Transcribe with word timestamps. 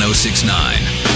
1069. 0.00 1.06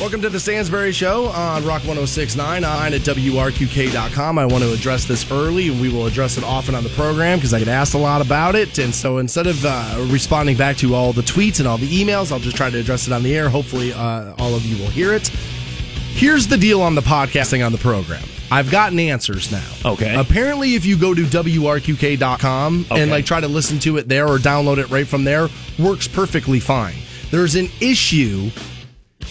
Welcome 0.00 0.22
to 0.22 0.30
the 0.30 0.40
Stansbury 0.40 0.92
Show 0.92 1.26
on 1.26 1.62
Rock 1.66 1.82
1069 1.82 2.64
on 2.64 2.94
at 2.94 3.00
WRQK.com. 3.02 4.38
I 4.38 4.46
want 4.46 4.64
to 4.64 4.72
address 4.72 5.04
this 5.04 5.30
early, 5.30 5.68
and 5.68 5.78
we 5.78 5.92
will 5.92 6.06
address 6.06 6.38
it 6.38 6.44
often 6.44 6.74
on 6.74 6.82
the 6.82 6.88
program 6.90 7.36
because 7.36 7.52
I 7.52 7.58
get 7.58 7.68
asked 7.68 7.92
a 7.92 7.98
lot 7.98 8.22
about 8.24 8.54
it. 8.54 8.78
And 8.78 8.94
so 8.94 9.18
instead 9.18 9.46
of 9.46 9.62
uh, 9.62 10.06
responding 10.08 10.56
back 10.56 10.78
to 10.78 10.94
all 10.94 11.12
the 11.12 11.20
tweets 11.20 11.58
and 11.58 11.68
all 11.68 11.76
the 11.76 11.88
emails, 11.88 12.32
I'll 12.32 12.38
just 12.38 12.56
try 12.56 12.70
to 12.70 12.78
address 12.78 13.06
it 13.06 13.12
on 13.12 13.22
the 13.22 13.36
air. 13.36 13.50
Hopefully, 13.50 13.92
uh, 13.92 14.32
all 14.38 14.54
of 14.54 14.64
you 14.64 14.82
will 14.82 14.90
hear 14.90 15.12
it. 15.12 15.28
Here's 15.28 16.46
the 16.46 16.56
deal 16.56 16.80
on 16.80 16.94
the 16.94 17.02
podcasting 17.02 17.64
on 17.64 17.72
the 17.72 17.78
program. 17.78 18.22
I've 18.50 18.70
gotten 18.70 18.98
answers 18.98 19.52
now. 19.52 19.68
Okay. 19.84 20.18
Apparently, 20.18 20.74
if 20.76 20.84
you 20.86 20.96
go 20.98 21.12
to 21.14 21.22
WRQK.com 21.22 22.86
Okay. 22.90 23.02
and 23.02 23.10
like 23.10 23.26
try 23.26 23.40
to 23.40 23.48
listen 23.48 23.78
to 23.80 23.98
it 23.98 24.08
there 24.08 24.26
or 24.26 24.38
download 24.38 24.78
it 24.78 24.88
right 24.90 25.06
from 25.06 25.24
there, 25.24 25.48
works 25.78 26.08
perfectly 26.08 26.58
fine. 26.58 26.94
There's 27.30 27.54
an 27.54 27.68
issue 27.80 28.50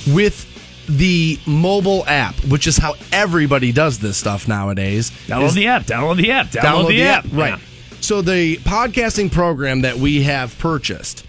with 0.07 0.45
the 0.88 1.39
mobile 1.45 2.03
app, 2.08 2.35
which 2.45 2.66
is 2.66 2.77
how 2.77 2.95
everybody 3.12 3.72
does 3.72 3.99
this 3.99 4.17
stuff 4.17 4.48
nowadays. 4.48 5.12
Download 5.27 5.53
the 5.53 5.67
app. 5.67 5.84
Download 5.84 6.17
the 6.17 6.31
app. 6.31 6.48
Download, 6.48 6.88
the, 6.88 7.03
app. 7.03 7.25
Right. 7.31 7.59
Yeah. 7.59 7.59
So 8.02 8.22
the 8.22 8.58
podcasting 8.58 9.31
program 9.31 9.81
that 9.81 9.98
we 9.98 10.23
have 10.23 10.58
purchased 10.58 11.25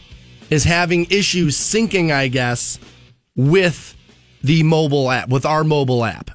is 0.49 0.65
having 0.65 1.07
issues 1.11 1.57
syncing, 1.57 2.11
I 2.11 2.29
guess, 2.29 2.79
with 3.37 3.97
the 4.43 4.63
mobile 4.63 5.11
app, 5.11 5.29
with 5.29 5.45
our 5.45 5.65
mobile 5.65 6.05
app. 6.05 6.31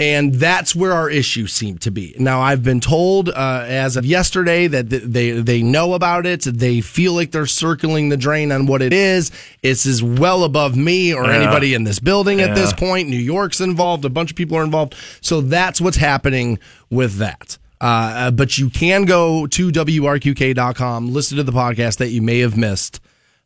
And 0.00 0.32
that's 0.34 0.74
where 0.74 0.92
our 0.92 1.10
issues 1.10 1.52
seem 1.52 1.76
to 1.78 1.90
be. 1.90 2.16
Now, 2.18 2.40
I've 2.40 2.64
been 2.64 2.80
told 2.80 3.28
uh, 3.28 3.64
as 3.68 3.98
of 3.98 4.06
yesterday 4.06 4.66
that 4.66 4.88
th- 4.88 5.02
they 5.04 5.32
they 5.32 5.62
know 5.62 5.92
about 5.92 6.24
it. 6.24 6.40
They 6.44 6.80
feel 6.80 7.12
like 7.12 7.32
they're 7.32 7.44
circling 7.44 8.08
the 8.08 8.16
drain 8.16 8.50
on 8.50 8.64
what 8.64 8.80
it 8.80 8.94
is. 8.94 9.30
It's 9.62 9.84
is 9.84 10.02
well 10.02 10.44
above 10.44 10.74
me 10.74 11.12
or 11.12 11.26
Yeah. 11.26 11.34
anybody 11.34 11.74
in 11.74 11.84
this 11.84 11.98
building 11.98 12.40
at 12.40 12.54
this 12.54 12.72
point. 12.72 13.10
New 13.10 13.18
York's 13.18 13.60
involved. 13.60 14.06
A 14.06 14.08
bunch 14.08 14.30
of 14.30 14.36
people 14.38 14.56
are 14.56 14.64
involved. 14.64 14.94
So 15.20 15.42
that's 15.42 15.82
what's 15.82 15.98
happening 15.98 16.58
with 16.88 17.16
that. 17.18 17.58
Uh, 17.78 17.84
Uh, 17.84 18.30
but 18.30 18.56
you 18.58 18.70
can 18.70 19.04
go 19.04 19.46
to 19.48 19.70
WRQK.com, 19.70 21.12
listen 21.12 21.36
to 21.36 21.42
the 21.42 21.52
podcast 21.52 21.96
that 21.98 22.08
you 22.10 22.22
may 22.22 22.38
have 22.40 22.56
missed 22.56 23.00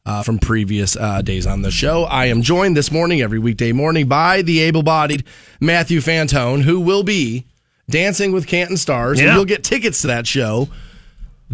uh, 0.06 0.22
from 0.22 0.38
previous 0.38 0.96
uh, 0.96 1.22
days 1.22 1.46
on 1.46 1.62
the 1.62 1.70
show. 1.70 2.04
I 2.04 2.26
am 2.26 2.42
joined 2.42 2.76
this 2.76 2.90
morning, 2.90 3.20
every 3.20 3.38
weekday 3.38 3.72
morning, 3.72 4.06
by 4.06 4.42
the 4.42 4.60
able 4.60 4.82
bodied 4.82 5.24
Matthew 5.60 6.00
Fantone, 6.00 6.62
who 6.62 6.80
will 6.80 7.02
be 7.02 7.46
dancing 7.88 8.32
with 8.32 8.46
Canton 8.46 8.76
Stars. 8.76 9.18
And 9.20 9.28
you'll 9.34 9.44
get 9.44 9.64
tickets 9.64 10.02
to 10.02 10.08
that 10.08 10.26
show 10.26 10.68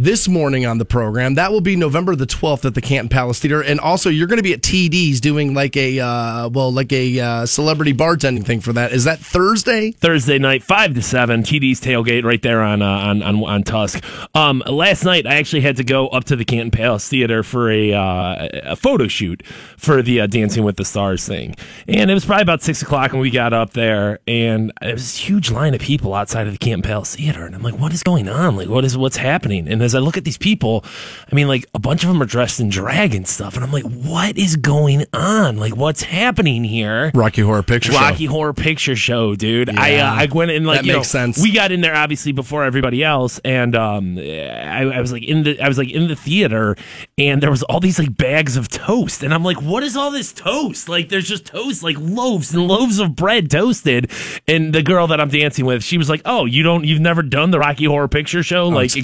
this 0.00 0.26
morning 0.28 0.64
on 0.64 0.78
the 0.78 0.84
program. 0.84 1.34
That 1.34 1.52
will 1.52 1.60
be 1.60 1.76
November 1.76 2.16
the 2.16 2.26
12th 2.26 2.64
at 2.64 2.74
the 2.74 2.80
Canton 2.80 3.10
Palace 3.10 3.38
Theater. 3.38 3.62
And 3.62 3.78
also, 3.78 4.08
you're 4.08 4.26
going 4.26 4.38
to 4.38 4.42
be 4.42 4.54
at 4.54 4.62
TD's 4.62 5.20
doing 5.20 5.52
like 5.52 5.76
a, 5.76 6.00
uh, 6.00 6.48
well, 6.48 6.72
like 6.72 6.92
a 6.92 7.20
uh, 7.20 7.46
celebrity 7.46 7.92
bartending 7.92 8.44
thing 8.44 8.60
for 8.60 8.72
that. 8.72 8.92
Is 8.92 9.04
that 9.04 9.18
Thursday? 9.18 9.92
Thursday 9.92 10.38
night, 10.38 10.62
five 10.62 10.94
to 10.94 11.02
seven. 11.02 11.42
TD's 11.42 11.80
tailgate 11.80 12.24
right 12.24 12.40
there 12.40 12.62
on 12.62 12.80
uh, 12.80 12.86
on, 12.86 13.22
on 13.22 13.44
on 13.44 13.62
Tusk. 13.62 14.02
Um, 14.34 14.62
last 14.66 15.04
night 15.04 15.26
I 15.26 15.34
actually 15.34 15.60
had 15.62 15.76
to 15.76 15.84
go 15.84 16.08
up 16.08 16.24
to 16.24 16.36
the 16.36 16.44
Canton 16.44 16.70
Palace 16.70 17.08
Theater 17.08 17.42
for 17.42 17.70
a 17.70 17.92
uh, 17.92 18.48
a 18.62 18.76
photo 18.76 19.08
shoot 19.08 19.44
for 19.76 20.02
the 20.02 20.22
uh, 20.22 20.26
Dancing 20.26 20.64
with 20.64 20.76
the 20.76 20.84
Stars 20.84 21.26
thing, 21.26 21.54
and 21.86 22.10
it 22.10 22.14
was 22.14 22.24
probably 22.24 22.42
about 22.42 22.62
six 22.62 22.80
o'clock 22.82 23.12
when 23.12 23.20
we 23.20 23.30
got 23.30 23.52
up 23.52 23.72
there, 23.72 24.20
and 24.26 24.72
there 24.80 24.94
was 24.94 25.02
this 25.02 25.16
huge 25.16 25.50
line 25.50 25.74
of 25.74 25.80
people 25.80 26.14
outside 26.14 26.46
of 26.46 26.52
the 26.52 26.58
Canton 26.58 26.82
Palace 26.82 27.16
Theater, 27.16 27.44
and 27.44 27.54
I'm 27.54 27.62
like, 27.62 27.78
what 27.78 27.92
is 27.92 28.02
going 28.02 28.28
on? 28.28 28.56
Like, 28.56 28.68
what 28.68 28.84
is 28.84 28.96
what's 28.96 29.16
happening? 29.16 29.68
And 29.68 29.80
as 29.90 29.94
I 29.94 29.98
look 29.98 30.16
at 30.16 30.24
these 30.24 30.38
people, 30.38 30.84
I 31.30 31.34
mean, 31.34 31.48
like 31.48 31.66
a 31.74 31.78
bunch 31.78 32.02
of 32.04 32.08
them 32.08 32.22
are 32.22 32.26
dressed 32.26 32.60
in 32.60 32.68
drag 32.68 33.14
and 33.14 33.26
stuff, 33.26 33.54
and 33.54 33.64
I'm 33.64 33.72
like, 33.72 33.84
what 33.84 34.38
is 34.38 34.56
going 34.56 35.04
on? 35.12 35.56
Like, 35.56 35.76
what's 35.76 36.02
happening 36.02 36.64
here? 36.64 37.10
Rocky 37.14 37.42
Horror 37.42 37.62
Picture 37.62 37.92
Show. 37.92 37.98
Rocky 37.98 38.26
Show. 38.26 38.32
Horror 38.32 38.52
Picture 38.54 38.96
Show, 38.96 39.34
dude. 39.34 39.76
I 39.76 39.96
uh, 39.96 40.12
I 40.12 40.26
went 40.26 40.52
in 40.52 40.64
like 40.64 40.80
That 40.80 40.86
you 40.86 40.92
makes 40.92 41.12
know, 41.12 41.20
sense. 41.20 41.42
We 41.42 41.52
got 41.52 41.72
in 41.72 41.80
there 41.80 41.94
obviously 41.96 42.32
before 42.32 42.64
everybody 42.64 43.02
else, 43.02 43.40
and 43.44 43.74
um, 43.74 44.18
I, 44.18 44.82
I 44.82 45.00
was 45.00 45.12
like 45.12 45.24
in 45.24 45.42
the 45.42 45.60
I 45.60 45.68
was 45.68 45.78
like 45.78 45.90
in 45.90 46.08
the 46.08 46.16
theater, 46.16 46.76
and 47.18 47.42
there 47.42 47.50
was 47.50 47.62
all 47.64 47.80
these 47.80 47.98
like 47.98 48.16
bags 48.16 48.56
of 48.56 48.68
toast, 48.68 49.22
and 49.22 49.34
I'm 49.34 49.42
like, 49.42 49.60
what 49.60 49.82
is 49.82 49.96
all 49.96 50.10
this 50.10 50.32
toast? 50.32 50.88
Like, 50.88 51.08
there's 51.08 51.28
just 51.28 51.46
toast, 51.46 51.82
like 51.82 51.96
loaves 51.98 52.54
and 52.54 52.66
loaves 52.66 52.98
of 52.98 53.16
bread 53.16 53.50
toasted. 53.50 54.10
And 54.46 54.72
the 54.72 54.82
girl 54.82 55.06
that 55.08 55.20
I'm 55.20 55.28
dancing 55.28 55.64
with, 55.64 55.82
she 55.82 55.98
was 55.98 56.08
like, 56.08 56.22
oh, 56.24 56.44
you 56.44 56.62
don't, 56.62 56.84
you've 56.84 57.00
never 57.00 57.22
done 57.22 57.50
the 57.50 57.58
Rocky 57.58 57.84
Horror 57.84 58.08
Picture 58.08 58.42
Show 58.42 58.68
like 58.68 58.90
Oh, 58.96 58.98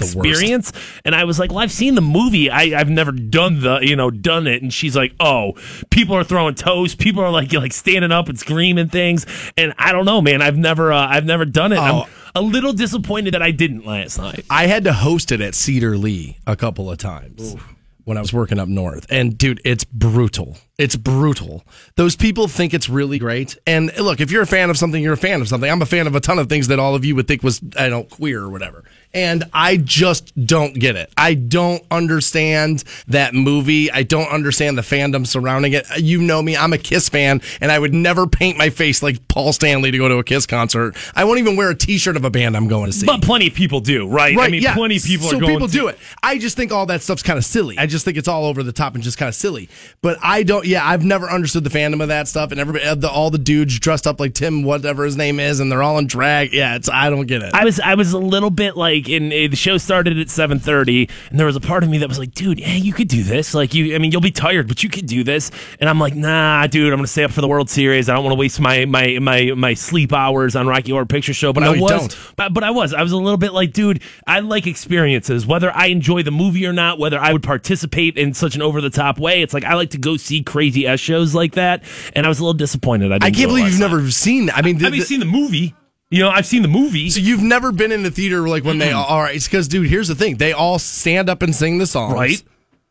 it's 0.55 0.66
And 1.05 1.15
I 1.15 1.25
was 1.25 1.39
like, 1.39 1.51
well, 1.51 1.61
I've 1.61 1.73
seen 1.73 1.95
the 1.95 2.01
movie. 2.01 2.51
I, 2.51 2.79
I've 2.79 2.91
never 2.91 3.13
done 3.13 3.61
the, 3.61 3.79
you 3.81 3.97
know, 3.97 4.11
done 4.11 4.47
it. 4.47 4.63
And 4.63 4.73
she's 4.73 4.97
like, 4.97 5.15
oh, 5.21 5.55
people 5.91 6.17
are 6.17 6.25
throwing 6.25 6.55
toast. 6.55 6.99
People 6.99 7.23
are 7.23 7.31
like, 7.31 7.53
like 7.53 7.73
standing 7.73 8.13
up 8.13 8.29
and 8.29 8.39
screaming 8.39 8.89
things. 8.89 9.27
And 9.57 9.75
I 9.79 9.93
don't 9.93 10.05
know, 10.05 10.21
man. 10.21 10.43
I've 10.43 10.57
never, 10.57 10.93
uh, 10.93 11.07
I've 11.07 11.25
never 11.25 11.45
done 11.45 11.73
it. 11.73 11.79
Oh. 11.79 12.07
I'm 12.35 12.45
a 12.45 12.47
little 12.47 12.73
disappointed 12.73 13.35
that 13.35 13.43
I 13.43 13.51
didn't 13.51 13.87
last 13.87 14.19
night. 14.19 14.45
I 14.51 14.67
had 14.67 14.85
to 14.85 14.93
host 14.93 15.33
it 15.33 15.41
at 15.41 15.55
Cedar 15.55 15.97
Lee 15.97 16.39
a 16.47 16.55
couple 16.55 16.91
of 16.91 16.99
times 16.99 17.57
when 18.05 18.17
I 18.17 18.21
was 18.21 18.33
working 18.33 18.59
up 18.61 18.69
north. 18.69 19.07
And 19.11 19.37
dude, 19.37 19.61
it's 19.65 19.85
brutal. 19.85 20.57
It's 20.79 20.95
brutal. 20.95 21.65
Those 21.97 22.15
people 22.15 22.47
think 22.47 22.73
it's 22.73 22.89
really 22.89 23.19
great. 23.19 23.57
And 23.67 23.91
look, 23.99 24.21
if 24.21 24.31
you're 24.31 24.43
a 24.43 24.47
fan 24.47 24.71
of 24.71 24.79
something, 24.79 25.03
you're 25.03 25.15
a 25.15 25.17
fan 25.17 25.41
of 25.41 25.49
something. 25.49 25.69
I'm 25.69 25.83
a 25.83 25.87
fan 25.87 26.07
of 26.07 26.15
a 26.15 26.21
ton 26.21 26.39
of 26.39 26.49
things 26.49 26.69
that 26.69 26.79
all 26.79 26.95
of 26.95 27.05
you 27.05 27.17
would 27.17 27.27
think 27.27 27.43
was, 27.43 27.61
I 27.77 27.89
don't 27.89 28.09
queer 28.09 28.43
or 28.43 28.49
whatever. 28.49 28.85
And 29.15 29.45
I 29.53 29.79
just 29.79 30.33
don't 30.47 30.75
get 30.75 30.97
it. 30.97 31.11
I 31.17 31.35
don't 31.35 31.83
understand 31.91 32.85
that 33.09 33.35
movie. 33.35 33.91
I 33.91 34.03
don't 34.03 34.29
understand 34.29 34.77
the 34.77 34.83
fandom 34.83 35.27
surrounding 35.27 35.73
it. 35.73 35.87
You 35.99 36.21
know 36.21 36.43
me, 36.43 36.57
I'm 36.57 36.73
a 36.73 36.79
Kiss 36.79 37.09
fan, 37.09 37.41
and 37.61 37.73
I 37.73 37.79
would 37.79 37.95
never 37.95 38.27
paint 38.27 38.59
my 38.59 38.71
face 38.71 39.03
like 39.03 39.27
Paul 39.29 39.53
Stanley 39.53 39.91
to 39.91 39.99
go 39.99 40.09
to 40.09 40.17
a 40.19 40.25
Kiss 40.25 40.47
concert. 40.47 40.97
I 41.15 41.25
won't 41.25 41.39
even 41.39 41.57
wear 41.57 41.71
a 41.71 41.75
t 41.75 41.99
shirt 41.99 42.17
of 42.17 42.25
a 42.25 42.31
band 42.31 42.57
I'm 42.57 42.69
going 42.69 42.87
to 42.87 42.93
see. 42.93 43.07
But 43.07 43.23
plenty 43.23 43.47
of 43.47 43.55
people 43.55 43.81
do, 43.81 44.07
right? 44.07 44.37
I 44.39 44.49
mean, 44.49 44.63
plenty 44.63 44.97
of 44.97 45.05
people 45.05 45.29
so 45.29 45.37
are 45.37 45.41
going 45.41 45.55
people 45.55 45.69
to- 45.69 45.73
do 45.73 45.89
it. 45.89 45.99
I 46.23 46.39
just 46.39 46.57
think 46.57 46.73
all 46.73 46.87
that 46.87 47.03
stuff's 47.03 47.23
kind 47.23 47.39
of 47.39 47.45
silly. 47.45 47.79
I 47.79 47.87
just 47.87 48.05
think 48.05 48.17
it's 48.17 48.29
all 48.29 48.45
over 48.45 48.63
the 48.63 48.73
top 48.73 48.95
and 48.95 49.03
just 49.03 49.19
kind 49.19 49.29
of 49.29 49.35
silly. 49.35 49.69
But 50.03 50.19
I 50.23 50.43
don't. 50.43 50.67
Yeah, 50.67 50.87
I've 50.87 51.05
never 51.05 51.31
understood 51.31 51.65
the 51.65 51.71
fandom 51.71 52.03
of 52.03 52.09
that 52.09 52.29
stuff. 52.29 52.51
And 52.51 52.61
everybody, 52.61 52.85
uh, 52.85 52.95
the, 52.95 53.09
all 53.09 53.31
the 53.31 53.39
dudes 53.39 53.79
dressed 53.79 54.07
up 54.07 54.21
like 54.21 54.35
Tim, 54.35 54.63
whatever 54.63 55.05
his 55.05 55.17
name 55.17 55.41
is, 55.41 55.61
and 55.61 55.71
they're 55.71 55.83
all 55.83 55.99
in 55.99 56.07
drag. 56.07 56.53
Yeah, 56.53 56.77
it's 56.77 56.89
I 56.89 57.11
don't 57.11 57.27
get 57.27 57.43
it. 57.43 57.55
I 57.55 57.65
was 57.65 57.81
I 57.81 57.95
was 57.95 58.13
a 58.13 58.19
little 58.19 58.51
bit 58.51 58.77
like 58.77 59.06
in 59.09 59.27
uh, 59.29 59.49
the 59.51 59.57
show 59.57 59.79
started 59.79 60.19
at 60.19 60.31
seven 60.31 60.59
thirty, 60.59 61.09
and 61.31 61.39
there 61.39 61.47
was 61.47 61.57
a 61.57 61.61
part 61.61 61.83
of 61.83 61.91
me 61.91 61.99
that 61.99 62.09
was 62.09 62.19
like, 62.19 62.33
dude, 62.33 62.59
hey, 62.61 62.79
you 62.79 62.93
could 62.93 63.09
do 63.09 63.23
this. 63.23 63.55
Like 63.55 63.75
you, 63.75 63.95
I 63.95 63.99
mean, 63.99 64.13
you'll 64.13 64.21
be 64.21 64.31
tired, 64.31 64.69
but 64.69 64.83
you 64.83 64.89
could 64.89 65.07
do 65.07 65.25
this. 65.25 65.51
And 65.81 65.89
I'm 65.89 65.99
like, 65.99 66.15
nah, 66.15 66.67
dude, 66.67 66.93
I'm 66.93 66.99
gonna 66.99 67.07
stay 67.07 67.25
up 67.25 67.31
for 67.31 67.41
the 67.41 67.49
World 67.49 67.71
Series. 67.71 68.09
I 68.09 68.15
don't 68.15 68.25
want 68.25 68.33
to 68.35 68.39
waste 68.39 68.61
my 68.61 68.85
my 68.85 69.19
my 69.21 69.53
my 69.57 69.75
sleep 69.75 70.13
hours 70.13 70.57
on 70.57 70.67
Rocky 70.67 70.93
Horror 70.93 71.07
Picture 71.07 71.35
Show. 71.35 71.53
But 71.53 71.61
No, 71.61 71.75
I 71.75 71.79
was, 71.81 71.91
don't. 71.91 72.19
But, 72.37 72.55
but 72.55 72.65
I 72.65 72.71
was, 72.71 72.93
I 72.95 73.03
was 73.03 73.13
a 73.13 73.17
little 73.17 73.37
bit 73.39 73.53
like, 73.53 73.73
dude, 73.73 74.03
I 74.27 74.41
like 74.41 74.67
experiences, 74.67 75.47
whether 75.47 75.71
I 75.75 75.87
enjoy 75.87 76.23
the 76.23 76.31
movie 76.31 76.67
or 76.67 76.73
not, 76.73 76.99
whether 76.99 77.19
I 77.19 77.33
would 77.33 77.43
participate 77.43 78.17
in 78.19 78.35
such 78.35 78.55
an 78.57 78.63
over 78.63 78.81
the 78.81 78.91
top 78.91 79.19
way. 79.19 79.43
It's 79.43 79.55
like 79.55 79.65
I 79.65 79.75
like 79.75 79.91
to 79.91 79.99
go 79.99 80.17
see 80.17 80.43
crazy 80.43 80.87
s 80.87 81.01
shows 81.01 81.35
like 81.35 81.53
that, 81.55 81.83
and 82.15 82.27
I 82.27 82.29
was 82.29 82.39
a 82.39 82.43
little 82.43 82.55
disappointed. 82.55 83.13
I, 83.13 83.19
didn't 83.19 83.25
I 83.25 83.31
can't 83.31 83.49
believe 83.49 83.65
you've 83.67 83.81
night. 83.81 83.91
never 83.91 84.11
seen. 84.11 84.51
I 84.51 84.63
mean, 84.63 84.79
the, 84.79 84.85
Have 84.85 84.95
you 84.95 85.01
the- 85.03 85.07
seen 85.07 85.21
the 85.21 85.27
movie? 85.27 85.75
You 86.11 86.21
know, 86.21 86.31
I've 86.31 86.47
seen 86.47 86.63
the 86.63 86.69
movie. 86.69 87.11
so 87.11 87.21
you've 87.21 87.43
never 87.43 87.73
been 87.73 87.91
in 87.91 88.03
the 88.05 88.11
theater 88.11 88.49
like 88.49 88.65
when 88.65 88.79
they 88.79 88.93
all 88.93 89.23
right? 89.23 89.35
It's 89.35 89.47
because, 89.47 89.67
dude, 89.67 89.89
here's 89.89 90.09
the 90.09 90.15
thing: 90.15 90.37
they 90.37 90.53
all 90.53 90.79
stand 90.79 91.29
up 91.29 91.43
and 91.43 91.55
sing 91.55 91.79
the 91.79 91.87
songs, 91.87 92.15
right? 92.15 92.43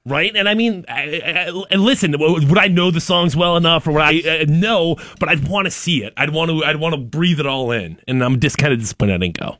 Right, 0.08 0.36
and 0.36 0.48
I 0.48 0.54
mean, 0.54 0.86
I, 0.88 1.22
I, 1.26 1.64
and 1.72 1.82
listen, 1.82 2.14
would 2.20 2.58
I 2.60 2.68
know 2.68 2.92
the 2.92 3.02
songs 3.02 3.36
well 3.36 3.58
enough, 3.58 3.88
or 3.88 3.94
would 3.94 4.04
I 4.04 4.20
uh, 4.20 4.46
know? 4.48 4.98
But 5.20 5.30
I'd 5.30 5.48
want 5.48 5.66
to 5.66 5.72
see 5.72 6.04
it. 6.04 6.14
I'd 6.16 6.30
want 6.30 6.52
to. 6.52 6.64
I'd 6.64 6.76
want 6.76 6.94
to 6.94 7.02
breathe 7.02 7.40
it 7.40 7.48
all 7.48 7.72
in, 7.72 8.00
and 8.08 8.24
I'm 8.24 8.40
just 8.40 8.58
kind 8.58 8.72
of 8.72 8.80
disappointed 8.80 9.16
I 9.16 9.18
didn't 9.18 9.40
go. 9.40 9.58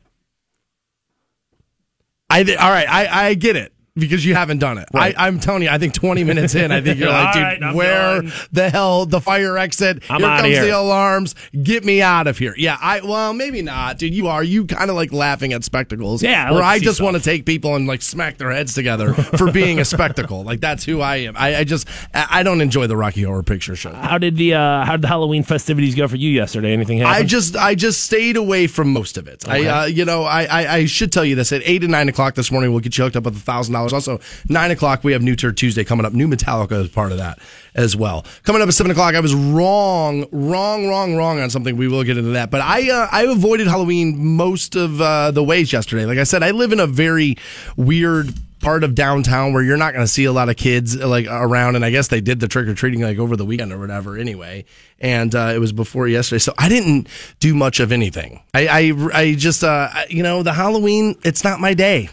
I 2.30 2.40
all 2.60 2.70
right, 2.70 2.88
I 2.88 3.28
I 3.28 3.34
get 3.34 3.56
it. 3.56 3.72
Because 3.98 4.24
you 4.24 4.34
haven't 4.34 4.58
done 4.58 4.78
it. 4.78 4.88
Right. 4.92 5.14
I, 5.18 5.26
I'm 5.26 5.40
telling 5.40 5.62
you, 5.62 5.68
I 5.70 5.78
think 5.78 5.94
20 5.94 6.24
minutes 6.24 6.54
in, 6.54 6.70
I 6.70 6.80
think 6.80 6.98
you're 6.98 7.08
like, 7.10 7.32
dude, 7.32 7.62
right, 7.62 7.74
where 7.74 8.22
done. 8.22 8.32
the 8.52 8.70
hell 8.70 9.06
the 9.06 9.20
fire 9.20 9.56
exit? 9.58 10.02
I'm 10.10 10.20
here 10.20 10.28
comes 10.28 10.48
here. 10.48 10.64
the 10.64 10.70
alarms. 10.78 11.34
Get 11.62 11.84
me 11.84 12.02
out 12.02 12.26
of 12.26 12.38
here. 12.38 12.54
Yeah, 12.56 12.76
I 12.80 13.00
well, 13.00 13.32
maybe 13.32 13.62
not, 13.62 13.98
dude. 13.98 14.14
You 14.14 14.28
are 14.28 14.42
you 14.44 14.66
kind 14.66 14.90
of 14.90 14.96
like 14.96 15.12
laughing 15.12 15.52
at 15.52 15.64
spectacles. 15.64 16.22
Yeah, 16.22 16.48
I 16.48 16.52
where 16.52 16.62
I 16.62 16.78
just 16.78 17.00
want 17.00 17.16
to 17.16 17.22
take 17.22 17.46
people 17.46 17.74
and 17.74 17.86
like 17.86 18.02
smack 18.02 18.38
their 18.38 18.50
heads 18.50 18.74
together 18.74 19.14
for 19.14 19.50
being 19.60 19.78
a 19.80 19.84
spectacle. 19.84 20.44
Like 20.44 20.60
that's 20.60 20.84
who 20.84 21.00
I 21.00 21.16
am. 21.16 21.36
I, 21.36 21.56
I 21.56 21.64
just 21.64 21.88
I 22.14 22.42
don't 22.42 22.60
enjoy 22.60 22.86
the 22.86 22.96
Rocky 22.96 23.22
Horror 23.22 23.42
Picture 23.42 23.76
Show. 23.76 23.92
How 23.92 24.18
did 24.18 24.36
the 24.36 24.54
uh, 24.54 24.84
how 24.84 24.92
did 24.92 25.02
the 25.02 25.08
Halloween 25.08 25.42
festivities 25.42 25.94
go 25.94 26.06
for 26.08 26.16
you 26.16 26.30
yesterday? 26.30 26.72
Anything 26.72 26.98
happen? 26.98 27.22
I 27.22 27.26
just 27.26 27.56
I 27.56 27.74
just 27.74 28.04
stayed 28.04 28.36
away 28.36 28.66
from 28.66 28.92
most 28.92 29.16
of 29.18 29.26
it. 29.28 29.48
I 29.48 29.64
uh, 29.66 29.84
you 29.86 30.04
know 30.04 30.24
I, 30.24 30.44
I 30.44 30.74
I 30.76 30.84
should 30.86 31.12
tell 31.12 31.24
you 31.24 31.34
this 31.34 31.52
at 31.52 31.62
eight 31.64 31.82
and 31.82 31.92
nine 31.92 32.08
o'clock 32.08 32.34
this 32.34 32.50
morning 32.50 32.72
we'll 32.72 32.80
get 32.80 32.96
you 32.98 33.04
hooked 33.04 33.16
up 33.16 33.24
with 33.24 33.36
a 33.36 33.40
thousand 33.40 33.74
dollars. 33.74 33.85
Also 33.92 34.20
nine 34.48 34.70
o'clock 34.70 35.04
we 35.04 35.12
have 35.12 35.22
New 35.22 35.36
Turd 35.36 35.56
Tuesday 35.56 35.84
coming 35.84 36.06
up. 36.06 36.12
New 36.12 36.28
Metallica 36.28 36.82
is 36.82 36.88
part 36.88 37.12
of 37.12 37.18
that 37.18 37.38
as 37.74 37.96
well. 37.96 38.24
Coming 38.42 38.62
up 38.62 38.68
at 38.68 38.74
seven 38.74 38.90
o'clock 38.90 39.14
I 39.14 39.20
was 39.20 39.34
wrong 39.34 40.26
wrong 40.32 40.88
wrong 40.88 41.16
wrong 41.16 41.40
on 41.40 41.50
something. 41.50 41.76
We 41.76 41.88
will 41.88 42.04
get 42.04 42.18
into 42.18 42.30
that. 42.30 42.50
But 42.50 42.60
I 42.62 42.90
uh, 42.90 43.08
I 43.10 43.24
avoided 43.24 43.66
Halloween 43.66 44.36
most 44.36 44.76
of 44.76 45.00
uh, 45.00 45.30
the 45.30 45.42
ways 45.42 45.72
yesterday. 45.72 46.06
Like 46.06 46.18
I 46.18 46.24
said, 46.24 46.42
I 46.42 46.50
live 46.52 46.72
in 46.72 46.80
a 46.80 46.86
very 46.86 47.36
weird 47.76 48.34
part 48.60 48.82
of 48.82 48.94
downtown 48.94 49.52
where 49.52 49.62
you're 49.62 49.76
not 49.76 49.92
going 49.92 50.04
to 50.04 50.10
see 50.10 50.24
a 50.24 50.32
lot 50.32 50.48
of 50.48 50.56
kids 50.56 50.96
like 50.96 51.26
around. 51.28 51.76
And 51.76 51.84
I 51.84 51.90
guess 51.90 52.08
they 52.08 52.20
did 52.20 52.40
the 52.40 52.48
trick 52.48 52.66
or 52.66 52.74
treating 52.74 53.00
like 53.00 53.18
over 53.18 53.36
the 53.36 53.44
weekend 53.44 53.72
or 53.72 53.78
whatever 53.78 54.16
anyway. 54.16 54.64
And 54.98 55.34
uh, 55.34 55.52
it 55.54 55.58
was 55.58 55.72
before 55.72 56.08
yesterday, 56.08 56.38
so 56.38 56.54
I 56.58 56.68
didn't 56.68 57.08
do 57.38 57.54
much 57.54 57.80
of 57.80 57.92
anything. 57.92 58.42
I 58.54 58.66
I, 58.66 59.08
I 59.12 59.34
just 59.34 59.62
uh, 59.62 59.90
you 60.08 60.22
know 60.22 60.42
the 60.42 60.52
Halloween. 60.52 61.16
It's 61.22 61.44
not 61.44 61.60
my 61.60 61.74
day. 61.74 62.08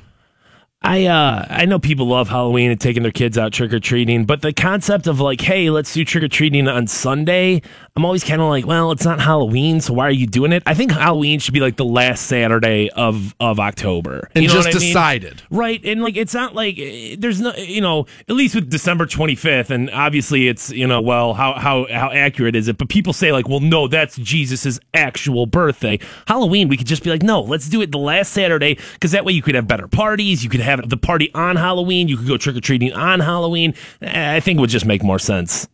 I 0.84 1.06
uh 1.06 1.46
I 1.50 1.66
know 1.66 1.80
people 1.80 2.08
love 2.08 2.28
Halloween 2.28 2.70
and 2.70 2.80
taking 2.80 3.04
their 3.04 3.12
kids 3.12 3.38
out 3.38 3.54
trick 3.54 3.72
or 3.72 3.80
treating, 3.80 4.26
but 4.26 4.42
the 4.42 4.52
concept 4.52 5.08
of 5.08 5.20
like, 5.20 5.40
hey, 5.40 5.70
let's 5.70 5.94
do 5.94 6.04
trick 6.04 6.24
or 6.24 6.28
treating 6.28 6.68
on 6.68 6.88
Sunday, 6.88 7.62
I'm 7.96 8.06
always 8.06 8.24
kind 8.24 8.42
of 8.42 8.50
like, 8.50 8.66
well, 8.66 8.92
it's 8.92 9.06
not 9.06 9.20
Halloween, 9.20 9.80
so 9.80 9.94
why 9.94 10.08
are 10.08 10.12
you 10.12 10.26
doing 10.26 10.52
it? 10.52 10.64
I 10.66 10.74
think 10.74 10.92
Halloween 10.92 11.38
should 11.38 11.54
be 11.54 11.60
like 11.60 11.76
the 11.76 11.86
last 11.86 12.26
Saturday 12.26 12.90
of 12.90 13.36
of 13.40 13.60
October, 13.60 14.32
and 14.34 14.42
you 14.42 14.48
know 14.48 14.56
just 14.56 14.70
what 14.70 14.78
I 14.78 14.80
mean? 14.80 14.88
decided, 14.88 15.42
right? 15.52 15.86
And 15.86 16.02
like, 16.02 16.18
it's 16.18 16.34
not 16.34 16.56
like 16.56 16.80
eh, 16.80 17.16
there's 17.20 17.40
no, 17.40 17.54
you 17.54 17.82
know, 17.82 18.08
at 18.28 18.34
least 18.34 18.56
with 18.56 18.72
December 18.72 19.06
25th, 19.06 19.70
and 19.70 19.92
obviously 19.92 20.48
it's 20.48 20.72
you 20.72 20.88
know, 20.88 21.02
well, 21.02 21.36
how 21.36 21.54
how 21.54 21.86
how 21.88 22.10
accurate 22.10 22.56
is 22.56 22.68
it? 22.68 22.80
But 22.80 22.90
people 22.90 23.14
say 23.14 23.32
like, 23.32 23.48
well, 23.48 23.60
no, 23.60 23.88
that's 23.88 24.18
Jesus's 24.18 24.80
actual 24.96 25.46
birthday. 25.46 26.00
Halloween, 26.26 26.70
we 26.70 26.78
could 26.78 26.88
just 26.88 27.04
be 27.04 27.12
like, 27.12 27.22
no, 27.22 27.42
let's 27.42 27.70
do 27.70 27.80
it 27.84 27.92
the 27.92 28.00
last 28.00 28.34
Saturday 28.34 28.80
because 28.94 29.12
that 29.12 29.24
way 29.24 29.34
you 29.34 29.44
could 29.44 29.54
have 29.54 29.68
better 29.68 29.88
parties, 29.88 30.44
you 30.44 30.50
could 30.50 30.62
have 30.62 30.90
the 30.90 30.98
party 30.98 31.32
on 31.36 31.58
Halloween. 31.58 32.08
You 32.08 32.18
could 32.18 32.28
go 32.28 32.38
trick 32.38 32.56
or 32.56 32.62
treating 32.62 32.92
on 32.92 33.20
Halloween. 33.20 33.76
I 34.02 34.40
think 34.40 34.58
it 34.58 34.62
would 34.62 34.72
just 34.72 34.88
make 34.88 35.04
more 35.04 35.20
sense 35.20 35.68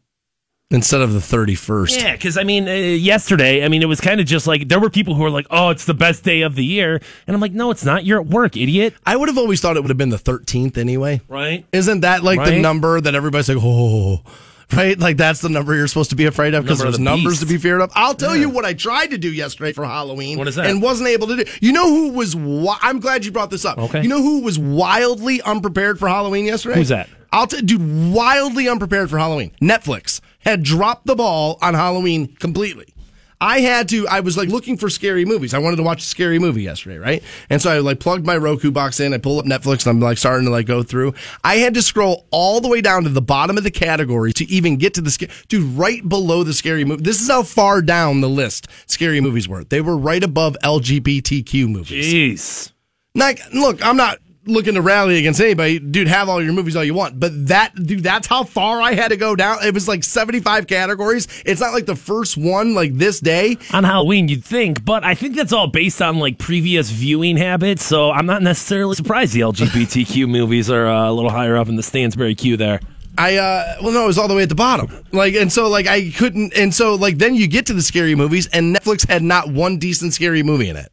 instead 0.71 1.01
of 1.01 1.13
the 1.13 1.19
31st. 1.19 2.00
Yeah, 2.01 2.12
because 2.13 2.38
I 2.38 2.44
mean, 2.44 2.68
uh, 2.68 2.71
yesterday, 2.71 3.63
I 3.66 3.68
mean, 3.69 3.81
it 3.81 3.88
was 3.88 4.00
kind 4.00 4.19
of 4.19 4.25
just 4.27 4.45
like 4.48 4.68
there 4.68 4.80
were 4.80 4.89
people 4.89 5.16
who 5.16 5.24
were 5.24 5.30
like, 5.31 5.48
"Oh, 5.50 5.69
it's 5.69 5.86
the 5.86 5.94
best 5.94 6.24
day 6.24 6.42
of 6.42 6.56
the 6.56 6.63
year," 6.66 7.01
and 7.27 7.36
I'm 7.36 7.42
like, 7.42 7.54
"No, 7.54 7.71
it's 7.71 7.83
not. 7.83 8.06
You're 8.06 8.21
at 8.21 8.27
work, 8.27 8.56
idiot." 8.56 8.94
I 9.06 9.16
would 9.16 9.30
have 9.30 9.38
always 9.38 9.62
thought 9.62 9.77
it 9.77 9.81
would 9.81 9.89
have 9.89 9.98
been 9.98 10.10
the 10.10 10.18
13th 10.18 10.77
anyway. 10.77 11.21
Right? 11.27 11.66
Isn't 11.71 12.01
that 12.01 12.24
like 12.24 12.39
Right. 12.39 12.51
the 12.51 12.60
number 12.62 13.01
that 13.01 13.16
everybody's 13.16 13.50
like, 13.50 13.57
oh, 13.62 14.21
right? 14.75 14.98
Like 15.00 15.18
that's 15.18 15.42
the 15.42 15.50
number 15.50 15.75
you're 15.75 15.88
supposed 15.88 16.12
to 16.12 16.16
be 16.16 16.25
afraid 16.25 16.54
of 16.54 16.63
because 16.63 16.80
there's 16.80 16.98
the 16.98 17.04
numbers 17.04 17.39
beast. 17.39 17.42
to 17.42 17.48
be 17.48 17.57
feared 17.57 17.81
of. 17.81 17.92
I'll 17.95 18.13
tell 18.13 18.36
you 18.36 18.50
what 18.50 18.65
I 18.65 18.74
tried 18.74 19.07
to 19.07 19.18
do 19.18 19.31
yesterday 19.31 19.74
for 19.74 19.83
Halloween. 19.86 20.38
What 20.38 20.48
is 20.48 20.56
that? 20.56 20.68
And 20.68 20.81
wasn't 20.83 21.10
able 21.10 21.25
to 21.27 21.44
do. 21.44 21.51
You 21.62 21.74
know 21.74 21.88
who 21.89 22.10
was? 22.12 22.33
Wi- 22.36 22.77
I'm 22.83 23.00
glad 23.00 23.25
you 23.25 23.31
brought 23.31 23.50
this 23.50 23.65
up. 23.65 23.80
Okay. 23.80 24.04
You 24.04 24.07
know 24.07 24.22
who 24.22 24.42
was 24.42 24.60
wildly 24.60 25.42
unprepared 25.42 25.98
for 25.98 26.07
Halloween 26.07 26.45
yesterday? 26.45 26.75
Who's 26.75 26.89
that? 26.89 27.10
I'll 27.31 27.45
t- 27.48 27.62
dude, 27.62 28.12
wildly 28.13 28.68
unprepared 28.68 29.10
for 29.10 29.18
Halloween. 29.19 29.51
Netflix 29.62 30.19
had 30.39 30.63
dropped 30.63 31.06
the 31.06 31.15
ball 31.15 31.57
on 31.62 31.74
Halloween 31.74 32.36
completely. 32.36 32.94
I 33.41 33.62
had 33.62 33.88
to, 33.89 34.06
I 34.07 34.19
was 34.19 34.36
like 34.36 34.50
looking 34.50 34.75
for 34.75 34.89
scary 34.89 35.24
movies. 35.24 35.53
I 35.53 35.59
wanted 35.59 35.77
to 35.77 35.83
watch 35.83 36.01
a 36.01 36.06
scary 36.06 36.39
movie 36.39 36.63
yesterday, 36.63 36.97
right? 36.97 37.24
And 37.50 37.62
so 37.62 37.71
I 37.71 37.80
like 37.80 38.01
plugged 38.01 38.25
my 38.25 38.36
Roku 38.36 38.69
box 38.69 39.00
in, 39.00 39.13
I 39.13 39.18
pull 39.18 39.39
up 39.39 39.45
Netflix, 39.45 39.86
and 39.86 39.91
I'm 39.91 40.00
like 40.01 40.18
starting 40.18 40.45
to 40.45 40.51
like 40.51 40.65
go 40.65 40.83
through. 40.83 41.13
I 41.41 41.56
had 41.56 41.74
to 41.75 41.81
scroll 41.81 42.27
all 42.31 42.59
the 42.59 42.68
way 42.68 42.81
down 42.81 43.03
to 43.03 43.09
the 43.09 43.21
bottom 43.21 43.57
of 43.57 43.63
the 43.63 43.71
category 43.71 44.33
to 44.33 44.45
even 44.50 44.75
get 44.75 44.94
to 44.95 45.01
the 45.01 45.09
scary, 45.09 45.31
dude, 45.47 45.77
right 45.77 46.07
below 46.07 46.44
the 46.44 46.53
scary 46.53 46.83
movie. 46.83 47.03
This 47.03 47.21
is 47.21 47.30
how 47.30 47.44
far 47.44 47.81
down 47.81 48.19
the 48.19 48.30
list 48.30 48.68
scary 48.88 49.21
movies 49.21 49.47
were. 49.47 49.63
They 49.63 49.80
were 49.80 49.97
right 49.97 50.24
above 50.24 50.57
LGBTQ 50.62 51.69
movies. 51.69 52.13
Jeez. 52.13 52.71
Like, 53.15 53.39
look, 53.53 53.83
I'm 53.86 53.95
not 53.95 54.19
looking 54.45 54.74
to 54.75 54.81
rally 54.81 55.18
against 55.18 55.39
anybody. 55.39 55.80
Dude, 55.80 56.07
have 56.07 56.30
all 56.30 56.41
your 56.41 56.53
movies 56.53 56.75
all 56.75 56.83
you 56.83 56.94
want. 56.94 57.19
But 57.19 57.47
that, 57.47 57.74
dude, 57.75 58.03
that's 58.03 58.27
how 58.27 58.44
far 58.44 58.81
I 58.81 58.94
had 58.94 59.09
to 59.09 59.18
go 59.18 59.36
down. 59.36 59.63
It 59.63 59.74
was 59.74 59.88
like 59.88 60.03
75 60.03 60.68
categories. 60.68 61.27
It's 61.45 61.62
not 61.62 61.74
like 61.74 61.86
the 61.86 61.95
first 61.95 62.38
one, 62.38 62.74
like 62.74 62.95
this 62.95 63.19
day. 63.19 63.57
On 63.74 63.83
Halloween, 63.83 64.27
you'd 64.27 64.44
think, 64.44 64.83
but 64.83 65.03
I 65.03 65.15
think 65.15 65.36
that's 65.36 65.53
all 65.53 65.68
based 65.68 66.01
on 66.01 66.19
like 66.19 66.38
previous 66.38 66.89
viewing 66.89 67.38
habits. 67.38 67.83
So 67.83 68.12
I'm 68.12 68.25
not 68.25 68.41
necessarily 68.41 68.95
surprised 68.95 69.33
the 69.33 69.41
LGBTQ 69.41 70.30
movies 70.30 70.69
are 70.69 70.88
uh, 70.88 71.09
a 71.09 71.13
little 71.13 71.31
higher 71.31 71.57
up 71.57 71.69
in 71.69 71.75
the 71.75 71.83
Stansbury 71.83 72.36
queue 72.36 72.57
there. 72.57 72.80
I 73.18 73.36
uh 73.36 73.75
well 73.81 73.91
no, 73.91 74.03
it 74.06 74.07
was 74.07 74.18
all 74.18 74.30
the 74.30 74.36
way 74.36 74.44
at 74.44 74.50
the 74.50 74.56
bottom. 74.56 74.88
Like 75.12 75.33
and 75.33 75.51
so 75.51 75.68
like 75.68 75.88
I 75.88 76.09
couldn't 76.12 76.53
and 76.56 76.74
so 76.74 76.95
like 76.95 77.18
then 77.18 77.36
you 77.36 77.47
get 77.47 77.65
to 77.65 77.74
the 77.74 77.81
scary 77.81 78.15
movies 78.15 78.47
and 78.47 78.74
Netflix 78.74 79.06
had 79.09 79.24
not 79.24 79.51
one 79.51 79.77
decent 79.77 80.13
scary 80.13 80.41
movie 80.41 80.69
in 80.69 80.77
it. 80.77 80.89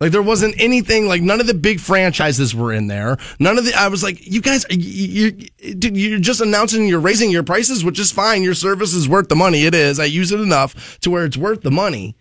Like 0.00 0.12
there 0.12 0.22
wasn't 0.22 0.54
anything 0.58 1.06
like 1.06 1.20
none 1.20 1.40
of 1.40 1.46
the 1.46 1.52
big 1.52 1.78
franchises 1.78 2.54
were 2.54 2.72
in 2.72 2.86
there. 2.86 3.18
None 3.38 3.58
of 3.58 3.66
the 3.66 3.74
I 3.74 3.88
was 3.88 4.02
like 4.02 4.26
you 4.26 4.40
guys 4.40 4.64
you 4.70 5.36
you 5.58 5.90
you're 5.92 6.18
just 6.18 6.40
announcing 6.40 6.88
you're 6.88 7.00
raising 7.00 7.30
your 7.30 7.42
prices 7.42 7.84
which 7.84 7.98
is 7.98 8.10
fine. 8.10 8.42
Your 8.42 8.54
service 8.54 8.94
is 8.94 9.08
worth 9.10 9.28
the 9.28 9.36
money. 9.36 9.66
It 9.66 9.74
is. 9.74 10.00
I 10.00 10.06
use 10.06 10.32
it 10.32 10.40
enough 10.40 10.98
to 11.00 11.10
where 11.10 11.26
it's 11.26 11.36
worth 11.36 11.60
the 11.60 11.70
money. 11.70 12.16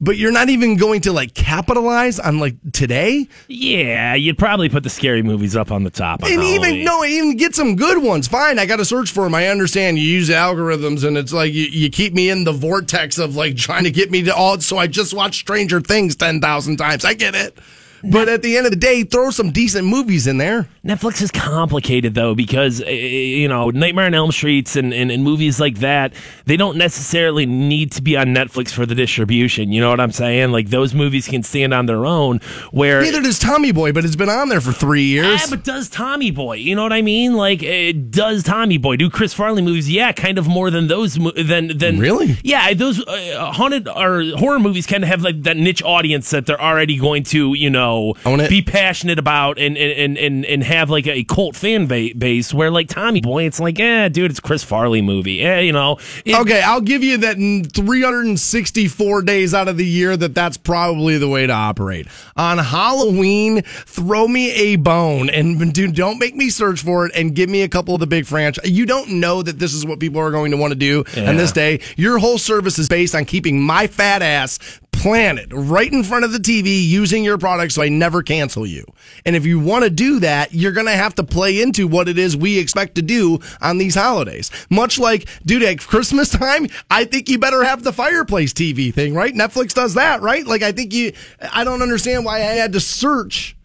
But 0.00 0.16
you're 0.16 0.30
not 0.30 0.48
even 0.48 0.76
going 0.76 1.00
to 1.02 1.12
like 1.12 1.34
capitalize 1.34 2.20
on 2.20 2.38
like 2.38 2.54
today? 2.72 3.26
Yeah, 3.48 4.14
you'd 4.14 4.38
probably 4.38 4.68
put 4.68 4.84
the 4.84 4.90
scary 4.90 5.22
movies 5.22 5.56
up 5.56 5.72
on 5.72 5.82
the 5.82 5.90
top. 5.90 6.22
on 6.22 6.30
And 6.30 6.40
even 6.40 6.84
no, 6.84 7.04
even 7.04 7.36
get 7.36 7.56
some 7.56 7.74
good 7.74 8.00
ones. 8.00 8.28
Fine, 8.28 8.60
I 8.60 8.66
got 8.66 8.76
to 8.76 8.84
search 8.84 9.10
for 9.10 9.24
them. 9.24 9.34
I 9.34 9.48
understand 9.48 9.98
you 9.98 10.04
use 10.04 10.28
algorithms, 10.28 11.04
and 11.04 11.18
it's 11.18 11.32
like 11.32 11.52
you, 11.52 11.64
you 11.64 11.90
keep 11.90 12.14
me 12.14 12.30
in 12.30 12.44
the 12.44 12.52
vortex 12.52 13.18
of 13.18 13.34
like 13.34 13.56
trying 13.56 13.82
to 13.84 13.90
get 13.90 14.08
me 14.08 14.22
to 14.22 14.34
all. 14.34 14.60
So 14.60 14.78
I 14.78 14.86
just 14.86 15.12
watch 15.12 15.34
Stranger 15.38 15.80
Things 15.80 16.14
ten 16.14 16.40
thousand 16.40 16.76
times. 16.76 17.04
I 17.04 17.14
get 17.14 17.34
it, 17.34 17.58
but 18.02 18.28
at 18.28 18.42
the 18.42 18.56
end 18.56 18.66
of 18.66 18.72
the 18.72 18.78
day, 18.78 19.04
throw 19.04 19.30
some 19.30 19.50
decent 19.50 19.86
movies 19.86 20.26
in 20.26 20.38
there. 20.38 20.68
Netflix 20.84 21.20
is 21.22 21.30
complicated 21.30 22.14
though 22.14 22.34
because 22.34 22.82
uh, 22.82 22.86
you 22.86 23.48
know 23.48 23.70
Nightmare 23.70 24.06
on 24.06 24.14
Elm 24.14 24.32
Streets 24.32 24.76
and, 24.76 24.92
and, 24.94 25.10
and 25.10 25.22
movies 25.22 25.60
like 25.60 25.78
that 25.78 26.12
they 26.46 26.56
don't 26.56 26.78
necessarily 26.78 27.46
need 27.46 27.92
to 27.92 28.02
be 28.02 28.16
on 28.16 28.28
Netflix 28.28 28.70
for 28.70 28.86
the 28.86 28.94
distribution. 28.94 29.72
You 29.72 29.80
know 29.80 29.90
what 29.90 30.00
I'm 30.00 30.12
saying? 30.12 30.50
Like 30.52 30.70
those 30.70 30.94
movies 30.94 31.28
can 31.28 31.42
stand 31.42 31.74
on 31.74 31.86
their 31.86 32.06
own. 32.06 32.38
Where 32.70 33.02
Neither 33.02 33.20
does 33.20 33.38
Tommy 33.38 33.72
Boy, 33.72 33.92
but 33.92 34.04
it's 34.04 34.16
been 34.16 34.28
on 34.28 34.48
there 34.48 34.60
for 34.60 34.72
three 34.72 35.04
years. 35.04 35.40
Yeah, 35.40 35.46
but 35.50 35.64
does 35.64 35.88
Tommy 35.88 36.30
Boy? 36.30 36.56
You 36.56 36.74
know 36.74 36.82
what 36.82 36.92
I 36.92 37.02
mean? 37.02 37.34
Like, 37.34 37.62
uh, 37.62 37.92
does 38.10 38.42
Tommy 38.42 38.78
Boy 38.78 38.96
do 38.96 39.10
Chris 39.10 39.34
Farley 39.34 39.62
movies? 39.62 39.90
Yeah, 39.90 40.12
kind 40.12 40.38
of 40.38 40.48
more 40.48 40.70
than 40.70 40.86
those. 40.86 41.14
Than 41.14 41.76
than 41.76 41.98
Really? 41.98 42.36
Yeah, 42.42 42.72
those 42.74 43.04
uh, 43.06 43.52
haunted 43.52 43.88
or 43.88 44.22
horror 44.36 44.58
movies 44.58 44.86
kind 44.86 45.02
of 45.02 45.08
have 45.08 45.22
like 45.22 45.42
that 45.42 45.56
niche 45.56 45.82
audience 45.82 46.30
that 46.30 46.46
they're 46.46 46.60
already 46.60 46.96
going 46.98 47.24
to 47.24 47.54
you 47.54 47.70
know 47.70 47.87
Own 48.24 48.40
it. 48.40 48.48
be 48.50 48.62
passionate 48.62 49.18
about 49.18 49.58
and 49.58 49.76
and 49.76 50.16
and 50.18 50.44
and 50.44 50.62
have 50.62 50.90
like 50.90 51.06
a 51.06 51.24
cult 51.24 51.56
fan 51.56 51.86
ba- 51.86 52.10
base. 52.16 52.52
Where 52.54 52.70
like 52.70 52.88
Tommy 52.88 53.20
Boy, 53.20 53.44
it's 53.44 53.60
like, 53.60 53.78
yeah, 53.78 54.08
dude, 54.08 54.30
it's 54.30 54.40
Chris 54.40 54.62
Farley 54.64 55.02
movie. 55.02 55.34
Yeah, 55.34 55.60
you 55.60 55.72
know. 55.72 55.98
It- 56.24 56.34
Okay, 56.38 56.60
I'll 56.62 56.80
give 56.80 57.02
you 57.02 57.16
that 57.18 57.36
in 57.36 57.64
364 57.64 59.22
days 59.22 59.54
out 59.54 59.68
of 59.68 59.76
the 59.76 59.84
year 59.84 60.16
that 60.16 60.34
that's 60.34 60.56
probably 60.56 61.18
the 61.18 61.28
way 61.28 61.46
to 61.46 61.52
operate. 61.52 62.06
On 62.36 62.58
Halloween, 62.58 63.62
throw 63.62 64.28
me 64.28 64.52
a 64.52 64.76
bone 64.76 65.30
and 65.30 65.72
dude, 65.74 65.94
don't 65.94 66.18
make 66.18 66.34
me 66.36 66.50
search 66.50 66.82
for 66.82 67.06
it 67.06 67.12
and 67.14 67.34
give 67.34 67.48
me 67.50 67.62
a 67.62 67.68
couple 67.68 67.94
of 67.94 68.00
the 68.00 68.06
big 68.06 68.26
franchise. 68.26 68.70
You 68.70 68.86
don't 68.86 69.12
know 69.20 69.42
that 69.42 69.58
this 69.58 69.74
is 69.74 69.84
what 69.84 69.98
people 70.00 70.20
are 70.20 70.30
going 70.30 70.50
to 70.52 70.56
want 70.56 70.72
to 70.72 70.78
do 70.78 71.04
on 71.16 71.36
this 71.36 71.52
day. 71.52 71.80
Your 71.96 72.18
whole 72.18 72.38
service 72.38 72.78
is 72.78 72.88
based 72.88 73.14
on 73.14 73.24
keeping 73.24 73.60
my 73.60 73.86
fat 73.86 74.22
ass 74.22 74.58
planted 74.98 75.52
right 75.52 75.92
in 75.92 76.02
front 76.02 76.24
of 76.24 76.32
the 76.32 76.38
TV 76.38 76.84
using 76.84 77.22
your 77.22 77.38
product 77.38 77.72
so 77.72 77.82
I 77.82 77.88
never 77.88 78.22
cancel 78.22 78.66
you. 78.66 78.84
And 79.24 79.36
if 79.36 79.46
you 79.46 79.60
want 79.60 79.84
to 79.84 79.90
do 79.90 80.18
that, 80.20 80.52
you're 80.52 80.72
going 80.72 80.86
to 80.86 80.92
have 80.92 81.14
to 81.14 81.22
play 81.22 81.62
into 81.62 81.86
what 81.86 82.08
it 82.08 82.18
is 82.18 82.36
we 82.36 82.58
expect 82.58 82.96
to 82.96 83.02
do 83.02 83.38
on 83.62 83.78
these 83.78 83.94
holidays. 83.94 84.50
Much 84.70 84.98
like, 84.98 85.28
dude, 85.46 85.62
at 85.62 85.78
Christmas 85.78 86.28
time, 86.30 86.66
I 86.90 87.04
think 87.04 87.28
you 87.28 87.38
better 87.38 87.62
have 87.62 87.84
the 87.84 87.92
fireplace 87.92 88.52
TV 88.52 88.92
thing, 88.92 89.14
right? 89.14 89.32
Netflix 89.32 89.72
does 89.72 89.94
that, 89.94 90.20
right? 90.20 90.44
Like, 90.44 90.62
I 90.62 90.72
think 90.72 90.92
you, 90.92 91.12
I 91.52 91.62
don't 91.62 91.82
understand 91.82 92.24
why 92.24 92.38
I 92.38 92.40
had 92.40 92.72
to 92.72 92.80
search 92.80 93.56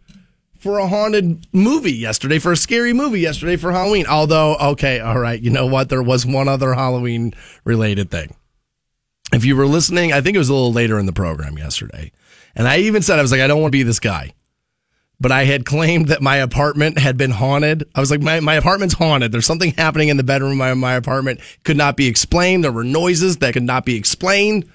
for 0.59 0.77
a 0.77 0.87
haunted 0.87 1.47
movie 1.51 1.93
yesterday, 1.93 2.37
for 2.37 2.51
a 2.51 2.57
scary 2.57 2.93
movie 2.93 3.19
yesterday 3.19 3.57
for 3.57 3.71
Halloween. 3.71 4.05
Although, 4.05 4.55
okay, 4.55 4.99
all 4.99 5.19
right, 5.19 5.41
you 5.41 5.49
know 5.49 5.65
what? 5.65 5.89
There 5.89 6.03
was 6.03 6.25
one 6.25 6.47
other 6.47 6.73
Halloween 6.73 7.33
related 7.65 8.11
thing. 8.11 8.35
If 9.33 9.45
you 9.45 9.55
were 9.55 9.67
listening, 9.67 10.13
I 10.13 10.21
think 10.21 10.35
it 10.35 10.39
was 10.39 10.49
a 10.49 10.53
little 10.53 10.73
later 10.73 10.99
in 10.99 11.05
the 11.05 11.13
program 11.13 11.57
yesterday. 11.57 12.11
And 12.55 12.67
I 12.67 12.79
even 12.79 13.01
said, 13.01 13.19
I 13.19 13.21
was 13.21 13.31
like, 13.31 13.41
I 13.41 13.47
don't 13.47 13.61
want 13.61 13.71
to 13.71 13.77
be 13.77 13.83
this 13.83 13.99
guy. 13.99 14.33
But 15.19 15.31
I 15.31 15.45
had 15.45 15.65
claimed 15.65 16.09
that 16.09 16.21
my 16.21 16.37
apartment 16.37 16.97
had 16.97 17.17
been 17.17 17.31
haunted. 17.31 17.87
I 17.95 17.99
was 17.99 18.11
like, 18.11 18.21
my, 18.21 18.39
my 18.41 18.55
apartment's 18.55 18.95
haunted. 18.95 19.31
There's 19.31 19.45
something 19.45 19.71
happening 19.71 20.09
in 20.09 20.17
the 20.17 20.23
bedroom 20.23 20.51
of 20.51 20.57
my, 20.57 20.73
my 20.73 20.93
apartment. 20.95 21.39
Could 21.63 21.77
not 21.77 21.95
be 21.95 22.07
explained. 22.07 22.63
There 22.63 22.71
were 22.71 22.83
noises 22.83 23.37
that 23.37 23.53
could 23.53 23.63
not 23.63 23.85
be 23.85 23.95
explained. 23.95 24.69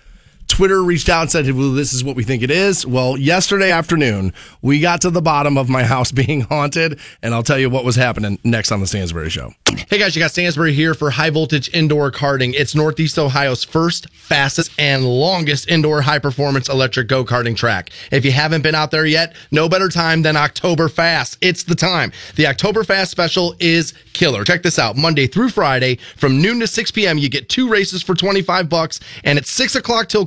Twitter 0.48 0.82
reached 0.82 1.08
out 1.08 1.22
and 1.22 1.30
said, 1.30 1.50
well, 1.52 1.72
this 1.72 1.92
is 1.92 2.02
what 2.02 2.16
we 2.16 2.24
think 2.24 2.42
it 2.42 2.50
is. 2.50 2.84
Well, 2.84 3.16
yesterday 3.16 3.70
afternoon, 3.70 4.32
we 4.60 4.80
got 4.80 5.02
to 5.02 5.10
the 5.10 5.22
bottom 5.22 5.56
of 5.56 5.68
my 5.68 5.84
house 5.84 6.10
being 6.10 6.40
haunted, 6.40 6.98
and 7.22 7.34
I'll 7.34 7.42
tell 7.42 7.58
you 7.58 7.70
what 7.70 7.84
was 7.84 7.96
happening 7.96 8.38
next 8.44 8.72
on 8.72 8.80
the 8.80 8.86
Stansbury 8.86 9.30
Show. 9.30 9.52
Hey 9.88 9.98
guys, 9.98 10.16
you 10.16 10.20
got 10.20 10.32
Stansbury 10.32 10.72
here 10.72 10.94
for 10.94 11.10
high 11.10 11.30
voltage 11.30 11.72
indoor 11.72 12.10
karting. 12.10 12.54
It's 12.54 12.74
Northeast 12.74 13.18
Ohio's 13.18 13.62
first, 13.64 14.10
fastest, 14.10 14.70
and 14.78 15.04
longest 15.04 15.68
indoor 15.68 16.02
high 16.02 16.18
performance 16.18 16.68
electric 16.68 17.06
go 17.08 17.24
karting 17.24 17.56
track. 17.56 17.90
If 18.10 18.24
you 18.24 18.32
haven't 18.32 18.62
been 18.62 18.74
out 18.74 18.90
there 18.90 19.06
yet, 19.06 19.34
no 19.50 19.68
better 19.68 19.88
time 19.88 20.22
than 20.22 20.36
October 20.36 20.88
Fast. 20.88 21.38
It's 21.40 21.62
the 21.62 21.74
time. 21.74 22.12
The 22.34 22.48
October 22.48 22.82
Fast 22.84 23.10
special 23.10 23.54
is 23.60 23.94
killer. 24.12 24.44
Check 24.44 24.62
this 24.62 24.78
out. 24.78 24.96
Monday 24.96 25.26
through 25.26 25.50
Friday 25.50 25.96
from 26.16 26.42
noon 26.42 26.60
to 26.60 26.66
6 26.66 26.90
p.m. 26.90 27.16
You 27.18 27.28
get 27.28 27.48
two 27.48 27.68
races 27.68 28.02
for 28.02 28.14
25 28.14 28.68
bucks, 28.68 29.00
and 29.24 29.38
at 29.38 29.46
6 29.46 29.76
o'clock 29.76 30.08
till 30.08 30.26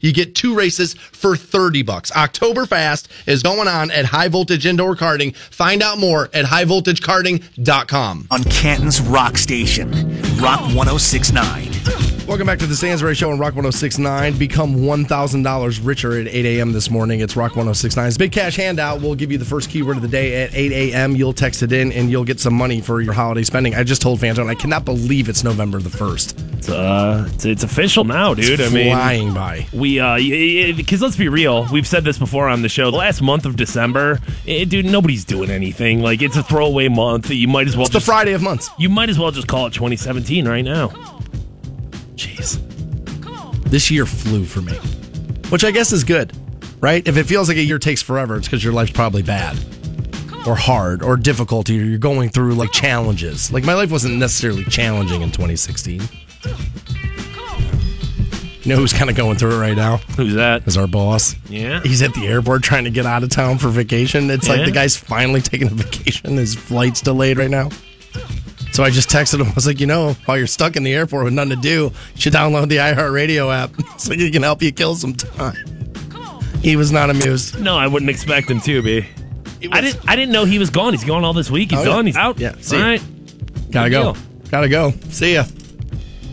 you 0.00 0.12
get 0.12 0.34
two 0.34 0.54
races 0.54 0.94
for 0.94 1.36
30 1.36 1.82
bucks. 1.82 2.10
Oktoberfest 2.10 3.08
is 3.26 3.42
going 3.42 3.68
on 3.68 3.90
at 3.90 4.06
High 4.06 4.28
Voltage 4.28 4.66
Indoor 4.66 4.96
Karting. 4.96 5.34
Find 5.36 5.82
out 5.82 5.98
more 5.98 6.30
at 6.32 6.44
highvoltagekarting.com. 6.44 8.26
On 8.30 8.44
Canton's 8.44 9.00
Rock 9.00 9.36
Station, 9.38 9.90
Rock 10.38 10.60
1069. 10.74 12.11
Welcome 12.28 12.46
back 12.46 12.60
to 12.60 12.66
the 12.66 12.76
Stansbury 12.76 13.16
Show 13.16 13.30
on 13.32 13.38
Rock 13.38 13.56
1069. 13.56 14.38
Become 14.38 14.76
$1,000 14.76 15.80
richer 15.84 16.18
at 16.20 16.28
8 16.28 16.46
a.m. 16.46 16.72
this 16.72 16.88
morning. 16.88 17.20
It's 17.20 17.36
Rock 17.36 17.52
1069's 17.52 18.16
Big 18.16 18.30
Cash 18.30 18.56
Handout. 18.56 19.00
We'll 19.02 19.16
give 19.16 19.32
you 19.32 19.38
the 19.38 19.44
first 19.44 19.68
keyword 19.68 19.96
of 19.96 20.02
the 20.02 20.08
day 20.08 20.44
at 20.44 20.54
8 20.54 20.72
a.m. 20.92 21.16
You'll 21.16 21.32
text 21.32 21.64
it 21.64 21.72
in 21.72 21.90
and 21.92 22.10
you'll 22.12 22.24
get 22.24 22.38
some 22.38 22.54
money 22.54 22.80
for 22.80 23.00
your 23.00 23.12
holiday 23.12 23.42
spending. 23.42 23.74
I 23.74 23.82
just 23.82 24.00
told 24.00 24.20
Fantone, 24.20 24.46
I 24.48 24.54
cannot 24.54 24.84
believe 24.84 25.28
it's 25.28 25.42
November 25.42 25.80
the 25.80 25.90
1st. 25.90 26.58
It's, 26.58 26.68
uh, 26.68 27.28
it's, 27.34 27.44
it's 27.44 27.64
official 27.64 28.04
now, 28.04 28.34
dude. 28.34 28.60
It's 28.60 28.70
I 28.70 28.74
mean, 28.74 28.92
flying 28.94 29.34
by. 29.34 29.66
We, 29.72 29.98
uh, 29.98 30.16
because 30.76 31.02
let's 31.02 31.16
be 31.16 31.28
real, 31.28 31.66
we've 31.72 31.88
said 31.88 32.04
this 32.04 32.18
before 32.18 32.48
on 32.48 32.62
the 32.62 32.68
show. 32.68 32.92
The 32.92 32.98
last 32.98 33.20
month 33.20 33.46
of 33.46 33.56
December, 33.56 34.20
eh, 34.46 34.64
dude, 34.64 34.86
nobody's 34.86 35.24
doing 35.24 35.50
anything. 35.50 36.02
Like 36.02 36.22
it's 36.22 36.36
a 36.36 36.44
throwaway 36.44 36.86
month. 36.86 37.30
You 37.30 37.48
might 37.48 37.66
as 37.66 37.76
well. 37.76 37.86
It's 37.86 37.92
the 37.94 38.00
Friday 38.00 38.32
of 38.32 38.42
months. 38.42 38.70
You 38.78 38.88
might 38.88 39.08
as 39.10 39.18
well 39.18 39.32
just 39.32 39.48
call 39.48 39.66
it 39.66 39.72
2017 39.74 40.46
right 40.46 40.64
now. 40.64 41.11
Jeez. 42.22 42.60
This 43.64 43.90
year 43.90 44.06
flew 44.06 44.44
for 44.44 44.62
me, 44.62 44.74
which 45.48 45.64
I 45.64 45.72
guess 45.72 45.92
is 45.92 46.04
good, 46.04 46.32
right? 46.80 47.06
If 47.08 47.16
it 47.16 47.24
feels 47.24 47.48
like 47.48 47.56
a 47.56 47.62
year 47.62 47.80
takes 47.80 48.00
forever, 48.00 48.36
it's 48.36 48.46
because 48.46 48.62
your 48.62 48.72
life's 48.72 48.92
probably 48.92 49.22
bad 49.22 49.58
or 50.46 50.54
hard 50.54 51.02
or 51.02 51.16
difficult 51.16 51.68
or 51.68 51.72
you're 51.72 51.98
going 51.98 52.28
through 52.28 52.54
like 52.54 52.70
challenges. 52.70 53.52
Like 53.52 53.64
my 53.64 53.74
life 53.74 53.90
wasn't 53.90 54.18
necessarily 54.18 54.62
challenging 54.64 55.22
in 55.22 55.32
2016. 55.32 56.00
You 58.62 58.68
know 58.68 58.76
who's 58.76 58.92
kind 58.92 59.10
of 59.10 59.16
going 59.16 59.38
through 59.38 59.56
it 59.56 59.58
right 59.58 59.76
now? 59.76 59.96
Who's 60.16 60.34
that? 60.34 60.68
Is 60.68 60.76
our 60.76 60.86
boss. 60.86 61.34
Yeah. 61.48 61.80
He's 61.82 62.02
at 62.02 62.14
the 62.14 62.28
airport 62.28 62.62
trying 62.62 62.84
to 62.84 62.90
get 62.90 63.04
out 63.04 63.24
of 63.24 63.30
town 63.30 63.58
for 63.58 63.68
vacation. 63.68 64.30
It's 64.30 64.48
like 64.48 64.64
the 64.64 64.70
guy's 64.70 64.96
finally 64.96 65.40
taking 65.40 65.66
a 65.66 65.74
vacation. 65.74 66.36
His 66.36 66.54
flight's 66.54 67.00
delayed 67.00 67.38
right 67.38 67.50
now. 67.50 67.70
So 68.72 68.82
I 68.82 68.90
just 68.90 69.10
texted 69.10 69.40
him. 69.40 69.48
I 69.48 69.52
was 69.54 69.66
like, 69.66 69.80
you 69.80 69.86
know, 69.86 70.14
while 70.24 70.38
you're 70.38 70.46
stuck 70.46 70.76
in 70.76 70.82
the 70.82 70.94
airport 70.94 71.24
with 71.24 71.34
nothing 71.34 71.50
to 71.50 71.56
do, 71.56 71.92
you 72.14 72.20
should 72.20 72.32
download 72.32 72.68
the 72.68 72.76
iHeartRadio 72.76 73.54
app 73.54 73.70
so 74.00 74.12
it 74.12 74.32
can 74.32 74.42
help 74.42 74.62
you 74.62 74.72
kill 74.72 74.94
some 74.94 75.14
time. 75.14 75.56
He 76.62 76.76
was 76.76 76.90
not 76.92 77.10
amused. 77.10 77.60
No, 77.60 77.76
I 77.76 77.86
wouldn't 77.86 78.10
expect 78.10 78.50
him 78.50 78.60
to 78.62 78.82
be. 78.82 79.06
I 79.70 79.80
didn't. 79.80 80.08
I 80.08 80.16
didn't 80.16 80.32
know 80.32 80.44
he 80.44 80.58
was 80.58 80.70
gone. 80.70 80.92
He's 80.92 81.04
gone 81.04 81.22
all 81.24 81.32
this 81.32 81.50
week. 81.50 81.70
He's 81.70 81.80
Oh, 81.80 81.82
yeah. 81.82 81.88
gone. 81.88 82.06
He's 82.06 82.16
out. 82.16 82.38
Yeah, 82.38 82.54
see 82.60 82.76
All 82.76 82.82
right. 82.82 83.02
Gotta 83.70 83.90
Good 83.90 83.96
go. 84.02 84.12
deal. 84.14 84.22
Gotta 84.50 84.68
go. 84.68 84.90
See 85.10 85.34
ya. 85.34 85.44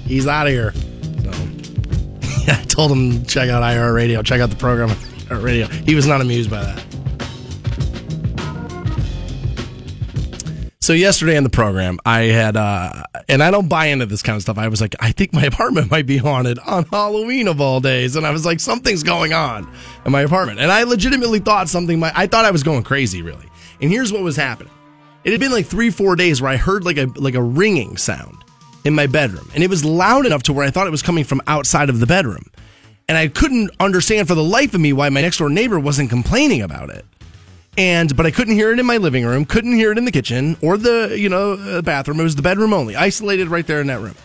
He's 0.06 0.26
out 0.28 0.48
of 0.48 0.54
here. 0.54 0.72
So 0.74 1.32
yeah, 2.46 2.58
I 2.60 2.64
told 2.68 2.92
him 2.92 3.26
check 3.26 3.50
out 3.50 3.62
iHeartRadio. 3.64 4.24
Check 4.26 4.40
out 4.42 4.50
the 4.50 4.56
program. 4.56 4.90
On 5.30 5.42
radio. 5.42 5.68
He 5.68 5.94
was 5.94 6.08
not 6.08 6.22
amused 6.22 6.50
by 6.50 6.64
that. 6.64 6.84
So 10.82 10.94
yesterday 10.94 11.36
in 11.36 11.44
the 11.44 11.50
program, 11.50 12.00
I 12.06 12.22
had, 12.22 12.56
uh, 12.56 13.04
and 13.28 13.44
I 13.44 13.52
don't 13.52 13.68
buy 13.68 13.88
into 13.88 14.06
this 14.06 14.24
kind 14.24 14.38
of 14.38 14.42
stuff. 14.42 14.58
I 14.58 14.70
was 14.70 14.80
like, 14.80 14.96
I 15.02 15.12
think 15.12 15.34
my 15.34 15.44
apartment 15.46 15.92
might 15.92 16.06
be 16.06 16.16
haunted 16.16 16.58
on 16.60 16.86
Halloween 16.86 17.50
of 17.50 17.60
all 17.60 17.82
days, 17.82 18.16
and 18.16 18.26
I 18.26 18.32
was 18.32 18.46
like, 18.46 18.62
something's 18.62 19.04
going 19.04 19.34
on 19.34 19.70
in 20.06 20.12
my 20.14 20.22
apartment, 20.22 20.60
and 20.60 20.72
I 20.72 20.84
legitimately 20.84 21.40
thought 21.40 21.68
something. 21.68 22.00
My, 22.00 22.14
I 22.16 22.28
thought 22.28 22.46
I 22.46 22.52
was 22.52 22.64
going 22.64 22.84
crazy, 22.84 23.22
really. 23.22 23.46
And 23.82 23.92
here's 23.92 24.14
what 24.14 24.24
was 24.24 24.38
happening. 24.38 24.72
It 25.26 25.32
had 25.32 25.42
been 25.42 25.52
like 25.52 25.66
three, 25.66 25.90
four 25.90 26.16
days 26.16 26.42
where 26.42 26.50
I 26.50 26.56
heard 26.56 26.86
like 26.86 26.98
a 26.98 27.08
like 27.18 27.36
a 27.36 27.44
ringing 27.44 27.98
sound 27.98 28.38
in 28.86 28.96
my 28.96 29.06
bedroom, 29.06 29.50
and 29.54 29.62
it 29.62 29.70
was 29.70 29.84
loud 29.84 30.26
enough 30.26 30.44
to 30.44 30.54
where 30.54 30.66
I 30.66 30.72
thought 30.72 30.88
it 30.88 30.92
was 30.92 31.04
coming 31.04 31.26
from 31.26 31.42
outside 31.46 31.90
of 31.90 32.00
the 32.00 32.08
bedroom, 32.08 32.46
and 33.10 33.18
I 33.18 33.28
couldn't 33.28 33.72
understand 33.82 34.30
for 34.30 34.36
the 34.36 34.44
life 34.44 34.74
of 34.74 34.80
me 34.80 34.94
why 34.94 35.10
my 35.10 35.20
next 35.20 35.40
door 35.40 35.50
neighbor 35.50 35.78
wasn't 35.78 36.10
complaining 36.10 36.62
about 36.62 36.90
it 36.90 37.06
and 37.80 38.16
but 38.18 38.26
I 38.26 38.32
couldn't 38.32 38.56
hear 38.56 38.74
it 38.74 38.80
in 38.80 38.86
my 38.86 38.98
living 38.98 39.26
room, 39.26 39.46
couldn't 39.46 39.74
hear 39.74 39.92
it 39.92 39.98
in 39.98 40.04
the 40.04 40.12
kitchen 40.12 40.58
or 40.62 40.78
the 40.78 41.16
you 41.18 41.30
know 41.30 41.54
uh, 41.54 41.82
bathroom. 41.82 42.20
It 42.20 42.24
was 42.24 42.36
the 42.36 42.42
bedroom 42.42 42.74
only, 42.74 42.96
isolated 42.96 43.48
right 43.48 43.66
there 43.66 43.80
in 43.80 43.88
that 43.88 44.02
room. 44.02 44.16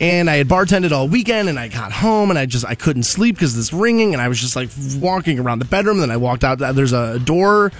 And 0.00 0.28
I 0.28 0.36
had 0.36 0.48
bartended 0.48 0.90
all 0.90 1.08
weekend, 1.08 1.48
and 1.48 1.58
I 1.58 1.68
got 1.68 1.92
home, 1.92 2.28
and 2.28 2.38
I 2.38 2.44
just 2.44 2.66
I 2.66 2.74
couldn't 2.74 3.04
sleep 3.04 3.36
because 3.36 3.56
this 3.56 3.72
ringing, 3.72 4.12
and 4.12 4.20
I 4.20 4.28
was 4.28 4.38
just 4.38 4.54
like 4.54 4.68
walking 4.96 5.38
around 5.38 5.60
the 5.60 5.64
bedroom. 5.64 5.98
Then 5.98 6.10
I 6.10 6.18
walked 6.18 6.44
out. 6.44 6.58
There's 6.58 6.92
a 6.92 7.18
door 7.18 7.72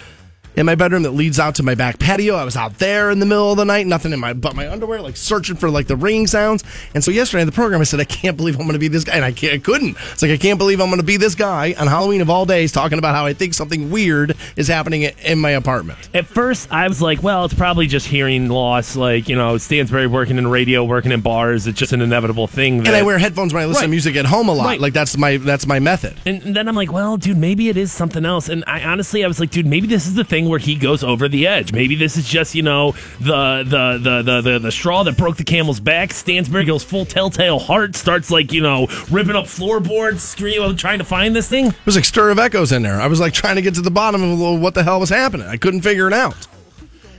in 0.57 0.67
my 0.67 0.75
bedroom 0.75 1.03
that 1.03 1.11
leads 1.11 1.39
out 1.39 1.55
to 1.57 1.63
my 1.63 1.75
back 1.75 1.99
patio. 1.99 2.35
I 2.37 2.45
was 2.45 2.57
out 2.57 2.79
there 2.79 3.11
in 3.11 3.19
the 3.19 3.27
middle 3.27 3.51
of 3.51 3.57
the 3.57 3.65
night, 3.65 3.87
nothing 3.87 4.13
in 4.13 4.21
my 4.21 4.33
but 4.33 4.55
my 4.55 4.71
underwear, 4.71 5.01
like 5.01 5.17
searching 5.17 5.57
for 5.57 5.71
like 5.71 5.87
the 5.87 5.97
ringing 5.97 6.27
sounds. 6.27 6.65
And 6.95 7.03
so 7.03 7.11
yesterday 7.11 7.43
in 7.43 7.47
the 7.47 7.53
program, 7.53 7.81
I 7.81 7.85
said, 7.85 8.01
I 8.01 8.05
can't 8.05 8.37
believe 8.37 8.55
I'm 8.57 8.63
going 8.63 8.73
to 8.75 8.79
be 8.79 8.89
this 8.89 9.05
guy, 9.05 9.15
and 9.17 9.25
I 9.25 9.33
can't, 9.33 9.55
I 9.55 9.59
couldn't. 9.59 9.97
It's 10.13 10.23
like 10.23 10.31
I 10.31 10.37
can't 10.37 10.59
believe 10.59 10.81
I'm 10.81 10.89
going 10.89 11.01
to 11.01 11.07
be 11.07 11.17
this 11.17 11.35
guy 11.35 11.75
on 11.79 11.87
Halloween 11.87 12.21
of 12.21 12.31
all 12.31 12.47
days, 12.47 12.73
talking 12.73 12.99
about 12.99 13.15
how 13.15 13.27
I 13.27 13.33
think 13.35 13.55
something 13.55 13.91
weird 13.91 14.37
is 14.57 14.69
happening 14.69 15.03
in 15.03 15.39
my 15.39 15.51
apartment. 15.51 15.99
At 16.15 16.27
first, 16.27 16.71
I 16.73 16.87
was 16.89 17.01
like, 17.03 17.23
well, 17.23 17.45
it's 17.45 17.55
probably 17.55 17.87
just 17.87 18.07
hearing 18.07 18.49
loss. 18.49 18.97
Like, 18.97 19.29
you 19.29 19.37
know, 19.37 19.59
Stansbury 19.59 20.07
working 20.07 20.39
in 20.39 20.47
radio, 20.47 20.85
working 20.85 21.13
in 21.13 21.21
bars. 21.21 21.67
It's 21.67 21.79
just 21.79 21.93
an 21.93 22.01
inevitable 22.01 22.47
thing. 22.47 22.79
That, 22.79 22.89
And 22.89 22.97
I 22.97 23.03
wear 23.03 23.19
headphones 23.19 23.53
when 23.53 23.63
I 23.63 23.67
listen 23.67 23.81
Right. 23.81 23.87
to 23.87 23.91
music 23.91 24.17
at 24.17 24.25
home 24.27 24.49
a 24.49 24.53
lot. 24.55 24.67
Right. 24.67 24.81
Like 24.81 24.93
that's 24.93 25.17
my 25.17 25.37
that's 25.39 25.67
my 25.67 25.79
method. 25.81 26.15
And 26.27 26.55
then 26.55 26.69
I'm 26.69 26.77
like, 26.77 26.93
well, 26.93 27.17
dude, 27.17 27.37
maybe 27.39 27.69
it 27.69 27.77
is 27.77 27.91
something 27.93 28.25
else. 28.25 28.49
And 28.49 28.63
I 28.67 28.85
honestly, 28.85 29.25
I 29.25 29.29
was 29.29 29.41
like, 29.41 29.51
dude, 29.51 29.67
maybe 29.67 29.87
this 29.87 30.07
is 30.07 30.15
the 30.15 30.25
thing 30.25 30.44
where 30.49 30.59
he 30.59 30.75
goes 30.75 31.03
over 31.05 31.29
the 31.29 31.47
edge. 31.47 31.73
Maybe 31.73 31.95
this 31.97 32.17
is 32.17 32.29
just, 32.29 32.55
you 32.55 32.63
know, 32.63 32.93
the 33.21 33.65
the 33.65 33.99
the 34.03 34.23
the 34.23 34.41
the, 34.41 34.59
the 34.59 34.73
straw 34.73 35.03
that 35.05 35.17
broke 35.17 35.37
the 35.37 35.45
camel's 35.45 35.81
back. 35.81 36.13
Stansbury 36.13 36.65
goes 36.65 36.83
full 36.85 37.05
telltale 37.05 37.59
heart, 37.59 37.97
starts 37.97 38.31
like, 38.31 38.53
you 38.53 38.61
know, 38.63 38.87
ripping 39.11 39.37
up 39.37 39.47
floorboards, 39.47 40.23
screaming, 40.23 40.77
trying 40.77 40.99
to 40.99 41.05
find 41.05 41.35
this 41.35 41.49
thing. 41.49 41.67
It 41.67 41.87
was 41.87 41.97
like 41.97 42.05
stir 42.05 42.31
of 42.31 42.39
echoes 42.39 42.73
in 42.73 42.83
there. 42.83 43.01
I 43.01 43.07
was 43.07 43.21
like 43.21 43.33
trying 43.33 43.57
to 43.57 43.63
get 43.63 43.75
to 43.75 43.83
the 43.83 43.91
bottom 43.91 44.23
of 44.23 44.61
what 44.61 44.75
the 44.75 44.83
hell 44.83 45.01
was 45.01 45.11
happening. 45.11 45.47
I 45.47 45.57
couldn't 45.57 45.83
figure 45.83 46.07
it 46.07 46.13
out. 46.13 46.47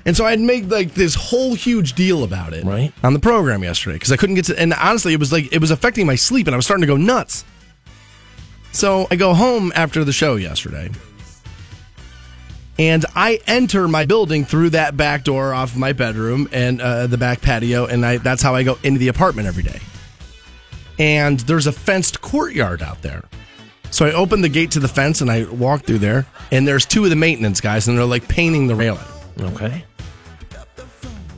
And 0.07 0.15
so 0.15 0.23
I'd 0.25 0.39
make 0.39 0.69
like 0.69 0.93
this 0.93 1.15
whole 1.15 1.55
huge 1.55 1.93
deal 1.93 2.23
about 2.23 2.53
it 2.53 2.63
Right. 2.63 2.93
on 3.03 3.13
the 3.13 3.19
program 3.19 3.63
yesterday 3.63 3.95
because 3.95 4.11
I 4.11 4.17
couldn't 4.17 4.35
get 4.35 4.45
to. 4.45 4.59
And 4.59 4.71
honestly, 4.73 5.13
it 5.13 5.19
was 5.19 5.31
like 5.31 5.51
it 5.51 5.59
was 5.59 5.71
affecting 5.71 6.05
my 6.05 6.13
sleep, 6.15 6.45
and 6.47 6.53
I 6.53 6.57
was 6.57 6.65
starting 6.65 6.81
to 6.81 6.87
go 6.87 6.95
nuts. 6.97 7.43
So 8.71 9.07
I 9.09 9.15
go 9.15 9.33
home 9.33 9.71
after 9.75 10.03
the 10.03 10.11
show 10.13 10.35
yesterday, 10.35 10.91
and 12.77 13.05
I 13.15 13.39
enter 13.47 13.87
my 13.87 14.05
building 14.05 14.45
through 14.45 14.71
that 14.71 14.97
back 14.97 15.23
door 15.23 15.53
off 15.53 15.75
my 15.75 15.93
bedroom 15.93 16.49
and 16.51 16.81
uh, 16.81 17.07
the 17.07 17.17
back 17.17 17.41
patio, 17.41 17.85
and 17.85 18.05
I, 18.05 18.17
that's 18.17 18.41
how 18.41 18.55
I 18.55 18.63
go 18.63 18.77
into 18.83 18.99
the 18.99 19.07
apartment 19.07 19.47
every 19.47 19.63
day. 19.63 19.79
And 20.99 21.39
there's 21.41 21.67
a 21.67 21.71
fenced 21.71 22.21
courtyard 22.21 22.81
out 22.81 23.01
there. 23.01 23.23
So 23.91 24.05
I 24.05 24.11
open 24.11 24.41
the 24.41 24.49
gate 24.49 24.71
to 24.71 24.79
the 24.79 24.87
fence 24.87 25.21
and 25.21 25.31
I 25.31 25.45
walk 25.45 25.83
through 25.83 25.99
there, 25.99 26.25
and 26.51 26.67
there's 26.67 26.85
two 26.85 27.03
of 27.03 27.09
the 27.09 27.15
maintenance 27.15 27.61
guys, 27.61 27.87
and 27.87 27.97
they're 27.97 28.05
like 28.05 28.27
painting 28.27 28.67
the 28.67 28.75
railing. 28.75 29.05
Okay. 29.39 29.85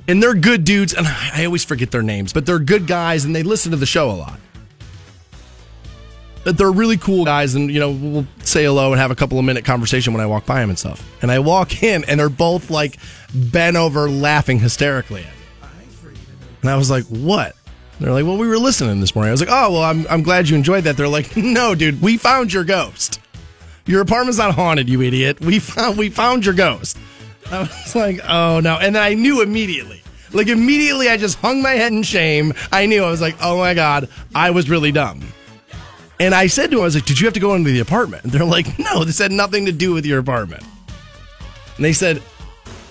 And 0.08 0.24
they're 0.24 0.34
good 0.34 0.64
dudes, 0.64 0.94
and 0.94 1.06
I 1.06 1.44
always 1.46 1.66
forget 1.66 1.92
their 1.92 2.02
names, 2.02 2.32
but 2.34 2.46
they're 2.46 2.60
good 2.60 2.88
guys, 2.88 3.26
and 3.26 3.36
they 3.36 3.44
listen 3.44 3.72
to 3.72 3.78
the 3.78 3.86
show 3.86 4.10
a 4.10 4.14
lot. 4.14 4.40
But 6.48 6.58
they're 6.58 6.72
really 6.72 6.96
cool 6.96 7.26
guys, 7.26 7.56
and 7.56 7.70
you 7.70 7.78
know 7.78 7.92
we'll 7.92 8.28
say 8.46 8.64
hello 8.64 8.94
and 8.94 9.02
have 9.02 9.12
a 9.12 9.16
couple 9.16 9.38
of 9.38 9.44
minute 9.44 9.66
conversation 9.66 10.14
when 10.14 10.22
I 10.22 10.28
walk 10.28 10.46
by 10.46 10.62
them 10.62 10.70
and 10.70 10.80
stuff. 10.80 11.06
And 11.22 11.30
I 11.30 11.40
walk 11.40 11.84
in, 11.84 12.06
and 12.06 12.18
they're 12.18 12.30
both 12.30 12.70
like 12.70 13.00
bent 13.36 13.76
over, 13.76 14.10
laughing 14.10 14.58
hysterically. 14.58 15.26
And 16.62 16.70
I 16.72 16.78
was 16.78 16.90
like, 16.90 17.04
"What?" 17.08 17.54
They're 18.00 18.14
like, 18.14 18.24
"Well, 18.24 18.38
we 18.38 18.48
were 18.48 18.60
listening 18.60 19.02
this 19.02 19.14
morning." 19.14 19.28
I 19.28 19.32
was 19.32 19.42
like, 19.42 19.50
"Oh, 19.52 19.74
well, 19.74 19.84
I'm 19.84 20.08
I'm 20.10 20.24
glad 20.24 20.48
you 20.48 20.56
enjoyed 20.56 20.86
that." 20.86 20.96
They're 20.96 21.10
like, 21.10 21.36
"No, 21.36 21.76
dude, 21.76 22.02
we 22.02 22.16
found 22.16 22.54
your 22.54 22.64
ghost. 22.64 23.20
Your 23.86 24.00
apartment's 24.00 24.38
not 24.38 24.56
haunted, 24.56 24.88
you 24.88 25.02
idiot. 25.02 25.42
We 25.42 25.60
found 25.60 25.98
we 25.98 26.10
found 26.10 26.46
your 26.46 26.56
ghost." 26.56 26.98
I 27.52 27.64
was 27.64 27.94
like, 27.94 28.22
"Oh 28.26 28.62
no!" 28.62 28.78
And 28.78 28.96
then 28.96 29.04
I 29.04 29.16
knew 29.16 29.42
immediately. 29.42 30.02
Like 30.32 30.48
immediately, 30.48 31.10
I 31.10 31.18
just 31.18 31.40
hung 31.40 31.62
my 31.62 31.72
head 31.72 31.92
in 31.92 32.04
shame. 32.04 32.54
I 32.72 32.86
knew 32.86 33.04
I 33.04 33.12
was 33.12 33.20
like, 33.20 33.36
"Oh 33.42 33.58
my 33.58 33.74
god, 33.74 34.08
I 34.34 34.52
was 34.52 34.70
really 34.70 34.94
dumb." 34.94 35.28
And 36.20 36.34
I 36.34 36.48
said 36.48 36.72
to 36.72 36.78
him, 36.78 36.82
"I 36.82 36.86
was 36.86 36.96
like, 36.96 37.06
did 37.06 37.20
you 37.20 37.28
have 37.28 37.34
to 37.36 37.40
go 37.40 37.54
into 37.54 37.72
the 37.72 37.80
apartment?" 37.80 38.24
And 38.24 38.32
they're 38.32 38.44
like, 38.46 38.80
"No, 38.80 39.04
this 39.04 39.20
had 39.20 39.32
nothing 39.32 39.66
to 39.68 39.72
do 39.72 39.94
with 39.94 40.06
your 40.06 40.20
apartment." 40.20 40.64
And 41.76 41.86
they 41.86 41.94
said, 41.94 42.22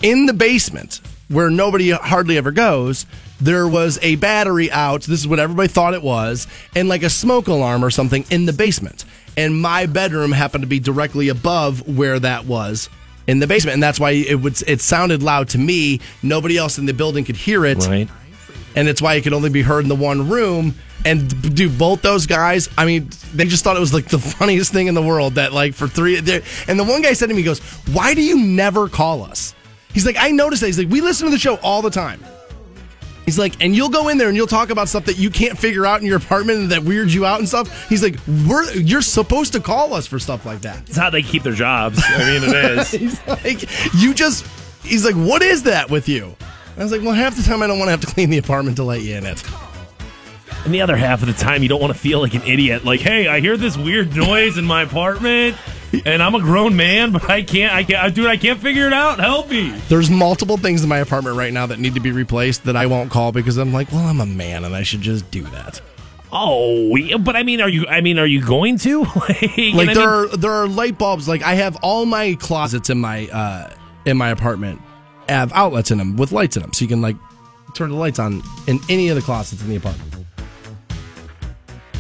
in 0.03 0.27
the 0.27 0.33
basement 0.33 1.01
where 1.29 1.51
nobody 1.51 1.91
hardly 1.91 2.37
ever 2.37 2.53
goes, 2.53 3.05
there 3.41 3.67
was 3.67 3.99
a 4.03 4.15
battery 4.17 4.71
out. 4.71 5.03
This 5.03 5.19
is 5.21 5.27
what 5.27 5.41
everybody 5.41 5.69
thought 5.69 5.95
it 5.95 6.03
was, 6.03 6.47
and 6.77 6.89
like 6.89 7.03
a 7.03 7.11
smoke 7.11 7.49
alarm 7.49 7.85
or 7.85 7.91
something 7.91 8.25
in 8.31 8.47
the 8.47 8.53
basement. 8.53 9.05
And 9.37 9.61
my 9.61 9.87
bedroom 9.87 10.31
happened 10.33 10.63
to 10.63 10.69
be 10.69 10.79
directly 10.79 11.29
above 11.29 11.87
where 11.89 12.21
that 12.21 12.45
was 12.47 12.89
in 13.27 13.41
the 13.41 13.47
basement, 13.49 13.75
and 13.75 13.83
that's 13.83 13.99
why 13.99 14.13
it 14.13 14.37
would 14.37 14.63
it 14.69 14.81
sounded 14.81 15.23
loud 15.23 15.49
to 15.51 15.59
me. 15.59 16.01
Nobody 16.23 16.57
else 16.57 16.79
in 16.79 16.87
the 16.87 16.95
building 16.95 17.25
could 17.25 17.37
hear 17.37 17.65
it, 17.67 17.79
Right. 17.87 18.09
and 18.77 18.87
it's 18.89 19.03
why 19.03 19.15
it 19.15 19.23
could 19.23 19.33
only 19.33 19.51
be 19.51 19.63
heard 19.63 19.83
in 19.85 19.89
the 19.89 19.97
one 19.97 20.29
room. 20.29 20.77
And 21.07 21.55
do 21.55 21.71
both 21.71 22.03
those 22.03 22.27
guys? 22.27 22.69
I 22.77 22.85
mean, 22.85 23.09
they 23.33 23.45
just 23.45 23.63
thought 23.63 23.77
it 23.77 23.81
was 23.81 23.95
like 23.95 24.07
the 24.07 24.19
funniest 24.39 24.73
thing 24.73 24.89
in 24.89 24.95
the 24.95 25.03
world. 25.03 25.35
That 25.37 25.53
like 25.53 25.73
for 25.75 25.87
three, 25.87 26.19
and 26.19 26.27
the 26.27 26.85
one 26.85 27.01
guy 27.01 27.13
said 27.13 27.29
to 27.29 27.35
me, 27.35 27.43
he 27.43 27.47
"Goes, 27.47 27.61
why 27.93 28.13
do 28.13 28.23
you 28.23 28.39
never 28.45 28.89
call 28.89 29.23
us?" 29.23 29.55
He's 29.95 30.05
like, 30.05 30.17
"I 30.19 30.33
noticed 30.33 30.63
that." 30.63 30.67
He's 30.67 30.79
like, 30.79 30.91
"We 30.91 31.01
listen 31.01 31.27
to 31.27 31.31
the 31.31 31.39
show 31.39 31.57
all 31.57 31.81
the 31.81 31.91
time." 31.91 32.21
He's 33.25 33.39
like, 33.41 33.61
and 33.61 33.75
you'll 33.75 33.89
go 33.89 34.09
in 34.09 34.19
there 34.19 34.29
and 34.29 34.37
you'll 34.37 34.47
talk 34.47 34.71
about 34.71 34.89
stuff 34.89 35.05
that 35.07 35.19
you 35.19 35.31
can't 35.31 35.59
figure 35.59 35.85
out 35.85 36.01
in 36.01 36.07
your 36.07 36.17
apartment 36.17 36.61
and 36.61 36.71
that 36.71 36.85
weirds 36.85 37.13
you 37.13 37.27
out 37.27 37.41
and 37.41 37.49
stuff. 37.49 37.89
He's 37.89 38.01
like, 38.01 38.17
we're 38.49 38.73
you're 38.75 39.03
supposed 39.03 39.53
to 39.55 39.61
call 39.61 39.95
us 39.95 40.07
for 40.07 40.21
stuff 40.21 40.47
like 40.47 40.61
that. 40.61 40.89
It's 40.89 40.97
how 40.97 41.11
they 41.11 41.23
keep 41.23 41.43
their 41.43 41.53
jobs. 41.53 42.01
I 42.05 42.19
mean, 42.19 42.43
it 42.45 42.55
is. 42.79 42.91
He's 42.93 43.27
like, 43.27 43.95
you 43.95 44.15
just. 44.15 44.47
He's 44.85 45.05
like, 45.05 45.17
what 45.17 45.43
is 45.43 45.65
that 45.65 45.91
with 45.91 46.09
you? 46.09 46.37
I 46.77 46.83
was 46.83 46.93
like, 46.93 47.03
well, 47.03 47.15
half 47.15 47.37
the 47.37 47.43
time 47.43 47.63
I 47.63 47.67
don't 47.67 47.79
want 47.79 47.89
to 47.89 47.91
have 47.91 48.03
to 48.03 48.07
clean 48.07 48.31
the 48.31 48.39
apartment 48.39 48.77
to 48.77 48.85
let 48.85 49.01
you 49.01 49.17
in 49.17 49.27
it. 49.27 49.43
And 50.67 50.75
the 50.75 50.83
other 50.83 50.97
half 50.97 51.23
of 51.23 51.29
the 51.29 51.33
time, 51.33 51.63
you 51.63 51.69
don't 51.69 51.81
want 51.81 51.93
to 51.95 51.99
feel 51.99 52.21
like 52.21 52.35
an 52.35 52.43
idiot. 52.43 52.85
Like, 52.85 53.01
hey, 53.01 53.27
I 53.29 53.41
hear 53.41 53.57
this 53.57 53.77
weird 53.77 54.15
noise 54.15 54.59
in 54.59 54.65
my 54.65 54.83
apartment, 54.83 55.57
and 56.05 56.21
I'm 56.23 56.35
a 56.35 56.41
grown 56.41 56.75
man, 56.77 57.13
but 57.13 57.31
I 57.31 57.43
can't, 57.43 57.73
I 57.73 57.85
can't, 57.85 58.13
dude, 58.15 58.27
I 58.27 58.37
can't 58.37 58.61
figure 58.61 58.87
it 58.89 58.93
out. 58.93 59.19
Help 59.21 59.49
me. 59.49 59.71
There's 59.89 60.11
multiple 60.11 60.57
things 60.57 60.83
in 60.83 60.89
my 60.89 60.99
apartment 60.99 61.37
right 61.37 61.53
now 61.53 61.67
that 61.67 61.79
need 61.79 61.95
to 61.95 62.01
be 62.01 62.11
replaced 62.11 62.65
that 62.65 62.75
I 62.77 62.87
won't 62.87 63.11
call 63.13 63.31
because 63.33 63.57
I'm 63.59 63.73
like, 63.73 63.93
well, 63.93 64.05
I'm 64.07 64.21
a 64.21 64.27
man 64.27 64.65
and 64.65 64.75
I 64.75 64.83
should 64.83 65.01
just 65.03 65.31
do 65.31 65.43
that. 65.45 65.81
Oh, 66.33 66.97
but 67.21 67.37
I 67.37 67.45
mean, 67.45 67.61
are 67.61 67.69
you? 67.69 67.87
I 67.87 68.01
mean, 68.01 68.19
are 68.19 68.27
you 68.27 68.45
going 68.45 68.79
to? 68.79 69.03
like, 69.05 69.43
Like 69.75 69.89
I 69.91 69.95
there 69.95 69.95
mean- 69.95 70.07
are 70.09 70.27
there 70.37 70.51
are 70.51 70.67
light 70.67 70.99
bulbs. 70.99 71.29
Like 71.29 71.43
I 71.43 71.55
have 71.55 71.77
all 71.83 72.05
my 72.05 72.35
closets 72.41 72.91
in 72.91 72.99
my 73.01 73.29
uh 73.29 73.71
in 74.05 74.17
my 74.17 74.31
apartment 74.31 74.83
have 75.29 75.53
outlets 75.53 75.93
in 75.93 75.99
them 75.99 76.17
with 76.17 76.33
lights 76.33 76.57
in 76.57 76.63
them, 76.63 76.73
so 76.73 76.83
you 76.85 76.89
can 76.89 77.01
like 77.01 77.17
turn 77.75 77.91
the 77.91 77.97
lights 77.97 78.19
on 78.19 78.43
in 78.67 78.81
any 78.89 79.09
of 79.09 79.15
the 79.15 79.23
closets 79.23 79.63
in 79.63 79.69
the 79.69 79.77
apartment. 79.77 80.16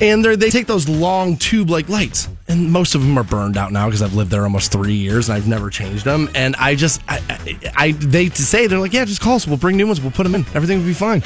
And 0.00 0.24
they 0.24 0.36
they 0.36 0.50
take 0.50 0.66
those 0.66 0.88
long 0.88 1.36
tube 1.38 1.70
like 1.70 1.88
lights, 1.88 2.28
and 2.48 2.70
most 2.70 2.94
of 2.94 3.00
them 3.00 3.16
are 3.18 3.24
burned 3.24 3.56
out 3.56 3.72
now 3.72 3.86
because 3.86 4.02
I've 4.02 4.12
lived 4.14 4.30
there 4.30 4.42
almost 4.42 4.70
three 4.70 4.92
years 4.94 5.28
and 5.28 5.36
I've 5.36 5.48
never 5.48 5.70
changed 5.70 6.04
them. 6.04 6.28
And 6.34 6.54
I 6.56 6.74
just 6.74 7.00
I, 7.08 7.20
I, 7.30 7.72
I 7.76 7.92
they 7.92 8.28
say 8.28 8.66
they're 8.66 8.78
like, 8.78 8.92
yeah, 8.92 9.06
just 9.06 9.22
call 9.22 9.36
us, 9.36 9.46
we'll 9.46 9.56
bring 9.56 9.76
new 9.76 9.86
ones, 9.86 10.00
we'll 10.00 10.10
put 10.10 10.24
them 10.24 10.34
in, 10.34 10.42
everything 10.54 10.78
will 10.78 10.86
be 10.86 10.92
fine. 10.92 11.22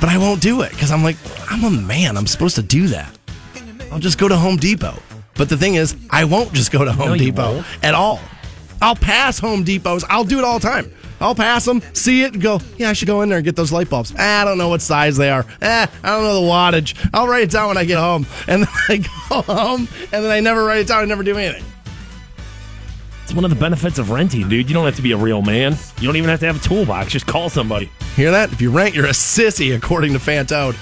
But 0.00 0.10
I 0.10 0.18
won't 0.18 0.42
do 0.42 0.62
it 0.62 0.70
because 0.70 0.90
I'm 0.90 1.02
like, 1.02 1.16
I'm 1.50 1.64
a 1.64 1.70
man, 1.70 2.16
I'm 2.16 2.26
supposed 2.26 2.56
to 2.56 2.62
do 2.62 2.88
that. 2.88 3.10
I'll 3.90 3.98
just 3.98 4.18
go 4.18 4.28
to 4.28 4.36
Home 4.36 4.58
Depot. 4.58 4.94
But 5.34 5.48
the 5.48 5.56
thing 5.56 5.76
is, 5.76 5.96
I 6.10 6.24
won't 6.24 6.52
just 6.52 6.70
go 6.70 6.84
to 6.84 6.92
Home 6.92 7.10
No, 7.10 7.16
Depot 7.16 7.64
at 7.82 7.94
all. 7.94 8.20
I'll 8.82 8.96
pass 8.96 9.38
Home 9.38 9.64
Depots. 9.64 10.04
I'll 10.08 10.24
do 10.24 10.38
it 10.38 10.44
all 10.44 10.58
the 10.58 10.68
time. 10.68 10.92
I'll 11.20 11.34
pass 11.34 11.64
them, 11.64 11.82
see 11.92 12.22
it, 12.22 12.34
and 12.34 12.42
go, 12.42 12.60
yeah, 12.76 12.90
I 12.90 12.92
should 12.92 13.08
go 13.08 13.22
in 13.22 13.28
there 13.28 13.38
and 13.38 13.44
get 13.44 13.56
those 13.56 13.72
light 13.72 13.90
bulbs. 13.90 14.14
Ah, 14.18 14.42
I 14.42 14.44
don't 14.44 14.58
know 14.58 14.68
what 14.68 14.80
size 14.80 15.16
they 15.16 15.30
are. 15.30 15.44
Eh, 15.60 15.86
I 16.02 16.10
don't 16.10 16.22
know 16.22 16.40
the 16.40 16.46
wattage. 16.46 16.96
I'll 17.12 17.26
write 17.26 17.44
it 17.44 17.50
down 17.50 17.68
when 17.68 17.76
I 17.76 17.84
get 17.84 17.98
home. 17.98 18.26
And 18.46 18.62
then 18.64 18.68
I 18.88 18.96
go 19.28 19.42
home, 19.42 19.88
and 20.12 20.24
then 20.24 20.30
I 20.30 20.40
never 20.40 20.64
write 20.64 20.80
it 20.80 20.88
down. 20.88 21.02
I 21.02 21.04
never 21.06 21.22
do 21.22 21.36
anything. 21.36 21.64
It's 23.24 23.34
one 23.34 23.44
of 23.44 23.50
the 23.50 23.56
benefits 23.56 23.98
of 23.98 24.10
renting, 24.10 24.48
dude. 24.48 24.70
You 24.70 24.74
don't 24.74 24.86
have 24.86 24.96
to 24.96 25.02
be 25.02 25.12
a 25.12 25.16
real 25.16 25.42
man. 25.42 25.76
You 26.00 26.06
don't 26.08 26.16
even 26.16 26.30
have 26.30 26.40
to 26.40 26.46
have 26.46 26.56
a 26.56 26.66
toolbox. 26.66 27.12
Just 27.12 27.26
call 27.26 27.50
somebody. 27.50 27.90
Hear 28.16 28.30
that? 28.30 28.52
If 28.52 28.62
you 28.62 28.70
rent, 28.70 28.94
you're 28.94 29.04
a 29.04 29.10
sissy, 29.10 29.76
according 29.76 30.14
to 30.14 30.18
Fantone. 30.18 30.74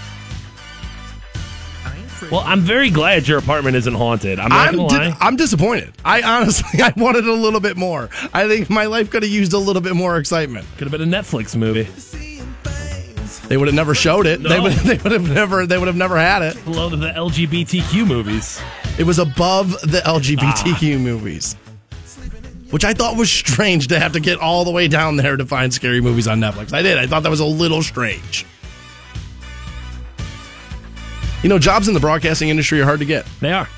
Well, 2.31 2.41
I'm 2.41 2.61
very 2.61 2.91
glad 2.91 3.29
your 3.29 3.39
apartment 3.39 3.77
isn't 3.77 3.95
haunted. 3.95 4.39
I'm 4.39 4.49
not 4.49 4.69
I'm, 4.69 4.77
gonna 4.77 5.11
di- 5.11 5.17
I'm 5.21 5.37
disappointed. 5.37 5.93
I 6.05 6.23
honestly, 6.23 6.83
I 6.83 6.93
wanted 6.97 7.27
a 7.27 7.33
little 7.33 7.61
bit 7.61 7.77
more. 7.77 8.09
I 8.33 8.49
think 8.49 8.71
my 8.71 8.87
life 8.87 9.11
could 9.11 9.23
have 9.23 9.33
used 9.33 9.53
a 9.53 9.59
little 9.59 9.83
bit 9.83 9.95
more 9.95 10.19
excitement. 10.19 10.67
Could 10.79 10.91
have 10.91 10.93
been 10.93 11.15
a 11.15 11.23
Netflix 11.23 11.57
movie. 11.57 11.89
They 13.49 13.57
would 13.57 13.69
have 13.69 13.75
never 13.75 13.95
showed 13.95 14.27
it. 14.27 14.43
They 14.43 14.59
would. 14.61 14.73
They 14.87 14.97
would 14.97 15.13
have 15.13 15.31
never. 15.31 15.67
They 15.67 15.79
would 15.79 15.87
have 15.87 15.97
never 15.97 16.17
had 16.17 16.43
it. 16.43 16.65
Below 16.65 16.91
the 16.91 17.11
LGBTQ 17.11 18.07
movies. 18.07 18.61
It 18.99 19.05
was 19.05 19.19
above 19.19 19.73
the 19.83 20.01
LGBTQ 20.05 20.97
ah. 20.97 20.99
movies, 20.99 21.55
which 22.71 22.85
I 22.85 22.93
thought 22.95 23.17
was 23.17 23.31
strange 23.31 23.89
to 23.89 23.99
have 23.99 24.13
to 24.13 24.21
get 24.21 24.39
all 24.39 24.65
the 24.65 24.71
way 24.71 24.89
down 24.89 25.17
there 25.17 25.37
to 25.37 25.45
find 25.45 25.73
scary 25.73 26.01
movies 26.01 26.27
on 26.27 26.41
Netflix. 26.41 26.73
I 26.73 26.83
did. 26.83 26.99
I 26.99 27.07
thought 27.07 27.23
that 27.25 27.31
was 27.31 27.41
a 27.41 27.45
little 27.45 27.83
strange. 27.83 28.47
You 31.47 31.51
know, 31.51 31.61
jobs 31.61 31.87
in 31.87 31.95
the 31.95 32.01
broadcasting 32.01 32.49
industry 32.49 32.81
are 32.81 32.85
hard 32.85 32.99
to 32.99 33.05
get. 33.05 33.25
They 33.39 33.53
are. 33.53 33.69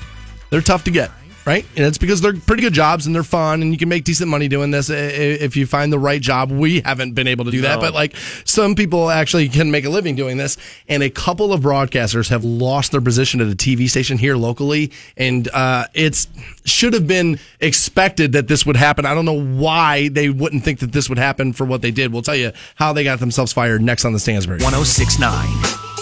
They're 0.49 0.59
tough 0.59 0.85
to 0.85 0.89
get, 0.91 1.11
right? 1.45 1.63
And 1.77 1.85
it's 1.85 1.99
because 1.99 2.19
they're 2.19 2.33
pretty 2.33 2.63
good 2.63 2.73
jobs 2.73 3.05
and 3.05 3.13
they're 3.13 3.21
fun 3.21 3.61
and 3.61 3.71
you 3.71 3.77
can 3.77 3.87
make 3.89 4.05
decent 4.05 4.27
money 4.27 4.47
doing 4.47 4.71
this 4.71 4.89
i- 4.89 4.95
i- 4.95 4.97
if 4.97 5.55
you 5.55 5.67
find 5.67 5.93
the 5.93 5.99
right 5.99 6.19
job. 6.19 6.49
We 6.49 6.81
haven't 6.81 7.11
been 7.13 7.27
able 7.27 7.45
to 7.45 7.51
do 7.51 7.61
that, 7.61 7.75
No. 7.75 7.81
but 7.81 7.93
like 7.93 8.15
some 8.43 8.73
people 8.73 9.11
actually 9.11 9.49
can 9.49 9.69
make 9.69 9.85
a 9.85 9.89
living 9.91 10.15
doing 10.15 10.37
this. 10.37 10.57
And 10.87 11.03
a 11.03 11.11
couple 11.11 11.53
of 11.53 11.61
broadcasters 11.61 12.29
have 12.29 12.43
lost 12.43 12.91
their 12.91 13.01
position 13.01 13.39
at 13.39 13.47
a 13.49 13.55
TV 13.55 13.87
station 13.87 14.17
here 14.17 14.35
locally, 14.35 14.91
and 15.15 15.47
uh, 15.49 15.85
it's 15.93 16.27
should 16.65 16.93
have 16.93 17.05
been 17.05 17.37
expected 17.59 18.31
that 18.31 18.47
this 18.47 18.65
would 18.65 18.77
happen. 18.77 19.05
I 19.05 19.13
don't 19.13 19.25
know 19.25 19.39
why 19.39 20.07
they 20.07 20.31
wouldn't 20.31 20.63
think 20.63 20.79
that 20.79 20.91
this 20.91 21.07
would 21.07 21.19
happen 21.19 21.53
for 21.53 21.65
what 21.65 21.83
they 21.83 21.91
did. 21.91 22.11
We'll 22.11 22.23
tell 22.23 22.35
you 22.35 22.51
how 22.73 22.93
they 22.93 23.03
got 23.03 23.19
themselves 23.19 23.53
fired 23.53 23.83
next 23.83 24.05
on 24.05 24.13
the 24.13 24.19
Stansbury. 24.19 24.57
1069. 24.59 25.98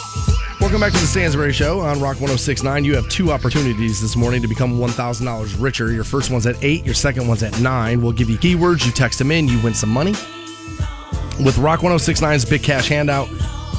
Welcome 0.67 0.81
back 0.81 0.91
to 0.91 0.99
the 0.99 1.07
Stansbury 1.07 1.53
Show 1.53 1.79
on 1.79 2.01
Rock 2.01 2.19
1069. 2.19 2.83
You 2.83 2.93
have 2.97 3.07
two 3.07 3.31
opportunities 3.31 4.01
this 4.01 4.17
morning 4.17 4.41
to 4.41 4.49
become 4.49 4.77
$1,000 4.77 5.61
richer. 5.61 5.93
Your 5.93 6.03
first 6.03 6.29
one's 6.29 6.45
at 6.45 6.61
8, 6.61 6.83
your 6.83 6.93
second 6.93 7.25
one's 7.25 7.41
at 7.41 7.57
9. 7.61 8.01
We'll 8.01 8.11
give 8.11 8.29
you 8.29 8.37
keywords, 8.37 8.85
you 8.85 8.91
text 8.91 9.17
them 9.17 9.31
in, 9.31 9.47
you 9.47 9.61
win 9.63 9.73
some 9.73 9.89
money. 9.89 10.11
With 11.39 11.57
Rock 11.57 11.79
1069's 11.79 12.43
Big 12.43 12.63
Cash 12.63 12.89
Handout, 12.89 13.29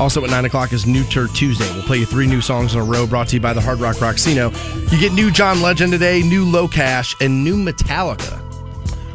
also 0.00 0.24
at 0.24 0.30
9 0.30 0.46
o'clock 0.46 0.72
is 0.72 0.86
New 0.86 1.04
Tour 1.04 1.28
Tuesday. 1.28 1.70
We'll 1.74 1.82
play 1.82 1.98
you 1.98 2.06
three 2.06 2.26
new 2.26 2.40
songs 2.40 2.72
in 2.72 2.80
a 2.80 2.84
row 2.84 3.06
brought 3.06 3.28
to 3.28 3.36
you 3.36 3.40
by 3.40 3.52
the 3.52 3.60
Hard 3.60 3.80
Rock 3.80 3.96
Rocksino. 3.96 4.50
You 4.90 4.98
get 4.98 5.12
new 5.12 5.30
John 5.30 5.60
Legend 5.60 5.92
today, 5.92 6.22
new 6.22 6.46
Low 6.46 6.66
Cash, 6.68 7.14
and 7.20 7.44
new 7.44 7.56
Metallica. 7.56 8.40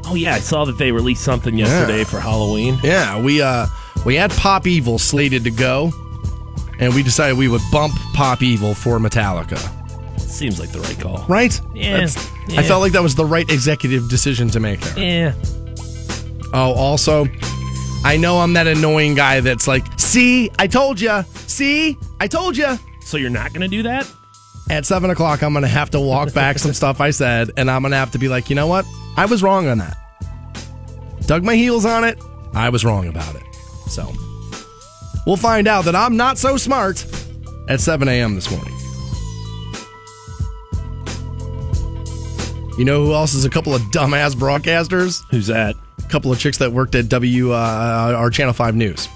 Oh 0.06 0.14
yeah, 0.14 0.36
I 0.36 0.40
saw 0.40 0.64
that 0.66 0.78
they 0.78 0.92
released 0.92 1.24
something 1.24 1.58
yesterday 1.58 2.00
Yeah. 2.00 2.04
for 2.04 2.20
Halloween. 2.20 2.78
Yeah, 2.84 3.20
we 3.20 3.42
uh 3.42 3.66
we 4.06 4.14
had 4.14 4.30
Pop 4.32 4.68
Evil 4.68 5.00
slated 5.00 5.44
to 5.46 5.50
go, 5.52 5.92
and 6.80 6.94
we 6.94 7.04
decided 7.04 7.38
we 7.38 7.48
would 7.48 7.62
bump 7.72 7.94
Pop 8.14 8.42
Evil 8.42 8.74
for 8.74 9.00
Metallica. 9.00 9.60
Seems 10.20 10.60
like 10.60 10.72
the 10.72 10.80
right 10.82 11.00
call. 11.00 11.26
Right? 11.28 11.60
Yeah, 11.74 12.08
yeah. 12.48 12.60
I 12.60 12.64
felt 12.64 12.82
like 12.82 12.92
that 12.94 13.04
was 13.04 13.16
the 13.16 13.26
right 13.26 13.50
executive 13.52 14.10
decision 14.10 14.50
to 14.50 14.60
make 14.60 14.80
there. 14.82 15.34
Yeah. 15.34 15.34
Oh, 16.54 16.74
also, 16.74 17.28
I 18.04 18.18
know 18.18 18.40
I'm 18.40 18.54
that 18.54 18.68
annoying 18.68 19.16
guy 19.16 19.40
that's 19.40 19.68
like, 19.68 19.86
see, 20.00 20.52
I 20.60 20.68
told 20.68 21.00
you. 21.00 21.24
See, 21.48 21.98
I 22.20 22.28
told 22.28 22.58
you. 22.58 22.78
So 23.02 23.18
you're 23.18 23.30
not 23.30 23.54
gonna 23.54 23.68
do 23.68 23.84
that? 23.84 24.12
At 24.70 24.86
seven 24.86 25.10
o'clock, 25.10 25.44
I'm 25.44 25.52
going 25.52 25.64
to 25.64 25.68
have 25.68 25.90
to 25.90 26.00
walk 26.00 26.34
back 26.34 26.58
some 26.58 26.74
stuff 26.74 27.02
I 27.02 27.12
said, 27.12 27.52
and 27.58 27.70
I'm 27.70 27.82
going 27.82 27.92
to 27.92 27.98
have 27.98 28.12
to 28.12 28.18
be 28.18 28.30
like, 28.30 28.50
you 28.50 28.56
know 28.56 28.66
what? 28.68 28.86
I 29.18 29.26
was 29.26 29.44
wrong 29.44 29.68
on 29.68 29.80
that. 29.80 29.98
Dug 31.26 31.44
my 31.44 31.56
heels 31.56 31.86
on 31.86 32.06
it. 32.06 32.18
I 32.54 32.70
was 32.70 32.86
wrong 32.86 33.08
about 33.08 33.36
it. 33.36 33.44
So, 33.88 34.14
we'll 35.26 35.38
find 35.38 35.68
out 35.68 35.86
that 35.86 35.96
I'm 35.96 36.18
not 36.18 36.38
so 36.38 36.58
smart 36.58 37.06
at 37.68 37.80
7 37.80 38.08
a.m. 38.08 38.36
this 38.36 38.50
morning. 38.52 38.74
You 42.78 42.86
know 42.86 43.06
who 43.06 43.14
else 43.14 43.36
is 43.36 43.46
a 43.46 43.50
couple 43.52 43.76
of 43.76 43.82
dumbass 43.84 44.34
broadcasters? 44.34 45.24
Who's 45.30 45.48
that? 45.48 45.76
A 46.00 46.08
couple 46.10 46.32
of 46.32 46.40
chicks 46.40 46.58
that 46.58 46.72
worked 46.72 46.96
at 46.96 47.08
W 47.08 47.52
uh, 47.54 48.14
our 48.18 48.30
Channel 48.32 48.54
5 48.54 48.76
News. 48.76 49.08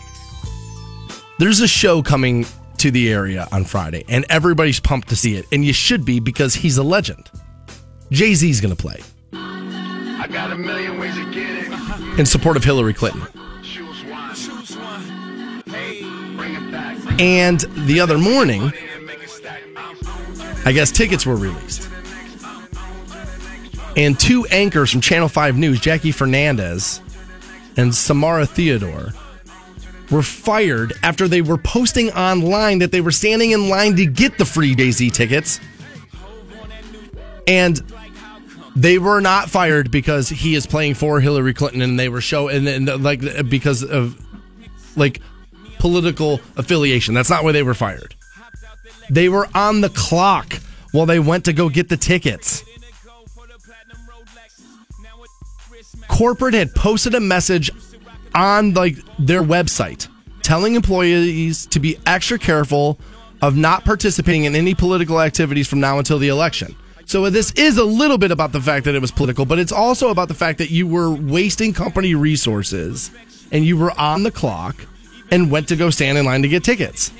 There's 1.40 1.60
a 1.60 1.68
show 1.68 2.04
coming 2.04 2.46
to 2.78 2.92
the 2.92 3.12
area 3.12 3.48
on 3.52 3.64
Friday, 3.64 4.06
and 4.08 4.26
everybody's 4.30 4.80
pumped 4.80 5.10
to 5.10 5.16
see 5.16 5.36
it. 5.36 5.46
And 5.52 5.66
you 5.66 5.74
should 5.74 6.06
be 6.06 6.20
because 6.20 6.54
he's 6.54 6.78
a 6.78 6.84
legend. 6.84 7.32
Jay 8.12 8.34
Z's 8.36 8.62
going 8.62 8.76
to 8.76 8.82
play 8.82 9.02
I 9.34 10.28
got 10.32 10.52
a 10.52 10.56
million 10.56 11.00
ways 11.00 11.16
to 11.16 11.26
get 11.32 11.50
it. 11.50 12.20
in 12.20 12.26
support 12.26 12.58
of 12.58 12.64
Hillary 12.64 12.94
Clinton. 12.94 13.22
And 17.20 17.60
the 17.60 18.00
other 18.00 18.18
morning. 18.18 18.72
I 20.66 20.72
guess 20.74 20.92
tickets 20.92 21.26
were 21.26 21.36
released. 21.36 21.90
And 23.96 24.20
two 24.20 24.46
anchors 24.48 24.92
from 24.92 25.02
Channel 25.02 25.30
5 25.30 25.58
News, 25.58 25.80
Jackie 25.80 26.12
Fernandez 26.12 27.02
and 27.78 27.94
Samara 27.96 28.46
Theodore, 28.46 29.14
were 30.12 30.22
fired 30.22 30.94
after 31.04 31.28
they 31.28 31.42
were 31.42 31.58
posting 31.58 32.12
online 32.12 32.80
that 32.80 32.92
they 32.92 33.02
were 33.02 33.12
standing 33.12 33.52
in 33.52 33.70
line 33.70 33.96
to 33.96 34.06
get 34.06 34.38
the 34.38 34.46
free 34.46 34.76
Jay 34.76 34.92
Z 34.92 35.10
tickets. 35.12 35.60
And 37.48 37.82
they 38.76 39.00
were 39.00 39.22
not 39.22 39.50
fired 39.50 39.90
because 39.90 40.30
he 40.30 40.54
is 40.54 40.68
playing 40.68 40.94
for 40.94 41.20
Hillary 41.20 41.54
Clinton 41.54 41.82
and 41.82 42.00
they 42.00 42.10
were 42.10 42.22
show 42.22 42.48
and, 42.48 42.68
and 42.68 43.04
like 43.04 43.50
because 43.50 43.84
of 43.84 44.22
like 44.96 45.22
political 45.80 46.42
affiliation. 46.56 47.14
That's 47.14 47.30
not 47.30 47.44
why 47.44 47.52
they 47.52 47.64
were 47.64 47.74
fired. 47.74 48.16
They 49.10 49.30
were 49.30 49.48
on 49.54 49.82
the 49.82 49.90
clock 49.90 50.54
while 50.92 51.06
they 51.06 51.20
went 51.20 51.46
to 51.46 51.54
go 51.54 51.70
get 51.70 51.90
the 51.90 51.98
tickets. 51.98 52.64
Corporate 56.08 56.54
had 56.54 56.74
posted 56.74 57.14
a 57.16 57.20
message 57.20 57.70
on 58.34 58.74
like 58.74 58.96
their 59.20 59.44
website 59.44 60.08
telling 60.42 60.76
employees 60.76 61.66
to 61.68 61.80
be 61.80 61.98
extra 62.06 62.40
careful 62.40 62.98
of 63.42 63.56
not 63.56 63.84
participating 63.84 64.46
in 64.46 64.56
any 64.56 64.74
political 64.74 65.22
activities 65.22 65.68
from 65.68 65.80
now 65.80 66.00
until 66.00 66.18
the 66.18 66.30
election. 66.30 66.76
So 67.06 67.30
this 67.30 67.52
is 67.54 67.78
a 67.78 67.86
little 67.86 68.18
bit 68.18 68.32
about 68.32 68.52
the 68.52 68.62
fact 68.62 68.86
that 68.86 68.96
it 68.96 69.00
was 69.00 69.12
political, 69.12 69.46
but 69.46 69.60
it's 69.60 69.72
also 69.72 70.10
about 70.10 70.28
the 70.28 70.34
fact 70.34 70.58
that 70.58 70.72
you 70.72 70.88
were 70.88 71.12
wasting 71.14 71.74
company 71.74 72.16
resources 72.16 73.12
and 73.52 73.66
you 73.66 73.78
were 73.78 73.92
on 74.00 74.24
the 74.24 74.32
clock 74.32 74.76
and 75.32 75.52
went 75.52 75.68
to 75.70 75.76
go 75.76 75.90
stand 75.90 76.18
in 76.18 76.26
line 76.26 76.42
to 76.42 76.48
get 76.48 76.64
tickets. 76.64 77.12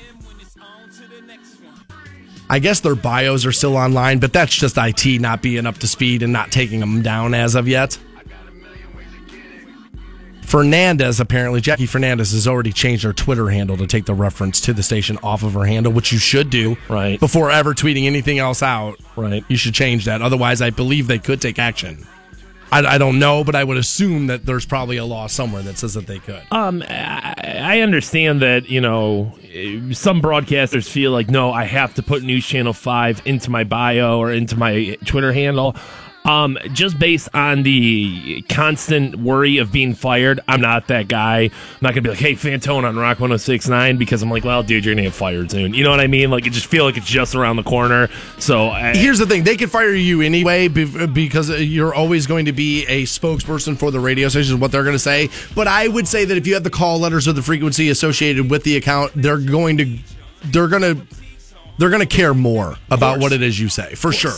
I 2.50 2.58
guess 2.60 2.80
their 2.80 2.94
bios 2.94 3.44
are 3.44 3.52
still 3.52 3.76
online, 3.76 4.20
but 4.20 4.32
that's 4.32 4.54
just 4.54 4.78
IT 4.78 5.20
not 5.20 5.42
being 5.42 5.66
up 5.66 5.78
to 5.78 5.86
speed 5.86 6.22
and 6.22 6.32
not 6.32 6.50
taking 6.50 6.80
them 6.80 7.02
down 7.02 7.34
as 7.34 7.54
of 7.54 7.68
yet. 7.68 7.98
Fernandez, 10.48 11.20
apparently, 11.20 11.60
Jackie 11.60 11.84
Fernandez 11.84 12.32
has 12.32 12.48
already 12.48 12.72
changed 12.72 13.04
her 13.04 13.12
Twitter 13.12 13.50
handle 13.50 13.76
to 13.76 13.86
take 13.86 14.06
the 14.06 14.14
reference 14.14 14.62
to 14.62 14.72
the 14.72 14.82
station 14.82 15.18
off 15.22 15.42
of 15.42 15.52
her 15.52 15.66
handle, 15.66 15.92
which 15.92 16.10
you 16.10 16.18
should 16.18 16.48
do. 16.48 16.78
Right. 16.88 17.20
Before 17.20 17.50
ever 17.50 17.74
tweeting 17.74 18.06
anything 18.06 18.38
else 18.38 18.62
out. 18.62 18.98
Right. 19.14 19.44
You 19.48 19.58
should 19.58 19.74
change 19.74 20.06
that. 20.06 20.22
Otherwise, 20.22 20.62
I 20.62 20.70
believe 20.70 21.06
they 21.06 21.18
could 21.18 21.42
take 21.42 21.58
action. 21.58 22.06
I, 22.70 22.84
I 22.84 22.98
don't 22.98 23.18
know, 23.18 23.44
but 23.44 23.54
I 23.54 23.64
would 23.64 23.76
assume 23.76 24.26
that 24.26 24.46
there's 24.46 24.66
probably 24.66 24.96
a 24.96 25.04
law 25.04 25.26
somewhere 25.26 25.62
that 25.62 25.78
says 25.78 25.94
that 25.94 26.06
they 26.06 26.18
could. 26.18 26.42
Um, 26.50 26.82
I 26.88 27.34
I 27.60 27.80
understand 27.80 28.42
that 28.42 28.68
you 28.68 28.80
know 28.80 29.32
some 29.92 30.20
broadcasters 30.20 30.88
feel 30.88 31.12
like 31.12 31.28
no, 31.30 31.52
I 31.52 31.64
have 31.64 31.94
to 31.94 32.02
put 32.02 32.22
News 32.22 32.46
Channel 32.46 32.72
Five 32.72 33.22
into 33.24 33.50
my 33.50 33.64
bio 33.64 34.18
or 34.18 34.32
into 34.32 34.56
my 34.56 34.96
Twitter 35.04 35.32
handle. 35.32 35.76
Um, 36.28 36.58
just 36.74 36.98
based 36.98 37.30
on 37.32 37.62
the 37.62 38.42
constant 38.50 39.16
worry 39.16 39.56
of 39.56 39.72
being 39.72 39.94
fired, 39.94 40.40
I'm 40.46 40.60
not 40.60 40.88
that 40.88 41.08
guy. 41.08 41.38
I'm 41.38 41.50
not 41.80 41.94
gonna 41.94 42.02
be 42.02 42.10
like, 42.10 42.18
"Hey, 42.18 42.34
Fantone 42.34 42.84
on 42.84 42.96
Rock 42.96 43.18
106.9," 43.18 43.96
because 43.96 44.22
I'm 44.22 44.30
like, 44.30 44.44
"Well, 44.44 44.62
dude, 44.62 44.84
you're 44.84 44.94
gonna 44.94 45.06
get 45.06 45.14
fired 45.14 45.50
soon." 45.50 45.72
You 45.72 45.84
know 45.84 45.90
what 45.90 46.00
I 46.00 46.06
mean? 46.06 46.30
Like, 46.30 46.46
it 46.46 46.50
just 46.50 46.66
feel 46.66 46.84
like 46.84 46.98
it's 46.98 47.06
just 47.06 47.34
around 47.34 47.56
the 47.56 47.62
corner. 47.62 48.10
So 48.38 48.68
I, 48.68 48.94
Here's 48.94 49.18
the 49.18 49.24
thing: 49.24 49.44
they 49.44 49.56
can 49.56 49.70
fire 49.70 49.94
you 49.94 50.20
anyway 50.20 50.68
because 50.68 51.48
you're 51.48 51.94
always 51.94 52.26
going 52.26 52.44
to 52.44 52.52
be 52.52 52.84
a 52.86 53.04
spokesperson 53.04 53.78
for 53.78 53.90
the 53.90 54.00
radio 54.00 54.28
station. 54.28 54.54
Is 54.54 54.60
what 54.60 54.70
they're 54.70 54.84
going 54.84 54.94
to 54.94 54.98
say. 54.98 55.30
But 55.54 55.66
I 55.66 55.88
would 55.88 56.06
say 56.06 56.26
that 56.26 56.36
if 56.36 56.46
you 56.46 56.52
have 56.54 56.64
the 56.64 56.70
call 56.70 56.98
letters 56.98 57.26
or 57.26 57.32
the 57.32 57.42
frequency 57.42 57.88
associated 57.88 58.50
with 58.50 58.64
the 58.64 58.76
account, 58.76 59.12
they're 59.14 59.38
going 59.38 59.78
to 59.78 59.98
they're 60.44 60.68
going 60.68 60.82
to 60.82 61.06
they're 61.78 61.90
going 61.90 62.06
to 62.06 62.16
care 62.16 62.34
more 62.34 62.76
about 62.90 63.18
what 63.18 63.32
it 63.32 63.40
is 63.40 63.58
you 63.58 63.70
say 63.70 63.94
for 63.94 64.12
sure. 64.12 64.36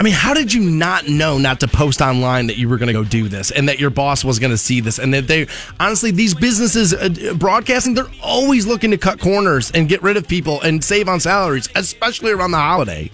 I 0.00 0.02
mean, 0.02 0.14
how 0.14 0.32
did 0.32 0.50
you 0.50 0.62
not 0.62 1.08
know 1.08 1.36
not 1.36 1.60
to 1.60 1.68
post 1.68 2.00
online 2.00 2.46
that 2.46 2.56
you 2.56 2.70
were 2.70 2.78
going 2.78 2.86
to 2.86 2.94
go 2.94 3.04
do 3.04 3.28
this 3.28 3.50
and 3.50 3.68
that 3.68 3.78
your 3.78 3.90
boss 3.90 4.24
was 4.24 4.38
going 4.38 4.50
to 4.50 4.56
see 4.56 4.80
this 4.80 4.98
and 4.98 5.12
that 5.12 5.26
they 5.26 5.46
honestly 5.78 6.10
these 6.10 6.34
businesses 6.34 6.94
uh, 6.94 7.34
broadcasting 7.36 7.92
they're 7.92 8.06
always 8.22 8.66
looking 8.66 8.92
to 8.92 8.96
cut 8.96 9.20
corners 9.20 9.70
and 9.72 9.90
get 9.90 10.02
rid 10.02 10.16
of 10.16 10.26
people 10.26 10.58
and 10.62 10.82
save 10.82 11.06
on 11.06 11.20
salaries, 11.20 11.68
especially 11.74 12.32
around 12.32 12.52
the 12.52 12.56
holiday. 12.56 13.10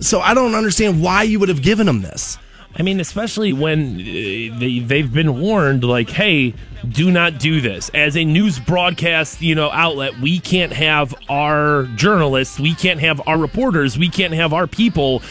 So 0.00 0.20
I 0.20 0.34
don't 0.34 0.54
understand 0.54 1.02
why 1.02 1.22
you 1.22 1.40
would 1.40 1.48
have 1.48 1.62
given 1.62 1.86
them 1.86 2.02
this. 2.02 2.36
I 2.76 2.82
mean, 2.82 3.00
especially 3.00 3.54
when 3.54 4.00
uh, 4.00 4.58
they 4.58 4.80
they've 4.84 5.10
been 5.10 5.40
warned, 5.40 5.82
like, 5.82 6.10
hey, 6.10 6.52
do 6.90 7.10
not 7.10 7.38
do 7.38 7.62
this. 7.62 7.90
As 7.94 8.18
a 8.18 8.24
news 8.24 8.58
broadcast, 8.58 9.40
you 9.40 9.54
know, 9.54 9.70
outlet, 9.70 10.18
we 10.20 10.40
can't 10.40 10.74
have 10.74 11.14
our 11.30 11.84
journalists, 11.96 12.60
we 12.60 12.74
can't 12.74 13.00
have 13.00 13.26
our 13.26 13.38
reporters, 13.38 13.98
we 13.98 14.10
can't 14.10 14.34
have 14.34 14.52
our 14.52 14.66
people 14.66 15.22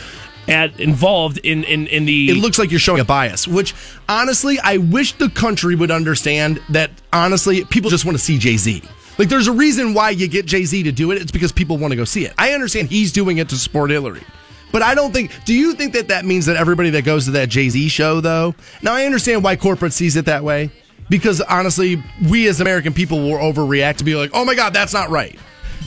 at 0.50 0.80
involved 0.80 1.38
in 1.40 1.64
in 1.64 1.88
in 1.88 2.06
the. 2.06 2.30
It 2.32 2.38
looks 2.38 2.60
like 2.60 2.72
you're 2.72 2.80
showing 2.80 3.00
a 3.00 3.06
bias, 3.06 3.48
which 3.48 3.74
honestly, 4.10 4.60
I 4.60 4.78
wish 4.78 5.14
the 5.14 5.30
country 5.30 5.76
would 5.76 5.92
understand 5.92 6.62
that 6.70 6.92
honestly, 7.14 7.64
people 7.66 7.90
just 7.90 8.06
want 8.06 8.18
to 8.18 8.24
see 8.24 8.38
Jay 8.38 8.58
Z. 8.58 8.82
Like, 9.18 9.28
there's 9.28 9.48
a 9.48 9.52
reason 9.52 9.94
why 9.94 10.12
you 10.12 10.28
get 10.28 10.46
Jay 10.46 10.64
Z 10.64 10.84
to 10.84 10.92
do 10.92 11.12
it. 11.12 11.22
It's 11.22 11.32
because 11.32 11.52
people 11.52 11.78
want 11.78 11.92
to 11.92 11.98
go 11.98 12.06
see 12.06 12.26
it. 12.26 12.34
I 12.38 12.54
understand 12.54 12.90
he's 12.90 13.12
doing 13.12 13.38
it 13.38 13.50
to 13.50 13.58
support 13.58 13.92
Hillary. 13.92 14.24
But 14.72 14.82
I 14.82 14.96
don't 14.96 15.12
think. 15.12 15.32
Do 15.46 15.54
you 15.54 15.74
think 15.74 15.94
that 15.94 16.08
that 16.10 16.26
means 16.26 16.46
that 16.46 16.56
everybody 16.56 16.90
that 16.92 17.04
goes 17.04 17.26
to 17.26 17.32
that 17.32 17.50
Jay 17.50 17.70
Z 17.70 17.90
show, 17.90 18.22
though? 18.22 18.56
Now 18.82 18.94
I 18.94 19.06
understand 19.06 19.44
why 19.44 19.56
corporate 19.56 19.94
sees 19.94 20.16
it 20.16 20.26
that 20.26 20.44
way, 20.44 20.72
because 21.10 21.42
honestly, 21.42 22.04
we 22.30 22.48
as 22.48 22.62
American 22.62 22.94
people 22.94 23.20
will 23.20 23.38
overreact 23.38 23.98
to 23.98 24.04
be 24.04 24.16
like, 24.16 24.32
"Oh 24.34 24.46
my 24.46 24.56
God, 24.56 24.74
that's 24.74 24.94
not 24.94 25.10
right." 25.10 25.38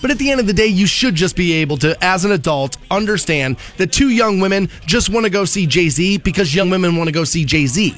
But 0.03 0.11
at 0.11 0.19
the 0.19 0.31
end 0.31 0.41
of 0.41 0.47
the 0.47 0.53
day, 0.53 0.67
you 0.67 0.87
should 0.87 1.15
just 1.15 1.37
be 1.37 1.53
able 1.55 1.79
to, 1.79 1.97
as 2.05 2.25
an 2.25 2.33
adult, 2.33 2.77
understand 2.91 3.57
that 3.79 3.93
two 3.93 4.11
young 4.11 4.41
women 4.41 4.69
just 4.85 5.09
want 5.09 5.25
to 5.25 5.31
go 5.31 5.45
see 5.45 5.67
Jay 5.67 5.88
Z 5.88 6.19
because 6.19 6.55
young 6.55 6.69
women 6.69 6.97
want 6.97 7.09
to 7.09 7.12
go 7.12 7.25
see 7.25 7.45
Jay 7.45 7.67
Z. 7.67 7.95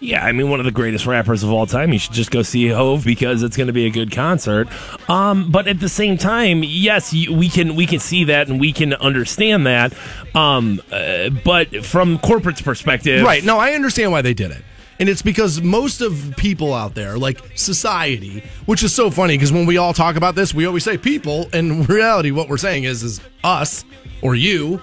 Yeah, 0.00 0.24
I 0.24 0.32
mean, 0.32 0.50
one 0.50 0.58
of 0.60 0.64
the 0.66 0.72
greatest 0.72 1.06
rappers 1.06 1.42
of 1.42 1.50
all 1.50 1.66
time. 1.66 1.92
You 1.92 1.98
should 1.98 2.12
just 2.12 2.30
go 2.30 2.42
see 2.42 2.68
Hov 2.68 3.04
because 3.04 3.42
it's 3.42 3.56
going 3.56 3.68
to 3.68 3.72
be 3.72 3.86
a 3.86 3.90
good 3.90 4.10
concert. 4.10 4.68
Um, 5.08 5.50
but 5.50 5.66
at 5.66 5.80
the 5.80 5.88
same 5.88 6.18
time, 6.18 6.62
yes, 6.62 7.14
you, 7.14 7.32
we 7.32 7.48
can 7.48 7.74
we 7.76 7.86
can 7.86 8.00
see 8.00 8.24
that 8.24 8.48
and 8.48 8.60
we 8.60 8.72
can 8.72 8.92
understand 8.94 9.66
that. 9.66 9.94
Um, 10.34 10.80
uh, 10.90 11.30
but 11.44 11.84
from 11.84 12.18
corporate's 12.18 12.60
perspective, 12.62 13.24
Right. 13.24 13.44
No, 13.44 13.58
I 13.58 13.72
understand 13.72 14.12
why 14.12 14.22
they 14.22 14.34
did 14.34 14.50
it. 14.50 14.62
And 15.02 15.08
it's 15.08 15.20
because 15.20 15.60
most 15.60 16.00
of 16.00 16.32
people 16.36 16.72
out 16.72 16.94
there, 16.94 17.18
like 17.18 17.40
society, 17.56 18.44
which 18.66 18.84
is 18.84 18.94
so 18.94 19.10
funny 19.10 19.36
because 19.36 19.50
when 19.50 19.66
we 19.66 19.76
all 19.76 19.92
talk 19.92 20.14
about 20.14 20.36
this, 20.36 20.54
we 20.54 20.64
always 20.64 20.84
say 20.84 20.96
people. 20.96 21.48
And 21.52 21.88
reality, 21.88 22.30
what 22.30 22.48
we're 22.48 22.56
saying 22.56 22.84
is, 22.84 23.02
is 23.02 23.20
us 23.42 23.84
or 24.22 24.36
you. 24.36 24.80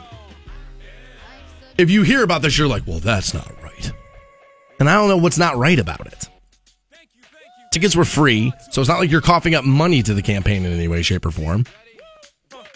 If 1.77 1.89
you 1.89 2.03
hear 2.03 2.21
about 2.21 2.41
this, 2.41 2.57
you're 2.57 2.67
like, 2.67 2.85
well, 2.85 2.99
that's 2.99 3.33
not 3.33 3.49
right. 3.63 3.93
And 4.81 4.89
I 4.89 4.95
don't 4.95 5.07
know 5.07 5.15
what's 5.15 5.37
not 5.37 5.55
right 5.55 5.79
about 5.79 6.05
it. 6.05 6.27
Tickets 7.71 7.95
were 7.95 8.03
free, 8.03 8.51
so 8.71 8.81
it's 8.81 8.89
not 8.89 8.99
like 8.99 9.09
you're 9.09 9.21
coughing 9.21 9.55
up 9.55 9.63
money 9.63 10.03
to 10.03 10.13
the 10.13 10.21
campaign 10.21 10.65
in 10.65 10.73
any 10.73 10.89
way, 10.89 11.01
shape, 11.01 11.25
or 11.25 11.31
form. 11.31 11.63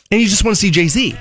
And 0.09 0.21
you 0.21 0.29
just 0.29 0.45
want 0.45 0.55
to 0.55 0.61
see 0.61 0.71
Jay 0.71 0.87
Z. 0.87 1.17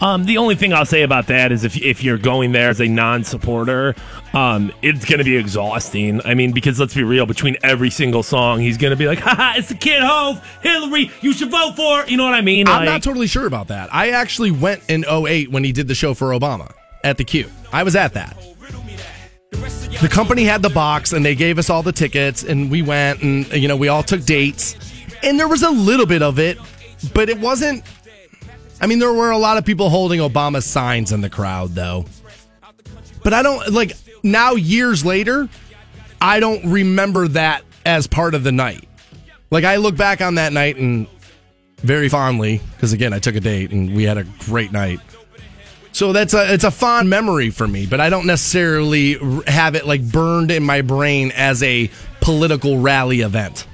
Um, 0.00 0.24
the 0.24 0.38
only 0.38 0.54
thing 0.54 0.72
I'll 0.72 0.86
say 0.86 1.02
about 1.02 1.26
that 1.26 1.52
is 1.52 1.62
if 1.64 1.76
if 1.76 2.02
you're 2.02 2.16
going 2.18 2.52
there 2.52 2.70
as 2.70 2.80
a 2.80 2.88
non-supporter, 2.88 3.94
um, 4.32 4.72
it's 4.80 5.04
going 5.04 5.18
to 5.18 5.24
be 5.24 5.36
exhausting. 5.36 6.20
I 6.24 6.34
mean, 6.34 6.52
because 6.52 6.80
let's 6.80 6.94
be 6.94 7.02
real, 7.02 7.26
between 7.26 7.56
every 7.62 7.90
single 7.90 8.22
song, 8.22 8.60
he's 8.60 8.78
going 8.78 8.92
to 8.92 8.96
be 8.96 9.06
like, 9.06 9.18
"Haha, 9.20 9.58
it's 9.58 9.68
the 9.68 9.74
kid 9.74 10.00
Hov, 10.02 10.42
Hillary, 10.62 11.10
you 11.20 11.32
should 11.34 11.50
vote 11.50 11.76
for." 11.76 12.06
You 12.08 12.16
know 12.16 12.24
what 12.24 12.34
I 12.34 12.40
mean? 12.40 12.66
I'm 12.66 12.76
Like- 12.80 12.86
not 12.86 13.02
totally 13.02 13.26
sure 13.26 13.46
about 13.46 13.68
that. 13.68 13.92
I 13.94 14.10
actually 14.10 14.50
went 14.50 14.82
in 14.88 15.04
08 15.04 15.50
when 15.50 15.64
he 15.64 15.72
did 15.72 15.86
the 15.86 15.94
show 15.94 16.14
for 16.14 16.28
Obama 16.30 16.72
at 17.04 17.18
the 17.18 17.24
Q. 17.24 17.50
I 17.72 17.82
was 17.82 17.94
at 17.94 18.14
that. 18.14 18.36
The 20.00 20.08
company 20.10 20.44
had 20.44 20.62
the 20.62 20.70
box 20.70 21.12
and 21.12 21.22
they 21.24 21.34
gave 21.34 21.58
us 21.58 21.68
all 21.68 21.82
the 21.82 21.92
tickets 21.92 22.42
and 22.42 22.70
we 22.70 22.80
went 22.80 23.22
and 23.22 23.46
you 23.52 23.68
know 23.68 23.76
we 23.76 23.88
all 23.88 24.02
took 24.02 24.24
dates 24.24 24.74
and 25.22 25.38
there 25.38 25.48
was 25.48 25.62
a 25.62 25.68
little 25.70 26.06
bit 26.06 26.22
of 26.22 26.38
it 26.38 26.56
but 27.12 27.28
it 27.28 27.38
wasn't 27.38 27.82
I 28.80 28.86
mean 28.86 28.98
there 28.98 29.12
were 29.12 29.30
a 29.30 29.38
lot 29.38 29.58
of 29.58 29.64
people 29.64 29.90
holding 29.90 30.20
Obama 30.20 30.62
signs 30.62 31.12
in 31.12 31.20
the 31.20 31.30
crowd 31.30 31.70
though. 31.70 32.06
But 33.22 33.34
I 33.34 33.42
don't 33.42 33.70
like 33.72 33.92
now 34.22 34.54
years 34.54 35.04
later 35.04 35.48
I 36.20 36.40
don't 36.40 36.64
remember 36.70 37.28
that 37.28 37.62
as 37.84 38.06
part 38.06 38.34
of 38.34 38.44
the 38.44 38.52
night. 38.52 38.86
Like 39.50 39.64
I 39.64 39.76
look 39.76 39.96
back 39.96 40.20
on 40.20 40.36
that 40.36 40.52
night 40.52 40.76
and 40.76 41.06
very 41.78 42.08
fondly 42.08 42.60
because 42.74 42.92
again 42.92 43.12
I 43.12 43.18
took 43.18 43.34
a 43.34 43.40
date 43.40 43.70
and 43.72 43.94
we 43.94 44.04
had 44.04 44.18
a 44.18 44.24
great 44.40 44.72
night. 44.72 45.00
So 45.92 46.12
that's 46.12 46.34
a 46.34 46.52
it's 46.54 46.64
a 46.64 46.70
fond 46.70 47.10
memory 47.10 47.50
for 47.50 47.66
me, 47.66 47.86
but 47.86 48.00
I 48.00 48.10
don't 48.10 48.26
necessarily 48.26 49.18
have 49.46 49.74
it 49.74 49.86
like 49.86 50.02
burned 50.02 50.50
in 50.50 50.62
my 50.62 50.82
brain 50.82 51.32
as 51.34 51.62
a 51.62 51.90
political 52.20 52.78
rally 52.78 53.20
event. 53.20 53.66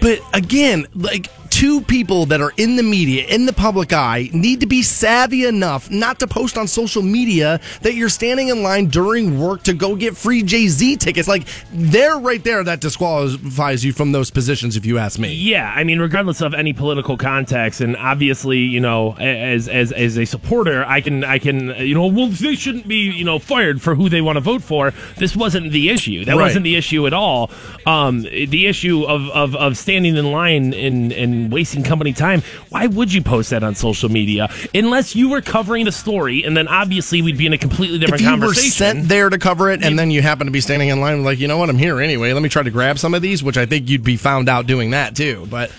But 0.00 0.20
again, 0.32 0.86
like 0.94 1.28
two 1.52 1.82
people 1.82 2.24
that 2.26 2.40
are 2.40 2.52
in 2.56 2.76
the 2.76 2.82
media, 2.82 3.26
in 3.26 3.44
the 3.44 3.52
public 3.52 3.92
eye, 3.92 4.30
need 4.32 4.60
to 4.60 4.66
be 4.66 4.82
savvy 4.82 5.44
enough 5.44 5.90
not 5.90 6.18
to 6.18 6.26
post 6.26 6.56
on 6.56 6.66
social 6.66 7.02
media 7.02 7.60
that 7.82 7.92
you're 7.94 8.08
standing 8.08 8.48
in 8.48 8.62
line 8.62 8.86
during 8.86 9.38
work 9.38 9.62
to 9.62 9.74
go 9.74 9.94
get 9.94 10.16
free 10.16 10.42
Jay 10.42 10.66
Z 10.68 10.96
tickets. 10.96 11.28
Like, 11.28 11.46
they're 11.70 12.18
right 12.18 12.42
there 12.42 12.64
that 12.64 12.80
disqualifies 12.80 13.84
you 13.84 13.92
from 13.92 14.12
those 14.12 14.30
positions, 14.30 14.76
if 14.78 14.86
you 14.86 14.96
ask 14.96 15.18
me. 15.18 15.34
Yeah, 15.34 15.70
I 15.76 15.84
mean, 15.84 15.98
regardless 16.00 16.40
of 16.40 16.54
any 16.54 16.72
political 16.72 17.18
context, 17.18 17.82
and 17.82 17.96
obviously, 17.98 18.58
you 18.60 18.80
know, 18.80 19.12
as 19.18 19.68
as 19.68 19.92
as 19.92 20.16
a 20.16 20.24
supporter, 20.24 20.84
I 20.86 21.02
can 21.02 21.22
I 21.22 21.38
can 21.38 21.68
you 21.86 21.94
know, 21.94 22.06
well, 22.06 22.28
they 22.28 22.54
shouldn't 22.54 22.88
be 22.88 23.10
you 23.10 23.24
know 23.24 23.38
fired 23.38 23.82
for 23.82 23.94
who 23.94 24.08
they 24.08 24.22
want 24.22 24.36
to 24.36 24.40
vote 24.40 24.62
for. 24.62 24.92
This 25.18 25.36
wasn't 25.36 25.70
the 25.70 25.90
issue. 25.90 26.24
That 26.24 26.36
Right. 26.36 26.44
wasn't 26.46 26.64
the 26.64 26.76
issue 26.76 27.06
at 27.06 27.12
all. 27.12 27.50
Um, 27.84 28.22
the 28.22 28.66
issue 28.66 29.04
of 29.04 29.28
of, 29.28 29.54
of 29.54 29.76
standing 29.76 30.16
in 30.16 30.32
line 30.32 30.72
and 30.72 31.12
and 31.12 31.41
wasting 31.50 31.82
company 31.82 32.12
time. 32.12 32.42
Why 32.68 32.86
would 32.86 33.12
you 33.12 33.22
post 33.22 33.50
that 33.50 33.62
on 33.62 33.74
social 33.74 34.08
media 34.08 34.48
unless 34.74 35.16
you 35.16 35.30
were 35.30 35.40
covering 35.40 35.84
the 35.84 35.92
story, 35.92 36.44
and 36.44 36.56
then 36.56 36.68
obviously 36.68 37.22
we'd 37.22 37.38
be 37.38 37.46
in 37.46 37.52
a 37.52 37.58
completely 37.58 37.96
If 37.96 38.02
different 38.02 38.22
you 38.22 38.28
were 38.28 38.32
conversation. 38.32 38.70
sent 38.70 39.08
there 39.08 39.30
to 39.30 39.38
cover 39.38 39.70
it 39.70 39.84
and 39.84 39.98
then 39.98 40.10
you 40.10 40.22
happen 40.22 40.46
to 40.46 40.52
be 40.52 40.60
standing 40.60 40.88
in 40.88 41.00
line, 41.00 41.24
like, 41.24 41.38
you 41.38 41.48
know 41.48 41.56
what, 41.56 41.70
I'm 41.70 41.78
here 41.78 42.00
anyway. 42.00 42.32
Let 42.32 42.42
me 42.42 42.48
try 42.48 42.62
to 42.62 42.70
grab 42.70 42.98
some 42.98 43.14
of 43.14 43.22
these, 43.22 43.42
which 43.42 43.56
I 43.56 43.66
think 43.66 43.88
you'd 43.88 44.04
be 44.04 44.16
found 44.16 44.48
out 44.48 44.66
doing 44.66 44.90
that 44.90 45.16
too. 45.16 45.46
But 45.50 45.70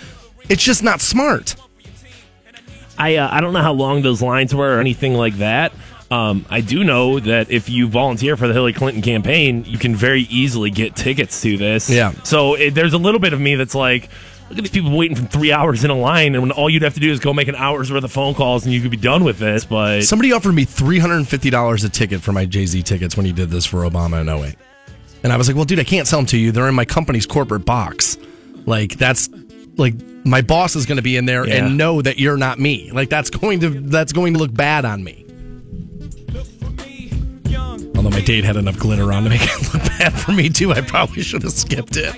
it's 0.50 0.64
just 0.64 0.84
not 0.84 1.02
smart. 1.02 1.56
I 2.98 3.16
uh, 3.16 3.28
I 3.32 3.42
don't 3.42 3.54
know 3.54 3.62
how 3.62 3.74
long 3.74 4.02
those 4.04 4.22
lines 4.22 4.54
were 4.54 4.78
or 4.78 4.80
anything 4.80 5.16
like 5.16 5.36
that. 5.38 5.74
Um, 6.12 6.46
I 6.48 6.62
do 6.62 6.84
know 6.84 7.20
that 7.20 7.50
if 7.50 7.70
you 7.70 7.88
volunteer 7.88 8.38
for 8.38 8.48
the 8.48 8.54
Hillary 8.54 8.74
Clinton 8.74 9.02
campaign, 9.02 9.66
you 9.66 9.80
can 9.80 9.96
very 9.96 10.24
easily 10.24 10.70
get 10.70 10.96
tickets 10.96 11.42
to 11.42 11.58
this. 11.58 11.90
Yeah. 11.90 12.12
So 12.24 12.54
it, 12.54 12.76
there's 12.76 12.94
a 12.94 13.00
little 13.00 13.20
bit 13.20 13.34
of 13.34 13.42
me 13.42 13.56
that's 13.56 13.74
like, 13.74 14.10
look 14.50 14.58
at 14.58 14.64
these 14.64 14.70
people 14.72 14.96
waiting 14.96 15.16
for 15.18 15.24
three 15.26 15.52
hours 15.52 15.84
in 15.84 15.90
a 15.90 15.96
line, 15.98 16.36
and 16.36 16.44
when 16.44 16.52
all 16.52 16.70
you'd 16.70 16.84
have 16.84 16.94
to 16.96 17.00
do 17.00 17.12
is 17.12 17.20
go 17.20 17.34
make 17.34 17.48
an 17.48 17.56
hour's 17.56 17.92
worth 17.92 18.04
of 18.04 18.12
phone 18.12 18.34
calls, 18.34 18.66
and 18.66 18.74
you 18.74 18.82
could 18.82 18.92
be 18.92 18.98
done 18.98 19.24
with 19.24 19.40
this. 19.40 19.66
But 19.66 20.02
Somebody 20.04 20.32
offered 20.32 20.54
me 20.54 20.66
$350 20.66 21.86
a 21.86 21.90
ticket 21.90 22.22
for 22.22 22.32
my 22.32 22.46
Jay 22.46 22.66
Z 22.66 22.84
tickets 22.84 23.16
when 23.18 23.26
he 23.26 23.32
did 23.32 23.50
this 23.50 23.66
for 23.66 23.80
Obama 23.90 24.22
in 24.22 24.30
08. 24.30 24.56
And 25.24 25.32
I 25.32 25.38
was 25.38 25.48
like, 25.48 25.56
well, 25.56 25.66
dude, 25.66 25.80
I 25.80 25.84
can't 25.86 26.06
sell 26.08 26.20
them 26.20 26.26
to 26.28 26.38
you. 26.38 26.52
They're 26.52 26.68
in 26.68 26.76
my 26.76 26.86
company's 26.86 27.26
corporate 27.26 27.66
box. 27.66 28.18
Like 28.66 28.98
that's 28.98 29.30
like 29.78 29.96
my 30.26 30.42
boss 30.42 30.76
is 30.76 30.86
going 30.86 30.98
to 30.98 31.02
be 31.02 31.18
in 31.18 31.26
there 31.26 31.48
Yeah. 31.48 31.66
and 31.66 31.78
know 31.78 32.02
that 32.02 32.20
you're 32.20 32.38
not 32.38 32.60
me. 32.60 32.92
Like 32.92 33.10
that's 33.10 33.30
going 33.30 33.60
to 33.62 33.70
that's 33.70 34.12
going 34.14 34.34
to 34.34 34.40
look 34.40 34.54
bad 34.54 34.86
on 34.86 35.04
me. 35.04 35.26
Although 37.96 38.10
my 38.10 38.22
date 38.22 38.44
had 38.44 38.58
enough 38.58 38.78
glitter 38.78 39.12
on 39.14 39.24
to 39.24 39.30
make 39.30 39.42
it 39.44 39.62
look 39.74 39.84
bad 39.98 40.14
for 40.14 40.32
me 40.34 40.50
too, 40.50 40.74
I 40.74 40.82
probably 40.82 41.24
should 41.24 41.44
have 41.44 41.54
skipped 41.54 41.96
it. 41.96 42.14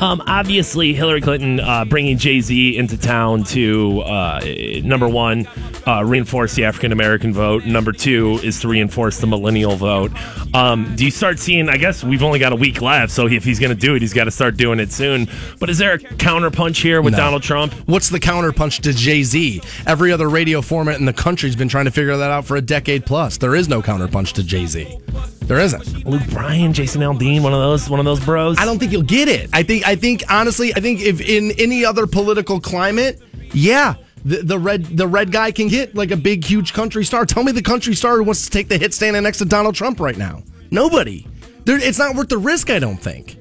Um, 0.00 0.22
obviously, 0.26 0.92
Hillary 0.92 1.22
Clinton 1.22 1.58
uh, 1.58 1.86
bringing 1.86 2.18
Jay 2.18 2.40
Z 2.40 2.76
into 2.76 2.98
town 2.98 3.44
to 3.44 4.02
uh, 4.02 4.40
number 4.84 5.08
one, 5.08 5.46
uh, 5.86 6.04
reinforce 6.04 6.54
the 6.54 6.64
African 6.64 6.92
American 6.92 7.32
vote. 7.32 7.64
Number 7.64 7.92
two 7.92 8.38
is 8.42 8.60
to 8.60 8.68
reinforce 8.68 9.20
the 9.20 9.26
millennial 9.26 9.74
vote. 9.76 10.12
Um, 10.54 10.94
do 10.96 11.04
you 11.06 11.10
start 11.10 11.38
seeing? 11.38 11.70
I 11.70 11.78
guess 11.78 12.04
we've 12.04 12.22
only 12.22 12.38
got 12.38 12.52
a 12.52 12.56
week 12.56 12.82
left, 12.82 13.10
so 13.10 13.26
if 13.26 13.42
he's 13.42 13.58
going 13.58 13.74
to 13.74 13.80
do 13.80 13.94
it, 13.94 14.02
he's 14.02 14.12
got 14.12 14.24
to 14.24 14.30
start 14.30 14.58
doing 14.58 14.80
it 14.80 14.92
soon. 14.92 15.28
But 15.58 15.70
is 15.70 15.78
there 15.78 15.94
a 15.94 15.98
counterpunch 15.98 16.82
here 16.82 17.00
with 17.00 17.12
No. 17.12 17.18
Donald 17.18 17.42
Trump? 17.42 17.72
What's 17.86 18.10
the 18.10 18.20
counterpunch 18.20 18.82
to 18.82 18.92
Jay 18.92 19.22
Z? 19.22 19.62
Every 19.86 20.12
other 20.12 20.28
radio 20.28 20.60
format 20.60 20.98
in 21.00 21.06
the 21.06 21.12
country's 21.14 21.56
been 21.56 21.68
trying 21.68 21.86
to 21.86 21.90
figure 21.90 22.16
that 22.18 22.30
out 22.30 22.44
for 22.44 22.56
a 22.56 22.62
decade 22.62 23.06
plus. 23.06 23.38
There 23.38 23.54
is 23.54 23.66
no 23.66 23.80
counterpunch 23.80 24.32
to 24.34 24.42
Jay 24.42 24.66
Z. 24.66 24.98
There 25.46 25.60
isn't. 25.60 26.04
Luke 26.04 26.26
Bryan, 26.30 26.72
Jason 26.72 27.02
Aldean, 27.02 27.42
one 27.42 27.52
of 27.52 27.60
those, 27.60 27.88
one 27.88 28.00
of 28.00 28.04
those 28.04 28.18
bros. 28.18 28.58
I 28.58 28.64
don't 28.64 28.78
think 28.78 28.90
you'll 28.90 29.02
get 29.02 29.28
it. 29.28 29.48
I 29.52 29.62
think 29.62 29.86
I 29.86 29.94
think 29.94 30.24
honestly, 30.28 30.74
I 30.74 30.80
think 30.80 31.00
if 31.00 31.20
in 31.20 31.52
any 31.52 31.84
other 31.84 32.08
political 32.08 32.60
climate, 32.60 33.20
yeah, 33.52 33.94
the, 34.24 34.38
the 34.38 34.58
red 34.58 34.84
the 34.84 35.06
red 35.06 35.30
guy 35.30 35.52
can 35.52 35.68
get 35.68 35.94
like 35.94 36.10
a 36.10 36.16
big 36.16 36.44
huge 36.44 36.72
country 36.72 37.04
star. 37.04 37.24
Tell 37.24 37.44
me 37.44 37.52
the 37.52 37.62
country 37.62 37.94
star 37.94 38.16
who 38.16 38.24
wants 38.24 38.44
to 38.44 38.50
take 38.50 38.68
the 38.68 38.76
hit 38.76 38.92
standing 38.92 39.22
next 39.22 39.38
to 39.38 39.44
Donald 39.44 39.76
Trump 39.76 40.00
right 40.00 40.16
now. 40.16 40.42
Nobody. 40.72 41.26
There, 41.64 41.78
it's 41.78 41.98
not 41.98 42.16
worth 42.16 42.28
the 42.28 42.38
risk. 42.38 42.70
I 42.70 42.80
don't 42.80 42.96
think. 42.96 43.38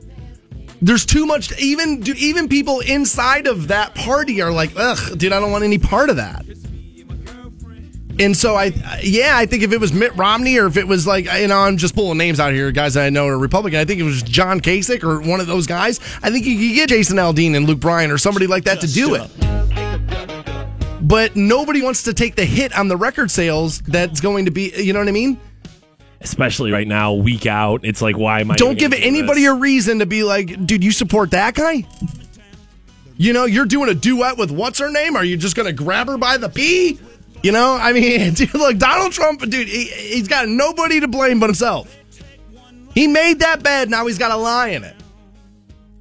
There's 0.83 1.07
too 1.07 1.25
much. 1.25 1.57
Even 1.59 2.03
even 2.17 2.47
people 2.47 2.81
inside 2.81 3.47
of 3.47 3.69
that 3.69 3.95
party 3.95 4.43
are 4.43 4.51
like, 4.51 4.71
ugh, 4.75 5.17
dude, 5.17 5.33
I 5.33 5.39
don't 5.39 5.51
want 5.51 5.63
any 5.63 5.79
part 5.79 6.11
of 6.11 6.17
that. 6.17 6.45
And 8.19 8.35
so 8.35 8.55
I, 8.55 8.71
yeah, 9.03 9.33
I 9.35 9.45
think 9.45 9.63
if 9.63 9.73
it 9.73 9.79
was 9.79 9.91
Mitt 9.91 10.15
Romney 10.15 10.57
or 10.57 10.67
if 10.67 10.77
it 10.77 10.87
was 10.87 11.05
like, 11.05 11.25
you 11.25 11.47
know, 11.47 11.57
I'm 11.59 11.77
just 11.77 11.95
pulling 11.95 12.17
names 12.17 12.39
out 12.39 12.53
here, 12.53 12.71
guys 12.71 12.93
that 12.93 13.05
I 13.05 13.09
know 13.09 13.27
are 13.27 13.37
Republican. 13.37 13.79
I 13.79 13.85
think 13.85 13.99
it 13.99 14.03
was 14.03 14.23
John 14.23 14.61
Kasich 14.61 15.03
or 15.03 15.21
one 15.21 15.39
of 15.39 15.47
those 15.47 15.67
guys. 15.67 15.99
I 16.23 16.31
think 16.31 16.45
you 16.45 16.55
could 16.55 16.75
get 16.75 16.89
Jason 16.89 17.17
Aldean 17.17 17.55
and 17.55 17.67
Luke 17.67 17.79
Bryan 17.79 18.11
or 18.11 18.17
somebody 18.17 18.47
like 18.47 18.63
that 18.65 18.81
to 18.81 18.87
do 18.87 19.15
it. 19.15 19.29
But 21.01 21.35
nobody 21.35 21.83
wants 21.83 22.03
to 22.03 22.13
take 22.13 22.35
the 22.35 22.45
hit 22.45 22.75
on 22.77 22.87
the 22.87 22.97
record 22.97 23.29
sales 23.29 23.81
that's 23.81 24.21
going 24.21 24.45
to 24.45 24.51
be, 24.51 24.71
you 24.75 24.93
know 24.93 24.99
what 24.99 25.07
I 25.07 25.11
mean? 25.11 25.39
especially 26.21 26.71
right 26.71 26.87
now, 26.87 27.13
week 27.13 27.45
out. 27.45 27.81
It's 27.83 28.01
like, 28.01 28.17
why 28.17 28.41
am 28.41 28.51
I? 28.51 28.55
Don't 28.55 28.77
give 28.77 28.93
anybody 28.93 29.41
this? 29.41 29.51
a 29.51 29.55
reason 29.55 29.99
to 29.99 30.05
be 30.05 30.23
like, 30.23 30.65
dude, 30.65 30.83
you 30.83 30.91
support 30.91 31.31
that 31.31 31.53
guy? 31.53 31.85
You 33.17 33.31
know, 33.31 33.45
you're 33.45 33.65
doing 33.65 33.89
a 33.89 33.93
duet 33.93 34.37
with 34.37 34.51
what's 34.51 34.79
her 34.79 34.91
name? 34.91 35.15
Are 35.15 35.23
you 35.23 35.37
just 35.37 35.55
going 35.55 35.67
to 35.67 35.73
grab 35.73 36.07
her 36.07 36.17
by 36.17 36.37
the 36.37 36.49
pee? 36.49 36.99
You 37.45 37.51
know, 37.51 37.77
I 37.79 37.93
mean, 37.93 38.33
dude, 38.33 38.55
look, 38.55 38.79
Donald 38.79 39.11
Trump, 39.11 39.39
dude, 39.41 39.67
he, 39.67 39.83
he's 39.83 40.27
got 40.27 40.49
nobody 40.49 40.99
to 41.01 41.07
blame 41.07 41.39
but 41.39 41.45
himself. 41.45 41.95
He 42.95 43.07
made 43.07 43.41
that 43.41 43.61
bed, 43.61 43.87
now 43.87 44.07
he's 44.07 44.17
got 44.17 44.31
a 44.31 44.35
lie 44.35 44.69
in 44.69 44.83
it. 44.83 44.95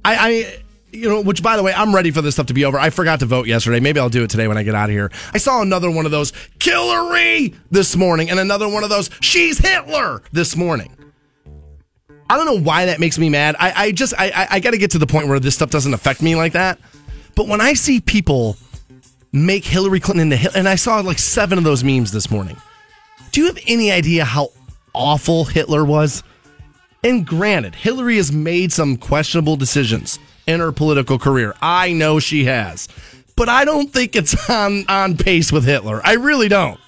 I, 0.03 0.15
I, 0.15 0.59
you 0.91 1.07
know, 1.07 1.21
which 1.21 1.43
by 1.43 1.55
the 1.55 1.61
way, 1.61 1.71
I'm 1.71 1.93
ready 1.93 2.09
for 2.09 2.23
this 2.23 2.33
stuff 2.33 2.47
to 2.47 2.55
be 2.55 2.65
over. 2.65 2.79
I 2.79 2.89
forgot 2.89 3.19
to 3.19 3.27
vote 3.27 3.45
yesterday. 3.45 3.79
Maybe 3.79 3.99
I'll 3.99 4.09
do 4.09 4.23
it 4.23 4.31
today 4.31 4.47
when 4.47 4.57
I 4.57 4.63
get 4.63 4.73
out 4.73 4.89
of 4.89 4.95
here. 4.95 5.11
I 5.35 5.37
saw 5.37 5.61
another 5.61 5.91
one 5.91 6.05
of 6.05 6.11
those 6.11 6.33
Hillary 6.59 7.53
this 7.69 7.95
morning, 7.95 8.31
and 8.31 8.39
another 8.39 8.67
one 8.67 8.83
of 8.83 8.89
those 8.89 9.11
she's 9.21 9.59
Hitler 9.59 10.23
this 10.31 10.55
morning. 10.55 10.97
I 12.27 12.37
don't 12.37 12.47
know 12.47 12.59
why 12.59 12.87
that 12.87 12.99
makes 12.99 13.19
me 13.19 13.29
mad. 13.29 13.55
I, 13.59 13.73
I 13.75 13.91
just 13.91 14.15
I, 14.17 14.31
I, 14.31 14.47
I 14.53 14.59
got 14.61 14.71
to 14.71 14.79
get 14.79 14.89
to 14.91 14.97
the 14.97 15.05
point 15.05 15.27
where 15.27 15.39
this 15.39 15.53
stuff 15.53 15.69
doesn't 15.69 15.93
affect 15.93 16.23
me 16.23 16.35
like 16.35 16.53
that. 16.53 16.79
But 17.35 17.47
when 17.47 17.61
I 17.61 17.73
see 17.73 18.01
people 18.01 18.57
make 19.35 19.65
Hillary 19.65 19.99
Clinton 19.99 20.21
into 20.23 20.37
Hitler, 20.37 20.59
and 20.59 20.69
I 20.69 20.75
saw 20.75 20.99
like 21.01 21.19
seven 21.19 21.57
of 21.57 21.63
those 21.63 21.83
memes 21.83 22.11
this 22.11 22.31
morning. 22.31 22.57
Do 23.31 23.41
you 23.41 23.47
have 23.47 23.59
any 23.67 23.91
idea 23.91 24.23
how 24.23 24.49
awful 24.93 25.43
Hitler 25.43 25.83
was? 25.83 26.23
And 27.03 27.27
granted, 27.27 27.75
Hillary 27.75 28.15
has 28.15 28.31
made 28.31 28.71
some 28.71 28.97
questionable 28.97 29.57
decisions 29.57 30.17
in 30.47 30.59
her 30.59 30.71
political 30.71 31.19
career. 31.19 31.53
I 31.61 31.91
know 31.91 32.19
she 32.19 32.45
has. 32.45 32.87
But 33.35 33.49
I 33.49 33.65
don't 33.65 33.91
think 33.91 34.15
it's 34.15 34.49
on, 34.49 34.85
on 34.87 35.17
pace 35.17 35.51
with 35.51 35.65
Hitler. 35.65 36.01
I 36.03 36.13
really 36.13 36.47
don't. 36.47 36.79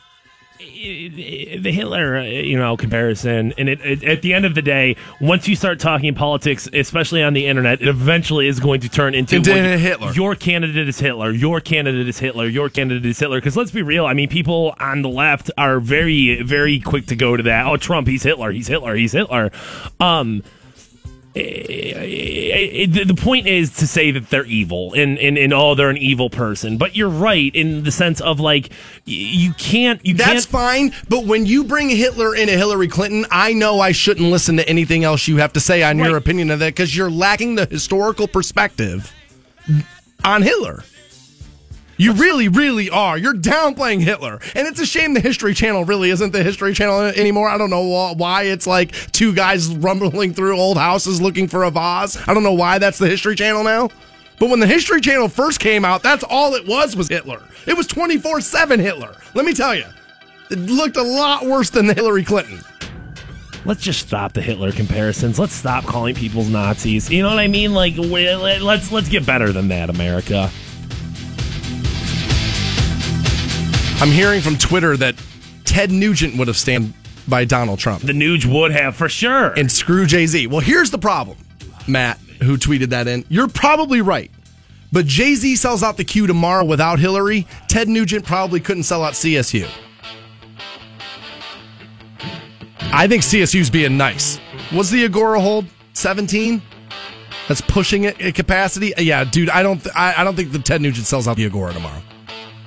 The 0.77 1.71
Hitler, 1.71 2.17
uh, 2.17 2.23
you 2.23 2.57
know, 2.57 2.77
comparison, 2.77 3.53
and 3.57 3.69
it, 3.69 3.81
it, 3.81 4.03
at 4.03 4.21
the 4.21 4.33
end 4.33 4.45
of 4.45 4.55
the 4.55 4.61
day, 4.61 4.95
once 5.19 5.47
you 5.47 5.55
start 5.55 5.79
talking 5.79 6.13
politics, 6.13 6.69
especially 6.73 7.23
on 7.23 7.33
the 7.33 7.47
internet, 7.47 7.81
it 7.81 7.87
eventually 7.87 8.47
is 8.47 8.59
going 8.59 8.81
to 8.81 8.89
turn 8.89 9.15
into, 9.15 9.37
Into 9.37 9.51
well, 9.51 9.71
you- 9.71 9.77
Hitler. 9.77 10.11
Your 10.13 10.35
candidate 10.35 10.87
is 10.87 10.99
Hitler. 10.99 11.31
Your 11.31 11.59
candidate 11.61 12.07
is 12.07 12.19
Hitler. 12.19 12.47
Your 12.47 12.69
candidate 12.69 13.05
is 13.05 13.19
Hitler. 13.19 13.39
Because 13.39 13.57
let's 13.57 13.71
be 13.71 13.81
real. 13.81 14.05
I 14.05 14.13
mean, 14.13 14.29
people 14.29 14.75
on 14.79 15.01
the 15.01 15.09
left 15.09 15.49
are 15.57 15.79
very, 15.79 16.41
very 16.43 16.79
quick 16.79 17.07
to 17.07 17.15
go 17.15 17.35
to 17.35 17.43
that. 17.43 17.65
Oh, 17.67 17.77
Trump, 17.77 18.07
he's 18.07 18.23
Hitler. 18.23 18.51
He's 18.51 18.67
Hitler. 18.67 18.95
He's 18.95 19.11
Hitler. 19.13 19.51
Um, 19.99 20.43
Eh, 21.37 22.83
eh, 22.83 23.03
the 23.03 23.13
point 23.13 23.47
is 23.47 23.75
to 23.77 23.87
say 23.87 24.11
that 24.11 24.29
they're 24.29 24.45
evil 24.45 24.93
and, 24.93 25.19
and, 25.19 25.37
and 25.37 25.53
oh 25.53 25.75
they're 25.75 25.89
an 25.89 25.97
evil 25.97 26.29
person 26.29 26.77
but 26.77 26.95
you're 26.95 27.09
right 27.09 27.53
in 27.55 27.83
the 27.83 27.91
sense 27.91 28.19
of 28.21 28.39
like 28.39 28.69
you 29.05 29.53
can't 29.53 30.03
you 30.05 30.13
That's 30.15 30.45
can't 30.45 30.45
fine, 30.45 30.93
but 31.09 31.25
when 31.25 31.45
you 31.45 31.63
bring 31.63 31.89
Hitler 31.89 32.35
into 32.35 32.53
Hillary 32.53 32.87
Clinton, 32.87 33.25
I 33.31 33.53
know 33.53 33.79
I 33.79 33.91
shouldn't 33.91 34.29
listen 34.29 34.57
to 34.57 34.67
anything 34.67 35.03
else 35.03 35.27
you 35.27 35.37
have 35.37 35.53
to 35.53 35.59
say 35.59 35.83
on 35.83 35.97
your 35.97 36.17
opinion 36.17 36.51
of 36.51 36.59
that 36.59 36.75
because 36.75 36.95
you're 36.95 37.11
lacking 37.11 37.55
the 37.55 37.65
historical 37.65 38.27
perspective 38.27 39.13
on 40.23 40.41
Hitler. 40.41 40.83
You 41.97 42.13
really, 42.13 42.47
really 42.47 42.89
are. 42.91 43.17
You're 43.17 43.33
downplaying 43.33 44.01
Hitler. 44.01 44.39
And 44.55 44.67
it's 44.67 44.79
a 44.79 44.85
shame 44.85 45.15
the 45.15 45.19
History 45.19 45.53
Channel 45.53 45.83
really 45.83 46.11
isn't 46.11 46.31
the 46.31 46.43
History 46.43 46.73
Channel 46.73 47.01
anymore. 47.01 47.49
I 47.49 47.57
don't 47.57 47.71
know 47.71 48.13
why 48.13 48.43
it's 48.43 48.67
like 48.67 48.91
two 49.11 49.33
guys 49.33 49.67
rumbling 49.67 50.33
through 50.33 50.57
old 50.57 50.77
houses 50.77 51.19
looking 51.21 51.47
for 51.47 51.63
a 51.63 51.71
vase. 51.71 52.17
I 52.27 52.33
don't 52.33 52.43
know 52.43 52.53
why 52.53 52.77
that's 52.77 52.99
the 52.99 53.07
History 53.07 53.35
Channel 53.35 53.63
now. 53.63 53.89
But 54.39 54.51
when 54.51 54.59
the 54.59 54.67
History 54.67 55.01
Channel 55.01 55.27
first 55.29 55.59
came 55.59 55.83
out, 55.83 56.03
that's 56.03 56.23
all 56.23 56.53
it 56.53 56.67
was 56.67 56.95
was 56.95 57.07
Hitler. 57.07 57.41
It 57.65 57.75
was 57.75 57.87
24 57.87 58.41
7 58.41 58.79
Hitler. 58.79 59.15
Let 59.33 59.45
me 59.45 59.53
tell 59.55 59.73
you, 59.73 59.85
it 60.51 60.59
looked 60.59 60.97
a 60.97 61.03
lot 61.03 61.47
worse 61.47 61.71
than 61.71 61.87
the 61.87 61.95
Hillary 61.95 62.23
Clinton. 62.23 62.59
let's 63.65 63.81
just 63.81 64.07
stop 64.07 64.33
the 64.33 64.41
Hitler 64.41 64.71
comparisons. 64.71 65.39
Let's 65.39 65.53
stop 65.53 65.85
calling 65.85 66.13
people 66.13 66.43
Nazis. 66.43 67.09
You 67.09 67.23
know 67.23 67.29
what 67.29 67.39
I 67.39 67.47
mean? 67.47 67.73
Like, 67.73 67.95
let's 67.97 68.91
let's 68.91 69.09
get 69.09 69.25
better 69.25 69.51
than 69.51 69.69
that, 69.69 69.89
America. 69.89 70.51
I'm 73.99 74.09
hearing 74.11 74.41
from 74.41 74.57
Twitter 74.57 74.95
that 74.97 75.15
Ted 75.65 75.91
Nugent 75.91 76.37
would 76.37 76.47
have 76.47 76.57
stand 76.57 76.93
by 77.27 77.45
Donald 77.45 77.79
Trump. 77.79 78.03
The 78.03 78.13
Nuge 78.13 78.45
would 78.45 78.71
have 78.71 78.95
for 78.95 79.09
sure. 79.09 79.53
and 79.53 79.71
screw 79.71 80.05
Jay 80.05 80.25
Z. 80.27 80.47
Well, 80.47 80.59
here's 80.59 80.91
the 80.91 80.99
problem, 80.99 81.37
Matt, 81.87 82.19
who 82.43 82.57
tweeted 82.57 82.89
that 82.89 83.07
in. 83.07 83.25
You're 83.27 83.47
probably 83.47 84.01
right. 84.01 84.31
But 84.91 85.05
Jay 85.07 85.33
Z 85.35 85.55
sells 85.57 85.83
out 85.83 85.97
the 85.97 86.03
Q 86.05 86.27
tomorrow 86.27 86.63
without 86.63 86.99
Hillary. 86.99 87.47
Ted 87.67 87.89
Nugent 87.89 88.23
probably 88.23 88.59
couldn't 88.59 88.83
sell 88.83 89.03
out 89.03 89.13
CSU. 89.13 89.67
I 92.93 93.07
think 93.07 93.23
CSU's 93.23 93.69
being 93.69 93.97
nice. 93.97 94.39
Was 94.73 94.89
the 94.91 95.03
Agora 95.05 95.41
hold? 95.41 95.65
17? 95.93 96.61
That's 97.47 97.61
pushing 97.61 98.03
it 98.05 98.19
at 98.21 98.35
capacity. 98.35 98.93
Yeah, 98.97 99.23
dude, 99.23 99.49
I 99.49 99.63
don't, 99.63 99.81
th- 99.81 99.93
I, 99.95 100.13
I 100.21 100.23
don't 100.23 100.35
think 100.35 100.51
the 100.51 100.59
Ted 100.59 100.81
Nugent 100.81 101.07
sells 101.07 101.27
out 101.27 101.35
the 101.37 101.45
Agora 101.45 101.73
tomorrow. 101.73 102.01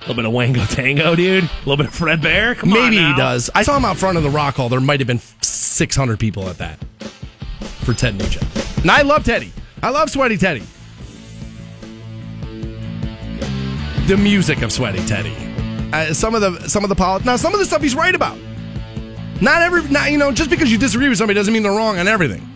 A 0.01 0.09
little 0.09 0.15
bit 0.15 0.25
of 0.25 0.33
Wango 0.33 0.65
Tango, 0.65 1.15
dude. 1.15 1.45
A 1.45 1.51
little 1.59 1.77
bit 1.77 1.87
of 1.87 1.95
Fred 1.95 2.23
Bear. 2.23 2.55
Come 2.55 2.73
on 2.73 2.79
Maybe 2.91 2.97
he 2.97 3.15
does. 3.17 3.51
I 3.55 3.63
saw 3.63 3.77
him 3.77 3.85
out 3.85 3.99
front 3.99 4.17
of 4.17 4.23
the 4.25 4.31
Rock 4.31 4.57
Hall. 4.57 4.71
There 4.71 4.81
might 4.81 4.99
have 5.01 5.07
been 5.07 5.21
600 5.43 6.19
people 6.19 6.49
at 6.49 6.59
that 6.59 6.83
for 7.85 7.93
Ted 7.93 8.17
Nugent. 8.17 8.45
And 8.79 8.91
I 8.91 9.03
love 9.03 9.25
Teddy. 9.25 9.53
I 9.83 9.91
love 9.91 10.09
Sweaty 10.11 10.39
Teddy. 10.39 10.63
The 14.07 14.17
music 14.17 14.63
of 14.63 14.73
Sweaty 14.73 15.05
Teddy. 15.07 15.35
Uh, 15.93 16.15
some 16.15 16.35
of 16.35 16.41
the 16.41 16.69
some 16.69 16.85
of 16.85 16.89
the 16.89 16.97
poli- 16.97 17.23
now 17.25 17.37
some 17.37 17.53
of 17.53 17.59
the 17.61 17.67
stuff 17.67 17.83
he's 17.83 17.95
right 17.95 18.15
about. 18.15 18.39
Not 19.41 19.63
every 19.63 19.89
not 19.89 20.11
you 20.11 20.19
know 20.19 20.33
just 20.33 20.51
because 20.51 20.71
you 20.73 20.79
disagree 20.79 21.09
with 21.09 21.19
somebody 21.19 21.39
doesn't 21.39 21.53
mean 21.53 21.63
they're 21.63 21.73
wrong 21.73 21.99
on 21.99 22.09
everything. 22.09 22.47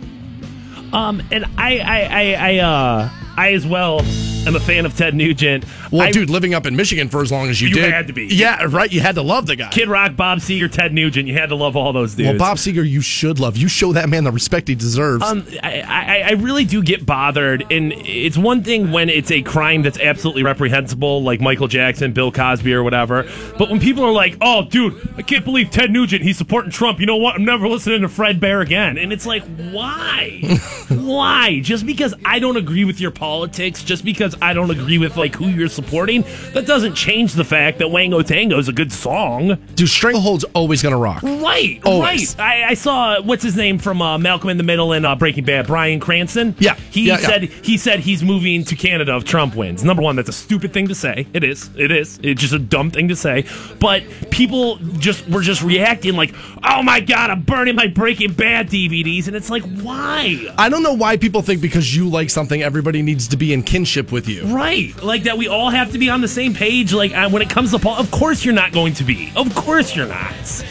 Um, 0.93 1.21
and 1.33 1.45
I, 1.59 1.79
I, 1.79 2.01
I, 2.01 2.35
I, 2.35 2.59
uh, 2.59 3.11
I 3.37 3.53
as 3.55 3.67
well 3.67 4.01
I'm 4.47 4.57
a 4.57 4.61
fan 4.61 4.85
of 4.85 4.97
Ted 4.97 5.15
Nugent. 5.15 5.65
Well, 5.91 6.03
I- 6.03 6.11
dude, 6.11 6.29
living 6.31 6.55
up 6.55 6.67
in 6.67 6.77
Michigan 6.77 7.09
for 7.09 7.23
as 7.23 7.33
long 7.33 7.49
as 7.49 7.61
you, 7.63 7.69
You 7.69 7.75
did, 7.77 7.93
had 7.93 8.07
to 8.09 8.13
be. 8.13 8.27
Yeah, 8.27 8.67
right. 8.69 8.93
You 8.93 9.01
had 9.01 9.15
to 9.15 9.23
love 9.23 9.47
the 9.47 9.57
guy. 9.57 9.71
Kid 9.71 9.89
Rock, 9.89 10.17
Bob 10.17 10.39
Seger, 10.39 10.71
Ted 10.71 10.93
Nugent. 10.93 11.27
You 11.29 11.35
had 11.35 11.49
to 11.49 11.55
love 11.55 11.77
all 11.77 11.93
those 11.93 12.15
dudes. 12.15 12.29
well, 12.29 12.39
Bob 12.39 12.59
Seger, 12.59 12.89
you 12.89 13.01
should 13.01 13.39
love. 13.41 13.57
You 13.57 13.69
show 13.69 13.93
that 13.95 14.09
man 14.09 14.25
the 14.25 14.33
respect 14.33 14.69
he 14.69 14.75
deserves. 14.75 15.25
Um, 15.25 15.47
I, 15.63 15.81
I, 15.81 16.19
I 16.29 16.31
really 16.33 16.65
do 16.65 16.83
get 16.83 17.07
bothered, 17.07 17.65
and 17.73 17.93
it's 17.97 18.37
one 18.37 18.63
thing 18.63 18.91
when 18.93 19.09
it's 19.09 19.31
a 19.31 19.43
crime 19.43 19.83
that's 19.83 19.99
absolutely 19.99 20.43
reprehensible, 20.43 21.23
like 21.23 21.41
Michael 21.41 21.69
Jackson, 21.69 22.13
Bill 22.13 22.31
Cosby, 22.31 22.73
or 22.75 22.83
whatever. 22.83 23.27
But 23.59 23.71
when 23.71 23.81
people 23.81 24.05
are 24.05 24.13
like, 24.13 24.37
"Oh, 24.41 24.65
dude, 24.65 25.09
I 25.17 25.23
can't 25.23 25.45
believe 25.45 25.71
Ted 25.71 25.91
Nugent, 25.91 26.23
he's 26.23 26.37
supporting 26.37 26.71
Trump," 26.71 27.01
you 27.01 27.07
know 27.07 27.17
what? 27.17 27.35
I'm 27.35 27.45
never 27.45 27.67
listening 27.69 28.03
to 28.03 28.09
Fred 28.09 28.41
Bear 28.41 28.61
again. 28.61 28.99
And 28.99 29.13
it's 29.13 29.27
like, 29.27 29.43
why? 29.71 30.41
why? 30.89 31.61
Just 31.61 31.87
because 31.87 32.15
I 32.25 32.39
don't 32.39 32.57
agree 32.57 32.85
with 32.85 33.01
your 33.01 33.11
politics, 33.11 33.83
just 33.83 34.05
because 34.05 34.34
I 34.43 34.53
don't 34.53 34.71
agree 34.71 34.99
with 34.99 35.17
like 35.17 35.35
who 35.35 35.49
you're 35.49 35.69
supporting, 35.69 36.23
that 36.53 36.67
doesn't 36.67 36.95
change 36.95 37.35
the 37.35 37.45
fact 37.45 37.79
that 37.79 37.89
Wango 37.89 38.23
Tango 38.23 38.59
is 38.59 38.69
a 38.69 38.73
good 38.73 38.93
song. 38.93 39.57
dude, 39.75 39.89
Stranglehold's 39.89 40.45
always 40.55 40.83
gonna 40.83 40.97
rock. 40.99 41.23
Right, 41.23 41.81
Always. 41.85 42.37
right. 42.39 42.65
I, 42.65 42.71
I 42.71 42.75
saw 42.75 43.21
what's 43.23 43.43
his 43.43 43.57
name 43.57 43.79
from 43.79 44.01
uh, 44.03 44.19
Malcolm 44.19 44.51
in 44.51 44.57
the 44.57 44.63
Middle 44.63 44.93
and 44.93 45.05
uh, 45.07 45.15
Breaking 45.17 45.45
Bad, 45.45 45.67
Bryan 45.67 46.01
Cranston. 46.01 46.55
Yeah, 46.59 46.75
he 46.91 47.07
yeah, 47.09 47.19
yeah. 47.21 47.27
said 47.29 47.43
he 47.45 47.77
said 47.77 48.01
he's 48.01 48.23
moving 48.23 48.65
to 48.65 48.77
Canada 48.77 49.17
if 49.17 49.25
Trump 49.25 49.55
wins. 49.55 49.85
Number 49.85 50.03
one, 50.03 50.17
that's 50.17 50.29
a 50.29 50.33
stupid 50.33 50.73
thing 50.73 50.89
to 50.89 50.95
say. 50.95 51.27
It 51.33 51.45
is. 51.45 51.71
It 51.77 51.91
is. 51.91 52.19
It's 52.23 52.41
just 52.41 52.53
a 52.55 52.59
dumb 52.59 52.91
thing 52.91 53.09
to 53.09 53.17
say. 53.17 53.45
But 53.81 54.03
people 54.31 54.77
just 54.99 55.29
were 55.29 55.43
just 55.43 55.63
reacting 55.63 56.15
like, 56.15 56.35
"Oh 56.63 56.83
my 56.83 57.01
god, 57.01 57.31
I'm 57.31 57.43
burning 57.43 57.75
my 57.77 57.87
Breaking 57.89 58.33
Bad 58.33 58.69
DVDs," 58.69 59.27
and 59.27 59.37
it's 59.37 59.51
like, 59.51 59.63
why? 59.81 60.47
I 60.59 60.69
don't 60.69 60.83
know 60.83 60.95
why 60.95 61.17
people 61.17 61.43
think 61.43 61.61
because 61.61 61.95
you 61.95 62.09
like 62.09 62.31
something, 62.31 62.63
everybody 62.63 63.03
needs 63.03 63.29
to 63.29 63.37
be 63.37 63.53
in 63.53 63.63
kinship 63.63 64.13
with 64.13 64.24
you. 64.29 64.45
Right, 64.55 64.95
like 65.03 65.25
that. 65.25 65.39
We 65.39 65.49
all 65.49 65.71
have 65.71 65.93
to 65.93 65.99
be 65.99 66.11
on 66.11 66.21
the 66.21 66.29
same 66.29 66.55
page. 66.55 66.93
Like 66.93 67.13
uh, 67.13 67.29
when 67.31 67.43
it 67.43 67.51
comes 67.51 67.71
to 67.73 67.79
Paul, 67.79 67.97
of 67.97 68.11
course 68.11 68.45
you're 68.45 68.55
not 68.55 68.73
going 68.73 68.95
to 68.95 69.05
be. 69.05 69.33
Of 69.37 69.55
course 69.55 69.95
you're 69.95 70.07
not. 70.07 70.65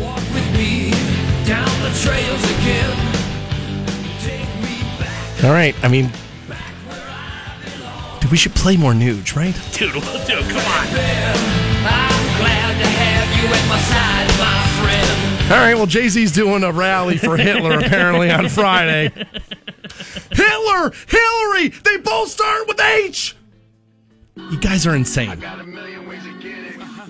Walk 0.00 0.16
with 0.34 0.52
me 0.52 0.90
down 1.46 1.68
the 1.82 1.90
trails 2.02 2.44
again. 2.44 2.96
Take 4.20 4.48
me 4.62 4.82
back. 4.98 5.44
All 5.44 5.52
right. 5.52 5.74
I 5.82 5.88
mean, 5.88 6.10
dude, 8.20 8.30
we 8.30 8.36
should 8.36 8.54
play 8.54 8.76
more 8.76 8.92
Nuge, 8.92 9.34
right? 9.36 9.54
Dude, 9.72 9.92
dude, 9.92 10.02
come 10.02 10.66
on. 10.66 10.86
I'm 11.88 12.38
glad 12.38 12.78
to 12.78 12.86
have 12.86 13.28
you 13.36 13.48
at 13.48 13.68
my 13.68 13.78
side, 13.78 14.28
my 14.38 14.66
friend. 14.82 15.52
All 15.52 15.58
right. 15.58 15.74
Well, 15.74 15.86
Jay 15.86 16.08
Z's 16.08 16.32
doing 16.32 16.64
a 16.64 16.72
rally 16.72 17.18
for 17.18 17.36
Hitler 17.36 17.78
apparently 17.78 18.30
on 18.30 18.48
Friday. 18.48 19.12
Hitler, 20.30 20.92
Hillary, 21.08 21.68
they 21.68 21.96
both 21.98 22.28
start 22.28 22.68
with 22.68 22.80
H. 22.80 23.36
You 24.36 24.60
guys 24.60 24.86
are 24.86 24.94
insane. 24.94 25.42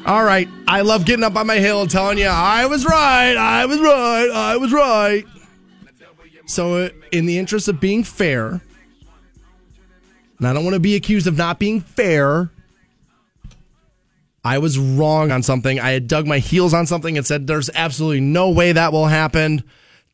All 0.07 0.25
right. 0.25 0.49
I 0.69 0.83
love 0.83 1.05
getting 1.05 1.25
up 1.25 1.35
on 1.37 1.47
my 1.47 1.57
hill 1.57 1.83
and 1.83 1.91
telling 1.91 2.19
you 2.19 2.27
I 2.27 2.67
was 2.67 2.85
right. 2.85 3.37
I 3.37 3.67
was 3.67 3.81
right. 3.81 4.31
I 4.33 4.57
was 4.57 4.73
right. 4.73 5.25
So, 6.47 6.85
uh, 6.85 6.89
in 7.11 7.27
the 7.27 7.39
interest 7.39 7.67
of 7.67 7.81
being 7.81 8.05
fair, 8.05 8.61
and 10.39 10.47
I 10.47 10.53
don't 10.53 10.65
want 10.65 10.75
to 10.75 10.81
be 10.81 10.95
accused 10.95 11.27
of 11.27 11.37
not 11.37 11.59
being 11.59 11.81
fair, 11.81 12.51
I 14.45 14.59
was 14.59 14.79
wrong 14.79 15.33
on 15.33 15.43
something. 15.43 15.81
I 15.81 15.91
had 15.91 16.07
dug 16.07 16.25
my 16.25 16.39
heels 16.39 16.73
on 16.73 16.87
something 16.87 17.17
and 17.17 17.27
said, 17.27 17.49
there's 17.49 17.69
absolutely 17.75 18.21
no 18.21 18.51
way 18.51 18.71
that 18.71 18.93
will 18.93 19.07
happen. 19.07 19.65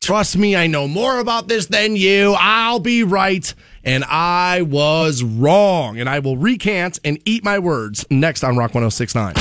Trust 0.03 0.37
me, 0.37 0.53
I 0.53 0.67
know 0.67 0.85
more 0.85 1.19
about 1.19 1.47
this 1.47 1.67
than 1.67 1.95
you. 1.95 2.35
I'll 2.37 2.81
be 2.81 3.03
right. 3.03 3.53
And 3.85 4.03
I 4.03 4.61
was 4.63 5.23
wrong. 5.23 5.97
And 5.97 6.09
I 6.09 6.19
will 6.19 6.35
recant 6.35 6.99
and 7.05 7.19
eat 7.23 7.41
my 7.41 7.57
words 7.57 8.05
next 8.09 8.43
on 8.43 8.57
Rock 8.57 8.75
1069. 8.75 9.33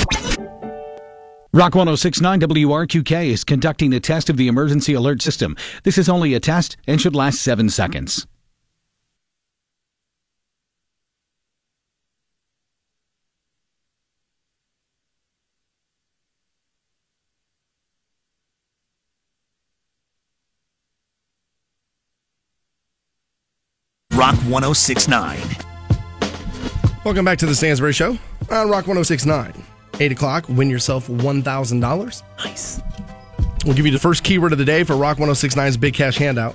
Rock 1.53 1.75
1069 1.75 2.41
WRQK 2.43 3.27
is 3.27 3.43
conducting 3.43 3.93
a 3.93 3.99
test 3.99 4.31
of 4.31 4.37
the 4.37 4.47
emergency 4.47 4.95
alert 4.95 5.21
system. 5.21 5.57
This 5.83 5.99
is 5.99 6.09
only 6.09 6.33
a 6.33 6.39
test 6.39 6.77
and 6.87 7.01
should 7.01 7.17
last 7.17 7.43
seven 7.43 7.69
seconds. 7.69 8.29
Rock 24.23 24.37
1069. 24.45 25.41
Welcome 27.05 27.25
back 27.25 27.39
to 27.39 27.47
the 27.47 27.57
Stansbury 27.57 27.93
Show 27.93 28.11
on 28.53 28.71
Rock 28.71 28.87
1069. 28.87 29.53
8 29.99 30.13
o'clock, 30.13 30.49
win 30.49 30.71
yourself 30.71 31.09
$1,000. 31.09 32.23
Nice. 32.39 32.81
We'll 33.65 33.75
give 33.75 33.85
you 33.85 33.91
the 33.91 33.99
first 33.99 34.23
keyword 34.23 34.53
of 34.53 34.59
the 34.59 34.65
day 34.65 34.85
for 34.85 34.95
Rock 34.95 35.19
1069's 35.19 35.77
Big 35.77 35.95
Cash 35.95 36.19
Handout. 36.19 36.55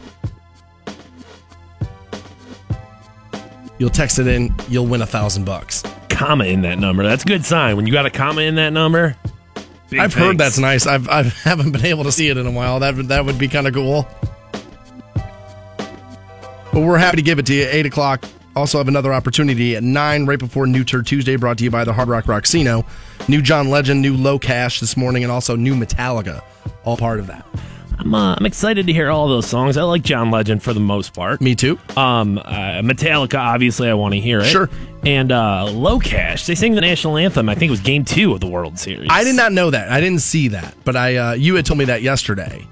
You'll 3.80 3.90
text 3.90 4.18
it 4.20 4.28
in, 4.28 4.56
you'll 4.70 4.88
win 4.88 5.02
a 5.02 5.06
thousand 5.06 5.44
bucks. 5.44 5.84
Comma 6.08 6.46
in 6.46 6.62
that 6.62 6.80
number. 6.80 7.04
That's 7.04 7.24
a 7.24 7.28
good 7.28 7.44
sign. 7.44 7.76
When 7.76 7.86
you 7.86 7.92
got 7.92 8.06
a 8.06 8.10
comma 8.10 8.44
in 8.44 8.56
that 8.56 8.72
number, 8.72 9.18
big 9.90 10.00
I've 10.00 10.14
heard 10.14 10.38
that's 10.38 10.58
nice. 10.58 10.88
I've 10.88 11.10
I 11.10 11.24
haven't 11.24 11.74
been 11.74 11.86
able 11.86 12.06
to 12.06 12.14
see 12.14 12.30
it 12.30 12.38
in 12.38 12.48
a 12.48 12.52
while. 12.52 12.80
That 12.80 13.10
that 13.10 13.26
would 13.26 13.38
be 13.38 13.50
kind 13.50 13.68
of 13.68 13.74
cool. 13.74 14.08
But 16.74 16.82
we're 16.82 16.98
happy 16.98 17.18
to 17.18 17.24
give 17.24 17.40
it 17.40 17.46
to 17.48 17.54
you. 17.54 17.68
Eight 17.70 17.86
o'clock. 17.86 18.24
Also 18.56 18.80
have 18.80 18.88
another 18.88 19.14
opportunity 19.14 19.76
at 19.76 19.84
nine, 19.84 20.26
right 20.26 20.40
before 20.40 20.66
New 20.66 20.84
Tour 20.84 21.04
Tuesday, 21.04 21.36
brought 21.36 21.60
to 21.60 21.64
you 21.64 21.70
by 21.70 21.84
the 21.84 21.94
Hard 21.94 22.08
Rock 22.08 22.26
Rocksino. 22.26 22.84
New 23.30 23.42
John 23.42 23.70
Legend, 23.70 24.02
new 24.02 24.18
LoCash 24.18 24.80
this 24.80 24.98
morning, 24.98 25.22
and 25.24 25.32
also 25.32 25.56
new 25.56 25.76
Metallica. 25.76 26.42
All 26.84 26.98
part 26.98 27.20
of 27.20 27.28
that. 27.28 27.46
I'm, 28.00 28.16
uh, 28.16 28.36
I'm 28.36 28.46
excited 28.46 28.88
to 28.88 28.94
hear 28.94 29.10
all 29.10 29.28
those 29.28 29.48
songs. 29.48 29.78
I 29.78 29.84
like 29.84 30.02
John 30.02 30.32
Legend 30.32 30.64
for 30.64 30.74
the 30.74 30.80
most 30.80 31.14
part. 31.14 31.40
Me 31.42 31.54
too. 31.56 31.80
Um, 31.96 32.40
uh, 32.40 32.82
Metallica, 32.82 33.38
obviously, 33.40 33.90
I 33.90 33.94
want 33.94 34.14
to 34.14 34.20
hear 34.20 34.40
it. 34.40 34.46
Sure. 34.46 34.70
And 35.06 35.32
uh, 35.32 35.66
LoCash, 35.70 36.48
they 36.48 36.56
sang 36.56 36.74
the 36.76 36.82
national 36.82 37.18
anthem. 37.18 37.50
I 37.50 37.56
think 37.56 37.70
it 37.70 37.72
was 37.72 37.80
Game 37.82 38.06
Two 38.06 38.34
of 38.34 38.40
the 38.40 38.48
World 38.48 38.80
Series. 38.80 39.08
I 39.12 39.24
did 39.24 39.36
not 39.36 39.52
know 39.52 39.70
that. 39.70 39.92
I 39.92 40.00
didn't 40.00 40.22
see 40.22 40.48
that, 40.50 40.76
but 40.84 40.96
I 40.96 41.16
uh, 41.16 41.34
you 41.34 41.56
had 41.56 41.66
told 41.66 41.78
me 41.78 41.86
that 41.86 42.02
yesterday. 42.02 42.66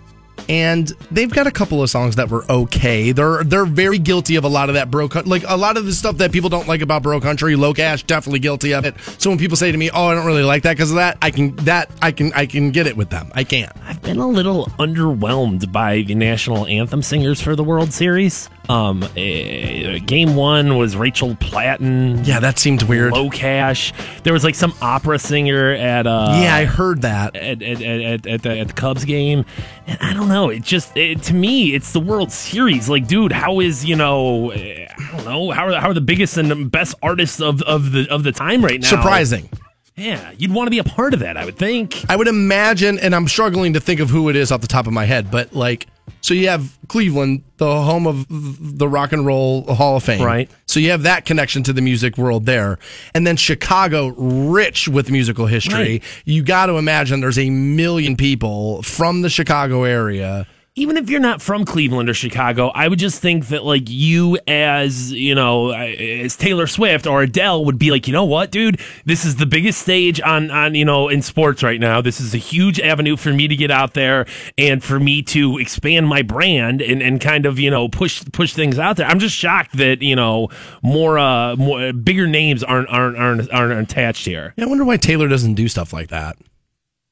And 0.48 0.88
they've 1.12 1.32
got 1.32 1.48
a 1.48 1.52
couple 1.52 1.82
of 1.82 1.90
songs 1.90 2.16
that 2.18 2.30
were 2.30 2.50
okay. 2.50 3.12
They're 3.12 3.44
they're 3.44 3.66
very 3.66 3.98
guilty 3.98 4.36
of 4.36 4.44
a 4.44 4.48
lot 4.48 4.70
of 4.70 4.76
that 4.76 4.92
bro 4.92 5.10
like 5.26 5.44
a 5.48 5.58
lot 5.58 5.78
of 5.78 5.86
the 5.86 5.94
stuff 5.94 6.18
that 6.18 6.32
people 6.32 6.50
don't 6.50 6.68
like 6.68 6.82
about 6.82 7.04
bro 7.04 7.20
country. 7.20 7.56
LoCash 7.56 8.06
definitely 8.06 8.40
guilty 8.40 8.74
of 8.74 8.86
it. 8.86 8.96
So 9.18 9.30
when 9.30 9.40
people 9.40 9.58
say 9.58 9.72
to 9.72 9.78
me, 9.78 9.90
"Oh, 9.90 10.08
I 10.08 10.16
don't 10.16 10.26
really 10.26 10.44
like 10.44 10.64
that 10.64 10.74
because 10.74 10.92
of 10.92 10.98
that," 10.98 11.18
I 11.22 11.32
can 11.32 11.56
that 11.58 11.90
I 12.02 12.12
can 12.12 12.34
I 12.34 12.46
can 12.46 12.72
get 12.72 12.88
it 12.88 12.98
with 12.98 13.10
them. 13.10 13.32
I 13.34 13.44
can't. 13.44 13.72
I've 13.86 14.02
been 14.02 14.20
a 14.20 14.28
little 14.28 14.66
underwhelmed 14.80 15.72
by 15.72 16.02
the 16.02 16.16
national 16.16 16.66
anthem 16.68 17.02
singers 17.02 17.42
for 17.42 17.56
the 17.56 17.64
World 17.64 17.94
Series. 17.94 18.50
Um, 18.70 19.04
eh, 19.16 20.00
game 20.00 20.36
one 20.36 20.78
was 20.78 20.96
Rachel 20.96 21.36
Platten. 21.36 22.26
Yeah, 22.26 22.40
that 22.40 22.58
seemed 22.60 22.84
weird. 22.84 23.14
LoCash. 23.14 23.94
There 24.24 24.34
was 24.34 24.44
like 24.44 24.56
some 24.56 24.74
opera 24.82 25.20
singer 25.20 25.72
at 25.72 26.08
uh, 26.08 26.40
yeah, 26.42 26.56
I 26.56 26.66
heard 26.66 27.02
that. 27.04 27.36
at, 27.36 27.62
at, 27.62 27.82
at, 27.82 28.28
at, 28.28 28.42
the, 28.42 28.60
at 28.60 28.68
the 28.68 28.74
Cubs 28.74 29.06
game. 29.06 29.46
And 29.88 30.00
I 30.02 30.14
don't 30.14 30.28
know. 30.28 30.50
It 30.50 30.64
just, 30.64 30.96
it, 30.98 31.22
to 31.24 31.34
me, 31.34 31.74
it's 31.76 31.92
the 31.92 32.00
World 32.00 32.32
Series. 32.32 32.90
Like, 32.90 33.08
dude, 33.08 33.32
how 33.32 33.60
is, 33.60 33.86
you 33.86 33.96
know, 33.96 34.52
eh, 34.52 34.88
I 34.98 35.12
don't 35.12 35.26
know, 35.26 35.52
how 35.52 35.68
are, 35.68 35.80
how 35.80 35.90
are 35.90 35.94
the 35.94 36.02
biggest 36.02 36.38
and 36.38 36.72
best 36.72 36.96
artists 37.04 37.42
of, 37.42 37.62
of, 37.64 37.92
the, 37.92 38.08
of 38.10 38.24
the 38.24 38.32
time 38.32 38.64
right 38.64 38.82
now? 38.82 38.88
Surprising. 38.88 39.50
Yeah, 39.96 40.32
you'd 40.38 40.54
want 40.54 40.68
to 40.68 40.72
be 40.72 40.80
a 40.80 40.84
part 40.84 41.14
of 41.14 41.22
that, 41.22 41.38
I 41.38 41.46
would 41.46 41.58
think. 41.58 42.04
I 42.10 42.18
would 42.18 42.28
imagine, 42.28 43.00
and 43.00 43.16
I'm 43.16 43.28
struggling 43.30 43.74
to 43.74 43.80
think 43.80 44.02
of 44.02 44.10
who 44.10 44.28
it 44.28 44.36
is 44.36 44.52
off 44.52 44.60
the 44.60 44.68
top 44.68 44.88
of 44.88 44.94
my 44.94 45.06
head, 45.06 45.32
but 45.32 45.54
like, 45.54 45.88
so 46.22 46.34
you 46.34 46.48
have 46.48 46.78
Cleveland, 46.88 47.44
the 47.58 47.82
home 47.82 48.08
of 48.08 48.26
the 48.30 48.88
Rock 48.88 49.12
and 49.14 49.26
Roll 49.26 49.64
Hall 49.64 49.98
of 49.98 50.04
Fame. 50.04 50.24
Right. 50.24 50.50
So 50.66 50.80
you 50.80 50.92
have 50.92 51.04
that 51.04 51.26
connection 51.26 51.64
to 51.64 51.74
the 51.74 51.82
music 51.82 52.18
world 52.18 52.46
there. 52.46 52.80
And 53.14 53.26
then 53.28 53.38
Chicago, 53.38 54.08
rich 54.08 54.88
with 54.88 55.12
musical 55.12 55.46
history. 55.46 55.74
Right. 55.76 56.04
You 56.26 56.44
got 56.44 56.66
to 56.66 56.78
imagine 56.78 57.22
there's 57.22 57.38
a 57.38 57.50
million 57.50 58.18
people 58.18 58.82
from 58.82 59.22
the 59.22 59.30
Chicago 59.30 59.84
area. 59.84 60.48
Even 60.78 60.98
if 60.98 61.10
you're 61.10 61.22
not 61.22 61.42
from 61.42 61.64
Cleveland 61.64 62.10
or 62.10 62.14
Chicago, 62.14 62.68
I 62.68 62.90
would 62.90 63.00
just 63.00 63.22
think 63.22 63.48
that 63.48 63.64
like 63.64 63.90
you 63.90 64.38
as, 64.46 65.14
you 65.14 65.34
know, 65.34 65.72
as 65.72 66.36
Taylor 66.36 66.68
Swift 66.68 67.08
or 67.08 67.22
Adele 67.22 67.64
would 67.64 67.80
be 67.80 67.92
like, 67.92 68.08
you 68.08 68.14
know 68.14 68.26
what, 68.26 68.52
dude, 68.52 68.82
this 69.06 69.24
is 69.24 69.38
the 69.38 69.46
biggest 69.46 69.82
stage 69.82 70.20
on 70.20 70.52
on, 70.52 70.76
you 70.76 70.84
know, 70.84 71.08
in 71.08 71.22
sports 71.22 71.64
right 71.64 71.80
now. 71.80 72.02
This 72.02 72.20
is 72.20 72.34
a 72.34 72.38
huge 72.38 72.82
avenue 72.82 73.16
for 73.16 73.32
me 73.32 73.48
to 73.48 73.56
get 73.56 73.72
out 73.72 73.94
there 73.94 74.26
and 74.58 74.84
for 74.84 75.00
me 75.00 75.22
to 75.24 75.58
expand 75.60 76.10
my 76.10 76.22
brand 76.22 76.82
and 76.82 77.02
and 77.02 77.22
kind 77.22 77.46
of, 77.46 77.58
you 77.58 77.72
know, 77.72 77.88
push 77.88 78.24
push 78.34 78.54
things 78.54 78.78
out 78.78 78.98
there. 78.98 79.08
I'm 79.08 79.20
just 79.20 79.36
shocked 79.36 79.78
that, 79.78 80.02
you 80.02 80.16
know, 80.16 80.50
more 80.82 81.18
uh 81.18 81.56
more 81.56 81.94
bigger 81.94 82.28
names 82.28 82.64
aren't 82.64 82.90
aren't 82.90 83.18
aren't, 83.18 83.50
aren't 83.52 83.92
attached 83.92 84.26
here. 84.26 84.54
Yeah, 84.58 84.66
I 84.66 84.68
wonder 84.68 84.84
why 84.84 84.98
Taylor 84.98 85.30
doesn't 85.30 85.54
do 85.54 85.70
stuff 85.70 85.94
like 85.94 86.10
that. 86.10 86.38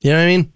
You 0.01 0.11
know 0.11 0.17
what 0.17 0.23
I 0.23 0.27
mean? 0.27 0.52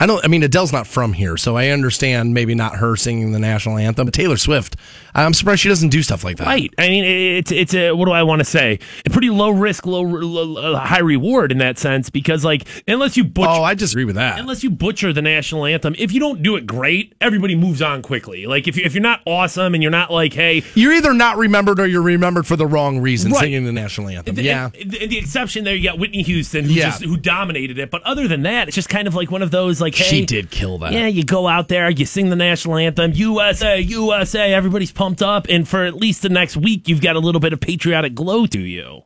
I 0.00 0.06
don't. 0.06 0.24
I 0.24 0.28
mean, 0.28 0.42
Adele's 0.42 0.72
not 0.72 0.86
from 0.86 1.12
here, 1.12 1.36
so 1.36 1.56
I 1.56 1.68
understand 1.68 2.32
maybe 2.34 2.54
not 2.54 2.76
her 2.76 2.96
singing 2.96 3.32
the 3.32 3.38
national 3.38 3.76
anthem. 3.76 4.06
But 4.06 4.14
Taylor 4.14 4.38
Swift, 4.38 4.76
I'm 5.14 5.34
surprised 5.34 5.60
she 5.60 5.68
doesn't 5.68 5.90
do 5.90 6.02
stuff 6.02 6.24
like 6.24 6.38
that. 6.38 6.46
Right. 6.46 6.72
I 6.78 6.88
mean, 6.88 7.04
it's 7.04 7.52
it's 7.52 7.74
a 7.74 7.92
what 7.92 8.06
do 8.06 8.12
I 8.12 8.22
want 8.22 8.40
to 8.40 8.44
say? 8.44 8.78
A 9.04 9.10
pretty 9.10 9.28
low 9.30 9.50
risk, 9.50 9.84
low, 9.86 10.00
low 10.02 10.74
uh, 10.74 10.78
high 10.78 11.00
reward 11.00 11.52
in 11.52 11.58
that 11.58 11.78
sense 11.78 12.08
because 12.08 12.44
like 12.44 12.66
unless 12.88 13.16
you 13.16 13.24
butcher, 13.24 13.50
Oh, 13.50 13.62
I 13.62 13.74
disagree 13.74 14.04
with 14.06 14.14
that. 14.16 14.38
unless 14.38 14.64
you 14.64 14.70
butcher 14.70 15.12
the 15.12 15.20
national 15.22 15.66
anthem, 15.66 15.94
if 15.98 16.12
you 16.12 16.20
don't 16.20 16.42
do 16.42 16.56
it 16.56 16.66
great, 16.66 17.14
everybody 17.20 17.54
moves 17.54 17.82
on 17.82 18.00
quickly. 18.00 18.46
Like 18.46 18.66
if 18.68 18.76
you, 18.78 18.84
if 18.84 18.94
you're 18.94 19.02
not 19.02 19.20
awesome 19.26 19.74
and 19.74 19.82
you're 19.82 19.92
not 19.92 20.10
like, 20.10 20.32
hey, 20.32 20.62
You're 20.74 20.94
either 20.94 21.12
not 21.12 21.36
remembered 21.36 21.78
or 21.78 21.86
you're 21.86 22.00
remembered 22.00 22.46
for 22.46 22.56
the 22.56 22.66
wrong 22.66 23.00
reason, 23.00 23.32
Right. 23.32 23.40
singing 23.40 23.64
the 23.64 23.72
national 23.72 24.08
anthem. 24.08 24.34
The, 24.34 24.42
yeah. 24.44 24.70
and- 24.80 24.94
and 24.94 25.10
the 25.10 25.18
exception 25.18 25.64
there, 25.64 25.74
you 25.74 25.84
got 25.84 25.98
Whitney 25.98 26.22
Houston, 26.22 26.64
who, 26.64 26.72
Yeah. 26.72 26.86
just, 26.86 27.02
who 27.04 27.16
dominated 27.18 27.78
it. 27.78 27.90
But 27.90 28.02
other 28.04 28.26
than 28.28 28.42
that, 28.42 28.68
it's 28.68 28.74
just 28.74 28.88
kind 28.88 29.06
of 29.06 29.14
like 29.14 29.30
one 29.30 29.42
of 29.42 29.50
those 29.50 29.80
like, 29.80 29.89
hey, 29.94 30.04
She 30.04 30.26
did 30.26 30.50
kill 30.50 30.78
that. 30.78 30.92
Yeah, 30.92 31.06
you 31.06 31.24
go 31.24 31.46
out 31.46 31.68
there, 31.68 31.90
you 31.90 32.06
sing 32.06 32.30
the 32.30 32.36
national 32.36 32.76
anthem, 32.76 33.12
USA, 33.12 33.78
USA, 33.78 34.52
everybody's 34.52 34.92
pumped 34.92 35.22
up, 35.22 35.46
and 35.48 35.66
for 35.68 35.84
at 35.84 35.94
least 35.94 36.22
the 36.22 36.28
next 36.28 36.56
week, 36.56 36.88
you've 36.88 37.00
got 37.00 37.16
a 37.16 37.20
little 37.20 37.40
bit 37.40 37.52
of 37.52 37.60
patriotic 37.60 38.14
glow 38.14 38.46
to 38.46 38.60
you. 38.60 39.02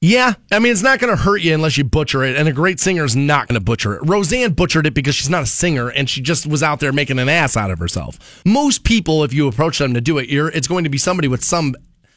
Yeah, 0.00 0.34
I 0.52 0.58
mean, 0.58 0.70
it's 0.70 0.82
not 0.82 0.98
going 0.98 1.16
to 1.16 1.22
hurt 1.22 1.40
you 1.40 1.54
unless 1.54 1.78
you 1.78 1.84
butcher 1.84 2.22
it, 2.24 2.36
and 2.36 2.46
a 2.46 2.52
great 2.52 2.78
singer 2.78 3.04
is 3.04 3.16
not 3.16 3.48
going 3.48 3.58
to 3.58 3.64
butcher 3.64 3.94
it. 3.94 4.02
Roseanne 4.04 4.52
butchered 4.52 4.86
it 4.86 4.92
because 4.92 5.14
she's 5.14 5.30
not 5.30 5.44
a 5.44 5.46
singer, 5.46 5.88
and 5.88 6.10
she 6.10 6.20
just 6.20 6.46
was 6.46 6.62
out 6.62 6.80
there 6.80 6.92
making 6.92 7.18
an 7.18 7.30
ass 7.30 7.56
out 7.56 7.70
of 7.70 7.78
herself. 7.78 8.42
Most 8.44 8.84
people, 8.84 9.24
if 9.24 9.32
you 9.32 9.48
approach 9.48 9.78
them 9.78 9.94
to 9.94 10.02
do 10.02 10.18
it, 10.18 10.28
you're, 10.28 10.48
it's 10.48 10.68
going 10.68 10.84
to 10.84 10.90
be 10.90 10.98
somebody 10.98 11.26
with 11.26 11.42
some 11.42 11.74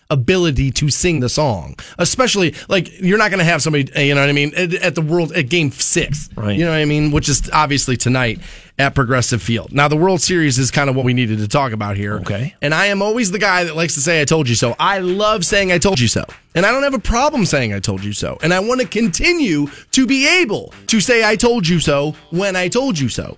ability 0.10 0.72
to 0.72 0.90
sing 0.90 1.20
the 1.20 1.30
song. 1.30 1.76
Especially, 1.98 2.56
like, 2.70 2.90
you're 3.02 3.18
not 3.18 3.30
going 3.30 3.40
to 3.40 3.46
have 3.46 3.62
somebody, 3.62 3.92
eh, 3.94 4.04
you 4.04 4.16
know 4.16 4.22
what 4.22 4.30
I 4.30 4.34
mean, 4.34 4.54
at, 4.56 4.74
at 4.76 4.96
the 4.96 5.02
World, 5.02 5.32
at 5.34 5.50
Game 5.50 5.72
6. 5.72 6.30
Right. 6.36 6.58
You 6.58 6.66
know 6.66 6.72
what 6.72 6.78
I 6.78 6.86
mean? 6.86 7.12
Which 7.12 7.30
is 7.30 7.50
obviously 7.52 7.98
tonight 7.98 8.40
at 8.80 8.94
Progressive 8.94 9.42
Field. 9.42 9.72
Now, 9.72 9.88
the 9.88 9.98
World 9.98 10.22
Series 10.22 10.60
is 10.60 10.70
kind 10.72 10.90
of 10.90 10.96
what 10.96 11.04
we 11.04 11.14
needed 11.14 11.40
to 11.40 11.48
talk 11.48 11.72
about 11.72 11.98
here. 11.98 12.16
Okay. 12.20 12.56
And 12.62 12.74
I 12.74 12.88
am 12.88 13.02
always 13.02 13.32
the 13.32 13.40
guy 13.40 13.64
that 13.64 13.76
likes 13.76 13.96
to 13.96 14.02
say, 14.02 14.22
I 14.22 14.26
told 14.26 14.48
you 14.48 14.56
so. 14.56 14.76
I 14.80 15.00
love 15.00 15.46
saying, 15.46 15.72
I 15.72 15.80
told 15.80 16.00
you 16.00 16.08
so. 16.08 16.24
And 16.56 16.66
I 16.66 16.72
don't 16.72 16.84
have 16.84 16.94
a 16.94 17.00
problem 17.00 17.46
saying, 17.46 17.74
I 17.74 17.80
told 17.80 18.04
you 18.04 18.14
so. 18.14 18.38
And 18.42 18.54
I 18.54 18.60
want 18.60 18.82
to 18.82 18.88
continue 18.88 19.68
to 19.92 20.08
be 20.08 20.28
able 20.42 20.74
to 20.88 21.00
say, 21.00 21.28
I 21.28 21.36
told 21.36 21.68
you 21.68 21.80
so 21.80 22.16
when 22.30 22.56
I 22.56 22.68
told 22.68 23.00
you 23.00 23.10
so. 23.10 23.38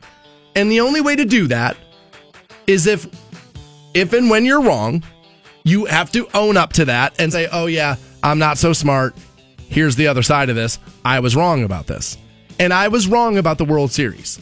And 0.56 0.70
the 0.70 0.82
only 0.82 1.02
way 1.02 1.16
to 1.16 1.26
do 1.26 1.48
that 1.48 1.78
is 2.68 2.86
if, 2.86 3.08
if 3.94 4.14
and 4.14 4.30
when 4.30 4.46
you're 4.46 4.62
wrong, 4.62 5.04
you 5.64 5.86
have 5.86 6.12
to 6.14 6.28
own 6.34 6.58
up 6.58 6.74
to 6.74 6.86
that 6.86 7.20
and 7.20 7.32
say, 7.32 7.48
oh, 7.52 7.66
yeah, 7.66 7.96
I'm 8.24 8.40
not 8.40 8.58
so 8.58 8.74
smart. 8.74 9.16
Here's 9.68 9.96
the 9.96 10.08
other 10.08 10.24
side 10.24 10.50
of 10.50 10.56
this. 10.56 10.80
I 11.06 11.20
was 11.20 11.36
wrong 11.36 11.64
about 11.64 11.88
this. 11.88 12.18
And 12.60 12.74
I 12.74 12.88
was 12.88 13.08
wrong 13.08 13.38
about 13.38 13.58
the 13.58 13.66
World 13.66 13.92
Series. 13.92 14.42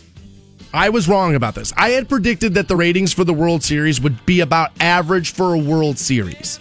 I 0.73 0.89
was 0.89 1.07
wrong 1.07 1.35
about 1.35 1.55
this. 1.55 1.73
I 1.77 1.89
had 1.89 2.09
predicted 2.09 2.55
that 2.55 2.67
the 2.67 2.75
ratings 2.75 3.13
for 3.13 3.23
the 3.23 3.33
World 3.33 3.63
Series 3.63 4.01
would 4.01 4.25
be 4.25 4.41
about 4.41 4.71
average 4.79 5.33
for 5.33 5.53
a 5.53 5.57
World 5.57 5.97
Series. 5.97 6.59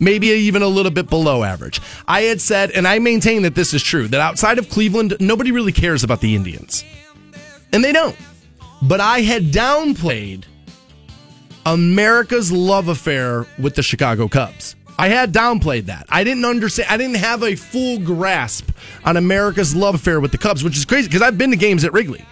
Maybe 0.00 0.28
even 0.28 0.62
a 0.62 0.66
little 0.66 0.90
bit 0.90 1.08
below 1.08 1.44
average. 1.44 1.80
I 2.06 2.22
had 2.22 2.40
said, 2.40 2.70
and 2.72 2.86
I 2.86 2.98
maintain 2.98 3.42
that 3.42 3.54
this 3.54 3.72
is 3.72 3.82
true, 3.82 4.08
that 4.08 4.20
outside 4.20 4.58
of 4.58 4.68
Cleveland, 4.68 5.16
nobody 5.20 5.52
really 5.52 5.72
cares 5.72 6.04
about 6.04 6.20
the 6.20 6.34
Indians. 6.34 6.84
And 7.72 7.82
they 7.82 7.92
don't. 7.92 8.16
But 8.82 9.00
I 9.00 9.20
had 9.20 9.44
downplayed 9.44 10.44
America's 11.66 12.52
love 12.52 12.88
affair 12.88 13.46
with 13.58 13.74
the 13.74 13.82
Chicago 13.82 14.28
Cubs. 14.28 14.76
I 14.98 15.08
had 15.08 15.32
downplayed 15.32 15.86
that. 15.86 16.06
I 16.08 16.22
didn't 16.22 16.44
understand. 16.44 16.88
I 16.90 16.96
didn't 16.96 17.16
have 17.16 17.42
a 17.42 17.56
full 17.56 17.98
grasp 17.98 18.70
on 19.04 19.16
America's 19.16 19.74
love 19.74 19.96
affair 19.96 20.20
with 20.20 20.30
the 20.30 20.38
Cubs, 20.38 20.62
which 20.62 20.76
is 20.76 20.84
crazy 20.84 21.08
because 21.08 21.22
I've 21.22 21.38
been 21.38 21.50
to 21.50 21.56
games 21.56 21.84
at 21.84 21.92
Wrigley. 21.92 22.24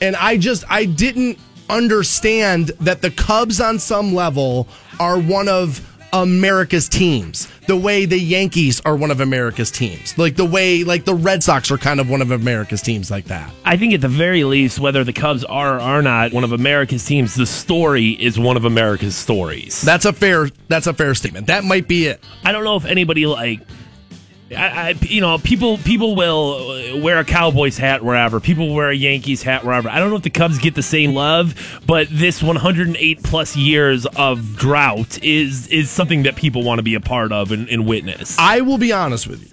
And 0.00 0.16
I 0.16 0.36
just, 0.36 0.64
I 0.68 0.84
didn't 0.84 1.38
understand 1.70 2.68
that 2.80 3.00
the 3.00 3.10
Cubs 3.10 3.60
on 3.60 3.78
some 3.78 4.14
level 4.14 4.68
are 5.00 5.18
one 5.18 5.48
of 5.48 5.80
America's 6.14 6.88
teams. 6.88 7.48
The 7.66 7.76
way 7.76 8.06
the 8.06 8.18
Yankees 8.18 8.80
are 8.84 8.94
one 8.94 9.10
of 9.10 9.20
America's 9.20 9.70
teams. 9.70 10.16
Like 10.16 10.36
the 10.36 10.44
way, 10.44 10.84
like 10.84 11.04
the 11.04 11.14
Red 11.14 11.42
Sox 11.42 11.72
are 11.72 11.78
kind 11.78 11.98
of 11.98 12.08
one 12.08 12.22
of 12.22 12.30
America's 12.30 12.82
teams 12.82 13.10
like 13.10 13.24
that. 13.24 13.52
I 13.64 13.76
think 13.76 13.94
at 13.94 14.00
the 14.00 14.08
very 14.08 14.44
least, 14.44 14.78
whether 14.78 15.02
the 15.02 15.12
Cubs 15.12 15.42
are 15.44 15.76
or 15.76 15.80
are 15.80 16.02
not 16.02 16.32
one 16.32 16.44
of 16.44 16.52
America's 16.52 17.04
teams, 17.04 17.34
the 17.34 17.46
story 17.46 18.10
is 18.10 18.38
one 18.38 18.56
of 18.56 18.64
America's 18.64 19.16
stories. 19.16 19.82
That's 19.82 20.04
a 20.04 20.12
fair, 20.12 20.50
that's 20.68 20.86
a 20.86 20.94
fair 20.94 21.16
statement. 21.16 21.48
That 21.48 21.64
might 21.64 21.88
be 21.88 22.06
it. 22.06 22.22
I 22.44 22.52
don't 22.52 22.62
know 22.62 22.76
if 22.76 22.84
anybody 22.84 23.26
like. 23.26 23.60
I, 24.54 24.88
I, 24.88 24.94
you 25.02 25.20
know, 25.20 25.38
people 25.38 25.78
people 25.78 26.14
will 26.14 27.00
wear 27.00 27.18
a 27.18 27.24
Cowboys 27.24 27.76
hat 27.76 28.02
wherever. 28.02 28.40
People 28.40 28.74
wear 28.74 28.90
a 28.90 28.94
Yankees 28.94 29.42
hat 29.42 29.64
wherever. 29.64 29.88
I 29.88 29.98
don't 29.98 30.10
know 30.10 30.16
if 30.16 30.22
the 30.22 30.30
Cubs 30.30 30.58
get 30.58 30.74
the 30.74 30.82
same 30.82 31.14
love, 31.14 31.80
but 31.86 32.08
this 32.10 32.42
108 32.42 33.22
plus 33.22 33.56
years 33.56 34.06
of 34.06 34.56
drought 34.56 35.22
is 35.22 35.68
is 35.68 35.90
something 35.90 36.24
that 36.24 36.36
people 36.36 36.62
want 36.62 36.78
to 36.78 36.82
be 36.82 36.94
a 36.94 37.00
part 37.00 37.32
of 37.32 37.52
and, 37.52 37.68
and 37.68 37.86
witness. 37.86 38.36
I 38.38 38.60
will 38.60 38.78
be 38.78 38.92
honest 38.92 39.26
with 39.26 39.42
you. 39.42 39.50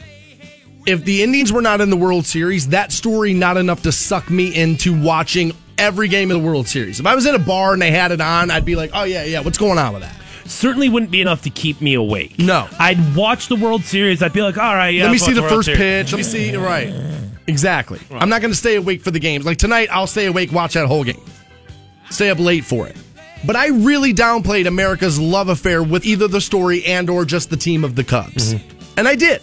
If 0.88 1.06
the 1.06 1.22
Indians 1.22 1.54
were 1.54 1.62
not 1.62 1.80
in 1.80 1.92
the 1.92 1.98
World 1.98 2.26
Series, 2.26 2.70
that 2.70 2.92
story 2.92 3.34
not 3.34 3.56
enough 3.58 3.84
to 3.84 3.92
suck 3.92 4.30
me 4.32 4.56
into 4.56 5.00
watching 5.00 5.52
every 5.78 6.08
game 6.08 6.32
of 6.32 6.42
the 6.42 6.48
World 6.48 6.68
Series. 6.68 7.00
If 7.00 7.06
I 7.06 7.14
was 7.16 7.26
in 7.26 7.36
a 7.36 7.40
bar 7.40 7.74
and 7.74 7.82
they 7.82 7.92
had 7.92 8.12
it 8.12 8.22
on, 8.22 8.50
I'd 8.50 8.66
be 8.66 8.76
like, 8.76 8.92
"Oh 8.94 9.04
yeah, 9.04 9.24
yeah, 9.24 9.42
what's 9.42 9.58
going 9.58 9.78
on 9.78 9.94
with 9.94 10.04
that?" 10.04 10.21
Certainly 10.52 10.90
wouldn't 10.90 11.12
be 11.12 11.22
enough 11.22 11.42
to 11.44 11.50
keep 11.50 11.82
me 11.82 11.94
awake. 11.94 12.38
No. 12.38 12.68
I'd 12.80 13.16
watch 13.16 13.48
the 13.48 13.56
World 13.56 13.84
Series. 13.84 14.22
I'd 14.22 14.34
be 14.34 14.42
like, 14.42 14.58
all 14.58 14.76
right, 14.76 14.90
yeah. 14.90 15.04
Let 15.04 15.12
me 15.12 15.18
see 15.18 15.34
the 15.34 15.42
World 15.42 15.54
first 15.54 15.66
Series. 15.68 15.80
pitch. 15.80 16.12
Let 16.12 16.18
me 16.18 16.24
see. 16.24 16.56
Right. 16.56 16.94
Exactly. 17.48 18.00
I'm 18.12 18.30
not 18.30 18.42
going 18.42 18.52
to 18.52 18.58
stay 18.58 18.76
awake 18.76 19.02
for 19.02 19.12
the 19.12 19.20
games. 19.20 19.46
Like 19.46 19.58
tonight, 19.58 19.90
I'll 19.92 20.08
stay 20.08 20.28
awake, 20.28 20.52
watch 20.52 20.74
that 20.74 20.88
whole 20.88 21.04
game, 21.04 21.20
stay 22.10 22.30
up 22.30 22.40
late 22.40 22.64
for 22.64 22.88
it. 22.88 22.96
But 23.46 23.56
I 23.56 23.70
really 23.70 24.14
downplayed 24.14 24.68
America's 24.68 25.20
love 25.20 25.50
affair 25.50 25.82
with 25.82 26.06
either 26.06 26.28
the 26.28 26.40
story 26.40 26.86
and 26.86 27.10
or 27.10 27.26
just 27.26 27.50
the 27.50 27.58
team 27.58 27.84
of 27.84 27.96
the 27.96 28.04
Cubs, 28.04 28.54
and 28.96 29.08
I 29.08 29.16
did. 29.16 29.42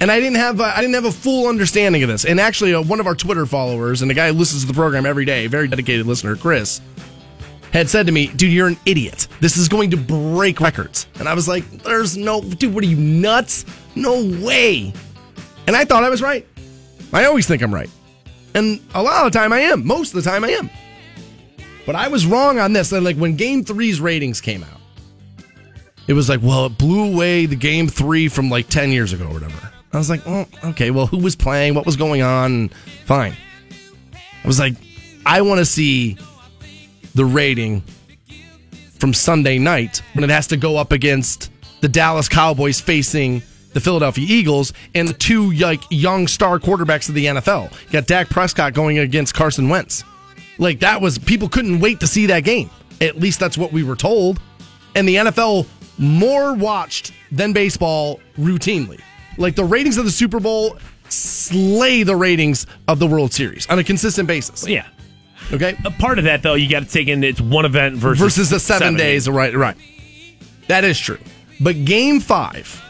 And 0.00 0.10
I 0.12 0.20
didn't 0.20 0.36
have 0.36 0.60
a, 0.60 0.64
I 0.64 0.80
didn't 0.82 0.94
have 0.94 1.06
a 1.06 1.12
full 1.12 1.48
understanding 1.48 2.02
of 2.02 2.08
this. 2.08 2.24
And 2.26 2.38
actually, 2.38 2.74
uh, 2.74 2.82
one 2.82 3.00
of 3.00 3.06
our 3.06 3.14
Twitter 3.14 3.46
followers 3.46 4.02
and 4.02 4.10
a 4.10 4.14
guy 4.14 4.28
who 4.28 4.34
listens 4.34 4.60
to 4.62 4.68
the 4.68 4.74
program 4.74 5.06
every 5.06 5.24
day, 5.24 5.46
very 5.46 5.68
dedicated 5.68 6.06
listener, 6.06 6.36
Chris, 6.36 6.80
had 7.76 7.88
said 7.88 8.06
to 8.06 8.12
me, 8.12 8.28
dude, 8.28 8.52
you're 8.52 8.68
an 8.68 8.78
idiot. 8.86 9.28
This 9.40 9.56
is 9.56 9.68
going 9.68 9.90
to 9.90 9.96
break 9.96 10.60
records. 10.60 11.06
And 11.18 11.28
I 11.28 11.34
was 11.34 11.48
like, 11.48 11.68
there's 11.82 12.16
no, 12.16 12.40
dude, 12.40 12.74
what 12.74 12.84
are 12.84 12.86
you, 12.86 12.96
nuts? 12.96 13.64
No 13.94 14.24
way. 14.42 14.92
And 15.66 15.76
I 15.76 15.84
thought 15.84 16.04
I 16.04 16.10
was 16.10 16.22
right. 16.22 16.46
I 17.12 17.24
always 17.24 17.46
think 17.46 17.62
I'm 17.62 17.74
right. 17.74 17.90
And 18.54 18.80
a 18.94 19.02
lot 19.02 19.26
of 19.26 19.32
the 19.32 19.38
time 19.38 19.52
I 19.52 19.60
am. 19.60 19.86
Most 19.86 20.14
of 20.14 20.22
the 20.22 20.30
time 20.30 20.44
I 20.44 20.50
am. 20.50 20.70
But 21.84 21.94
I 21.94 22.08
was 22.08 22.26
wrong 22.26 22.58
on 22.58 22.72
this. 22.72 22.92
And 22.92 23.04
like 23.04 23.16
when 23.16 23.36
game 23.36 23.64
three's 23.64 24.00
ratings 24.00 24.40
came 24.40 24.62
out, 24.64 24.80
it 26.06 26.12
was 26.12 26.28
like, 26.28 26.40
well, 26.42 26.66
it 26.66 26.78
blew 26.78 27.12
away 27.12 27.46
the 27.46 27.56
game 27.56 27.88
three 27.88 28.28
from 28.28 28.48
like 28.48 28.68
10 28.68 28.90
years 28.90 29.12
ago 29.12 29.26
or 29.26 29.32
whatever. 29.34 29.72
I 29.92 29.98
was 29.98 30.10
like, 30.10 30.22
oh, 30.26 30.46
okay, 30.64 30.90
well, 30.90 31.06
who 31.06 31.18
was 31.18 31.36
playing? 31.36 31.74
What 31.74 31.86
was 31.86 31.96
going 31.96 32.22
on? 32.22 32.68
Fine. 33.06 33.34
I 34.12 34.46
was 34.46 34.58
like, 34.58 34.74
I 35.24 35.42
want 35.42 35.58
to 35.58 35.64
see 35.64 36.16
the 37.16 37.24
rating 37.24 37.82
from 38.98 39.14
Sunday 39.14 39.58
night 39.58 40.02
when 40.12 40.22
it 40.22 40.30
has 40.30 40.46
to 40.48 40.56
go 40.56 40.76
up 40.76 40.92
against 40.92 41.50
the 41.80 41.88
Dallas 41.88 42.28
Cowboys 42.28 42.78
facing 42.80 43.42
the 43.72 43.80
Philadelphia 43.80 44.26
Eagles 44.28 44.74
and 44.94 45.08
the 45.08 45.14
two 45.14 45.50
like 45.52 45.82
young 45.90 46.26
star 46.26 46.58
quarterbacks 46.58 47.08
of 47.08 47.14
the 47.14 47.24
NFL. 47.24 47.72
You 47.86 47.92
got 47.92 48.06
Dak 48.06 48.28
Prescott 48.28 48.74
going 48.74 48.98
against 48.98 49.34
Carson 49.34 49.68
Wentz. 49.70 50.04
Like 50.58 50.80
that 50.80 51.00
was 51.00 51.18
people 51.18 51.48
couldn't 51.48 51.80
wait 51.80 52.00
to 52.00 52.06
see 52.06 52.26
that 52.26 52.44
game. 52.44 52.70
At 53.00 53.16
least 53.16 53.40
that's 53.40 53.56
what 53.56 53.72
we 53.72 53.82
were 53.82 53.96
told. 53.96 54.38
And 54.94 55.08
the 55.08 55.16
NFL 55.16 55.66
more 55.98 56.54
watched 56.54 57.12
than 57.32 57.54
baseball 57.54 58.20
routinely. 58.38 59.00
Like 59.38 59.56
the 59.56 59.64
ratings 59.64 59.96
of 59.96 60.04
the 60.04 60.10
Super 60.10 60.40
Bowl 60.40 60.76
slay 61.08 62.02
the 62.02 62.16
ratings 62.16 62.66
of 62.88 62.98
the 62.98 63.06
World 63.06 63.32
Series 63.32 63.66
on 63.68 63.78
a 63.78 63.84
consistent 63.84 64.28
basis. 64.28 64.66
Yeah. 64.68 64.86
Okay? 65.52 65.76
A 65.84 65.90
part 65.90 66.18
of 66.18 66.24
that, 66.24 66.42
though, 66.42 66.54
you 66.54 66.68
got 66.68 66.80
to 66.80 66.88
take 66.88 67.08
in 67.08 67.22
it's 67.22 67.40
one 67.40 67.64
event 67.64 67.96
versus 67.96 68.20
versus 68.20 68.50
the 68.50 68.60
seven, 68.60 68.96
days. 68.96 69.28
Right, 69.28 69.54
right. 69.54 69.76
That 70.68 70.84
is 70.84 70.98
true. 70.98 71.18
But 71.60 71.84
game 71.84 72.20
five 72.20 72.82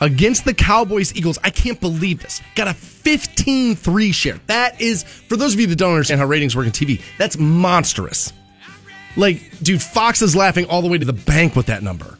against 0.00 0.44
the 0.44 0.54
Cowboys 0.54 1.14
Eagles, 1.14 1.38
I 1.44 1.50
can't 1.50 1.80
believe 1.80 2.22
this. 2.22 2.40
Got 2.54 2.68
a 2.68 2.74
15 2.74 3.76
3 3.76 4.12
share. 4.12 4.40
That 4.46 4.80
is, 4.80 5.02
for 5.02 5.36
those 5.36 5.54
of 5.54 5.60
you 5.60 5.66
that 5.68 5.76
don't 5.76 5.92
understand 5.92 6.20
how 6.20 6.26
ratings 6.26 6.56
work 6.56 6.66
in 6.66 6.72
TV, 6.72 7.00
that's 7.18 7.38
monstrous. 7.38 8.32
Like, 9.16 9.42
dude, 9.62 9.82
Fox 9.82 10.22
is 10.22 10.36
laughing 10.36 10.66
all 10.66 10.82
the 10.82 10.88
way 10.88 10.98
to 10.98 11.04
the 11.04 11.12
bank 11.12 11.56
with 11.56 11.66
that 11.66 11.82
number. 11.82 12.16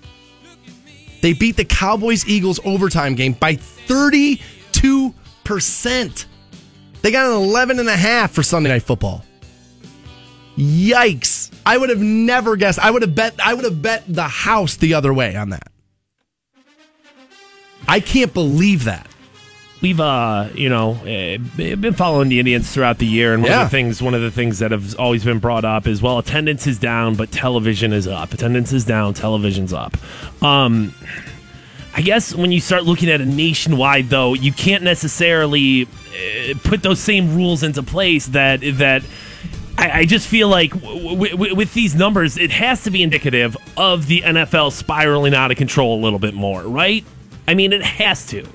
They 1.22 1.34
beat 1.34 1.56
the 1.56 1.64
Cowboys 1.64 2.28
Eagles 2.28 2.58
overtime 2.64 3.14
game 3.14 3.34
by 3.34 3.54
32%. 3.56 6.24
They 7.02 7.10
got 7.10 7.26
an 7.26 7.32
11 7.32 7.78
and 7.78 7.88
a 7.88 7.96
half 7.96 8.32
for 8.32 8.42
Sunday 8.42 8.70
Night 8.70 8.82
Football. 8.82 9.24
Yikes. 10.56 11.50
I 11.64 11.76
would 11.78 11.90
have 11.90 12.00
never 12.00 12.56
guessed. 12.56 12.78
I 12.78 12.90
would 12.90 13.02
have 13.02 13.14
bet 13.14 13.34
I 13.42 13.54
would 13.54 13.64
have 13.64 13.80
bet 13.80 14.04
the 14.08 14.24
house 14.28 14.76
the 14.76 14.94
other 14.94 15.12
way 15.14 15.36
on 15.36 15.50
that. 15.50 15.68
I 17.88 18.00
can't 18.00 18.32
believe 18.32 18.84
that. 18.84 19.06
we've 19.82 19.98
uh 20.00 20.48
you 20.54 20.68
know 20.68 20.98
eh, 21.06 21.38
been 21.56 21.94
following 21.94 22.28
the 22.28 22.38
Indians 22.38 22.70
throughout 22.70 22.98
the 22.98 23.06
year, 23.06 23.32
and 23.32 23.42
one 23.42 23.50
Yeah. 23.50 23.62
of 23.62 23.70
the 23.70 23.70
things 23.70 24.02
one 24.02 24.12
of 24.14 24.20
the 24.20 24.30
things 24.30 24.58
that 24.58 24.70
have 24.72 24.94
always 24.98 25.24
been 25.24 25.38
brought 25.38 25.64
up 25.64 25.86
is 25.86 26.02
well, 26.02 26.18
attendance 26.18 26.66
is 26.66 26.78
down, 26.78 27.14
but 27.14 27.30
television 27.32 27.92
is 27.92 28.06
up. 28.06 28.34
Attendance 28.34 28.72
is 28.72 28.84
down, 28.84 29.14
television's 29.14 29.72
up. 29.72 29.96
Um, 30.42 30.94
I 31.94 32.02
guess 32.02 32.34
when 32.34 32.52
you 32.52 32.60
start 32.60 32.84
looking 32.84 33.08
at 33.08 33.20
a 33.20 33.26
nationwide, 33.26 34.10
though, 34.10 34.34
you 34.34 34.52
can't 34.52 34.84
necessarily 34.84 35.84
uh, 35.84 36.54
put 36.62 36.82
those 36.82 37.00
same 37.00 37.34
rules 37.34 37.62
into 37.62 37.82
place 37.82 38.26
that 38.26 38.60
that. 38.78 39.02
I, 39.80 40.00
I 40.00 40.04
just 40.04 40.28
feel 40.28 40.48
like 40.48 40.72
w- 40.72 41.08
w- 41.14 41.30
w- 41.32 41.54
with 41.54 41.72
these 41.74 41.94
numbers, 41.94 42.36
it 42.36 42.50
has 42.50 42.84
to 42.84 42.90
be 42.90 43.02
indicative 43.02 43.56
of 43.76 44.06
the 44.06 44.20
NFL 44.22 44.72
spiraling 44.72 45.34
out 45.34 45.50
of 45.50 45.56
control 45.56 45.98
a 45.98 46.00
little 46.02 46.18
bit 46.18 46.34
more, 46.34 46.62
right? 46.62 47.04
I 47.48 47.54
mean, 47.54 47.72
it 47.72 47.82
has 47.82 48.26
to 48.28 48.46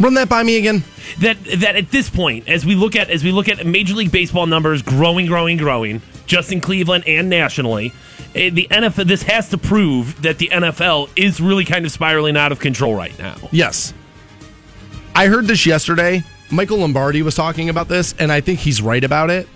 Run 0.00 0.14
that 0.14 0.28
by 0.28 0.42
me 0.42 0.56
again. 0.58 0.82
that 1.20 1.36
that 1.58 1.76
at 1.76 1.90
this 1.92 2.10
point, 2.10 2.48
as 2.48 2.66
we 2.66 2.74
look 2.74 2.96
at 2.96 3.10
as 3.10 3.22
we 3.22 3.30
look 3.30 3.48
at 3.48 3.64
Major 3.64 3.94
League 3.94 4.10
Baseball 4.10 4.46
numbers 4.46 4.82
growing, 4.82 5.26
growing, 5.26 5.56
growing, 5.56 6.02
just 6.26 6.50
in 6.50 6.60
Cleveland 6.60 7.04
and 7.06 7.30
nationally, 7.30 7.92
eh, 8.34 8.50
the 8.50 8.66
NFL 8.72 9.06
this 9.06 9.22
has 9.22 9.50
to 9.50 9.58
prove 9.58 10.20
that 10.22 10.38
the 10.38 10.48
NFL 10.48 11.10
is 11.14 11.40
really 11.40 11.64
kind 11.64 11.84
of 11.86 11.92
spiraling 11.92 12.36
out 12.36 12.50
of 12.50 12.58
control 12.58 12.94
right 12.96 13.16
now. 13.20 13.36
Yes. 13.52 13.94
I 15.14 15.28
heard 15.28 15.46
this 15.46 15.64
yesterday. 15.64 16.24
Michael 16.50 16.78
Lombardi 16.78 17.22
was 17.22 17.36
talking 17.36 17.68
about 17.68 17.88
this, 17.88 18.14
and 18.18 18.32
I 18.32 18.40
think 18.40 18.58
he's 18.58 18.82
right 18.82 19.02
about 19.04 19.30
it. 19.30 19.48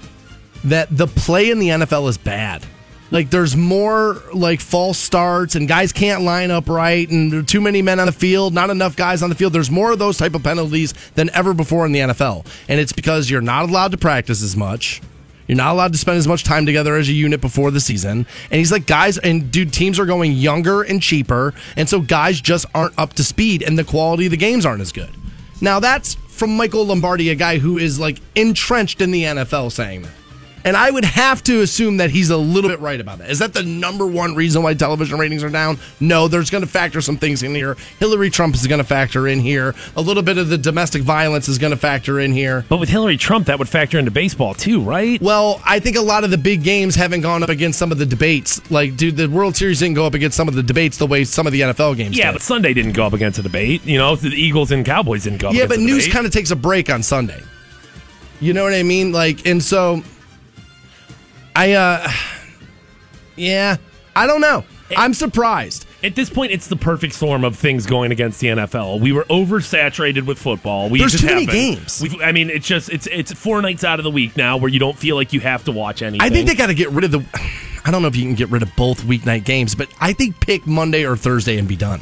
That 0.64 0.88
the 0.90 1.06
play 1.06 1.50
in 1.50 1.58
the 1.58 1.68
NFL 1.68 2.08
is 2.08 2.18
bad. 2.18 2.64
Like 3.10 3.30
there's 3.30 3.56
more 3.56 4.22
like 4.34 4.60
false 4.60 4.98
starts 4.98 5.54
and 5.54 5.66
guys 5.66 5.92
can't 5.92 6.22
line 6.22 6.50
up 6.50 6.68
right 6.68 7.08
and 7.08 7.32
there 7.32 7.40
are 7.40 7.44
too 7.44 7.60
many 7.60 7.80
men 7.80 8.00
on 8.00 8.06
the 8.06 8.12
field, 8.12 8.52
not 8.52 8.68
enough 8.68 8.96
guys 8.96 9.22
on 9.22 9.30
the 9.30 9.34
field. 9.34 9.54
There's 9.54 9.70
more 9.70 9.92
of 9.92 9.98
those 9.98 10.18
type 10.18 10.34
of 10.34 10.42
penalties 10.42 10.92
than 11.14 11.30
ever 11.32 11.54
before 11.54 11.86
in 11.86 11.92
the 11.92 12.00
NFL. 12.00 12.44
And 12.68 12.78
it's 12.78 12.92
because 12.92 13.30
you're 13.30 13.40
not 13.40 13.68
allowed 13.68 13.92
to 13.92 13.98
practice 13.98 14.42
as 14.42 14.56
much. 14.56 15.00
You're 15.46 15.56
not 15.56 15.72
allowed 15.72 15.92
to 15.92 15.98
spend 15.98 16.18
as 16.18 16.28
much 16.28 16.44
time 16.44 16.66
together 16.66 16.96
as 16.96 17.08
a 17.08 17.12
unit 17.12 17.40
before 17.40 17.70
the 17.70 17.80
season. 17.80 18.26
And 18.50 18.58
he's 18.58 18.70
like, 18.70 18.86
guys, 18.86 19.16
and 19.16 19.50
dude, 19.50 19.72
teams 19.72 19.98
are 19.98 20.04
going 20.04 20.32
younger 20.32 20.82
and 20.82 21.00
cheaper. 21.00 21.54
And 21.76 21.88
so 21.88 22.00
guys 22.00 22.38
just 22.38 22.66
aren't 22.74 22.98
up 22.98 23.14
to 23.14 23.24
speed 23.24 23.62
and 23.62 23.78
the 23.78 23.84
quality 23.84 24.26
of 24.26 24.32
the 24.32 24.36
games 24.36 24.66
aren't 24.66 24.82
as 24.82 24.92
good. 24.92 25.08
Now, 25.62 25.80
that's 25.80 26.14
from 26.14 26.54
Michael 26.54 26.84
Lombardi, 26.84 27.30
a 27.30 27.34
guy 27.34 27.56
who 27.56 27.78
is 27.78 27.98
like 27.98 28.20
entrenched 28.34 29.00
in 29.00 29.10
the 29.10 29.24
NFL 29.24 29.72
saying 29.72 30.02
that. 30.02 30.12
And 30.64 30.76
I 30.76 30.90
would 30.90 31.04
have 31.04 31.42
to 31.44 31.60
assume 31.60 31.98
that 31.98 32.10
he's 32.10 32.30
a 32.30 32.36
little 32.36 32.68
bit 32.68 32.80
right 32.80 33.00
about 33.00 33.18
that. 33.18 33.30
Is 33.30 33.38
that 33.38 33.54
the 33.54 33.62
number 33.62 34.06
one 34.06 34.34
reason 34.34 34.62
why 34.62 34.74
television 34.74 35.18
ratings 35.18 35.42
are 35.44 35.48
down? 35.50 35.78
No, 36.00 36.28
there's 36.28 36.50
going 36.50 36.62
to 36.64 36.68
factor 36.68 37.00
some 37.00 37.16
things 37.16 37.42
in 37.42 37.54
here. 37.54 37.76
Hillary 37.98 38.28
Trump 38.30 38.54
is 38.54 38.66
going 38.66 38.78
to 38.80 38.84
factor 38.84 39.28
in 39.28 39.38
here. 39.40 39.74
A 39.96 40.00
little 40.00 40.22
bit 40.22 40.36
of 40.36 40.48
the 40.48 40.58
domestic 40.58 41.02
violence 41.02 41.48
is 41.48 41.58
going 41.58 41.70
to 41.70 41.76
factor 41.76 42.18
in 42.20 42.32
here. 42.32 42.64
But 42.68 42.78
with 42.78 42.88
Hillary 42.88 43.16
Trump, 43.16 43.46
that 43.46 43.58
would 43.58 43.68
factor 43.68 43.98
into 43.98 44.10
baseball 44.10 44.54
too, 44.54 44.80
right? 44.80 45.20
Well, 45.22 45.60
I 45.64 45.78
think 45.80 45.96
a 45.96 46.00
lot 46.02 46.24
of 46.24 46.30
the 46.30 46.38
big 46.38 46.62
games 46.62 46.94
haven't 46.94 47.20
gone 47.20 47.42
up 47.42 47.48
against 47.48 47.78
some 47.78 47.92
of 47.92 47.98
the 47.98 48.06
debates. 48.06 48.68
Like, 48.70 48.96
dude, 48.96 49.16
the 49.16 49.28
World 49.28 49.56
Series 49.56 49.78
didn't 49.78 49.94
go 49.94 50.06
up 50.06 50.14
against 50.14 50.36
some 50.36 50.48
of 50.48 50.54
the 50.54 50.62
debates 50.62 50.98
the 50.98 51.06
way 51.06 51.24
some 51.24 51.46
of 51.46 51.52
the 51.52 51.60
NFL 51.62 51.96
games 51.96 52.16
Yeah, 52.16 52.26
did. 52.32 52.34
but 52.34 52.42
Sunday 52.42 52.74
didn't 52.74 52.92
go 52.92 53.06
up 53.06 53.12
against 53.12 53.38
a 53.38 53.42
debate. 53.42 53.84
You 53.84 53.98
know, 53.98 54.16
the 54.16 54.28
Eagles 54.28 54.70
and 54.72 54.84
Cowboys 54.84 55.24
didn't 55.24 55.38
go 55.40 55.48
up 55.48 55.54
yeah, 55.54 55.66
but 55.66 55.78
news 55.78 56.08
kind 56.08 56.26
of 56.26 56.32
takes 56.32 56.50
a 56.50 56.56
break 56.56 56.90
on 56.90 57.02
Sunday. 57.02 57.40
You 58.40 58.52
know 58.52 58.64
what 58.64 58.74
I 58.74 58.82
mean? 58.82 59.12
Like, 59.12 59.46
and 59.46 59.62
so 59.62 60.02
I, 61.58 61.72
uh, 61.72 62.08
yeah, 63.34 63.78
I 64.14 64.28
don't 64.28 64.40
know. 64.40 64.62
I'm 64.96 65.12
surprised. 65.12 65.86
At 66.04 66.14
this 66.14 66.30
point, 66.30 66.52
it's 66.52 66.68
the 66.68 66.76
perfect 66.76 67.14
storm 67.14 67.42
of 67.42 67.56
things 67.56 67.84
going 67.84 68.12
against 68.12 68.38
the 68.38 68.46
NFL. 68.46 69.00
We 69.00 69.10
were 69.10 69.24
oversaturated 69.24 70.24
with 70.24 70.38
football. 70.38 70.88
We 70.88 71.00
There's 71.00 71.12
just 71.12 71.24
too 71.24 71.30
many 71.30 71.46
haven't. 71.46 71.60
games. 71.60 72.00
We've, 72.00 72.22
I 72.22 72.30
mean, 72.30 72.48
it's 72.48 72.64
just 72.64 72.90
it's 72.90 73.08
it's 73.08 73.32
four 73.32 73.60
nights 73.60 73.82
out 73.82 73.98
of 73.98 74.04
the 74.04 74.10
week 74.10 74.36
now 74.36 74.56
where 74.56 74.70
you 74.70 74.78
don't 74.78 74.96
feel 74.96 75.16
like 75.16 75.32
you 75.32 75.40
have 75.40 75.64
to 75.64 75.72
watch 75.72 76.00
anything. 76.00 76.20
I 76.24 76.30
think 76.30 76.46
they 76.46 76.54
got 76.54 76.68
to 76.68 76.74
get 76.74 76.90
rid 76.90 77.02
of 77.02 77.10
the. 77.10 77.24
I 77.84 77.90
don't 77.90 78.02
know 78.02 78.08
if 78.08 78.14
you 78.14 78.22
can 78.22 78.34
get 78.36 78.50
rid 78.50 78.62
of 78.62 78.70
both 78.76 79.02
weeknight 79.02 79.44
games, 79.44 79.74
but 79.74 79.88
I 80.00 80.12
think 80.12 80.38
pick 80.38 80.64
Monday 80.64 81.04
or 81.04 81.16
Thursday 81.16 81.58
and 81.58 81.66
be 81.66 81.76
done. 81.76 82.00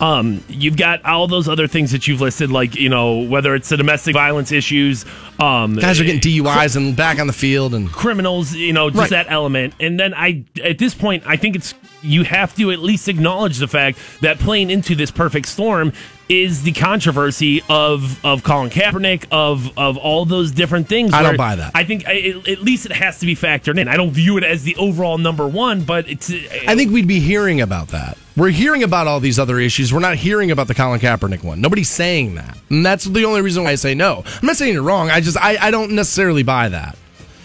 Um, 0.00 0.44
you've 0.48 0.76
got 0.76 1.04
all 1.04 1.26
those 1.26 1.48
other 1.48 1.66
things 1.66 1.90
that 1.92 2.06
you've 2.06 2.20
listed, 2.20 2.50
like 2.52 2.76
you 2.76 2.88
know 2.88 3.18
whether 3.18 3.54
it's 3.54 3.68
the 3.68 3.76
domestic 3.76 4.14
violence 4.14 4.52
issues, 4.52 5.04
um, 5.40 5.74
Guys 5.76 6.00
are 6.00 6.04
getting 6.04 6.20
DUIs 6.20 6.76
and 6.76 6.94
back 6.96 7.18
on 7.18 7.26
the 7.26 7.32
field, 7.32 7.74
and 7.74 7.90
criminals, 7.90 8.54
you 8.54 8.72
know, 8.72 8.90
just 8.90 9.00
Right. 9.00 9.10
that 9.10 9.26
element. 9.28 9.74
And 9.80 9.98
then 9.98 10.14
I, 10.14 10.44
at 10.62 10.78
this 10.78 10.94
point, 10.94 11.24
I 11.26 11.36
think 11.36 11.56
it's 11.56 11.74
you 12.02 12.22
have 12.22 12.54
to 12.56 12.70
at 12.70 12.78
least 12.78 13.08
acknowledge 13.08 13.58
the 13.58 13.66
fact 13.66 13.98
that 14.20 14.38
playing 14.38 14.70
into 14.70 14.94
this 14.94 15.10
perfect 15.10 15.48
storm 15.48 15.92
is 16.28 16.62
the 16.62 16.72
controversy 16.72 17.62
of 17.68 18.24
of 18.24 18.42
Colin 18.42 18.70
Kaepernick, 18.70 19.26
of 19.30 19.76
of 19.78 19.96
all 19.96 20.24
those 20.24 20.50
different 20.50 20.88
things. 20.88 21.12
I 21.14 21.22
don't 21.22 21.36
buy 21.36 21.56
that. 21.56 21.72
I 21.74 21.84
think 21.84 22.06
I, 22.06 22.12
it- 22.12 22.48
at 22.48 22.62
least 22.62 22.86
it 22.86 22.92
has 22.92 23.18
to 23.20 23.26
be 23.26 23.34
factored 23.34 23.78
in. 23.78 23.88
I 23.88 23.96
don't 23.96 24.10
view 24.10 24.36
it 24.36 24.44
as 24.44 24.62
the 24.64 24.76
overall 24.76 25.18
number 25.18 25.46
one, 25.46 25.82
but 25.82 26.08
it's. 26.08 26.30
Uh, 26.30 26.36
I 26.66 26.74
think 26.76 26.92
we'd 26.92 27.08
be 27.08 27.20
hearing 27.20 27.60
about 27.60 27.88
that. 27.88 28.18
We're 28.36 28.50
hearing 28.50 28.82
about 28.84 29.06
all 29.08 29.18
these 29.20 29.38
other 29.38 29.58
issues. 29.58 29.92
We're 29.92 29.98
not 30.00 30.16
hearing 30.16 30.50
about 30.52 30.68
the 30.68 30.74
Colin 30.74 31.00
Kaepernick 31.00 31.42
one. 31.42 31.60
Nobody's 31.60 31.90
saying 31.90 32.36
that, 32.36 32.56
and 32.70 32.84
that's 32.86 33.04
the 33.04 33.24
only 33.24 33.40
reason 33.42 33.64
why 33.64 33.70
I 33.70 33.74
say 33.74 33.94
no. 33.94 34.22
I'm 34.26 34.46
not 34.46 34.56
saying 34.56 34.74
you're 34.74 34.82
wrong. 34.82 35.10
I 35.10 35.20
just 35.20 35.36
I, 35.36 35.56
I 35.60 35.70
don't 35.70 35.92
necessarily 35.92 36.42
buy 36.44 36.68
that 36.68 36.96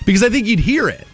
because 0.06 0.22
I 0.24 0.30
think 0.30 0.46
you'd 0.46 0.60
hear 0.60 0.90
it. 0.90 1.08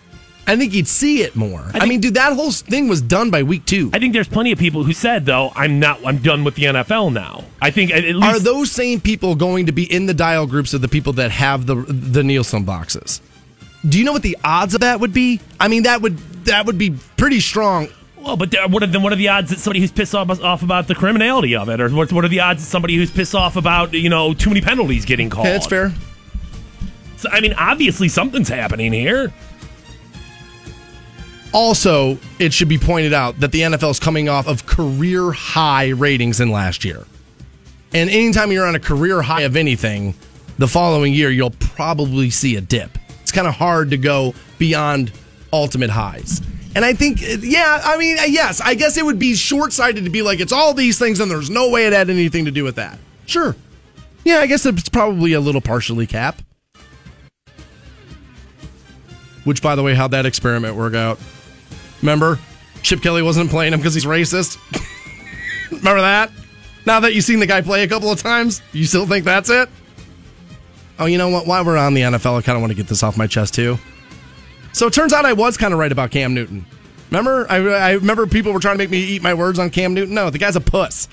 I 0.47 0.55
think 0.55 0.73
you'd 0.73 0.87
see 0.87 1.21
it 1.21 1.35
more. 1.35 1.61
I, 1.61 1.71
think- 1.71 1.85
mean, 1.89 1.99
dude, 1.99 2.15
that 2.15 2.33
whole 2.33 2.51
thing 2.51 2.87
was 2.87 3.01
done 3.01 3.29
by 3.29 3.43
week 3.43 3.65
two. 3.65 3.91
I 3.93 3.99
think 3.99 4.13
there's 4.13 4.27
plenty 4.27 4.51
of 4.51 4.57
people 4.57 4.83
who 4.83 4.93
said 4.93 5.25
though 5.25 5.51
I'm 5.55 5.79
not 5.79 6.03
I'm 6.05 6.17
done 6.17 6.43
with 6.43 6.55
the 6.55 6.63
NFL 6.63 7.13
now. 7.13 7.43
I 7.61 7.71
think 7.71 7.91
at, 7.91 8.03
at 8.03 8.15
least 8.15 8.27
Are 8.27 8.39
those 8.39 8.71
same 8.71 8.99
people 8.99 9.35
going 9.35 9.67
to 9.67 9.71
be 9.71 9.91
in 9.91 10.07
the 10.07 10.13
dial 10.13 10.47
groups 10.47 10.73
of 10.73 10.81
the 10.81 10.87
people 10.87 11.13
that 11.13 11.31
have 11.31 11.65
the 11.65 11.75
the 11.75 12.23
Nielsen 12.23 12.63
boxes? 12.63 13.21
Do 13.87 13.97
you 13.97 14.03
know 14.03 14.11
what 14.11 14.23
the 14.23 14.37
odds 14.43 14.73
of 14.73 14.81
that 14.81 14.99
would 14.99 15.13
be? 15.13 15.39
I 15.59 15.67
mean, 15.67 15.83
that 15.83 16.01
would 16.01 16.17
that 16.45 16.65
would 16.65 16.77
be 16.77 16.95
pretty 17.17 17.39
strong. 17.39 17.89
Well, 18.17 18.35
but 18.35 18.51
there, 18.51 18.67
what 18.67 18.83
are 18.83 18.87
the 18.87 18.99
what 18.99 19.13
are 19.13 19.17
the 19.17 19.29
odds 19.29 19.49
that 19.51 19.59
somebody 19.59 19.79
who's 19.79 19.91
pissed 19.91 20.13
off, 20.13 20.29
off 20.41 20.63
about 20.63 20.87
the 20.87 20.95
criminality 20.95 21.55
of 21.55 21.69
it, 21.69 21.79
or 21.79 21.89
what, 21.89 22.11
what 22.11 22.25
are 22.25 22.29
the 22.29 22.41
odds 22.41 22.63
that 22.63 22.69
somebody 22.69 22.95
who's 22.95 23.11
pissed 23.11 23.35
off 23.35 23.55
about 23.55 23.93
you 23.93 24.09
know 24.09 24.33
too 24.33 24.49
many 24.49 24.61
penalties 24.61 25.05
getting 25.05 25.29
called? 25.29 25.47
Okay, 25.47 25.53
that's 25.53 25.67
fair. 25.67 25.93
So, 27.17 27.29
I 27.31 27.41
mean, 27.41 27.53
obviously 27.53 28.07
something's 28.07 28.49
happening 28.49 28.93
here. 28.93 29.33
Also, 31.51 32.17
it 32.37 32.53
should 32.53 32.69
be 32.69 32.77
pointed 32.77 33.13
out 33.13 33.39
that 33.39 33.51
the 33.51 33.61
NFL 33.61 33.91
is 33.91 33.99
coming 33.99 34.29
off 34.29 34.47
of 34.47 34.65
career 34.65 35.31
high 35.31 35.89
ratings 35.89 36.39
in 36.39 36.51
last 36.51 36.85
year. 36.85 37.05
And 37.93 38.09
anytime 38.09 38.51
you're 38.51 38.67
on 38.67 38.75
a 38.75 38.79
career 38.79 39.21
high 39.21 39.41
of 39.41 39.55
anything, 39.55 40.13
the 40.59 40.67
following 40.67 41.13
year 41.13 41.31
you'll 41.31 41.49
probably 41.51 42.29
see 42.29 42.55
a 42.55 42.61
dip. 42.61 42.97
It's 43.21 43.31
kind 43.31 43.47
of 43.47 43.55
hard 43.55 43.89
to 43.91 43.97
go 43.97 44.35
beyond 44.59 45.11
ultimate 45.51 45.89
highs. 45.89 46.41
And 46.75 46.85
I 46.85 46.93
think, 46.93 47.21
yeah, 47.41 47.81
I 47.83 47.97
mean, 47.97 48.17
yes, 48.27 48.61
I 48.61 48.75
guess 48.75 48.95
it 48.97 49.03
would 49.03 49.17
be 49.17 49.33
short 49.33 49.73
sighted 49.73 50.03
to 50.03 50.09
be 50.11 50.21
like, 50.21 50.39
it's 50.39 50.51
all 50.51 50.75
these 50.75 50.99
things 50.99 51.19
and 51.19 51.31
there's 51.31 51.49
no 51.49 51.69
way 51.69 51.87
it 51.87 51.93
had 51.93 52.11
anything 52.11 52.45
to 52.45 52.51
do 52.51 52.63
with 52.63 52.75
that. 52.75 52.99
Sure. 53.25 53.55
Yeah, 54.23 54.37
I 54.37 54.47
guess 54.47 54.65
it's 54.65 54.89
probably 54.89 55.33
a 55.33 55.39
little 55.39 55.61
partially 55.61 56.05
cap. 56.05 56.41
Which, 59.45 59.63
by 59.63 59.75
the 59.75 59.81
way, 59.81 59.95
how'd 59.95 60.11
that 60.11 60.27
experiment 60.27 60.75
work 60.75 60.93
out? 60.93 61.19
Remember? 62.01 62.39
Chip 62.81 63.01
Kelly 63.01 63.21
wasn't 63.21 63.49
playing 63.49 63.73
him 63.73 63.79
because 63.79 63.93
he's 63.93 64.05
racist. 64.05 64.57
Remember 65.71 66.01
that? 66.01 66.31
Now 66.85 66.99
that 67.01 67.13
you've 67.13 67.25
seen 67.25 67.39
the 67.39 67.45
guy 67.45 67.61
play 67.61 67.83
a 67.83 67.87
couple 67.87 68.11
of 68.11 68.21
times, 68.21 68.61
you 68.71 68.85
still 68.85 69.05
think 69.05 69.25
that's 69.25 69.49
it? 69.49 69.69
Oh, 70.97 71.05
you 71.05 71.17
know 71.17 71.29
what? 71.29 71.45
While 71.45 71.65
we're 71.65 71.77
on 71.77 71.93
the 71.93 72.01
NFL, 72.01 72.37
I 72.37 72.41
kind 72.41 72.55
of 72.55 72.61
want 72.61 72.71
to 72.71 72.75
get 72.75 72.87
this 72.87 73.03
off 73.03 73.17
my 73.17 73.27
chest 73.27 73.53
too. 73.53 73.77
So 74.73 74.87
it 74.87 74.93
turns 74.93 75.13
out 75.13 75.25
I 75.25 75.33
was 75.33 75.57
kind 75.57 75.73
of 75.73 75.79
right 75.79 75.91
about 75.91 76.11
Cam 76.11 76.33
Newton. 76.33 76.65
Remember? 77.09 77.47
I, 77.49 77.57
I 77.57 77.91
remember 77.93 78.27
people 78.27 78.53
were 78.53 78.59
trying 78.59 78.75
to 78.75 78.77
make 78.77 78.89
me 78.89 78.99
eat 78.99 79.21
my 79.21 79.33
words 79.33 79.59
on 79.59 79.69
Cam 79.69 79.93
Newton. 79.93 80.13
No, 80.13 80.29
the 80.29 80.37
guy's 80.37 80.55
a 80.55 80.61
puss. 80.61 81.07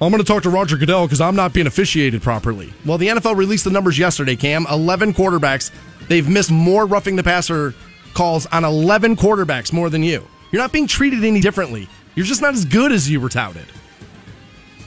I'm 0.00 0.10
going 0.10 0.22
to 0.22 0.26
talk 0.26 0.44
to 0.44 0.50
Roger 0.50 0.76
Goodell 0.76 1.06
because 1.06 1.20
I'm 1.20 1.34
not 1.34 1.52
being 1.52 1.66
officiated 1.66 2.22
properly. 2.22 2.72
Well, 2.86 2.98
the 2.98 3.08
NFL 3.08 3.36
released 3.36 3.64
the 3.64 3.70
numbers 3.70 3.98
yesterday, 3.98 4.36
Cam. 4.36 4.64
11 4.70 5.12
quarterbacks. 5.12 5.72
They've 6.06 6.28
missed 6.28 6.50
more 6.52 6.86
roughing 6.86 7.16
the 7.16 7.24
passer 7.24 7.74
calls 8.14 8.46
on 8.46 8.64
11 8.64 9.16
quarterbacks 9.16 9.72
more 9.72 9.90
than 9.90 10.02
you. 10.02 10.26
You're 10.50 10.62
not 10.62 10.72
being 10.72 10.86
treated 10.86 11.24
any 11.24 11.40
differently. 11.40 11.88
You're 12.14 12.26
just 12.26 12.42
not 12.42 12.54
as 12.54 12.64
good 12.64 12.92
as 12.92 13.10
you 13.10 13.20
were 13.20 13.28
touted. 13.28 13.66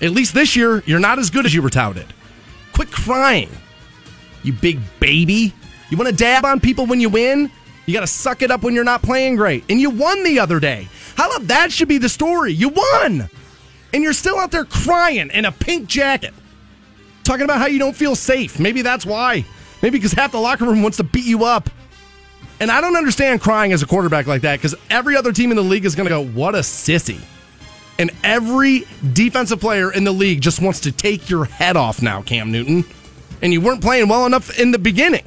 At 0.01 0.11
least 0.11 0.33
this 0.33 0.55
year, 0.55 0.83
you're 0.85 0.99
not 0.99 1.19
as 1.19 1.29
good 1.29 1.45
as 1.45 1.53
you 1.53 1.61
were 1.61 1.69
touted. 1.69 2.07
Quit 2.73 2.91
crying, 2.91 3.49
you 4.43 4.53
big 4.53 4.79
baby. 4.99 5.53
You 5.89 5.97
want 5.97 6.09
to 6.09 6.15
dab 6.15 6.45
on 6.45 6.59
people 6.59 6.85
when 6.85 6.99
you 6.99 7.09
win? 7.09 7.51
You 7.85 7.93
got 7.93 8.01
to 8.01 8.07
suck 8.07 8.41
it 8.41 8.51
up 8.51 8.63
when 8.63 8.73
you're 8.73 8.83
not 8.83 9.01
playing 9.01 9.35
great. 9.35 9.63
And 9.69 9.79
you 9.79 9.89
won 9.89 10.23
the 10.23 10.39
other 10.39 10.59
day. 10.59 10.87
How 11.15 11.29
about 11.29 11.47
that 11.47 11.71
should 11.71 11.87
be 11.87 11.97
the 11.97 12.09
story? 12.09 12.53
You 12.53 12.69
won. 12.69 13.29
And 13.93 14.03
you're 14.03 14.13
still 14.13 14.39
out 14.39 14.51
there 14.51 14.65
crying 14.65 15.29
in 15.31 15.45
a 15.45 15.51
pink 15.51 15.87
jacket. 15.87 16.33
Talking 17.23 17.43
about 17.43 17.59
how 17.59 17.67
you 17.67 17.79
don't 17.79 17.95
feel 17.95 18.15
safe. 18.15 18.59
Maybe 18.59 18.81
that's 18.81 19.05
why. 19.05 19.45
Maybe 19.81 19.97
because 19.97 20.13
half 20.13 20.31
the 20.31 20.39
locker 20.39 20.65
room 20.65 20.81
wants 20.81 20.97
to 20.97 21.03
beat 21.03 21.25
you 21.25 21.43
up. 21.43 21.69
And 22.61 22.69
I 22.69 22.79
don't 22.79 22.95
understand 22.95 23.41
crying 23.41 23.73
as 23.73 23.81
a 23.81 23.87
quarterback 23.87 24.27
like 24.27 24.43
that 24.43 24.57
because 24.59 24.75
every 24.91 25.15
other 25.15 25.33
team 25.33 25.49
in 25.49 25.57
the 25.57 25.63
league 25.63 25.83
is 25.83 25.95
going 25.95 26.05
to 26.05 26.11
go, 26.11 26.23
what 26.23 26.53
a 26.53 26.59
sissy. 26.59 27.19
And 27.97 28.11
every 28.23 28.85
defensive 29.13 29.59
player 29.59 29.91
in 29.91 30.03
the 30.03 30.11
league 30.11 30.41
just 30.41 30.61
wants 30.61 30.81
to 30.81 30.91
take 30.91 31.27
your 31.27 31.45
head 31.45 31.75
off 31.75 32.03
now, 32.03 32.21
Cam 32.21 32.51
Newton. 32.51 32.85
And 33.41 33.51
you 33.51 33.61
weren't 33.61 33.81
playing 33.81 34.09
well 34.09 34.27
enough 34.27 34.59
in 34.59 34.69
the 34.69 34.77
beginning. 34.77 35.25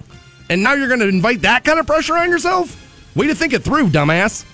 And 0.49 0.63
now 0.63 0.75
you're 0.75 0.87
going 0.87 1.01
to 1.01 1.09
invite 1.09 1.43
that 1.43 1.65
kind 1.65 1.81
of 1.81 1.89
pressure 1.89 2.17
on 2.17 2.31
yourself? 2.31 2.81
Way 3.17 3.27
to 3.27 3.35
think 3.35 3.53
it 3.53 3.65
through, 3.65 3.89
dumbass. 3.89 4.45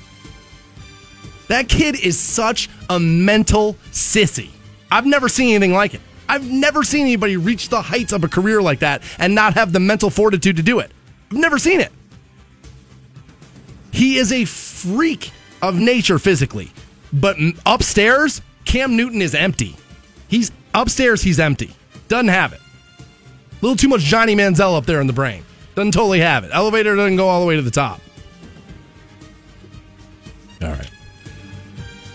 That 1.48 1.68
kid 1.68 2.02
is 2.02 2.18
such 2.18 2.70
a 2.88 2.98
mental 2.98 3.74
sissy. 3.92 4.48
I've 4.90 5.04
never 5.04 5.28
seen 5.28 5.50
anything 5.50 5.74
like 5.74 5.92
it. 5.92 6.00
I've 6.30 6.50
never 6.50 6.82
seen 6.82 7.02
anybody 7.02 7.36
reach 7.36 7.68
the 7.68 7.82
heights 7.82 8.14
of 8.14 8.24
a 8.24 8.28
career 8.28 8.62
like 8.62 8.78
that 8.78 9.02
and 9.18 9.34
not 9.34 9.52
have 9.54 9.74
the 9.74 9.80
mental 9.80 10.08
fortitude 10.08 10.56
to 10.56 10.62
do 10.62 10.78
it. 10.78 10.90
I've 11.30 11.36
never 11.36 11.58
seen 11.58 11.80
it. 11.80 11.92
He 13.92 14.16
is 14.16 14.32
a 14.32 14.44
freak 14.44 15.32
of 15.62 15.76
nature 15.76 16.18
physically, 16.18 16.70
but 17.12 17.36
upstairs, 17.66 18.40
Cam 18.64 18.96
Newton 18.96 19.20
is 19.20 19.34
empty. 19.34 19.76
He's 20.28 20.52
upstairs, 20.74 21.22
he's 21.22 21.40
empty. 21.40 21.72
Doesn't 22.08 22.28
have 22.28 22.52
it. 22.52 22.60
A 23.00 23.04
little 23.60 23.76
too 23.76 23.88
much 23.88 24.00
Johnny 24.00 24.34
Manziel 24.34 24.76
up 24.76 24.86
there 24.86 25.00
in 25.00 25.06
the 25.06 25.12
brain. 25.12 25.44
Doesn't 25.74 25.92
totally 25.92 26.20
have 26.20 26.44
it. 26.44 26.50
Elevator 26.52 26.96
doesn't 26.96 27.16
go 27.16 27.28
all 27.28 27.40
the 27.40 27.46
way 27.46 27.56
to 27.56 27.62
the 27.62 27.70
top. 27.70 28.00
All 30.62 30.68
right. 30.68 30.90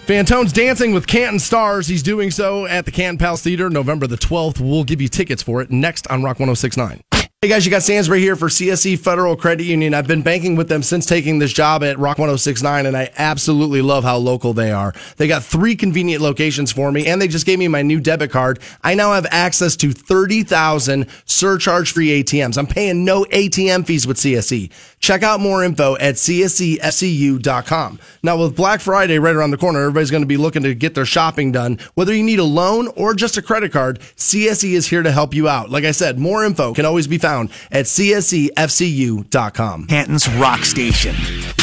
Fantone's 0.05 0.53
dancing 0.53 0.93
with 0.93 1.07
Canton 1.07 1.39
Stars. 1.39 1.87
He's 1.87 2.03
doing 2.03 2.29
so 2.29 2.67
at 2.67 2.85
the 2.85 2.91
Canton 2.91 3.17
Palace 3.17 3.41
Theater 3.41 3.69
November 3.71 4.05
the 4.05 4.17
12th. 4.17 4.59
We'll 4.59 4.83
give 4.83 5.01
you 5.01 5.07
tickets 5.07 5.41
for 5.41 5.61
it 5.61 5.71
next 5.71 6.07
on 6.07 6.21
Rock 6.21 6.39
1069. 6.39 7.01
Hey 7.41 7.49
guys, 7.49 7.63
you 7.63 7.69
got 7.69 7.83
Stansbury 7.83 8.21
here 8.21 8.35
for 8.35 8.47
CSE 8.47 8.97
Federal 8.97 9.35
Credit 9.35 9.65
Union. 9.65 9.93
I've 9.93 10.07
been 10.07 10.23
banking 10.23 10.55
with 10.55 10.67
them 10.67 10.81
since 10.81 11.05
taking 11.05 11.37
this 11.37 11.53
job 11.53 11.83
at 11.83 11.99
Rock 11.99 12.17
1069, 12.17 12.87
and 12.87 12.97
I 12.97 13.11
absolutely 13.19 13.83
love 13.83 14.03
how 14.03 14.17
local 14.17 14.53
they 14.53 14.71
are. 14.71 14.95
They 15.17 15.27
got 15.27 15.43
three 15.43 15.75
convenient 15.75 16.23
locations 16.23 16.71
for 16.71 16.91
me, 16.91 17.05
and 17.05 17.21
they 17.21 17.27
just 17.27 17.45
gave 17.45 17.59
me 17.59 17.67
my 17.67 17.83
new 17.83 17.99
debit 17.99 18.31
card. 18.31 18.57
I 18.83 18.95
now 18.95 19.13
have 19.13 19.27
access 19.29 19.75
to 19.75 19.91
30,000 19.91 21.05
surcharge 21.25 21.91
free 21.91 22.23
ATMs. 22.23 22.57
I'm 22.57 22.65
paying 22.65 23.05
no 23.05 23.25
ATM 23.25 23.85
fees 23.85 24.07
with 24.07 24.17
CSE. 24.17 24.71
Check 24.97 25.21
out 25.21 25.39
more 25.39 25.63
info 25.63 25.97
at 25.97 26.15
csefcu.com. 26.15 27.99
Now, 28.23 28.37
with 28.41 28.55
Black 28.55 28.79
Friday 28.79 29.19
right 29.19 29.35
around 29.35 29.51
the 29.51 29.57
corner, 29.57 29.81
everybody's 29.81 30.09
going 30.09 30.23
to 30.23 30.27
be 30.27 30.37
looking 30.37 30.63
to 30.63 30.73
get 30.73 30.95
their 30.95 31.05
shopping 31.05 31.51
done. 31.51 31.77
Whether 31.93 32.15
you 32.15 32.23
need 32.23 32.39
a 32.39 32.43
loan 32.43 32.87
or 32.95 33.13
just 33.13 33.37
a 33.37 33.43
credit 33.43 33.71
card, 33.71 33.99
CSE 34.17 34.71
is 34.71 34.87
here 34.87 35.03
to 35.03 35.11
help 35.11 35.35
you 35.35 35.47
out. 35.47 35.69
Like 35.69 35.83
I 35.83 35.91
said, 35.91 36.17
more 36.17 36.43
info 36.43 36.73
can 36.73 36.85
always 36.85 37.05
be 37.05 37.19
found 37.19 37.34
at 37.71 37.85
csefcu.com. 37.85 39.87
Canton's 39.87 40.27
Rock 40.35 40.65
Station. 40.65 41.15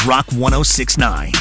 Rock 0.07 0.31
1069. 0.31 1.31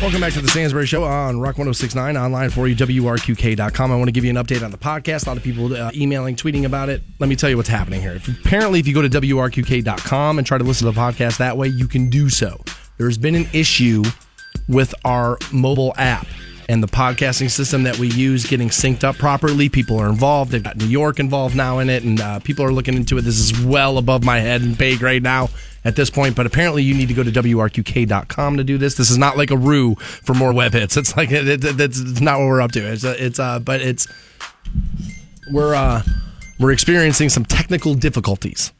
Welcome 0.00 0.22
back 0.22 0.32
to 0.32 0.40
the 0.40 0.48
Stansbury 0.48 0.86
Show 0.86 1.04
on 1.04 1.40
Rock 1.40 1.58
1069, 1.58 2.16
online 2.16 2.48
for 2.48 2.66
you, 2.66 2.74
WRQK.com. 2.74 3.92
I 3.92 3.96
want 3.96 4.08
to 4.08 4.12
give 4.12 4.24
you 4.24 4.30
an 4.30 4.36
update 4.36 4.64
on 4.64 4.70
the 4.70 4.78
podcast. 4.78 5.26
A 5.26 5.28
lot 5.28 5.36
of 5.36 5.42
people 5.42 5.76
uh, 5.76 5.90
emailing, 5.94 6.36
tweeting 6.36 6.64
about 6.64 6.88
it. 6.88 7.02
Let 7.18 7.28
me 7.28 7.36
tell 7.36 7.50
you 7.50 7.58
what's 7.58 7.68
happening 7.68 8.00
here. 8.00 8.12
If, 8.12 8.26
apparently, 8.26 8.80
if 8.80 8.88
you 8.88 8.94
go 8.94 9.02
to 9.02 9.10
WRQK.com 9.10 10.38
and 10.38 10.46
try 10.46 10.56
to 10.56 10.64
listen 10.64 10.86
to 10.86 10.92
the 10.92 10.98
podcast 10.98 11.36
that 11.36 11.58
way, 11.58 11.68
you 11.68 11.86
can 11.86 12.08
do 12.08 12.30
so. 12.30 12.58
There's 12.96 13.18
been 13.18 13.34
an 13.34 13.46
issue 13.52 14.02
with 14.68 14.94
our 15.04 15.36
mobile 15.52 15.92
app 15.98 16.26
and 16.70 16.84
the 16.84 16.88
podcasting 16.88 17.50
system 17.50 17.82
that 17.82 17.98
we 17.98 18.08
use 18.08 18.46
getting 18.46 18.68
synced 18.68 19.02
up 19.02 19.16
properly. 19.16 19.68
People 19.68 19.98
are 19.98 20.08
involved. 20.08 20.52
They've 20.52 20.62
got 20.62 20.76
New 20.76 20.86
York 20.86 21.18
involved 21.18 21.56
now 21.56 21.80
in 21.80 21.90
it, 21.90 22.04
and 22.04 22.20
uh, 22.20 22.38
people 22.38 22.64
are 22.64 22.72
looking 22.72 22.94
into 22.94 23.18
it. 23.18 23.22
This 23.22 23.40
is 23.40 23.64
well 23.64 23.98
above 23.98 24.22
my 24.22 24.38
head 24.38 24.62
and 24.62 24.78
pay 24.78 24.96
grade 24.96 25.24
now 25.24 25.48
at 25.84 25.96
this 25.96 26.10
point, 26.10 26.36
but 26.36 26.46
apparently 26.46 26.84
you 26.84 26.94
need 26.94 27.08
to 27.08 27.14
go 27.14 27.24
to 27.24 27.32
WRQK.com 27.32 28.56
to 28.56 28.62
do 28.62 28.78
this. 28.78 28.94
This 28.94 29.10
is 29.10 29.18
not 29.18 29.36
like 29.36 29.50
a 29.50 29.56
rue 29.56 29.96
for 29.96 30.32
more 30.32 30.52
web 30.52 30.72
hits. 30.72 30.96
It's 30.96 31.16
like, 31.16 31.32
it, 31.32 31.48
it, 31.48 31.76
that's 31.76 31.98
not 32.20 32.38
what 32.38 32.46
we're 32.46 32.60
up 32.60 32.70
to. 32.72 32.86
It's, 32.86 33.02
it's, 33.02 33.40
uh, 33.40 33.58
but 33.58 33.80
it's, 33.80 34.06
we're, 35.50 35.74
uh, 35.74 36.02
we're 36.60 36.72
experiencing 36.72 37.30
some 37.30 37.44
technical 37.44 37.94
difficulties. 37.94 38.72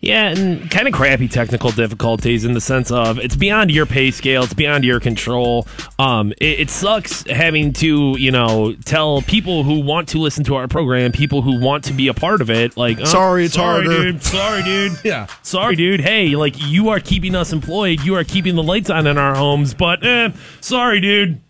Yeah, 0.00 0.28
and 0.28 0.70
kind 0.70 0.86
of 0.86 0.94
crappy 0.94 1.26
technical 1.26 1.72
difficulties 1.72 2.44
in 2.44 2.52
the 2.54 2.60
sense 2.60 2.92
of 2.92 3.18
it's 3.18 3.34
beyond 3.34 3.72
your 3.72 3.84
pay 3.84 4.12
scale, 4.12 4.44
it's 4.44 4.54
beyond 4.54 4.84
your 4.84 5.00
control. 5.00 5.66
Um, 5.98 6.30
it, 6.40 6.60
it 6.60 6.70
sucks 6.70 7.24
having 7.28 7.72
to, 7.74 8.14
you 8.16 8.30
know, 8.30 8.74
tell 8.84 9.22
people 9.22 9.64
who 9.64 9.80
want 9.80 10.08
to 10.10 10.18
listen 10.18 10.44
to 10.44 10.54
our 10.54 10.68
program, 10.68 11.10
people 11.10 11.42
who 11.42 11.58
want 11.60 11.82
to 11.86 11.92
be 11.92 12.06
a 12.06 12.14
part 12.14 12.40
of 12.40 12.48
it, 12.48 12.76
like, 12.76 13.00
oh, 13.00 13.04
Sorry, 13.06 13.46
it's 13.46 13.54
sorry, 13.54 13.86
harder." 13.86 14.12
dude, 14.12 14.22
sorry, 14.22 14.62
dude, 14.62 14.92
Yeah. 15.04 15.26
sorry, 15.42 15.74
dude. 15.74 16.00
Hey, 16.00 16.36
like 16.36 16.54
you 16.58 16.90
are 16.90 17.00
keeping 17.00 17.34
us 17.34 17.52
employed, 17.52 18.00
you 18.02 18.14
are 18.14 18.22
keeping 18.22 18.54
the 18.54 18.62
lights 18.62 18.90
on 18.90 19.08
in 19.08 19.18
our 19.18 19.34
homes, 19.34 19.74
but 19.74 20.06
eh, 20.06 20.30
sorry, 20.60 21.00
dude. 21.00 21.40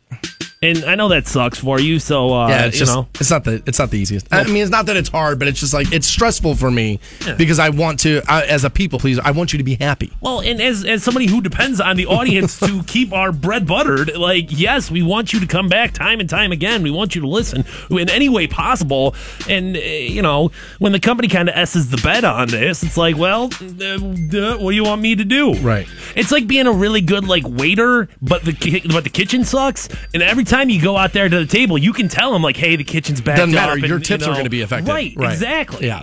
And 0.60 0.84
I 0.86 0.96
know 0.96 1.08
that 1.08 1.28
sucks 1.28 1.58
for 1.60 1.78
you, 1.78 2.00
so 2.00 2.34
uh, 2.34 2.48
Yeah, 2.48 2.64
it's 2.64 2.74
you 2.76 2.80
just 2.80 2.94
know. 2.96 3.06
it's 3.20 3.30
not 3.30 3.44
the 3.44 3.62
it's 3.64 3.78
not 3.78 3.90
the 3.92 3.98
easiest. 3.98 4.26
I 4.32 4.42
mean, 4.44 4.56
it's 4.56 4.72
not 4.72 4.86
that 4.86 4.96
it's 4.96 5.08
hard, 5.08 5.38
but 5.38 5.46
it's 5.46 5.60
just 5.60 5.72
like 5.72 5.92
it's 5.92 6.06
stressful 6.06 6.56
for 6.56 6.68
me 6.68 6.98
because 7.36 7.60
I 7.60 7.68
want 7.68 8.00
to, 8.00 8.22
I, 8.26 8.42
as 8.44 8.64
a 8.64 8.70
people 8.70 8.98
pleaser, 8.98 9.22
I 9.24 9.30
want 9.30 9.52
you 9.52 9.58
to 9.58 9.64
be 9.64 9.76
happy. 9.76 10.12
Well, 10.20 10.40
and 10.40 10.60
as 10.60 10.84
as 10.84 11.04
somebody 11.04 11.26
who 11.28 11.40
depends 11.40 11.80
on 11.80 11.96
the 11.96 12.06
audience 12.06 12.58
to 12.58 12.82
keep 12.88 13.12
our 13.12 13.30
bread 13.30 13.68
buttered, 13.68 14.16
like 14.16 14.46
yes, 14.48 14.90
we 14.90 15.00
want 15.00 15.32
you 15.32 15.38
to 15.38 15.46
come 15.46 15.68
back 15.68 15.92
time 15.92 16.18
and 16.18 16.28
time 16.28 16.50
again. 16.50 16.82
We 16.82 16.90
want 16.90 17.14
you 17.14 17.20
to 17.20 17.28
listen 17.28 17.64
in 17.90 18.10
any 18.10 18.28
way 18.28 18.48
possible. 18.48 19.14
And 19.48 19.76
uh, 19.76 19.80
you 19.80 20.22
know, 20.22 20.50
when 20.80 20.90
the 20.90 21.00
company 21.00 21.28
kind 21.28 21.48
of 21.48 21.54
s's 21.56 21.88
the 21.88 21.98
bet 21.98 22.24
on 22.24 22.48
this, 22.48 22.82
it's 22.82 22.96
like, 22.96 23.16
well, 23.16 23.44
uh, 23.62 23.84
uh, 23.94 23.98
what 24.58 24.70
do 24.70 24.74
you 24.74 24.82
want 24.82 25.02
me 25.02 25.14
to 25.14 25.24
do? 25.24 25.54
Right. 25.54 25.86
It's 26.16 26.32
like 26.32 26.48
being 26.48 26.66
a 26.66 26.72
really 26.72 27.00
good 27.00 27.28
like 27.28 27.44
waiter, 27.46 28.08
but 28.20 28.42
the 28.44 28.82
but 28.92 29.04
the 29.04 29.10
kitchen 29.10 29.44
sucks. 29.44 29.88
And 30.12 30.20
every 30.20 30.47
time 30.48 30.70
you 30.70 30.82
go 30.82 30.96
out 30.96 31.12
there 31.12 31.28
to 31.28 31.38
the 31.38 31.46
table, 31.46 31.78
you 31.78 31.92
can 31.92 32.08
tell 32.08 32.32
them 32.32 32.42
like, 32.42 32.56
hey, 32.56 32.76
the 32.76 32.84
kitchen's 32.84 33.20
backed 33.20 33.38
Doesn't 33.38 33.54
matter. 33.54 33.72
and, 33.72 33.82
Your 33.82 33.98
you 33.98 34.04
tips 34.04 34.26
are 34.26 34.32
going 34.32 34.44
to 34.44 34.50
be 34.50 34.62
affected. 34.62 34.90
Right. 34.90 35.14
Exactly. 35.16 35.86
Yeah. 35.86 36.02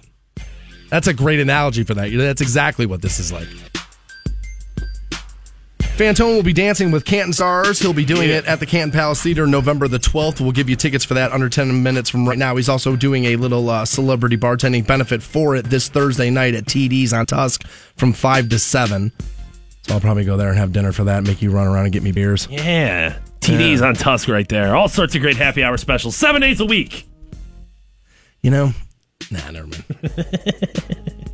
That's 0.89 1.07
a 1.07 1.13
great 1.13 1.39
analogy 1.39 1.83
for 1.83 1.93
that. 1.95 2.11
That's 2.11 2.41
exactly 2.41 2.85
what 2.85 3.01
this 3.01 3.19
is 3.19 3.31
like. 3.31 3.47
Fantone 5.79 6.35
will 6.35 6.43
be 6.43 6.51
dancing 6.51 6.91
with 6.91 7.05
Canton 7.05 7.31
Stars. 7.31 7.79
He'll 7.79 7.93
be 7.93 8.03
doing 8.03 8.29
it 8.29 8.45
at 8.45 8.59
the 8.59 8.65
Canton 8.65 8.91
Palace 8.91 9.23
Theater 9.23 9.47
November 9.47 9.87
the 9.87 9.97
12th. 9.97 10.41
We'll 10.41 10.51
give 10.51 10.69
you 10.69 10.75
tickets 10.75 11.05
for 11.05 11.13
that 11.13 11.31
under 11.31 11.47
10 11.47 11.81
minutes 11.83 12.09
from 12.09 12.27
right 12.27 12.37
now. 12.37 12.53
He's 12.57 12.67
also 12.67 12.97
doing 12.97 13.23
a 13.25 13.37
little 13.37 13.69
uh, 13.69 13.85
celebrity 13.85 14.35
bartending 14.35 14.85
benefit 14.85 15.23
for 15.23 15.55
it 15.55 15.65
this 15.69 15.87
Thursday 15.87 16.29
night 16.29 16.53
at 16.53 16.65
TD's 16.65 17.13
on 17.13 17.25
Tusk 17.25 17.65
from 17.95 18.11
5 18.11 18.49
to 18.49 18.59
7. 18.59 19.11
So 19.83 19.93
I'll 19.93 20.01
probably 20.01 20.25
go 20.25 20.35
there 20.35 20.49
and 20.49 20.57
have 20.57 20.73
dinner 20.73 20.91
for 20.91 21.05
that, 21.05 21.23
make 21.23 21.41
you 21.41 21.49
run 21.49 21.65
around 21.65 21.85
and 21.85 21.93
get 21.93 22.03
me 22.03 22.11
beers. 22.11 22.47
Yeah. 22.51 23.17
TD's 23.41 23.81
on 23.81 23.93
Tusk 23.95 24.27
right 24.27 24.47
there. 24.47 24.75
All 24.75 24.87
sorts 24.87 25.15
of 25.15 25.21
great 25.21 25.37
happy 25.37 25.63
hour 25.63 25.77
specials, 25.77 26.15
seven 26.15 26.41
days 26.41 26.59
a 26.59 26.65
week. 26.65 27.07
You 28.41 28.51
know? 28.51 28.73
Nah, 29.31 29.51
never 29.51 29.67
mind. 29.67 29.85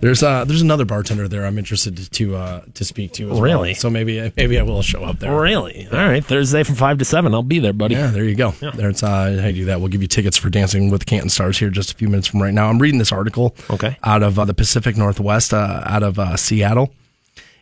there's 0.00 0.22
uh 0.22 0.44
there's 0.44 0.62
another 0.62 0.84
bartender 0.84 1.28
there 1.28 1.44
I'm 1.44 1.58
interested 1.58 1.96
to 1.96 2.10
to, 2.10 2.36
uh, 2.36 2.64
to 2.74 2.84
speak 2.84 3.12
to 3.12 3.24
as 3.24 3.32
well. 3.32 3.42
Really? 3.42 3.74
So 3.74 3.90
maybe 3.90 4.32
maybe 4.36 4.58
I 4.58 4.62
will 4.62 4.82
show 4.82 5.04
up 5.04 5.18
there. 5.18 5.38
Really? 5.38 5.86
All 5.92 5.98
right. 5.98 6.24
Thursday 6.24 6.62
from 6.62 6.74
5 6.74 6.98
to 6.98 7.04
7. 7.04 7.34
I'll 7.34 7.42
be 7.42 7.58
there, 7.58 7.72
buddy. 7.72 7.94
Yeah, 7.94 8.08
there 8.08 8.24
you 8.24 8.34
go. 8.34 8.50
There's 8.74 9.02
uh, 9.02 9.38
how 9.40 9.48
you 9.48 9.52
do 9.52 9.64
that. 9.66 9.80
We'll 9.80 9.88
give 9.88 10.02
you 10.02 10.08
tickets 10.08 10.36
for 10.36 10.48
Dancing 10.50 10.90
with 10.90 11.00
the 11.00 11.06
Canton 11.06 11.30
Stars 11.30 11.58
here 11.58 11.70
just 11.70 11.92
a 11.92 11.94
few 11.94 12.08
minutes 12.08 12.26
from 12.28 12.42
right 12.42 12.54
now. 12.54 12.68
I'm 12.68 12.78
reading 12.78 12.98
this 12.98 13.12
article. 13.12 13.54
Okay. 13.68 13.96
Out 14.02 14.22
of 14.22 14.38
uh, 14.38 14.44
the 14.44 14.54
Pacific 14.54 14.96
Northwest, 14.96 15.52
uh, 15.52 15.82
out 15.84 16.02
of 16.02 16.18
uh, 16.18 16.36
Seattle, 16.36 16.92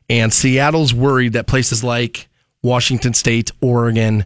and 0.09 0.33
Seattle's 0.33 0.95
worried 0.95 1.35
that 1.35 1.47
places 1.47 1.85
like 1.85 2.28
Washington 2.63 3.15
State, 3.15 3.51
Oregon, 3.61 4.25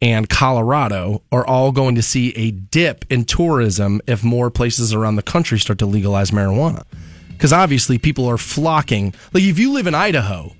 and 0.00 0.28
Colorado 0.28 1.22
are 1.30 1.46
all 1.46 1.72
going 1.72 1.94
to 1.94 2.02
see 2.02 2.30
a 2.30 2.50
dip 2.50 3.04
in 3.10 3.24
tourism 3.24 4.00
if 4.06 4.24
more 4.24 4.50
places 4.50 4.92
around 4.92 5.16
the 5.16 5.22
country 5.22 5.58
start 5.58 5.78
to 5.78 5.86
legalize 5.86 6.30
marijuana. 6.30 6.84
Because 7.30 7.52
obviously, 7.52 7.98
people 7.98 8.26
are 8.28 8.38
flocking. 8.38 9.14
Like 9.32 9.42
if 9.42 9.58
you 9.58 9.72
live 9.72 9.86
in 9.86 9.94
Idaho, 9.94 10.52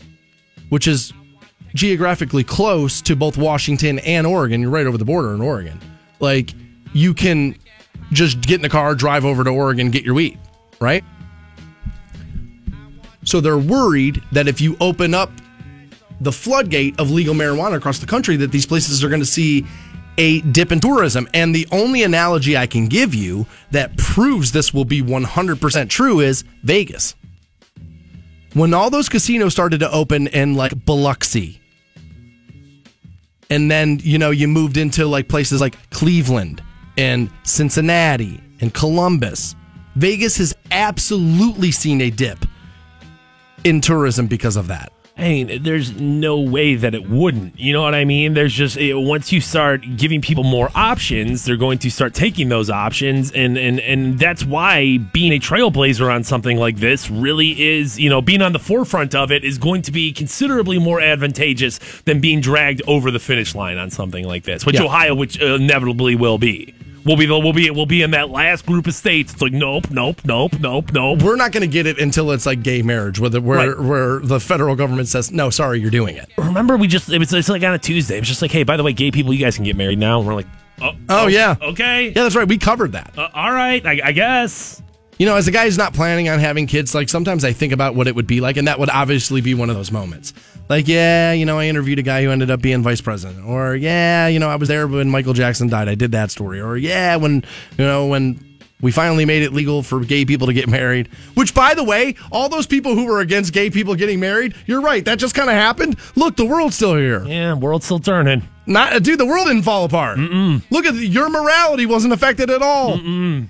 which 0.68 0.88
is 0.88 1.12
geographically 1.74 2.44
close 2.44 3.00
to 3.02 3.16
both 3.16 3.36
Washington 3.36 3.98
and 4.00 4.26
Oregon. 4.26 4.60
You're 4.60 4.70
right 4.70 4.86
over 4.86 4.98
the 4.98 5.04
border 5.04 5.34
in 5.34 5.40
Oregon. 5.40 5.80
Like 6.20 6.52
you 6.92 7.14
can 7.14 7.56
just 8.12 8.40
get 8.42 8.56
in 8.56 8.62
the 8.62 8.68
car, 8.68 8.94
drive 8.94 9.24
over 9.24 9.44
to 9.44 9.50
Oregon, 9.50 9.90
get 9.90 10.04
your 10.04 10.14
weed, 10.14 10.38
right? 10.80 11.04
So 13.24 13.40
they're 13.40 13.58
worried 13.58 14.22
that 14.32 14.48
if 14.48 14.60
you 14.60 14.76
open 14.80 15.14
up 15.14 15.30
the 16.22 16.32
floodgate 16.32 16.98
of 17.00 17.10
legal 17.10 17.34
marijuana 17.34 17.76
across 17.76 17.98
the 17.98 18.06
country, 18.06 18.36
that 18.36 18.52
these 18.52 18.66
places 18.66 19.02
are 19.02 19.08
going 19.08 19.20
to 19.20 19.26
see 19.26 19.66
a 20.18 20.40
dip 20.40 20.72
in 20.72 20.80
tourism. 20.80 21.28
And 21.34 21.54
the 21.54 21.66
only 21.72 22.02
analogy 22.02 22.56
I 22.56 22.66
can 22.66 22.86
give 22.86 23.14
you 23.14 23.46
that 23.70 23.96
proves 23.96 24.52
this 24.52 24.72
will 24.72 24.84
be 24.84 25.02
100% 25.02 25.88
true 25.88 26.20
is 26.20 26.44
Vegas 26.62 27.14
when 28.54 28.74
all 28.74 28.90
those 28.90 29.08
casinos 29.08 29.52
started 29.52 29.80
to 29.80 29.90
open 29.90 30.26
in 30.28 30.54
like 30.54 30.84
Biloxi, 30.84 31.60
and 33.50 33.70
then 33.70 34.00
you 34.02 34.18
know 34.18 34.30
you 34.30 34.48
moved 34.48 34.76
into 34.76 35.06
like 35.06 35.28
places 35.28 35.60
like 35.60 35.76
Cleveland 35.90 36.62
and 36.98 37.30
Cincinnati 37.44 38.40
and 38.60 38.72
Columbus, 38.72 39.56
Vegas 39.96 40.36
has 40.36 40.54
absolutely 40.70 41.70
seen 41.70 42.00
a 42.00 42.10
dip 42.10 42.44
in 43.64 43.80
tourism 43.80 44.26
because 44.26 44.56
of 44.56 44.68
that. 44.68 44.92
I 45.22 45.28
mean, 45.28 45.62
there's 45.62 45.98
no 46.00 46.40
way 46.40 46.74
that 46.74 46.96
it 46.96 47.08
wouldn't. 47.08 47.58
You 47.58 47.72
know 47.72 47.82
what 47.82 47.94
I 47.94 48.04
mean? 48.04 48.34
There's 48.34 48.52
just 48.52 48.76
it, 48.76 48.94
once 48.94 49.30
you 49.30 49.40
start 49.40 49.82
giving 49.96 50.20
people 50.20 50.42
more 50.42 50.68
options, 50.74 51.44
they're 51.44 51.56
going 51.56 51.78
to 51.78 51.90
start 51.90 52.12
taking 52.12 52.48
those 52.48 52.68
options, 52.70 53.30
and 53.30 53.56
and 53.56 53.78
and 53.78 54.18
that's 54.18 54.44
why 54.44 54.98
being 54.98 55.32
a 55.32 55.38
trailblazer 55.38 56.12
on 56.12 56.24
something 56.24 56.56
like 56.56 56.76
this 56.78 57.08
really 57.08 57.62
is, 57.62 58.00
you 58.00 58.10
know, 58.10 58.20
being 58.20 58.42
on 58.42 58.52
the 58.52 58.58
forefront 58.58 59.14
of 59.14 59.30
it 59.30 59.44
is 59.44 59.58
going 59.58 59.82
to 59.82 59.92
be 59.92 60.12
considerably 60.12 60.80
more 60.80 61.00
advantageous 61.00 61.78
than 62.04 62.20
being 62.20 62.40
dragged 62.40 62.82
over 62.88 63.12
the 63.12 63.20
finish 63.20 63.54
line 63.54 63.78
on 63.78 63.90
something 63.90 64.26
like 64.26 64.42
this, 64.42 64.66
which 64.66 64.74
Yeah. 64.74 64.84
Ohio, 64.86 65.14
which 65.14 65.40
uh, 65.40 65.54
inevitably 65.54 66.16
will 66.16 66.38
be. 66.38 66.74
We'll 67.04 67.16
be 67.16 67.26
the, 67.26 67.38
we'll 67.38 67.52
be 67.52 67.70
we'll 67.70 67.86
be 67.86 68.02
in 68.02 68.12
that 68.12 68.30
last 68.30 68.64
group 68.66 68.86
of 68.86 68.94
states. 68.94 69.32
It's 69.32 69.42
like 69.42 69.52
nope, 69.52 69.90
nope, 69.90 70.20
nope, 70.24 70.52
nope, 70.60 70.92
nope. 70.92 71.22
We're 71.22 71.36
not 71.36 71.50
going 71.52 71.62
to 71.62 71.66
get 71.72 71.86
it 71.86 71.98
until 71.98 72.30
it's 72.30 72.46
like 72.46 72.62
gay 72.62 72.82
marriage, 72.82 73.18
where 73.18 73.30
the, 73.30 73.40
where, 73.40 73.74
Right. 73.74 73.78
where 73.84 74.18
the 74.20 74.38
federal 74.38 74.76
government 74.76 75.08
says, 75.08 75.30
no, 75.32 75.50
sorry, 75.50 75.80
you're 75.80 75.90
doing 75.90 76.16
it. 76.16 76.28
remember 76.38 76.76
we 76.76 76.86
just 76.86 77.08
it 77.10 77.18
was 77.18 77.32
it's 77.32 77.48
like 77.48 77.62
on 77.62 77.74
a 77.74 77.78
Tuesday. 77.78 78.16
It 78.16 78.20
was 78.20 78.28
just 78.28 78.42
like, 78.42 78.50
hey, 78.52 78.62
by 78.62 78.76
the 78.76 78.82
way, 78.82 78.92
gay 78.92 79.10
people, 79.10 79.32
you 79.32 79.44
guys 79.44 79.56
can 79.56 79.64
get 79.64 79.76
married 79.76 79.98
now. 79.98 80.18
And 80.18 80.28
we're 80.28 80.34
like, 80.34 80.46
oh, 80.80 80.92
Oh, 81.08 81.26
yeah. 81.26 81.56
okay, 81.60 82.06
Yeah, 82.08 82.22
that's 82.22 82.36
right. 82.36 82.46
We 82.46 82.58
covered 82.58 82.92
that. 82.92 83.12
uh, 83.18 83.28
all 83.34 83.52
right, 83.52 83.84
I, 83.84 84.00
I 84.04 84.12
guess. 84.12 84.80
You 85.18 85.26
know, 85.26 85.36
as 85.36 85.46
a 85.46 85.50
guy 85.52 85.64
who's 85.64 85.78
not 85.78 85.94
planning 85.94 86.28
on 86.28 86.38
having 86.40 86.66
kids, 86.66 86.94
like 86.94 87.08
sometimes 87.08 87.44
I 87.44 87.52
think 87.52 87.72
about 87.72 87.94
what 87.94 88.08
it 88.08 88.14
would 88.16 88.26
be 88.26 88.40
like, 88.40 88.56
and 88.56 88.66
that 88.66 88.78
would 88.80 88.90
obviously 88.90 89.40
be 89.40 89.54
one 89.54 89.70
of 89.70 89.76
those 89.76 89.92
moments. 89.92 90.32
Like, 90.72 90.88
yeah, 90.88 91.32
you 91.32 91.44
know, 91.44 91.58
I 91.58 91.66
interviewed 91.66 91.98
a 91.98 92.02
guy 92.02 92.24
who 92.24 92.30
ended 92.30 92.50
up 92.50 92.62
being 92.62 92.82
vice 92.82 93.02
president, 93.02 93.44
or 93.44 93.76
yeah, 93.76 94.28
you 94.28 94.38
know, 94.38 94.48
I 94.48 94.56
was 94.56 94.70
there 94.70 94.86
when 94.88 95.10
Michael 95.10 95.34
Jackson 95.34 95.68
died. 95.68 95.86
I 95.86 95.94
did 95.94 96.12
that 96.12 96.30
story, 96.30 96.62
or 96.62 96.78
yeah, 96.78 97.16
when 97.16 97.44
you 97.76 97.84
know 97.84 98.06
when 98.06 98.58
we 98.80 98.90
finally 98.90 99.26
made 99.26 99.42
it 99.42 99.52
legal 99.52 99.82
for 99.82 100.00
gay 100.00 100.24
people 100.24 100.46
to 100.46 100.54
get 100.54 100.70
married. 100.70 101.08
Which, 101.34 101.54
by 101.54 101.74
the 101.74 101.84
way, 101.84 102.14
all 102.30 102.48
those 102.48 102.66
people 102.66 102.94
who 102.94 103.04
were 103.04 103.20
against 103.20 103.52
gay 103.52 103.68
people 103.68 103.94
getting 103.96 104.18
married, 104.18 104.54
you're 104.64 104.80
right, 104.80 105.04
that 105.04 105.18
just 105.18 105.34
kind 105.34 105.50
of 105.50 105.56
happened. 105.56 105.98
Look, 106.16 106.36
the 106.38 106.46
world's 106.46 106.76
still 106.76 106.96
here. 106.96 107.22
Yeah, 107.26 107.52
world's 107.52 107.84
still 107.84 107.98
turning. 107.98 108.42
Not, 108.64 108.94
uh, 108.94 108.98
dude, 108.98 109.20
the 109.20 109.26
world 109.26 109.48
didn't 109.48 109.64
fall 109.64 109.84
apart. 109.84 110.16
Look 110.70 110.86
at 110.86 110.94
your 110.94 111.28
morality 111.28 111.84
wasn't 111.84 112.14
affected 112.14 112.48
at 112.48 112.62
all. 112.62 112.96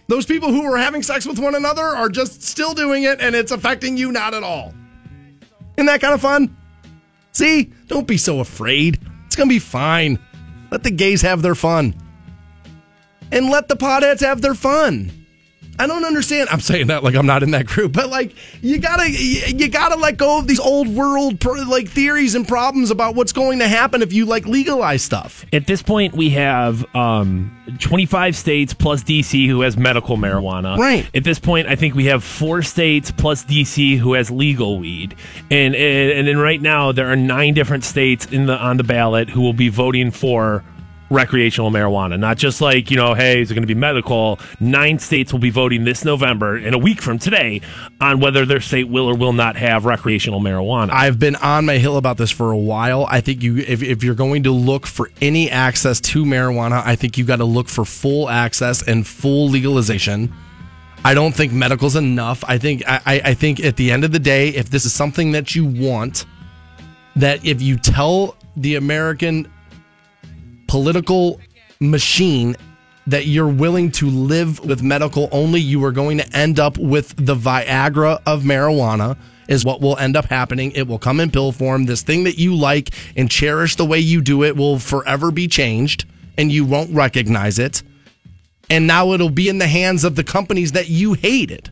Those 0.08 0.26
people 0.26 0.50
who 0.50 0.68
were 0.68 0.76
having 0.76 1.04
sex 1.04 1.24
with 1.24 1.38
one 1.38 1.54
another 1.54 1.84
are 1.84 2.08
just 2.08 2.42
still 2.42 2.74
doing 2.74 3.04
it, 3.04 3.20
and 3.20 3.36
it's 3.36 3.52
affecting 3.52 3.96
you 3.96 4.10
not 4.10 4.34
at 4.34 4.42
all. 4.42 4.74
Isn't 5.76 5.86
that 5.86 6.00
kind 6.00 6.14
of 6.14 6.20
fun? 6.20 6.56
See, 7.32 7.72
don't 7.88 8.06
be 8.06 8.16
so 8.18 8.40
afraid. 8.40 9.00
It's 9.26 9.36
gonna 9.36 9.48
be 9.48 9.58
fine. 9.58 10.18
Let 10.70 10.82
the 10.82 10.90
gays 10.90 11.22
have 11.22 11.42
their 11.42 11.54
fun, 11.54 11.94
and 13.30 13.50
let 13.50 13.68
the 13.68 13.76
potheads 13.76 14.20
have 14.20 14.40
their 14.40 14.54
fun. 14.54 15.21
I 15.78 15.86
don't 15.86 16.04
understand. 16.04 16.48
I'm 16.50 16.60
saying 16.60 16.88
that 16.88 17.02
like 17.02 17.14
I'm 17.14 17.26
not 17.26 17.42
in 17.42 17.52
that 17.52 17.66
group, 17.66 17.92
but 17.92 18.10
like 18.10 18.34
you 18.60 18.78
gotta 18.78 19.10
you, 19.10 19.68
gotta 19.68 19.96
let 19.96 20.16
go 20.16 20.38
of 20.38 20.46
these 20.46 20.60
old 20.60 20.88
world 20.88 21.42
like 21.44 21.88
theories 21.88 22.34
and 22.34 22.46
problems 22.46 22.90
about 22.90 23.14
what's 23.14 23.32
going 23.32 23.58
to 23.60 23.68
happen 23.68 24.02
if 24.02 24.12
you 24.12 24.26
like 24.26 24.46
legalize 24.46 25.02
stuff. 25.02 25.46
At 25.52 25.66
this 25.66 25.82
point, 25.82 26.14
we 26.14 26.30
have 26.30 26.84
um, 26.94 27.56
25 27.78 28.36
states 28.36 28.74
plus 28.74 29.02
DC 29.02 29.46
who 29.48 29.62
has 29.62 29.76
medical 29.76 30.16
marijuana. 30.16 30.76
Right. 30.76 31.08
At 31.14 31.24
this 31.24 31.38
point, 31.38 31.66
I 31.68 31.76
think 31.76 31.94
we 31.94 32.04
have 32.06 32.22
four 32.22 32.62
states 32.62 33.10
plus 33.10 33.44
DC 33.44 33.96
who 33.98 34.12
has 34.12 34.30
legal 34.30 34.78
weed, 34.78 35.14
and 35.50 35.74
and, 35.74 36.10
and 36.12 36.28
then 36.28 36.38
right 36.38 36.60
now 36.60 36.92
there 36.92 37.10
are 37.10 37.16
nine 37.16 37.54
different 37.54 37.84
states 37.84 38.26
in 38.26 38.46
the 38.46 38.56
on 38.56 38.76
the 38.76 38.84
ballot 38.84 39.30
who 39.30 39.40
will 39.40 39.54
be 39.54 39.68
voting 39.68 40.10
for 40.10 40.62
recreational 41.12 41.70
marijuana. 41.70 42.18
Not 42.18 42.38
just 42.38 42.60
like 42.60 42.90
you 42.90 42.96
know, 42.96 43.14
hey, 43.14 43.42
is 43.42 43.50
it 43.50 43.54
going 43.54 43.62
to 43.62 43.66
be 43.66 43.78
medical? 43.78 44.40
Nine 44.58 44.98
states 44.98 45.32
will 45.32 45.40
be 45.40 45.50
voting 45.50 45.84
this 45.84 46.04
November, 46.04 46.56
in 46.56 46.74
a 46.74 46.78
week 46.78 47.00
from 47.00 47.18
today, 47.18 47.60
on 48.00 48.20
whether 48.20 48.44
their 48.44 48.60
state 48.60 48.88
will 48.88 49.08
or 49.08 49.14
will 49.16 49.32
not 49.32 49.56
have 49.56 49.84
recreational 49.84 50.40
marijuana. 50.40 50.90
I've 50.90 51.18
been 51.18 51.36
on 51.36 51.66
my 51.66 51.78
hill 51.78 51.96
about 51.96 52.16
this 52.16 52.30
for 52.30 52.50
a 52.50 52.56
while. 52.56 53.06
I 53.08 53.20
think 53.20 53.42
you, 53.42 53.58
if, 53.58 53.82
if 53.82 54.02
you're 54.02 54.14
going 54.14 54.42
to 54.44 54.52
look 54.52 54.86
for 54.86 55.10
any 55.20 55.50
access 55.50 56.00
to 56.00 56.24
marijuana, 56.24 56.82
I 56.84 56.96
think 56.96 57.18
you 57.18 57.24
got 57.24 57.36
to 57.36 57.44
look 57.44 57.68
for 57.68 57.84
full 57.84 58.28
access 58.28 58.82
and 58.82 59.06
full 59.06 59.48
legalization. 59.48 60.32
I 61.04 61.14
don't 61.14 61.34
think 61.34 61.52
medical's 61.52 61.96
enough. 61.96 62.44
I 62.46 62.58
think 62.58 62.84
I, 62.86 63.00
I 63.04 63.20
I 63.24 63.34
think 63.34 63.58
at 63.60 63.76
the 63.76 63.90
end 63.90 64.04
of 64.04 64.12
the 64.12 64.20
day, 64.20 64.50
if 64.50 64.70
this 64.70 64.84
is 64.84 64.92
something 64.92 65.32
that 65.32 65.54
you 65.54 65.64
want, 65.66 66.26
that 67.16 67.44
if 67.44 67.60
you 67.60 67.76
tell 67.76 68.36
the 68.56 68.76
American 68.76 69.51
political 70.72 71.38
machine 71.80 72.56
that 73.06 73.26
you're 73.26 73.46
willing 73.46 73.90
to 73.90 74.08
live 74.08 74.58
with 74.60 74.82
medical 74.82 75.28
only, 75.30 75.60
you 75.60 75.84
are 75.84 75.92
going 75.92 76.16
to 76.16 76.26
end 76.34 76.58
up 76.58 76.78
with 76.78 77.14
the 77.18 77.34
Viagra 77.34 78.18
of 78.24 78.44
marijuana, 78.44 79.14
is 79.48 79.66
what 79.66 79.82
will 79.82 79.98
end 79.98 80.16
up 80.16 80.24
happening. 80.24 80.72
It 80.72 80.88
will 80.88 80.98
come 80.98 81.20
in 81.20 81.30
pill 81.30 81.52
form. 81.52 81.84
This 81.84 82.00
thing 82.00 82.24
that 82.24 82.38
you 82.38 82.54
like 82.54 82.88
and 83.18 83.30
cherish 83.30 83.76
the 83.76 83.84
way 83.84 83.98
you 83.98 84.22
do 84.22 84.44
it 84.44 84.56
will 84.56 84.78
forever 84.78 85.30
be 85.30 85.46
changed, 85.46 86.06
and 86.38 86.50
you 86.50 86.64
won't 86.64 86.90
recognize 86.94 87.58
it. 87.58 87.82
And 88.70 88.86
now 88.86 89.12
it'll 89.12 89.28
be 89.28 89.50
in 89.50 89.58
the 89.58 89.68
hands 89.68 90.04
of 90.04 90.16
the 90.16 90.24
companies 90.24 90.72
that 90.72 90.88
you 90.88 91.12
hated. 91.12 91.68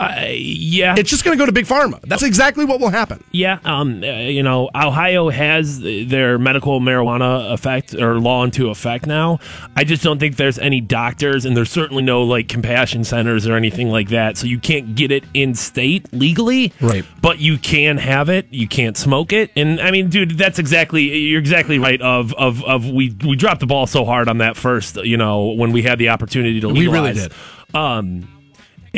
Uh, 0.00 0.26
yeah, 0.30 0.94
It's 0.96 1.10
just 1.10 1.24
going 1.24 1.36
to 1.36 1.42
go 1.42 1.46
to 1.46 1.52
big 1.52 1.66
pharma. 1.66 2.00
That's 2.02 2.22
exactly 2.22 2.64
what 2.64 2.80
will 2.80 2.90
happen. 2.90 3.24
Yeah, 3.32 3.58
um, 3.64 4.02
uh, 4.04 4.06
you 4.06 4.42
know, 4.44 4.70
Ohio 4.74 5.28
has 5.28 5.80
their 5.80 6.38
medical 6.38 6.80
marijuana 6.80 7.52
effect 7.52 7.94
or 7.94 8.20
law 8.20 8.44
into 8.44 8.70
effect 8.70 9.06
now. 9.06 9.40
I 9.74 9.82
just 9.84 10.02
don't 10.04 10.18
think 10.18 10.36
there's 10.36 10.58
any 10.58 10.80
doctors, 10.80 11.44
and 11.44 11.56
there's 11.56 11.70
certainly 11.70 12.02
no 12.04 12.22
like 12.22 12.48
compassion 12.48 13.02
centers 13.02 13.46
or 13.46 13.56
anything 13.56 13.88
like 13.90 14.10
that. 14.10 14.36
So 14.36 14.46
you 14.46 14.60
can't 14.60 14.94
get 14.94 15.10
it 15.10 15.24
in 15.34 15.54
state 15.54 16.12
legally, 16.12 16.72
Right. 16.80 17.04
But 17.20 17.38
you 17.40 17.58
can 17.58 17.98
have 17.98 18.28
it. 18.28 18.46
You 18.50 18.68
can't 18.68 18.96
smoke 18.96 19.32
it, 19.32 19.50
and 19.56 19.80
I 19.80 19.90
mean, 19.90 20.10
dude, 20.10 20.38
that's 20.38 20.58
exactly 20.58 21.02
you're 21.02 21.40
exactly 21.40 21.78
right. 21.78 22.00
Of 22.00 22.32
of 22.34 22.62
of 22.64 22.88
we 22.88 23.16
we 23.24 23.34
dropped 23.34 23.60
the 23.60 23.66
ball 23.66 23.86
so 23.86 24.04
hard 24.04 24.28
on 24.28 24.38
that 24.38 24.56
first, 24.56 24.96
you 24.96 25.16
know, 25.16 25.48
when 25.52 25.72
we 25.72 25.82
had 25.82 25.98
the 25.98 26.10
opportunity 26.10 26.60
to 26.60 26.68
We 26.68 26.86
really 26.86 27.14
did. 27.14 27.32
Um, 27.74 28.28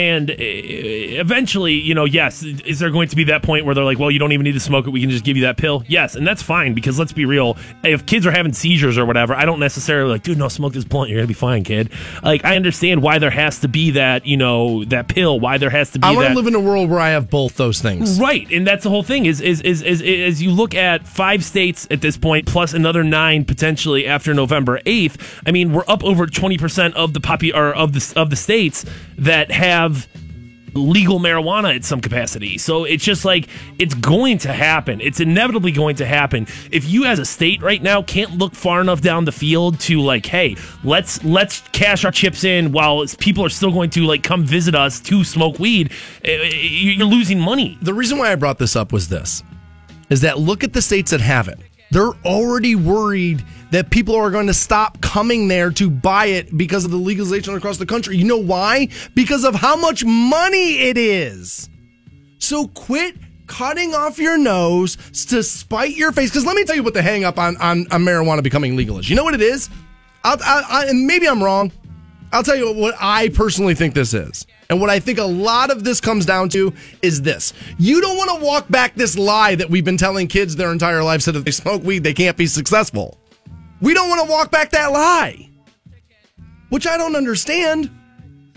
and 0.01 0.31
uh, 0.31 0.35
eventually, 0.39 1.75
you 1.75 1.95
know, 1.95 2.07
yes, 2.07 2.43
is 2.43 2.79
there 2.79 2.91
going 2.91 3.09
to 3.09 3.17
be 3.17 3.25
that 3.25 3.43
point 3.43 3.67
where 3.67 3.75
they're 3.75 3.85
like, 3.85 3.99
well, 3.99 4.11
you 4.11 4.19
don't 4.19 4.33
even 4.33 4.45
need 4.45 4.53
to 4.53 4.61
smoke 4.61 4.87
it. 4.87 4.91
We 4.91 5.01
can 5.03 5.11
just 5.11 5.25
give 5.25 5.37
you 5.37 5.43
that 5.43 5.59
pill. 5.59 5.85
Yes. 5.87 6.15
And 6.15 6.27
that's 6.27 6.43
fine 6.43 6.73
because 6.73 6.99
let's 6.99 7.13
be 7.13 7.27
real. 7.27 7.59
If 7.85 8.07
kids 8.07 8.27
are 8.27 8.31
having 8.31 8.55
seizures 8.55 8.97
or 8.97 9.05
whatever, 9.05 9.35
I 9.35 9.45
don't 9.45 9.61
necessarily 9.61 10.11
like, 10.11 10.23
dude, 10.23 10.39
no, 10.39 10.49
smoke 10.49 10.73
this 10.73 10.85
blunt. 10.85 11.11
You're 11.11 11.19
going 11.19 11.27
to 11.27 11.29
be 11.29 11.35
fine, 11.35 11.65
kid. 11.65 11.91
Like, 12.23 12.45
I 12.45 12.57
understand 12.57 13.03
why 13.03 13.19
there 13.19 13.31
has 13.31 13.61
to 13.61 13.69
be 13.69 13.91
that, 13.93 14.25
you 14.25 14.39
know, 14.39 14.85
that 14.87 15.09
pill, 15.09 15.39
why 15.39 15.59
there 15.59 15.71
has 15.71 15.91
to 15.91 15.99
be 15.99 16.09
I 16.09 16.13
want 16.13 16.29
to 16.29 16.35
live 16.35 16.47
in 16.47 16.55
a 16.55 16.61
world 16.61 16.89
where 16.89 17.01
I 17.01 17.11
have 17.11 17.29
both 17.29 17.57
those 17.57 17.81
things. 17.81 18.19
Right, 18.19 18.51
and 18.51 18.67
that's 18.67 18.85
the 18.85 18.91
whole 18.91 19.03
thing. 19.03 19.27
Is 19.27 19.41
is 19.41 19.61
is 19.61 19.83
is, 19.83 20.01
is 20.01 20.43
you 20.43 20.51
look 20.51 20.75
at 20.75 21.07
five 21.07 21.45
states 21.45 21.87
at 21.91 22.01
this 22.01 22.17
point, 22.17 22.47
plus 22.47 22.73
another 22.73 23.05
nine 23.05 23.45
potentially 23.45 24.07
after 24.07 24.33
November 24.33 24.81
eighth. 24.87 25.41
I 25.45 25.51
mean, 25.51 25.73
we're 25.73 25.85
up 25.89 26.03
over 26.05 26.27
twenty 26.27 26.57
percent 26.57 26.95
of 26.95 27.13
the 27.13 27.21
popu- 27.21 27.55
or 27.55 27.75
of 27.75 27.93
the 27.93 28.13
of 28.17 28.31
the 28.31 28.37
states 28.37 28.85
that 29.19 29.51
have 29.51 29.90
legal 30.75 31.19
marijuana 31.19 31.75
at 31.75 31.85
some 31.85 32.01
capacity. 32.01 32.59
So 32.59 32.85
it's 32.85 33.05
just 33.05 33.25
like 33.25 33.49
it's 33.79 33.95
going 33.95 34.39
to 34.39 34.53
happen. 34.53 35.01
It's 35.01 35.21
inevitably 35.21 35.73
going 35.73 35.97
to 35.97 36.07
happen. 36.07 36.47
If 36.71 36.89
you 36.89 37.05
as 37.05 37.19
a 37.19 37.25
state 37.25 37.63
right 37.63 37.83
now 37.83 38.03
can't 38.03 38.33
look 38.39 38.55
far 38.55 38.81
enough 38.81 39.01
down 39.01 39.25
the 39.25 39.33
field 39.33 39.81
to 39.81 40.01
like, 40.01 40.27
hey, 40.27 40.57
let's 40.85 41.23
let's 41.25 41.61
cash 41.73 42.05
our 42.05 42.13
chips 42.13 42.45
in 42.45 42.73
while 42.73 43.05
people 43.19 43.45
are 43.45 43.51
still 43.51 43.73
going 43.73 43.91
to 43.91 44.03
like 44.07 44.23
come 44.23 44.45
visit 44.45 44.75
us 44.75 45.01
to 45.01 45.25
smoke 45.25 45.59
weed, 45.59 45.93
eh, 46.25 46.31
eh, 46.31 46.51
you're 46.55 47.07
losing 47.07 47.41
money. 47.41 47.79
The 47.83 47.95
reason 47.95 48.19
why 48.19 48.33
I 48.33 48.35
brought 48.35 48.59
this 48.59 48.77
up 48.77 48.93
was 48.93 49.09
this 49.09 49.43
is 50.09 50.21
that 50.23 50.39
look 50.39 50.65
at 50.65 50.73
the 50.73 50.83
states 50.83 51.11
that 51.13 51.21
have 51.21 51.49
it. 51.49 51.59
They're 51.93 52.13
already 52.25 52.77
worried 52.77 53.45
that 53.71 53.91
people 53.91 54.17
are 54.17 54.31
going 54.31 54.47
to 54.47 54.55
stop 54.55 55.01
coming 55.01 55.49
there 55.49 55.71
to 55.71 55.91
buy 55.91 56.27
it 56.27 56.57
because 56.57 56.85
of 56.85 56.91
the 56.91 56.97
legalization 56.97 57.55
across 57.55 57.79
the 57.79 57.87
country. 57.87 58.17
You 58.17 58.25
know 58.25 58.37
why? 58.37 58.89
Because 59.15 59.45
of 59.45 59.55
how 59.55 59.77
much 59.77 60.05
money 60.05 60.79
it 60.79 60.97
is. 60.97 61.69
So 62.39 62.69
quit 62.69 63.17
cutting 63.47 63.95
off 63.95 64.19
your 64.19 64.39
nose 64.39 64.97
to 65.29 65.43
spite 65.43 65.97
your 65.97 66.13
face. 66.13 66.31
Because 66.31 66.47
let 66.47 66.57
me 66.57 66.65
tell 66.65 66.77
you 66.77 66.83
what 66.83 66.95
the 66.95 67.03
hang 67.03 67.25
up 67.25 67.39
on, 67.39 67.57
on, 67.59 67.87
on 67.91 68.05
marijuana 68.05 68.43
becoming 68.43 68.77
legal 68.77 68.99
is. 68.99 69.11
You 69.11 69.17
know 69.17 69.25
what 69.25 69.35
it 69.35 69.43
is? 69.43 69.69
I, 70.25 70.37
I, 70.69 70.87
and 70.87 71.07
maybe 71.07 71.29
I'm 71.29 71.43
wrong. 71.43 71.73
I'll 72.33 72.43
tell 72.45 72.57
you 72.57 72.73
what 72.73 72.95
I 73.01 73.29
personally 73.31 73.75
think 73.75 73.95
this 73.95 74.15
is. 74.15 74.47
And 74.69 74.81
what 74.81 74.89
I 74.89 75.01
think 75.01 75.19
a 75.19 75.25
lot 75.25 75.71
of 75.71 75.83
this 75.83 76.01
comes 76.01 76.25
down 76.25 76.49
to 76.51 76.73
is 77.03 77.23
this. 77.23 77.53
You 77.77 78.01
don't 78.01 78.17
want 78.17 78.39
to 78.39 78.45
walk 78.47 78.69
back 78.69 78.95
this 78.95 79.19
lie 79.19 79.57
that 79.57 79.69
we've 79.69 79.85
been 79.85 79.97
telling 79.97 80.29
kids 80.29 80.55
their 80.55 80.71
entire 80.71 81.03
lives 81.03 81.25
that 81.25 81.35
if 81.35 81.45
they 81.45 81.51
smoke 81.51 81.83
weed, 81.83 82.05
they 82.05 82.15
can't 82.15 82.37
be 82.37 82.47
successful. 82.47 83.19
We 83.81 83.95
don't 83.95 84.09
want 84.09 84.27
to 84.27 84.31
walk 84.31 84.51
back 84.51 84.71
that 84.71 84.93
lie, 84.93 85.49
which 86.69 86.87
I 86.87 86.97
don't 86.97 87.17
understand. 87.17 87.91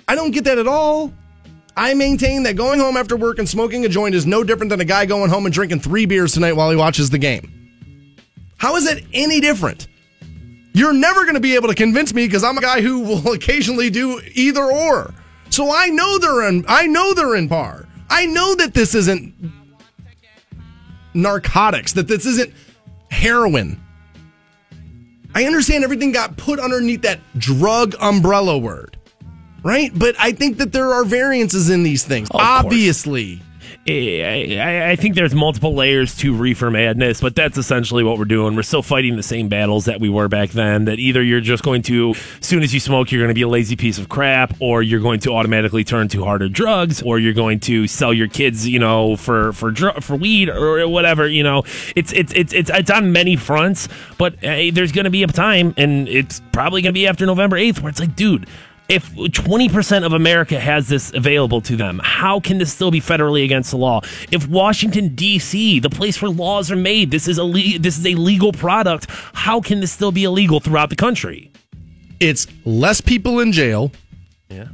I 0.08 0.16
don't 0.16 0.32
get 0.32 0.44
that 0.46 0.58
at 0.58 0.68
all. 0.68 1.14
I 1.76 1.94
maintain 1.94 2.44
that 2.44 2.56
going 2.56 2.80
home 2.80 2.98
after 2.98 3.16
work 3.18 3.40
and 3.40 3.50
smoking 3.50 3.86
a 3.86 3.90
joint 3.90 4.14
is 4.14 4.26
no 4.26 4.44
different 4.44 4.70
than 4.70 4.82
a 4.82 4.86
guy 4.86 5.06
going 5.06 5.30
home 5.30 5.46
and 5.46 5.54
drinking 5.54 5.80
three 5.80 6.06
beers 6.06 6.34
tonight 6.34 6.54
while 6.54 6.70
he 6.70 6.76
watches 6.76 7.10
the 7.10 7.18
game. 7.18 7.52
How 8.58 8.76
is 8.76 8.86
it 8.86 9.06
any 9.14 9.40
different? 9.40 9.88
You're 10.74 10.94
never 10.94 11.24
going 11.24 11.36
to 11.36 11.40
be 11.40 11.56
able 11.56 11.70
to 11.70 11.76
convince 11.76 12.14
me 12.14 12.26
because 12.26 12.44
I'm 12.44 12.58
a 12.58 12.62
guy 12.62 12.82
who 12.82 13.00
will 13.00 13.32
occasionally 13.34 13.90
do 13.90 14.22
either 14.34 14.64
or. 14.64 15.14
So 15.50 15.72
I 15.72 15.88
know 15.88 16.18
they're 16.18 16.48
in. 16.48 16.66
I 16.68 16.88
know 16.88 17.14
they're 17.14 17.36
in 17.36 17.48
par. 17.48 17.88
I 18.10 18.26
know 18.26 18.56
that 18.56 18.74
this 18.74 18.96
isn't 18.96 19.34
narcotics, 21.14 21.94
that 21.94 22.08
this 22.08 22.26
isn't 22.26 22.54
heroin. 23.10 23.83
I 25.36 25.46
understand 25.46 25.84
everything 25.84 26.12
got 26.12 26.38
put 26.38 26.60
underneath 26.60 27.02
that 27.04 27.20
drug 27.38 27.96
umbrella 28.00 28.58
word, 28.58 28.98
right? 29.64 29.92
But 29.94 30.16
I 30.20 30.32
think 30.32 30.58
that 30.58 30.72
there 30.72 30.94
are 30.94 31.04
variances 31.04 31.70
in 31.70 31.84
these 31.84 32.04
things. 32.04 32.30
Course. 32.30 32.44
Obviously. 32.44 33.42
I, 33.42 33.53
I- 33.86 34.92
I 34.92 34.96
think 34.96 35.16
there's 35.16 35.36
multiple 35.36 35.76
layers 35.76 36.16
to 36.20 36.34
reefer 36.34 36.72
madness, 36.72 37.20
but 37.20 37.36
that's 37.36 37.58
essentially 37.58 38.02
what 38.04 38.18
we're 38.18 38.24
doing. 38.24 38.56
We're 38.56 38.64
still 38.64 38.82
fighting 38.82 39.18
the 39.18 39.24
same 39.24 39.50
battles 39.50 39.86
that 39.86 40.00
we 40.00 40.08
were 40.08 40.30
back 40.30 40.52
then. 40.52 40.86
That 40.86 41.00
either 41.00 41.22
you're 41.22 41.42
just 41.42 41.64
going 41.64 41.82
to, 41.84 42.12
as 42.12 42.46
soon 42.48 42.64
as 42.64 42.74
you 42.74 42.80
smoke, 42.80 43.12
you're 43.12 43.20
going 43.22 43.28
to 43.30 43.34
be 43.34 43.42
a 43.42 43.48
lazy 43.48 43.76
piece 43.76 43.98
of 43.98 44.08
crap, 44.08 44.54
or 44.60 44.82
you're 44.82 45.02
going 45.02 45.20
to 45.22 45.34
automatically 45.34 45.84
turn 45.84 46.08
to 46.10 46.24
harder 46.24 46.48
drugs, 46.48 47.02
or 47.02 47.20
you're 47.20 47.34
going 47.34 47.60
to 47.62 47.86
sell 47.88 48.14
your 48.14 48.28
kids, 48.30 48.66
you 48.66 48.80
know, 48.80 49.18
for 49.18 49.52
for 49.52 49.70
dr- 49.72 50.02
for 50.02 50.16
weed 50.16 50.48
or 50.50 50.88
whatever. 50.88 51.28
You 51.28 51.44
know, 51.44 51.64
it's 51.96 52.14
it's 52.14 52.32
it's 52.34 52.54
it's, 52.54 52.70
it's 52.74 52.90
on 52.92 53.12
many 53.12 53.36
fronts, 53.36 53.90
but 54.18 54.36
uh, 54.46 54.72
there's 54.72 54.94
going 54.94 55.06
to 55.06 55.12
be 55.12 55.24
a 55.24 55.28
time, 55.28 55.74
and 55.76 56.08
it's 56.08 56.42
probably 56.54 56.82
going 56.82 56.94
to 56.94 56.98
be 56.98 57.06
after 57.08 57.26
November 57.26 57.58
8th, 57.58 57.82
where 57.82 57.90
it's 57.90 58.00
like, 58.00 58.16
dude 58.16 58.48
if 58.90 59.10
20% 59.14 60.06
of 60.06 60.14
America 60.14 60.60
has 60.60 60.88
this 60.88 61.14
available 61.14 61.62
to 61.62 61.76
them, 61.76 62.02
how 62.04 62.40
can 62.40 62.58
this 62.58 62.74
still 62.74 62.92
be 62.92 63.00
federally 63.00 63.44
against 63.46 63.72
the 63.72 63.78
law? 63.78 64.02
If 64.32 64.48
Washington 64.48 65.16
D.C., 65.16 65.80
the 65.80 65.90
place 65.90 66.22
where 66.22 66.30
laws 66.32 66.70
are 66.72 66.76
made, 66.76 67.10
this 67.12 67.28
is 67.28 67.38
a 67.38 67.44
le- 67.44 67.80
this 67.80 67.98
is 67.98 68.06
a 68.06 68.16
legal 68.16 68.52
product, 68.52 69.08
how 69.34 69.62
can 69.62 69.80
this 69.80 69.92
still 69.92 70.12
be 70.12 70.26
illegal 70.26 70.60
throughout 70.60 70.90
the 70.90 70.96
country? 70.96 71.52
It's 72.20 72.48
less 72.66 73.02
people 73.02 73.40
in 73.40 73.52
jail, 73.52 73.92
Yeah. 74.50 74.68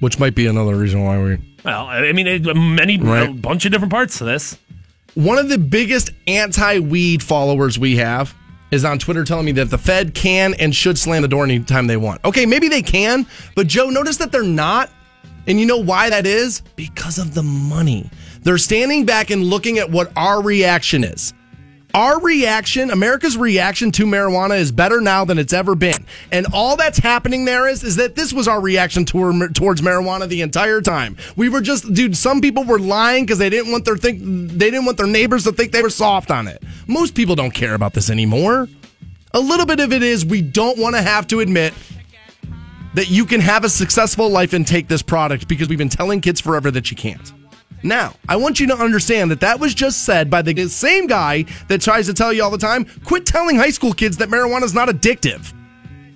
which 0.00 0.18
might 0.18 0.34
be 0.34 0.46
another 0.46 0.74
reason 0.76 1.04
why 1.04 1.22
we 1.22 1.38
Well, 1.64 1.86
I 1.86 2.12
mean, 2.12 2.26
it, 2.26 2.56
many 2.56 2.94
a 2.96 3.32
bunch 3.32 3.66
of 3.66 3.72
different 3.72 3.92
parts 3.92 4.18
to 4.18 4.24
this. 4.24 4.58
One 5.14 5.38
of 5.38 5.48
the 5.48 5.58
biggest 5.58 6.10
anti 6.26 6.78
weed 6.78 7.22
followers 7.22 7.78
we 7.78 7.96
have 7.96 8.34
is 8.70 8.84
on 8.84 8.98
Twitter 8.98 9.24
telling 9.24 9.46
me 9.46 9.52
that 9.52 9.70
the 9.70 9.78
Fed 9.78 10.14
can 10.14 10.54
and 10.54 10.74
should 10.74 10.98
slam 10.98 11.22
the 11.22 11.28
door 11.28 11.44
anytime 11.44 11.86
they 11.86 11.96
want. 11.96 12.24
Okay, 12.24 12.46
maybe 12.46 12.68
they 12.68 12.82
can, 12.82 13.26
but 13.54 13.66
Joe, 13.66 13.90
notice 13.90 14.16
that 14.18 14.32
they're 14.32 14.42
not. 14.42 14.90
And 15.46 15.58
you 15.58 15.66
know 15.66 15.78
why 15.78 16.10
that 16.10 16.26
is? 16.26 16.60
Because 16.76 17.18
of 17.18 17.34
the 17.34 17.42
money. 17.42 18.10
They're 18.42 18.58
standing 18.58 19.06
back 19.06 19.30
and 19.30 19.44
looking 19.44 19.78
at 19.78 19.90
what 19.90 20.12
our 20.16 20.42
reaction 20.42 21.02
is. 21.02 21.34
Our 21.92 22.20
reaction, 22.20 22.90
America's 22.90 23.36
reaction 23.36 23.90
to 23.92 24.04
marijuana 24.04 24.58
is 24.58 24.70
better 24.70 25.00
now 25.00 25.24
than 25.24 25.38
it's 25.38 25.52
ever 25.52 25.74
been. 25.74 26.06
And 26.30 26.46
all 26.52 26.76
that's 26.76 26.98
happening 26.98 27.44
there 27.44 27.66
is 27.66 27.82
is 27.82 27.96
that 27.96 28.14
this 28.14 28.32
was 28.32 28.46
our 28.46 28.60
reaction 28.60 29.04
toward, 29.04 29.54
towards 29.54 29.82
marijuana 29.82 30.28
the 30.28 30.42
entire 30.42 30.80
time. 30.80 31.16
We 31.36 31.48
were 31.48 31.60
just 31.60 31.92
dude, 31.92 32.16
some 32.16 32.40
people 32.40 32.64
were 32.64 32.78
lying 32.78 33.26
cuz 33.26 33.38
they 33.38 33.50
didn't 33.50 33.72
want 33.72 33.84
their 33.84 33.96
think 33.96 34.20
they 34.22 34.70
didn't 34.70 34.84
want 34.84 34.98
their 34.98 35.06
neighbors 35.06 35.44
to 35.44 35.52
think 35.52 35.72
they 35.72 35.82
were 35.82 35.90
soft 35.90 36.30
on 36.30 36.46
it. 36.46 36.62
Most 36.86 37.14
people 37.14 37.34
don't 37.34 37.52
care 37.52 37.74
about 37.74 37.94
this 37.94 38.08
anymore. 38.08 38.68
A 39.32 39.40
little 39.40 39.66
bit 39.66 39.80
of 39.80 39.92
it 39.92 40.02
is 40.02 40.24
we 40.24 40.42
don't 40.42 40.78
want 40.78 40.94
to 40.94 41.02
have 41.02 41.26
to 41.28 41.40
admit 41.40 41.74
that 42.94 43.10
you 43.10 43.24
can 43.24 43.40
have 43.40 43.64
a 43.64 43.68
successful 43.68 44.28
life 44.28 44.52
and 44.52 44.66
take 44.66 44.88
this 44.88 45.02
product 45.02 45.48
because 45.48 45.68
we've 45.68 45.78
been 45.78 45.88
telling 45.88 46.20
kids 46.20 46.40
forever 46.40 46.70
that 46.70 46.90
you 46.90 46.96
can't. 46.96 47.32
Now, 47.82 48.14
I 48.28 48.36
want 48.36 48.60
you 48.60 48.66
to 48.68 48.76
understand 48.76 49.30
that 49.30 49.40
that 49.40 49.58
was 49.58 49.74
just 49.74 50.04
said 50.04 50.28
by 50.30 50.42
the 50.42 50.68
same 50.68 51.06
guy 51.06 51.44
that 51.68 51.80
tries 51.80 52.06
to 52.06 52.14
tell 52.14 52.32
you 52.32 52.42
all 52.42 52.50
the 52.50 52.58
time 52.58 52.86
quit 53.04 53.26
telling 53.26 53.56
high 53.56 53.70
school 53.70 53.92
kids 53.92 54.18
that 54.18 54.28
marijuana 54.28 54.62
is 54.62 54.74
not 54.74 54.88
addictive. 54.88 55.52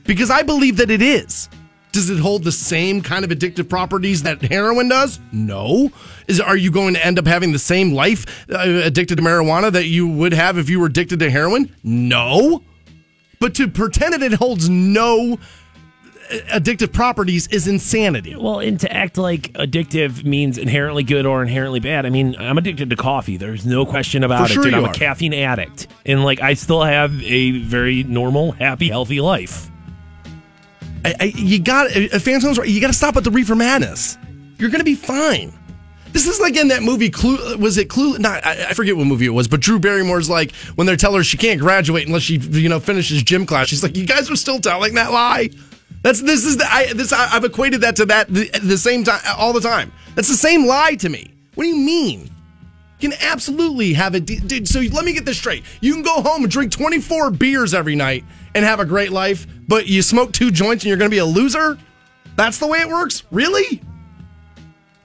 Because 0.05 0.31
I 0.31 0.43
believe 0.43 0.77
that 0.77 0.91
it 0.91 1.01
is. 1.01 1.49
Does 1.93 2.11
it 2.11 2.19
hold 2.19 2.43
the 2.43 2.53
same 2.53 3.01
kind 3.03 3.25
of 3.25 3.31
addictive 3.31 3.69
properties 3.69 4.25
that 4.25 4.43
heroin 4.43 4.89
does? 4.89 5.21
No. 5.33 5.91
Is 6.27 6.41
are 6.41 6.57
you 6.57 6.71
going 6.71 6.95
to 6.95 7.07
end 7.07 7.19
up 7.19 7.27
having 7.27 7.53
the 7.53 7.59
same 7.59 7.93
life 7.93 8.47
uh, 8.51 8.59
addicted 8.59 9.17
to 9.17 9.23
marijuana 9.23 9.71
that 9.73 9.87
you 9.87 10.09
would 10.09 10.33
have 10.33 10.59
if 10.59 10.69
you 10.69 10.81
were 10.81 10.87
addicted 10.87 11.21
to 11.21 11.31
heroin? 11.31 11.75
No. 11.83 12.63
But 13.39 13.55
to 13.57 13.69
pretend 13.69 14.15
that 14.15 14.23
it 14.23 14.35
holds 14.35 14.69
no 14.69 15.39
Uh, 16.31 16.59
addictive 16.59 16.93
properties 16.93 17.47
is 17.49 17.69
insanity. 17.69 18.35
Well, 18.37 18.61
and 18.61 18.79
to 18.81 18.93
act 18.93 19.19
like 19.19 19.53
addictive 19.55 20.25
means 20.25 20.59
inherently 20.59 21.03
good 21.03 21.27
or 21.27 21.43
inherently 21.43 21.81
bad. 21.81 22.07
I 22.07 22.11
mean, 22.11 22.37
I'm 22.39 22.59
addicted 22.59 22.91
to 22.91 22.97
coffee. 22.97 23.37
There's 23.37 23.67
no 23.67 23.85
question 23.85 24.25
about 24.25 24.47
For 24.47 24.53
it. 24.53 24.55
sure 24.55 24.63
Dude, 24.65 24.73
you 24.73 24.79
I'm 24.79 24.85
are. 24.87 24.91
a 24.91 24.95
caffeine 24.95 25.35
addict. 25.35 25.89
And 26.07 26.25
like 26.25 26.41
I 26.41 26.55
still 26.55 26.83
have 26.83 27.23
a 27.23 27.59
very 27.59 28.05
normal, 28.05 28.53
happy, 28.53 28.89
healthy 28.89 29.21
life. 29.21 29.71
I, 31.05 31.15
I, 31.21 31.25
you 31.37 31.59
got 31.59 31.95
uh, 31.95 32.09
uh 32.13 32.19
fans 32.19 32.59
right. 32.59 32.69
You 32.69 32.81
got 32.81 32.87
to 32.89 32.95
stop 32.95 33.15
with 33.15 33.25
the 33.25 33.31
reefer 33.31 33.55
madness. 33.55 34.17
You're 34.59 34.71
going 34.71 34.81
to 34.81 34.85
be 34.85 34.95
fine. 34.95 35.53
This 36.13 36.29
is 36.29 36.39
like 36.41 36.57
in 36.57 36.69
that 36.69 36.83
movie. 36.83 37.11
Clue 37.11 37.37
uh, 37.37 37.57
was 37.59 37.77
it 37.77 37.89
Clue? 37.91 38.19
Not 38.19 38.47
I, 38.47 38.69
I 38.71 38.73
forget 38.73 38.97
what 38.97 39.07
movie 39.07 39.27
it 39.27 39.31
was, 39.31 39.49
but 39.49 39.61
Drew 39.61 39.81
Barrymore's 39.81 40.31
like 40.31 40.55
when 40.77 40.87
they 40.87 40.97
tell 40.97 41.13
her 41.15 41.25
she 41.25 41.37
can't 41.37 41.61
graduate 41.61 42.07
unless 42.07 42.23
she 42.23 42.37
you 42.37 42.69
know 42.69 42.81
finishes 42.81 43.23
gym 43.23 43.45
class. 43.47 43.67
She's 43.67 43.83
like, 43.83 43.97
you 43.97 44.07
guys 44.07 44.31
are 44.31 44.37
still 44.37 44.61
telling 44.61 44.95
that 44.95 45.13
lie. 45.13 45.51
That's 46.05 46.21
this 46.21 46.45
is 46.45 46.59
the 46.59 46.67
I 46.71 46.93
this 46.93 47.15
I, 47.15 47.35
I've 47.35 47.45
equated 47.45 47.81
that 47.81 47.97
to 47.97 48.05
that 48.05 48.29
the, 48.29 48.51
the 48.63 48.77
same 48.77 49.05
time 49.05 49.23
all 49.39 49.55
the 49.55 49.61
time. 49.61 49.91
That's 50.15 50.29
the 50.29 50.37
same 50.37 50.67
lie 50.67 50.97
to 50.97 51.09
me. 51.09 51.33
What 51.55 51.65
do 51.65 51.71
you 51.71 51.77
mean? 51.77 52.31
You 53.01 53.09
can 53.09 53.19
absolutely 53.23 53.95
have 53.95 54.15
a 54.15 54.21
de- 54.21 54.39
dude. 54.39 54.69
So 54.69 54.81
let 54.81 55.07
me 55.07 55.15
get 55.15 55.25
this 55.25 55.39
straight. 55.39 55.65
You 55.81 55.95
can 55.95 56.03
go 56.03 56.21
home 56.21 56.43
and 56.43 56.53
drink 56.53 56.73
24 56.73 57.31
beers 57.31 57.73
every 57.73 57.97
night 57.97 58.23
and 58.55 58.67
have 58.67 58.81
a 58.81 58.85
great 58.85 59.13
life, 59.13 59.47
but 59.67 59.87
you 59.87 60.03
smoke 60.03 60.33
two 60.33 60.51
joints 60.51 60.85
and 60.85 60.91
you're 60.91 60.99
going 60.99 61.11
to 61.11 61.15
be 61.15 61.19
a 61.19 61.25
loser. 61.25 61.79
That's 62.37 62.59
the 62.59 62.67
way 62.67 62.81
it 62.81 62.89
works. 62.89 63.25
Really? 63.31 63.83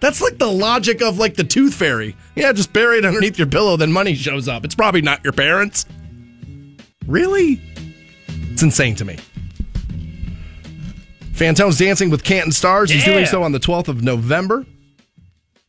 That's 0.01 0.21
like 0.21 0.37
the 0.37 0.51
logic 0.51 1.01
of 1.01 1.17
like 1.17 1.35
the 1.35 1.45
tooth 1.45 1.73
fairy. 1.73 2.17
Yeah, 2.35 2.51
just 2.51 2.73
bury 2.73 2.97
it 2.97 3.05
underneath 3.05 3.37
your 3.37 3.47
pillow, 3.47 3.77
then 3.77 3.91
money 3.91 4.15
shows 4.15 4.49
up. 4.49 4.65
It's 4.65 4.75
probably 4.75 5.01
not 5.01 5.23
your 5.23 5.33
parents. 5.33 5.85
Really? 7.07 7.61
It's 8.51 8.63
insane 8.63 8.95
to 8.95 9.05
me. 9.05 9.17
Fantone's 11.39 11.77
dancing 11.77 12.09
with 12.09 12.25
Canton 12.25 12.51
Stars. 12.51 12.91
He's 12.91 13.05
doing 13.05 13.25
so 13.25 13.43
on 13.43 13.53
the 13.53 13.61
12th 13.61 13.87
of 13.87 14.03
November. 14.03 14.65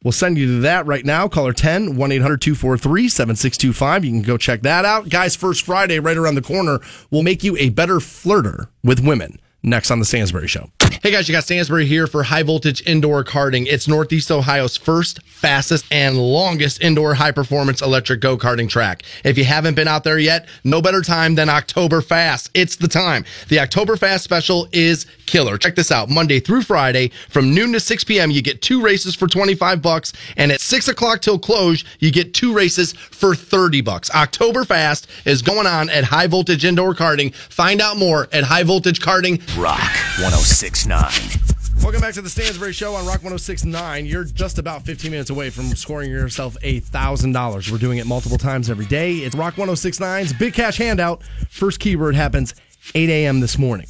We'll 0.02 0.10
send 0.10 0.36
you 0.36 0.46
to 0.46 0.60
that 0.62 0.84
right 0.86 1.04
now. 1.04 1.28
Caller 1.28 1.52
10 1.52 1.94
1 1.94 2.12
800 2.12 2.40
243 2.40 3.08
7625. 3.08 4.04
You 4.04 4.10
can 4.10 4.22
go 4.22 4.36
check 4.36 4.62
that 4.62 4.84
out. 4.84 5.08
Guys, 5.08 5.36
First 5.36 5.62
Friday, 5.62 6.00
right 6.00 6.16
around 6.16 6.34
the 6.34 6.42
corner, 6.42 6.80
will 7.12 7.22
make 7.22 7.44
you 7.44 7.56
a 7.56 7.68
better 7.68 7.98
flirter 7.98 8.66
with 8.82 8.98
women. 8.98 9.40
Next 9.62 9.90
on 9.90 9.98
The 9.98 10.04
Stansbury 10.04 10.48
Show. 10.48 10.70
Hey 11.02 11.12
guys, 11.12 11.28
you 11.28 11.32
got 11.32 11.44
Stansbury 11.44 11.86
here 11.86 12.06
for 12.06 12.22
high 12.22 12.42
voltage 12.42 12.86
indoor 12.86 13.24
karting. 13.24 13.66
It's 13.66 13.88
Northeast 13.88 14.30
Ohio's 14.30 14.76
first, 14.76 15.22
fastest, 15.22 15.86
and 15.90 16.18
longest 16.18 16.82
indoor 16.82 17.14
high 17.14 17.32
performance 17.32 17.80
electric 17.80 18.20
go 18.20 18.36
karting 18.36 18.68
track. 18.68 19.02
If 19.24 19.38
you 19.38 19.44
haven't 19.44 19.76
been 19.76 19.88
out 19.88 20.04
there 20.04 20.18
yet, 20.18 20.46
no 20.62 20.82
better 20.82 21.00
time 21.00 21.36
than 21.36 21.48
October 21.48 22.02
Fast. 22.02 22.50
It's 22.52 22.76
the 22.76 22.88
time. 22.88 23.24
The 23.48 23.60
October 23.60 23.96
Fast 23.96 24.24
special 24.24 24.68
is 24.72 25.06
killer. 25.24 25.56
Check 25.56 25.74
this 25.74 25.90
out. 25.90 26.10
Monday 26.10 26.40
through 26.40 26.62
Friday 26.62 27.12
from 27.30 27.54
noon 27.54 27.72
to 27.72 27.80
6 27.80 28.04
p.m. 28.04 28.30
You 28.30 28.42
get 28.42 28.60
two 28.60 28.82
races 28.82 29.14
for 29.14 29.26
25 29.26 29.80
bucks. 29.80 30.12
And 30.36 30.52
at 30.52 30.60
6 30.60 30.88
o'clock 30.88 31.22
till 31.22 31.38
close, 31.38 31.84
you 32.00 32.10
get 32.10 32.34
two 32.34 32.52
races 32.52 32.92
for 32.92 33.34
30 33.34 33.80
bucks. 33.80 34.10
October 34.10 34.64
Fast 34.64 35.08
is 35.24 35.40
going 35.40 35.66
on 35.66 35.88
at 35.88 36.04
High 36.04 36.26
Voltage 36.26 36.64
Indoor 36.64 36.94
Karting. 36.94 37.34
Find 37.34 37.80
out 37.80 37.96
more 37.96 38.28
at 38.32 38.44
High 38.44 38.64
Voltage 38.64 39.00
Karting. 39.00 39.40
Rock 39.58 39.80
1069. 40.20 41.82
Welcome 41.82 42.00
back 42.00 42.14
to 42.14 42.22
the 42.22 42.30
Stansbury 42.30 42.72
Show 42.72 42.94
on 42.94 43.04
Rock 43.04 43.16
1069. 43.16 44.06
You're 44.06 44.22
just 44.22 44.58
about 44.58 44.82
15 44.84 45.10
minutes 45.10 45.30
away 45.30 45.50
from 45.50 45.64
scoring 45.74 46.08
yourself 46.08 46.56
$1,000. 46.62 47.72
We're 47.72 47.78
doing 47.78 47.98
it 47.98 48.06
multiple 48.06 48.38
times 48.38 48.70
every 48.70 48.86
day. 48.86 49.16
It's 49.16 49.34
Rock 49.34 49.54
1069's 49.54 50.34
Big 50.34 50.54
Cash 50.54 50.78
Handout. 50.78 51.24
First 51.50 51.80
keyword 51.80 52.14
happens 52.14 52.54
8 52.94 53.10
a.m. 53.10 53.40
this 53.40 53.58
morning. 53.58 53.88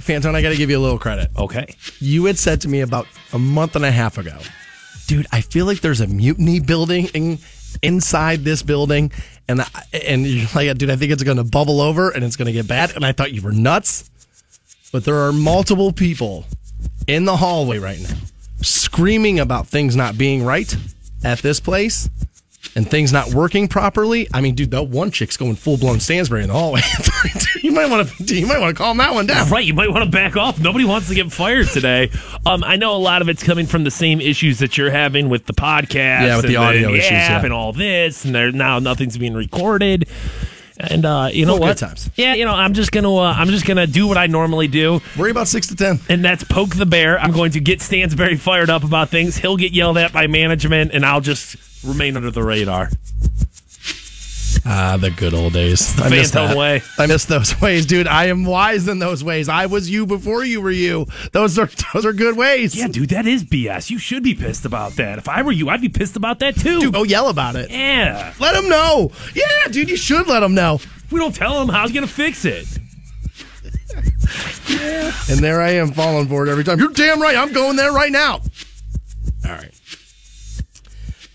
Fantone, 0.00 0.34
I 0.34 0.40
got 0.40 0.50
to 0.50 0.56
give 0.56 0.70
you 0.70 0.78
a 0.78 0.80
little 0.80 0.98
credit. 0.98 1.28
Okay. 1.36 1.76
You 2.00 2.24
had 2.24 2.38
said 2.38 2.62
to 2.62 2.68
me 2.68 2.80
about 2.80 3.06
a 3.34 3.38
month 3.38 3.76
and 3.76 3.84
a 3.84 3.92
half 3.92 4.16
ago, 4.16 4.38
dude, 5.06 5.26
I 5.32 5.42
feel 5.42 5.66
like 5.66 5.82
there's 5.82 6.00
a 6.00 6.06
mutiny 6.06 6.60
building 6.60 7.08
in, 7.12 7.38
inside 7.82 8.44
this 8.44 8.62
building. 8.62 9.12
And, 9.48 9.62
I, 9.62 9.66
and 9.92 10.26
you're 10.26 10.48
like, 10.54 10.76
dude, 10.78 10.90
I 10.90 10.96
think 10.96 11.12
it's 11.12 11.22
going 11.22 11.38
to 11.38 11.44
bubble 11.44 11.80
over 11.80 12.10
and 12.10 12.24
it's 12.24 12.36
going 12.36 12.46
to 12.46 12.52
get 12.52 12.68
bad. 12.68 12.94
And 12.94 13.04
I 13.04 13.12
thought 13.12 13.32
you 13.32 13.42
were 13.42 13.52
nuts. 13.52 14.10
But 14.92 15.04
there 15.04 15.16
are 15.16 15.32
multiple 15.32 15.92
people 15.92 16.46
in 17.06 17.24
the 17.24 17.36
hallway 17.36 17.78
right 17.78 18.00
now 18.00 18.16
screaming 18.60 19.38
about 19.38 19.66
things 19.66 19.94
not 19.94 20.18
being 20.18 20.44
right 20.44 20.74
at 21.24 21.38
this 21.38 21.60
place 21.60 22.08
and 22.74 22.88
things 22.90 23.12
not 23.12 23.32
working 23.32 23.68
properly. 23.68 24.28
I 24.34 24.40
mean, 24.40 24.54
dude, 24.54 24.70
that 24.72 24.84
one 24.84 25.10
chick's 25.10 25.36
going 25.36 25.54
full 25.56 25.76
blown 25.76 26.00
Stansbury 26.00 26.42
in 26.42 26.48
the 26.48 26.54
hallway. 26.54 26.80
you 27.62 27.72
might 27.72 27.88
want 27.88 28.08
to 28.08 28.34
you 28.36 28.46
might 28.46 28.60
want 28.60 28.76
to 28.76 28.82
calm 28.82 28.98
that 28.98 29.14
one 29.14 29.26
down. 29.26 29.48
Right, 29.48 29.64
you 29.64 29.74
might 29.74 29.90
want 29.90 30.04
to 30.04 30.10
back 30.10 30.36
off. 30.36 30.58
Nobody 30.60 30.84
wants 30.84 31.08
to 31.08 31.14
get 31.14 31.30
fired 31.32 31.68
today. 31.68 32.10
Um, 32.44 32.62
I 32.64 32.76
know 32.76 32.94
a 32.94 32.98
lot 32.98 33.22
of 33.22 33.28
it's 33.28 33.42
coming 33.42 33.66
from 33.66 33.84
the 33.84 33.90
same 33.90 34.20
issues 34.20 34.58
that 34.58 34.76
you're 34.76 34.90
having 34.90 35.28
with 35.28 35.46
the 35.46 35.54
podcast, 35.54 35.94
Yeah, 36.26 36.36
with 36.36 36.46
the 36.46 36.56
and 36.56 36.64
audio 36.64 36.90
issues, 36.94 37.10
app 37.12 37.40
yeah. 37.40 37.44
and 37.44 37.52
all 37.52 37.72
this, 37.72 38.24
and 38.24 38.34
there 38.34 38.52
now 38.52 38.78
nothing's 38.78 39.16
being 39.16 39.34
recorded. 39.34 40.08
And 40.80 41.04
uh, 41.04 41.30
you 41.32 41.44
know 41.44 41.56
what? 41.56 41.76
times. 41.78 42.08
Yeah, 42.14 42.34
you 42.34 42.44
know, 42.44 42.52
I'm 42.52 42.72
just 42.72 42.92
gonna 42.92 43.12
uh, 43.12 43.32
I'm 43.36 43.48
just 43.48 43.66
gonna 43.66 43.86
do 43.88 44.06
what 44.06 44.16
I 44.16 44.28
normally 44.28 44.68
do, 44.68 45.00
Worry 45.16 45.32
about 45.32 45.48
six 45.48 45.66
to 45.68 45.76
ten. 45.76 45.98
and 46.08 46.24
that's 46.24 46.44
poke 46.44 46.76
the 46.76 46.86
bear. 46.86 47.18
I'm 47.18 47.32
going 47.32 47.50
to 47.52 47.60
get 47.60 47.80
Stansbury 47.82 48.36
fired 48.36 48.70
up 48.70 48.84
about 48.84 49.08
things. 49.08 49.36
He'll 49.36 49.56
get 49.56 49.72
yelled 49.72 49.98
at 49.98 50.12
by 50.12 50.28
management, 50.28 50.92
and 50.92 51.04
I'll 51.04 51.20
just 51.20 51.56
remain 51.84 52.16
under 52.16 52.30
the 52.30 52.42
radar. 52.42 52.90
Ah, 54.70 54.96
the 55.00 55.10
good 55.10 55.32
old 55.34 55.52
days. 55.54 55.98
I 56.00 56.08
miss 56.10 56.32
Phantom 56.32 56.50
that. 56.50 56.56
way. 56.58 56.82
I 56.98 57.06
miss 57.06 57.24
those 57.24 57.58
ways, 57.60 57.86
dude. 57.86 58.06
I 58.06 58.26
am 58.26 58.44
wise 58.44 58.86
in 58.88 58.98
those 58.98 59.24
ways. 59.24 59.48
I 59.48 59.66
was 59.66 59.88
you 59.88 60.04
before 60.04 60.44
you 60.44 60.60
were 60.60 60.70
you. 60.70 61.06
Those 61.32 61.58
are 61.58 61.70
those 61.94 62.04
are 62.04 62.12
good 62.12 62.36
ways. 62.36 62.74
Yeah, 62.74 62.88
dude, 62.88 63.10
that 63.10 63.26
is 63.26 63.44
BS. 63.44 63.88
You 63.90 63.98
should 63.98 64.22
be 64.22 64.34
pissed 64.34 64.64
about 64.66 64.92
that. 64.96 65.16
If 65.18 65.28
I 65.28 65.42
were 65.42 65.52
you, 65.52 65.68
I'd 65.70 65.80
be 65.80 65.88
pissed 65.88 66.16
about 66.16 66.40
that 66.40 66.56
too. 66.56 66.80
Dude, 66.80 66.92
go 66.92 67.02
yell 67.04 67.28
about 67.28 67.56
it. 67.56 67.70
Yeah. 67.70 68.34
Let 68.40 68.54
them 68.54 68.68
know. 68.68 69.10
Yeah, 69.34 69.68
dude, 69.70 69.88
you 69.88 69.96
should 69.96 70.26
let 70.26 70.40
them 70.40 70.54
know. 70.54 70.74
If 70.76 71.12
we 71.12 71.18
don't 71.20 71.34
tell 71.34 71.62
him, 71.62 71.68
how's 71.68 71.90
he 71.90 71.94
gonna 71.94 72.06
fix 72.06 72.44
it? 72.44 72.66
And 75.30 75.40
there 75.40 75.62
I 75.62 75.70
am 75.70 75.92
falling 75.92 76.28
for 76.28 76.46
it 76.46 76.50
every 76.50 76.64
time. 76.64 76.78
You're 76.78 76.92
damn 76.92 77.20
right. 77.22 77.36
I'm 77.36 77.52
going 77.52 77.76
there 77.76 77.92
right 77.92 78.12
now. 78.12 78.34
All 79.46 79.52
right. 79.52 79.72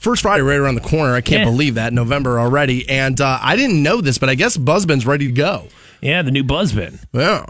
First 0.04 0.22
Friday 0.22 0.44
right 0.44 0.60
around 0.60 0.76
the 0.76 0.82
corner. 0.82 1.14
I 1.16 1.22
can't 1.22 1.40
Yeah. 1.46 1.50
believe 1.50 1.76
that 1.76 1.94
November 1.94 2.38
already. 2.40 2.88
And 2.90 3.20
uh, 3.22 3.40
I 3.42 3.56
didn't 3.56 3.82
know 3.82 4.02
this, 4.02 4.18
but 4.18 4.28
I 4.30 4.36
guess 4.36 4.58
Buzzbin's 4.58 5.06
ready 5.06 5.28
to 5.28 5.32
go. 5.32 5.68
Yeah, 6.02 6.22
the 6.22 6.32
new 6.32 6.44
Buzzbin. 6.44 7.00
Yeah. 7.14 7.46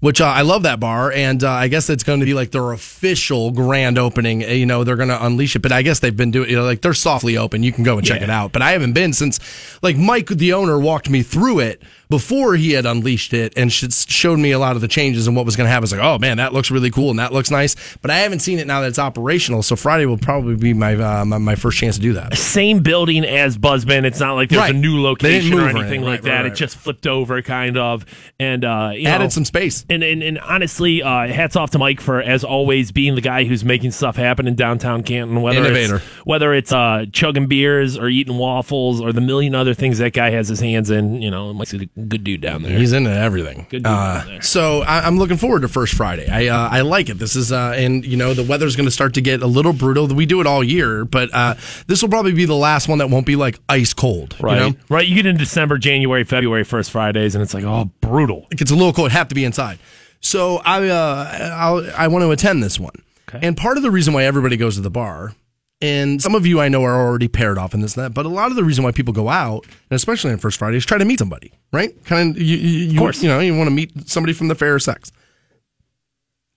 Which 0.00 0.20
uh, 0.20 0.26
I 0.26 0.42
love 0.42 0.62
that 0.62 0.78
bar, 0.78 1.10
and 1.10 1.42
uh, 1.42 1.50
I 1.50 1.66
guess 1.66 1.90
it's 1.90 2.04
going 2.04 2.20
to 2.20 2.24
be 2.26 2.32
like 2.32 2.52
their 2.52 2.70
official 2.70 3.50
grand 3.50 3.98
opening. 3.98 4.42
You 4.42 4.64
know, 4.64 4.84
they're 4.84 4.94
going 4.96 5.08
to 5.08 5.26
unleash 5.26 5.56
it, 5.56 5.58
but 5.58 5.72
I 5.72 5.82
guess 5.82 5.98
they've 5.98 6.16
been 6.16 6.30
doing, 6.30 6.48
you 6.48 6.54
know, 6.56 6.62
like 6.64 6.82
they're 6.82 6.94
softly 6.94 7.36
open. 7.36 7.64
You 7.64 7.72
can 7.72 7.82
go 7.82 7.98
and 7.98 8.06
check 8.06 8.18
Yeah. 8.20 8.24
it 8.28 8.30
out, 8.30 8.52
but 8.52 8.62
I 8.62 8.70
haven't 8.70 8.92
been 8.92 9.12
since, 9.12 9.40
like 9.82 9.96
Mike, 9.96 10.28
the 10.28 10.52
owner, 10.52 10.78
walked 10.78 11.10
me 11.10 11.22
through 11.24 11.58
it 11.58 11.82
before 12.08 12.56
he 12.56 12.72
had 12.72 12.86
unleashed 12.86 13.32
it 13.34 13.52
and 13.56 13.72
sh- 13.72 13.84
showed 14.08 14.38
me 14.38 14.50
a 14.52 14.58
lot 14.58 14.74
of 14.76 14.80
the 14.82 14.88
changes 14.88 15.26
and 15.26 15.36
what 15.36 15.44
was 15.44 15.56
going 15.56 15.66
to 15.66 15.70
happen. 15.70 15.82
I 15.82 15.84
was 15.84 15.92
like, 15.92 16.02
oh 16.02 16.18
man, 16.18 16.36
that 16.38 16.52
looks 16.52 16.70
really 16.70 16.90
cool 16.90 17.10
and 17.10 17.18
that 17.18 17.32
looks 17.32 17.50
nice, 17.50 17.76
but 18.02 18.10
I 18.10 18.18
haven't 18.18 18.38
seen 18.40 18.58
it 18.58 18.66
now 18.66 18.80
that 18.80 18.88
it's 18.88 18.98
operational. 18.98 19.62
So 19.62 19.76
Friday 19.76 20.06
will 20.06 20.18
probably 20.18 20.56
be 20.56 20.74
my 20.74 20.94
uh, 20.94 21.24
my, 21.24 21.38
my 21.38 21.54
first 21.54 21.78
chance 21.78 21.96
to 21.96 22.00
do 22.02 22.14
that. 22.14 22.36
Same 22.36 22.80
building 22.80 23.24
as 23.24 23.56
Buzzbin. 23.58 24.04
It's 24.04 24.20
not 24.20 24.34
like 24.34 24.48
there's 24.50 24.58
Right. 24.62 24.74
a 24.74 24.78
new 24.78 25.00
location 25.02 25.54
or 25.58 25.62
anything 25.68 25.78
anything. 25.82 26.02
like 26.02 26.08
Right, 26.08 26.22
that. 26.24 26.42
right, 26.42 26.52
It 26.52 26.54
just 26.56 26.76
flipped 26.76 27.06
over, 27.06 27.40
kind 27.42 27.76
of, 27.78 28.04
and 28.40 28.64
uh, 28.64 28.90
you 28.94 29.06
Added 29.06 29.24
know, 29.24 29.28
some 29.30 29.44
space. 29.44 29.84
And, 29.88 30.02
and 30.02 30.22
and 30.22 30.38
honestly, 30.40 31.02
uh, 31.02 31.28
hats 31.28 31.56
off 31.56 31.70
to 31.70 31.78
Mike 31.78 32.00
for 32.00 32.20
as 32.20 32.42
always 32.44 32.90
being 32.92 33.14
the 33.14 33.20
guy 33.20 33.44
who's 33.44 33.64
making 33.64 33.90
stuff 33.92 34.16
happen 34.16 34.46
in 34.48 34.54
downtown 34.54 35.02
Canton. 35.02 35.42
Whether 35.42 35.58
Innovator. 35.60 35.96
it's 35.96 36.04
whether 36.26 36.52
it's 36.54 36.72
uh, 36.72 37.06
chugging 37.12 37.46
beers 37.46 37.96
or 37.98 38.08
eating 38.08 38.36
waffles 38.38 39.00
or 39.00 39.12
the 39.12 39.20
million 39.20 39.54
other 39.54 39.74
things 39.74 39.98
that 39.98 40.12
guy 40.12 40.30
has 40.30 40.48
his 40.48 40.60
hands 40.60 40.90
in. 40.90 41.20
You 41.22 41.30
know, 41.30 41.52
Mike's 41.54 41.74
a 41.74 41.78
good 42.06 42.24
dude 42.24 42.40
down 42.40 42.62
there. 42.62 42.78
He's 42.78 42.92
into 42.92 43.10
everything. 43.10 43.66
Good 43.70 43.82
dude 43.82 43.86
Uh, 43.86 44.18
down 44.18 44.26
there. 44.26 44.42
so 44.42 44.82
I, 44.82 45.00
I'm 45.06 45.18
looking 45.18 45.36
forward 45.36 45.62
to 45.62 45.68
First 45.68 45.94
Friday. 45.94 46.28
I 46.28 46.46
uh, 46.46 46.68
I 46.70 46.82
like 46.82 47.08
it. 47.08 47.14
This 47.18 47.34
is 47.36 47.50
uh, 47.52 47.74
and 47.76 48.04
you 48.04 48.16
know 48.16 48.34
the 48.34 48.42
weather's 48.44 48.76
going 48.76 48.86
to 48.86 48.90
start 48.92 49.14
to 49.14 49.20
get 49.20 49.42
a 49.42 49.46
little 49.46 49.72
brutal. 49.72 50.06
We 50.08 50.26
do 50.26 50.40
it 50.40 50.46
all 50.46 50.62
year, 50.62 51.04
but 51.04 51.30
uh, 51.34 51.54
this 51.86 52.02
will 52.02 52.08
probably 52.08 52.32
be 52.32 52.44
the 52.44 52.54
last 52.54 52.88
one 52.88 52.98
that 52.98 53.10
won't 53.10 53.26
be 53.26 53.36
like 53.36 53.58
ice 53.68 53.92
cold. 53.94 54.36
you 54.38 54.44
Right, 54.46 54.58
know? 54.58 54.76
right. 54.88 55.06
You 55.06 55.14
get 55.16 55.26
in 55.26 55.36
December, 55.36 55.78
January, 55.78 56.24
February, 56.24 56.64
first 56.64 56.90
Fridays, 56.90 57.34
and 57.34 57.42
it's 57.42 57.54
like, 57.54 57.64
oh, 57.64 57.90
brutal. 58.00 58.46
It 58.50 58.58
gets 58.58 58.70
a 58.70 58.74
little 58.76 58.92
cold. 58.92 59.10
Have 59.12 59.28
to 59.28 59.34
be 59.34 59.44
inside. 59.44 59.78
So 60.20 60.56
I 60.64 60.88
uh, 60.88 61.52
I'll, 61.54 61.90
I 61.96 62.08
want 62.08 62.22
to 62.24 62.30
attend 62.30 62.62
this 62.62 62.78
one. 62.78 62.94
Okay. 63.28 63.46
And 63.46 63.56
part 63.56 63.76
of 63.76 63.82
the 63.82 63.90
reason 63.90 64.14
why 64.14 64.24
everybody 64.24 64.56
goes 64.56 64.76
to 64.76 64.80
the 64.80 64.90
bar, 64.90 65.32
and 65.80 66.20
some 66.20 66.34
of 66.34 66.46
you 66.46 66.60
I 66.60 66.68
know 66.68 66.82
are 66.84 66.96
already 66.96 67.28
paired 67.28 67.58
off 67.58 67.74
in 67.74 67.80
this 67.80 67.96
and 67.96 68.04
that, 68.04 68.14
but 68.14 68.26
a 68.26 68.28
lot 68.28 68.50
of 68.50 68.56
the 68.56 68.64
reason 68.64 68.84
why 68.84 68.92
people 68.92 69.14
go 69.14 69.28
out, 69.28 69.64
and 69.64 69.96
especially 69.96 70.32
on 70.32 70.38
First 70.38 70.58
Friday, 70.58 70.76
is 70.76 70.86
try 70.86 70.98
to 70.98 71.04
meet 71.04 71.18
somebody, 71.18 71.52
right? 71.72 71.92
Kind 72.04 72.36
of, 72.36 72.42
you, 72.42 72.56
you, 72.56 72.78
you, 72.90 72.98
course. 72.98 73.22
you 73.22 73.28
know, 73.28 73.38
you 73.38 73.56
want 73.56 73.68
to 73.68 73.74
meet 73.74 74.08
somebody 74.08 74.32
from 74.32 74.48
the 74.48 74.54
fairer 74.54 74.78
sex. 74.78 75.12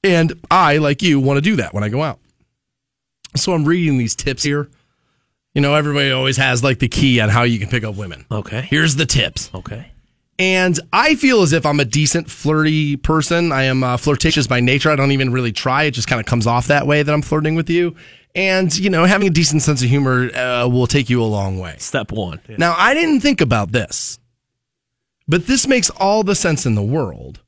And 0.04 0.34
I, 0.50 0.78
like 0.78 1.02
you, 1.04 1.20
want 1.20 1.38
to 1.38 1.42
do 1.42 1.58
that 1.58 1.74
when 1.74 1.84
I 1.84 1.90
go 1.90 2.02
out. 2.02 2.20
So 3.36 3.54
I'm 3.54 3.66
reading 3.66 3.98
these 3.98 4.16
tips 4.16 4.44
here. 4.44 4.70
You 5.54 5.62
know, 5.62 5.76
everybody 5.76 6.12
always 6.12 6.38
has 6.38 6.64
like 6.64 6.80
the 6.80 6.88
key 6.88 7.20
on 7.20 7.30
how 7.30 7.44
you 7.44 7.60
can 7.60 7.70
pick 7.70 7.84
up 7.84 7.96
women. 7.96 8.26
Okay. 8.32 8.62
Here's 8.62 8.96
the 8.96 9.06
tips. 9.06 9.52
Okay. 9.54 9.92
And 10.40 10.80
I 10.92 11.16
feel 11.16 11.44
as 11.44 11.54
if 11.54 11.68
I'm 11.68 11.80
a 11.80 11.86
decent 11.86 12.30
flirty 12.32 12.96
person. 12.96 13.52
I 13.52 13.64
am 13.64 13.84
uh, 13.84 13.98
flirtatious 13.98 14.48
by 14.48 14.60
nature. 14.60 14.90
I 14.90 14.96
don't 14.96 15.12
even 15.12 15.32
really 15.32 15.52
try. 15.52 15.84
It 15.84 15.92
just 15.92 16.08
kind 16.08 16.20
of 16.20 16.26
comes 16.26 16.48
off 16.48 16.68
that 16.68 16.88
way 16.88 17.04
that 17.04 17.14
I'm 17.14 17.22
flirting 17.22 17.54
with 17.54 17.70
you. 17.70 17.96
And, 18.34 18.76
you 18.78 18.90
know, 18.90 19.04
having 19.06 19.28
a 19.28 19.32
decent 19.32 19.62
sense 19.62 19.84
of 19.84 19.90
humor 19.90 20.34
uh, 20.36 20.68
will 20.68 20.88
take 20.88 21.10
you 21.10 21.22
a 21.22 21.26
long 21.26 21.60
way. 21.60 21.76
Step 21.80 22.12
one. 22.12 22.40
Now, 22.58 22.76
I 22.78 22.94
didn't 22.94 23.20
think 23.20 23.42
about 23.42 23.72
this, 23.72 24.20
but 25.28 25.48
this 25.48 25.68
makes 25.68 25.90
all 25.90 26.24
the 26.24 26.36
sense 26.36 26.66
in 26.66 26.76
the 26.76 26.84
world. 26.84 27.42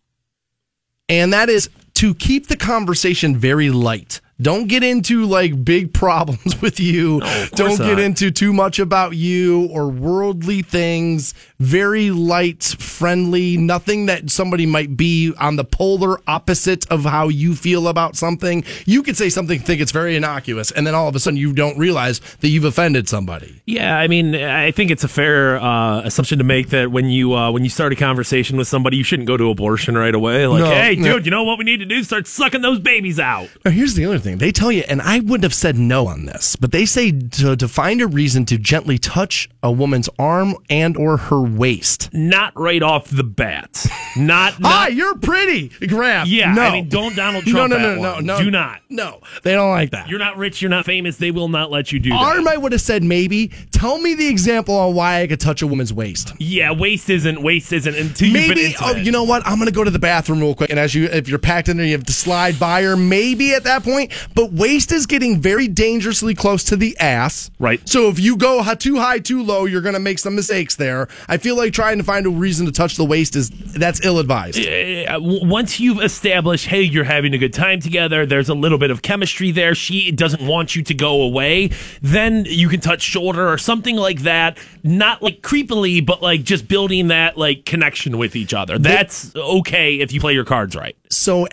And 1.08 1.32
that 1.32 1.50
is 1.50 1.70
to 1.96 2.14
keep 2.14 2.48
the 2.48 2.58
conversation 2.58 3.38
very 3.38 3.70
light. 3.70 4.20
Don't 4.42 4.68
get 4.68 4.84
into 4.84 5.26
like 5.26 5.64
big 5.64 5.94
problems 5.94 6.60
with 6.62 6.80
you. 6.80 7.22
of 7.22 7.52
Don't 7.52 7.78
get 7.78 7.94
not. 7.94 8.00
into 8.00 8.32
too 8.32 8.52
much 8.54 8.80
about 8.80 9.16
you 9.16 9.68
or 9.72 9.88
worldly 9.90 10.62
things. 10.62 11.34
Very 11.60 12.12
light, 12.12 12.64
friendly, 12.64 13.58
nothing 13.58 14.08
that 14.08 14.30
somebody 14.30 14.66
might 14.66 14.98
be 14.98 15.34
on 15.40 15.56
the 15.56 15.64
polar 15.64 16.20
opposite 16.28 16.86
of 16.92 17.04
how 17.06 17.30
you 17.30 17.56
feel 17.56 17.88
about 17.88 18.16
something. 18.18 18.64
You 18.86 19.02
could 19.04 19.16
say 19.16 19.30
something, 19.30 19.60
think 19.60 19.80
it's 19.80 19.92
very 19.92 20.16
innocuous, 20.16 20.72
and 20.72 20.86
then 20.86 20.94
all 20.96 21.08
of 21.08 21.16
a 21.16 21.20
sudden 21.20 21.38
you 21.38 21.54
don't 21.54 21.78
realize 21.78 22.20
that 22.42 22.50
you've 22.50 22.66
offended 22.66 23.08
somebody. 23.08 23.62
Yeah, 23.66 23.98
I 23.98 24.08
mean, 24.08 24.36
I 24.36 24.72
think 24.72 24.92
it's 24.92 25.04
a 25.04 25.08
fair 25.08 25.58
uh, 25.58 26.02
assumption 26.02 26.38
to 26.40 26.44
make 26.44 26.70
that 26.70 26.92
when 26.92 27.06
you 27.06 27.34
uh, 27.34 27.52
when 27.52 27.64
you 27.64 27.70
start 27.70 27.94
a 27.94 27.96
conversation 27.96 28.58
with 28.58 28.68
somebody, 28.68 28.98
you 28.98 29.04
shouldn't 29.04 29.28
go 29.28 29.38
to 29.38 29.50
abortion 29.50 29.98
right 29.98 30.14
away. 30.14 30.48
Like, 30.48 30.64
No, 30.64 30.70
hey, 30.72 30.96
no. 30.98 31.14
dude, 31.14 31.26
you 31.26 31.32
know 31.32 31.44
what 31.44 31.58
we 31.58 31.64
need 31.64 31.78
to 31.78 31.86
do? 31.86 32.04
Start 32.04 32.28
sucking 32.28 32.62
those 32.62 32.80
babies 32.80 33.20
out. 33.20 33.48
Now, 33.64 33.72
here's 33.72 33.94
the 33.94 34.06
other 34.06 34.20
thing. 34.24 34.38
They 34.38 34.52
tell 34.52 34.72
you, 34.72 34.84
and 34.88 35.02
I 35.02 35.20
wouldn't 35.20 35.44
have 35.44 35.54
said 35.54 35.78
no 35.78 36.08
on 36.08 36.26
this, 36.26 36.56
but 36.56 36.72
they 36.72 36.86
say 36.86 37.12
to, 37.12 37.56
to 37.56 37.68
find 37.68 38.02
a 38.02 38.08
reason 38.08 38.46
to 38.46 38.58
gently 38.58 38.98
touch 38.98 39.50
a 39.62 39.72
woman's 39.72 40.10
arm 40.18 40.56
and 40.70 40.98
or 40.98 41.18
her 41.18 41.42
waist. 41.42 42.10
Not 42.14 42.54
right 42.56 42.82
off 42.82 43.10
the 43.10 43.24
bat. 43.24 43.86
Not. 44.18 44.54
Hi, 44.62 44.62
not 44.62 44.94
you're 44.94 45.16
pretty. 45.16 45.70
Grab. 45.88 46.28
yeah, 46.28 46.54
no. 46.54 46.62
I 46.62 46.72
mean, 46.72 46.90
don't 46.90 47.16
Donald 47.16 47.46
Trump 47.46 47.72
no, 47.72 47.78
no, 47.78 47.90
that 47.90 48.02
no, 48.02 48.14
one. 48.14 48.26
no. 48.26 48.42
Do 48.42 48.52
not. 48.52 48.82
No, 48.90 49.22
they 49.44 49.54
don't 49.54 49.72
like 49.72 49.92
that. 49.92 50.10
You're 50.10 50.20
not 50.20 50.38
rich. 50.38 50.62
You're 50.62 50.70
not 50.70 50.86
famous. 50.86 51.18
They 51.18 51.32
will 51.32 51.50
not 51.50 51.72
let 51.72 51.92
you 51.92 52.00
do 52.00 52.10
that. 52.10 52.16
arm, 52.16 52.48
I 52.48 52.58
would 52.58 52.72
have 52.72 52.82
said 52.82 53.04
maybe. 53.04 53.50
Tell 53.72 53.98
me 53.98 54.14
the 54.14 54.28
example 54.28 54.76
on 54.76 54.94
why 54.94 55.22
I 55.22 55.28
could 55.28 55.40
touch 55.40 55.62
a 55.62 55.68
woman's 55.68 55.94
waist. 55.94 56.34
Yeah, 56.40 56.72
waist 56.72 57.10
isn't 57.10 57.42
waist 57.42 57.74
isn't 57.74 57.96
until 57.96 58.32
been 58.32 58.48
Maybe. 58.50 58.76
Oh, 58.82 58.96
you 58.96 59.12
know 59.12 59.24
what? 59.24 59.46
I'm 59.46 59.58
gonna 59.58 59.72
go 59.72 59.84
to 59.84 59.92
the 59.92 60.00
bathroom 60.00 60.40
real 60.40 60.56
quick, 60.56 60.70
and 60.70 60.80
as 60.80 60.94
you, 60.96 61.06
if 61.06 61.28
you're 61.28 61.40
packed 61.40 61.70
in 61.70 61.78
there, 61.78 61.86
you 61.86 61.94
have 61.94 62.06
to 62.06 62.14
slide 62.14 62.60
by 62.60 62.84
her. 62.84 62.96
Maybe 62.96 63.54
at 63.54 63.64
that 63.64 63.84
point, 63.84 64.13
but 64.36 64.52
waist 64.54 64.92
is 64.92 65.06
getting 65.06 65.40
very 65.40 65.68
dangerously 65.68 66.34
close 66.34 66.64
to 66.66 66.76
the 66.76 66.98
ass. 67.00 67.52
Right. 67.60 67.88
So 67.88 68.10
if 68.10 68.20
you 68.20 68.38
go 68.38 68.64
too 68.76 68.98
high, 68.98 69.20
too 69.20 69.44
low, 69.44 69.66
you're 69.66 69.82
gonna 69.82 70.00
make 70.00 70.20
some 70.20 70.36
mistakes 70.36 70.76
there. 70.76 71.08
I 71.28 71.38
feel 71.38 71.56
like 71.56 71.74
trying 71.74 71.98
to 71.98 72.04
find 72.04 72.26
a 72.26 72.30
reason 72.30 72.66
to 72.66 72.72
touch 72.72 72.96
the 72.96 73.06
waist 73.06 73.36
is 73.36 73.50
that's 73.50 74.04
ill 74.06 74.20
advised. 74.20 74.60
uh, 74.60 75.20
once 75.22 75.80
you've 75.80 76.02
established, 76.02 76.68
hey, 76.68 76.82
you're 76.82 77.04
having 77.04 77.34
a 77.34 77.38
good 77.38 77.54
time 77.54 77.80
together, 77.80 78.26
there's 78.26 78.50
a 78.50 78.54
little 78.54 78.78
bit 78.78 78.92
of 78.92 79.02
chemistry 79.02 79.52
there, 79.52 79.76
she 79.76 80.12
doesn't 80.12 80.46
want 80.46 80.76
you 80.76 80.84
to 80.84 80.94
go 80.94 81.22
away, 81.22 81.72
then 82.02 82.46
you 82.48 82.70
can 82.70 82.80
touch 82.80 83.02
shoulder 83.02 83.52
or 83.52 83.58
something 83.58 83.96
like 83.96 84.22
that. 84.22 84.58
Not 84.84 85.22
like 85.22 85.42
creepily, 85.42 86.06
but 86.06 86.22
like 86.22 86.44
just 86.44 86.68
building 86.68 87.08
that 87.08 87.38
like 87.38 87.66
connection 87.66 88.18
with 88.18 88.36
each 88.36 88.54
other. 88.54 88.78
That's 88.78 89.36
okay 89.36 90.00
if 90.00 90.12
you 90.12 90.20
play 90.20 90.34
your 90.34 90.46
cards 90.46 90.76
right. 90.76 90.96
So 91.10 91.48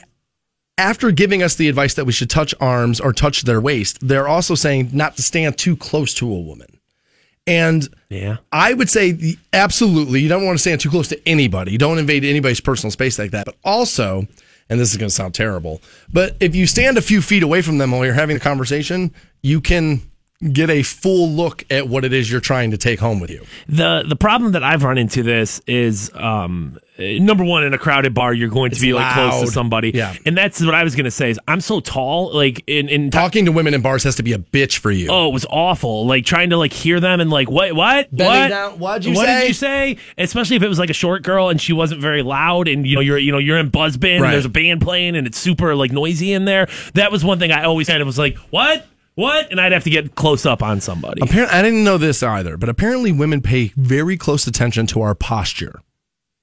after 0.78 1.10
giving 1.10 1.42
us 1.42 1.56
the 1.56 1.68
advice 1.68 1.94
that 1.94 2.06
we 2.06 2.12
should 2.12 2.30
touch 2.30 2.54
arms 2.60 3.00
or 3.00 3.12
touch 3.12 3.42
their 3.42 3.60
waist, 3.60 3.98
they're 4.00 4.28
also 4.28 4.54
saying 4.54 4.90
not 4.92 5.16
to 5.16 5.22
stand 5.22 5.58
too 5.58 5.76
close 5.76 6.14
to 6.14 6.26
a 6.32 6.40
woman. 6.40 6.78
And 7.46 7.88
Yeah. 8.08 8.38
I 8.52 8.74
would 8.74 8.88
say 8.88 9.12
the, 9.12 9.38
absolutely, 9.52 10.20
you 10.20 10.28
don't 10.28 10.44
want 10.44 10.56
to 10.56 10.60
stand 10.60 10.80
too 10.80 10.90
close 10.90 11.08
to 11.08 11.28
anybody. 11.28 11.72
You 11.72 11.78
don't 11.78 11.98
invade 11.98 12.24
anybody's 12.24 12.60
personal 12.60 12.90
space 12.90 13.18
like 13.18 13.32
that. 13.32 13.46
But 13.46 13.56
also, 13.64 14.26
and 14.68 14.78
this 14.78 14.92
is 14.92 14.96
going 14.96 15.08
to 15.08 15.14
sound 15.14 15.34
terrible, 15.34 15.82
but 16.12 16.36
if 16.40 16.54
you 16.54 16.66
stand 16.66 16.96
a 16.96 17.02
few 17.02 17.20
feet 17.22 17.42
away 17.42 17.60
from 17.62 17.78
them 17.78 17.90
while 17.90 18.04
you're 18.04 18.14
having 18.14 18.36
a 18.36 18.40
conversation, 18.40 19.12
you 19.42 19.60
can 19.60 20.02
get 20.52 20.70
a 20.70 20.82
full 20.82 21.28
look 21.28 21.64
at 21.70 21.86
what 21.86 22.02
it 22.04 22.12
is 22.14 22.30
you're 22.30 22.40
trying 22.40 22.70
to 22.70 22.78
take 22.78 22.98
home 22.98 23.20
with 23.20 23.30
you. 23.30 23.44
The 23.68 24.04
the 24.08 24.16
problem 24.16 24.52
that 24.52 24.62
I've 24.64 24.82
run 24.84 24.96
into 24.96 25.22
this 25.22 25.60
is 25.66 26.10
um 26.14 26.78
number 26.98 27.44
one 27.44 27.64
in 27.64 27.72
a 27.74 27.78
crowded 27.78 28.14
bar 28.14 28.32
you're 28.32 28.48
going 28.48 28.70
to 28.70 28.74
It's 28.74 28.80
be 28.80 28.92
like 28.94 29.12
close 29.14 29.40
to 29.42 29.46
somebody. 29.48 29.90
Yeah. 29.94 30.14
And 30.24 30.36
that's 30.36 30.60
what 30.62 30.74
I 30.74 30.82
was 30.82 30.96
gonna 30.96 31.10
say 31.10 31.28
is 31.30 31.38
I'm 31.46 31.60
so 31.60 31.80
tall, 31.80 32.32
like 32.34 32.64
in 32.66 32.88
in 32.88 33.10
Talking 33.10 33.44
to 33.44 33.52
women 33.52 33.74
in 33.74 33.82
bars 33.82 34.02
has 34.04 34.14
to 34.16 34.22
be 34.22 34.32
a 34.32 34.38
bitch 34.38 34.78
for 34.78 34.90
you. 34.90 35.08
Oh, 35.10 35.28
it 35.28 35.32
was 35.34 35.44
awful. 35.50 36.06
Like 36.06 36.24
trying 36.24 36.50
to 36.50 36.56
like 36.56 36.72
hear 36.72 37.00
them 37.00 37.20
and 37.20 37.28
like 37.30 37.50
what 37.50 37.74
what 37.74 38.08
what 38.10 38.48
down, 38.48 38.78
what'd 38.78 39.04
you 39.04 39.14
what 39.14 39.26
say? 39.26 39.40
did 39.40 39.48
you 39.48 39.54
say? 39.54 39.96
Especially 40.16 40.56
if 40.56 40.62
it 40.62 40.68
was 40.68 40.78
like 40.78 40.90
a 40.90 40.94
short 40.94 41.22
girl 41.22 41.50
and 41.50 41.60
she 41.60 41.74
wasn't 41.74 42.00
very 42.00 42.22
loud 42.22 42.66
and 42.66 42.86
you 42.86 42.94
know 42.94 43.02
you're 43.02 43.18
you 43.18 43.30
know 43.32 43.38
you're 43.38 43.58
in 43.58 43.70
Buzzbin 43.70 44.20
Right. 44.20 44.24
and 44.26 44.32
there's 44.32 44.46
a 44.46 44.50
band 44.50 44.80
playing 44.80 45.16
and 45.16 45.26
it's 45.26 45.36
super 45.38 45.74
like 45.74 45.92
noisy 45.92 46.32
in 46.32 46.46
there. 46.46 46.66
That 46.94 47.12
was 47.12 47.22
one 47.24 47.38
thing 47.38 47.52
I 47.52 47.64
always 47.64 47.88
kind 47.88 48.00
of 48.00 48.06
was 48.06 48.18
like 48.18 48.38
what 48.50 48.86
what 49.20 49.50
and 49.50 49.60
I'd 49.60 49.72
have 49.72 49.84
to 49.84 49.90
get 49.90 50.14
close 50.14 50.46
up 50.46 50.62
on 50.62 50.80
somebody. 50.80 51.20
Apparently, 51.22 51.56
I 51.56 51.62
didn't 51.62 51.84
know 51.84 51.98
this 51.98 52.22
either, 52.22 52.56
but 52.56 52.68
apparently 52.68 53.12
women 53.12 53.40
pay 53.42 53.72
very 53.76 54.16
close 54.16 54.46
attention 54.46 54.86
to 54.88 55.02
our 55.02 55.14
posture. 55.14 55.80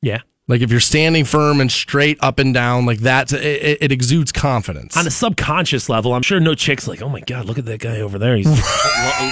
Yeah. 0.01 0.21
Like 0.49 0.61
if 0.61 0.71
you're 0.71 0.79
standing 0.79 1.25
firm 1.25 1.59
and 1.59 1.69
straight 1.69 2.17
up 2.21 2.39
and 2.39 2.53
down, 2.53 2.85
like 2.85 2.99
that, 2.99 3.33
it, 3.33 3.79
it- 3.81 3.91
exudes 3.91 4.31
confidence. 4.31 4.95
on 4.95 5.05
a 5.05 5.09
subconscious 5.11 5.89
level, 5.89 6.13
I'm 6.13 6.21
sure 6.21 6.39
no 6.39 6.55
chick's 6.55 6.87
like, 6.87 7.01
"Oh 7.01 7.09
my 7.09 7.19
god, 7.19 7.43
look 7.47 7.57
at 7.57 7.65
that 7.65 7.81
guy 7.81 7.99
over 7.99 8.17
there. 8.17 8.37
He's 8.37 8.47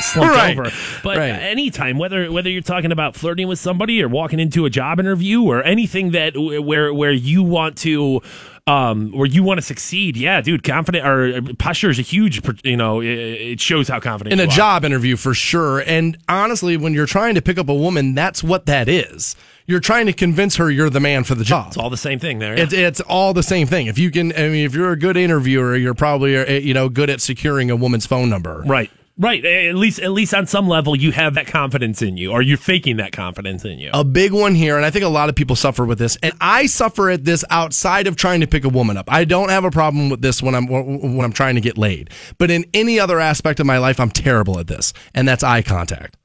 slumped 0.03 0.35
Right. 0.35 0.59
over." 0.59 0.69
But 1.03 1.17
Right. 1.17 1.29
anytime, 1.29 1.97
whether 1.99 2.29
whether 2.33 2.49
you're 2.49 2.61
talking 2.61 2.91
about 2.91 3.15
flirting 3.15 3.47
with 3.47 3.59
somebody 3.59 4.03
or 4.03 4.09
walking 4.09 4.41
into 4.41 4.65
a 4.65 4.69
job 4.69 4.99
interview 4.99 5.41
or 5.43 5.63
anything 5.63 6.11
that 6.11 6.33
where 6.35 6.93
where 6.93 7.13
you 7.13 7.43
want 7.43 7.77
to. 7.77 8.21
Um, 8.67 9.11
where 9.11 9.27
you 9.27 9.43
want 9.43 9.59
to 9.59 9.61
succeed, 9.61 10.17
yeah, 10.17 10.41
dude. 10.41 10.63
Confident 10.63 11.05
or 11.05 11.37
uh, 11.37 11.53
posture 11.59 11.91
is 11.91 11.99
a 11.99 12.01
huge, 12.01 12.41
you 12.63 12.75
know, 12.75 12.99
it, 12.99 13.59
shows 13.59 13.87
how 13.87 13.99
confident 13.99 14.33
in 14.33 14.39
a 14.39 14.45
are. 14.45 14.55
job 14.55 14.83
interview 14.83 15.17
for 15.17 15.35
sure. 15.35 15.81
And 15.81 16.17
honestly, 16.27 16.75
when 16.75 16.95
you're 16.95 17.05
trying 17.05 17.35
to 17.35 17.43
pick 17.43 17.59
up 17.59 17.69
a 17.69 17.75
woman, 17.75 18.15
that's 18.15 18.43
what 18.43 18.65
that 18.65 18.89
is. 18.89 19.35
You're 19.67 19.79
trying 19.79 20.07
to 20.07 20.13
convince 20.13 20.55
her 20.55 20.71
you're 20.71 20.89
the 20.89 20.99
man 20.99 21.23
for 21.23 21.35
the 21.35 21.43
job. 21.43 21.67
It's 21.67 21.77
all 21.77 21.91
the 21.91 21.97
same 21.97 22.17
thing 22.17 22.39
there. 22.39 22.55
It's, 22.55 22.73
it's 22.73 23.01
all 23.01 23.35
the 23.35 23.43
same 23.43 23.67
thing. 23.67 23.85
If 23.85 23.99
you 23.99 24.09
can, 24.09 24.31
I 24.33 24.49
mean, 24.49 24.65
if 24.65 24.73
you're 24.73 24.91
a 24.91 24.97
good 24.97 25.15
interviewer, 25.15 25.75
you're 25.75 25.93
probably 25.93 26.35
uh, 26.35 26.51
you 26.53 26.73
know 26.73 26.89
good 26.89 27.11
at 27.11 27.21
securing 27.21 27.69
a 27.69 27.75
woman's 27.75 28.07
phone 28.07 28.31
number. 28.31 28.63
Right. 28.65 28.89
Right. 29.17 29.45
At 29.45 29.75
least 29.75 29.99
at 29.99 30.11
least 30.11 30.33
on 30.33 30.45
some 30.45 30.67
level 30.67 30.93
you 30.93 31.11
have 31.11 31.35
that 31.35 31.47
confidence 31.47 32.01
in 32.01 32.17
you 32.17 32.31
or 32.31 32.41
you're 32.41 32.57
faking 32.57 32.97
that 32.97 33.13
confidence 33.13 33.63
in 33.63 33.79
you. 33.79 33.89
A 33.93 34.03
big 34.03 34.33
one 34.33 34.55
here, 34.55 34.75
and 34.75 34.85
I 34.85 34.89
think 34.89 35.05
a 35.05 35.09
lot 35.09 35.29
of 35.29 35.35
people 35.35 35.55
suffer 35.55 35.85
with 35.85 35.99
this, 35.99 36.17
and 36.21 36.33
I 36.41 36.65
suffer 36.65 37.09
at 37.09 37.23
this 37.23 37.45
outside 37.49 38.07
of 38.07 38.17
trying 38.17 38.41
to 38.41 38.47
pick 38.47 38.65
a 38.65 38.69
woman 38.69 38.97
up. 38.97 39.05
I 39.09 39.23
don't 39.23 39.49
have 39.49 39.63
a 39.63 39.71
problem 39.71 40.09
with 40.09 40.21
this 40.21 40.43
when 40.43 40.53
I'm 40.53 40.67
when 40.67 41.21
I'm 41.21 41.31
trying 41.31 41.55
to 41.55 41.61
get 41.61 41.77
laid, 41.77 42.09
but 42.37 42.51
in 42.51 42.65
any 42.73 42.99
other 42.99 43.21
aspect 43.21 43.61
of 43.61 43.65
my 43.65 43.77
life, 43.77 44.01
I'm 44.01 44.11
terrible 44.11 44.59
at 44.59 44.67
this, 44.67 44.91
and 45.13 45.25
that's 45.25 45.43
eye 45.43 45.61
contact. 45.61 46.17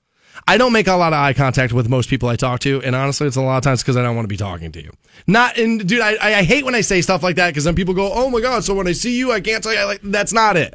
I 0.49 0.59
don't 0.59 0.73
make 0.73 0.89
a 0.89 0.95
lot 0.95 1.13
of 1.13 1.19
eye 1.19 1.33
contact 1.33 1.73
with 1.73 1.89
most 1.89 2.11
people 2.11 2.29
I 2.29 2.35
talk 2.35 2.59
to, 2.61 2.83
and 2.83 2.97
honestly, 2.97 3.29
it's 3.29 3.37
a 3.37 3.41
lot 3.41 3.59
of 3.59 3.63
times 3.63 3.83
because 3.83 3.97
I 3.97 4.03
don't 4.03 4.17
want 4.17 4.25
to 4.25 4.33
be 4.33 4.37
talking 4.37 4.73
to 4.73 4.83
you. 4.83 4.91
Not, 5.29 5.59
and 5.59 5.87
dude, 5.87 6.01
I, 6.01 6.17
I 6.39 6.43
hate 6.43 6.65
when 6.65 6.75
I 6.75 6.81
say 6.81 7.03
stuff 7.03 7.23
like 7.23 7.37
that 7.37 7.51
because 7.51 7.65
then 7.65 7.77
people 7.77 7.95
go, 7.95 8.13
"Oh 8.13 8.31
my 8.31 8.41
god!" 8.41 8.65
So 8.65 8.75
when 8.75 8.89
I 8.89 8.93
see 8.93 9.17
you, 9.17 9.31
I 9.31 9.41
can't 9.41 9.63
say 9.63 9.79
I 9.79 9.85
like. 9.85 10.01
That's 10.03 10.33
not 10.33 10.57
it. 10.57 10.75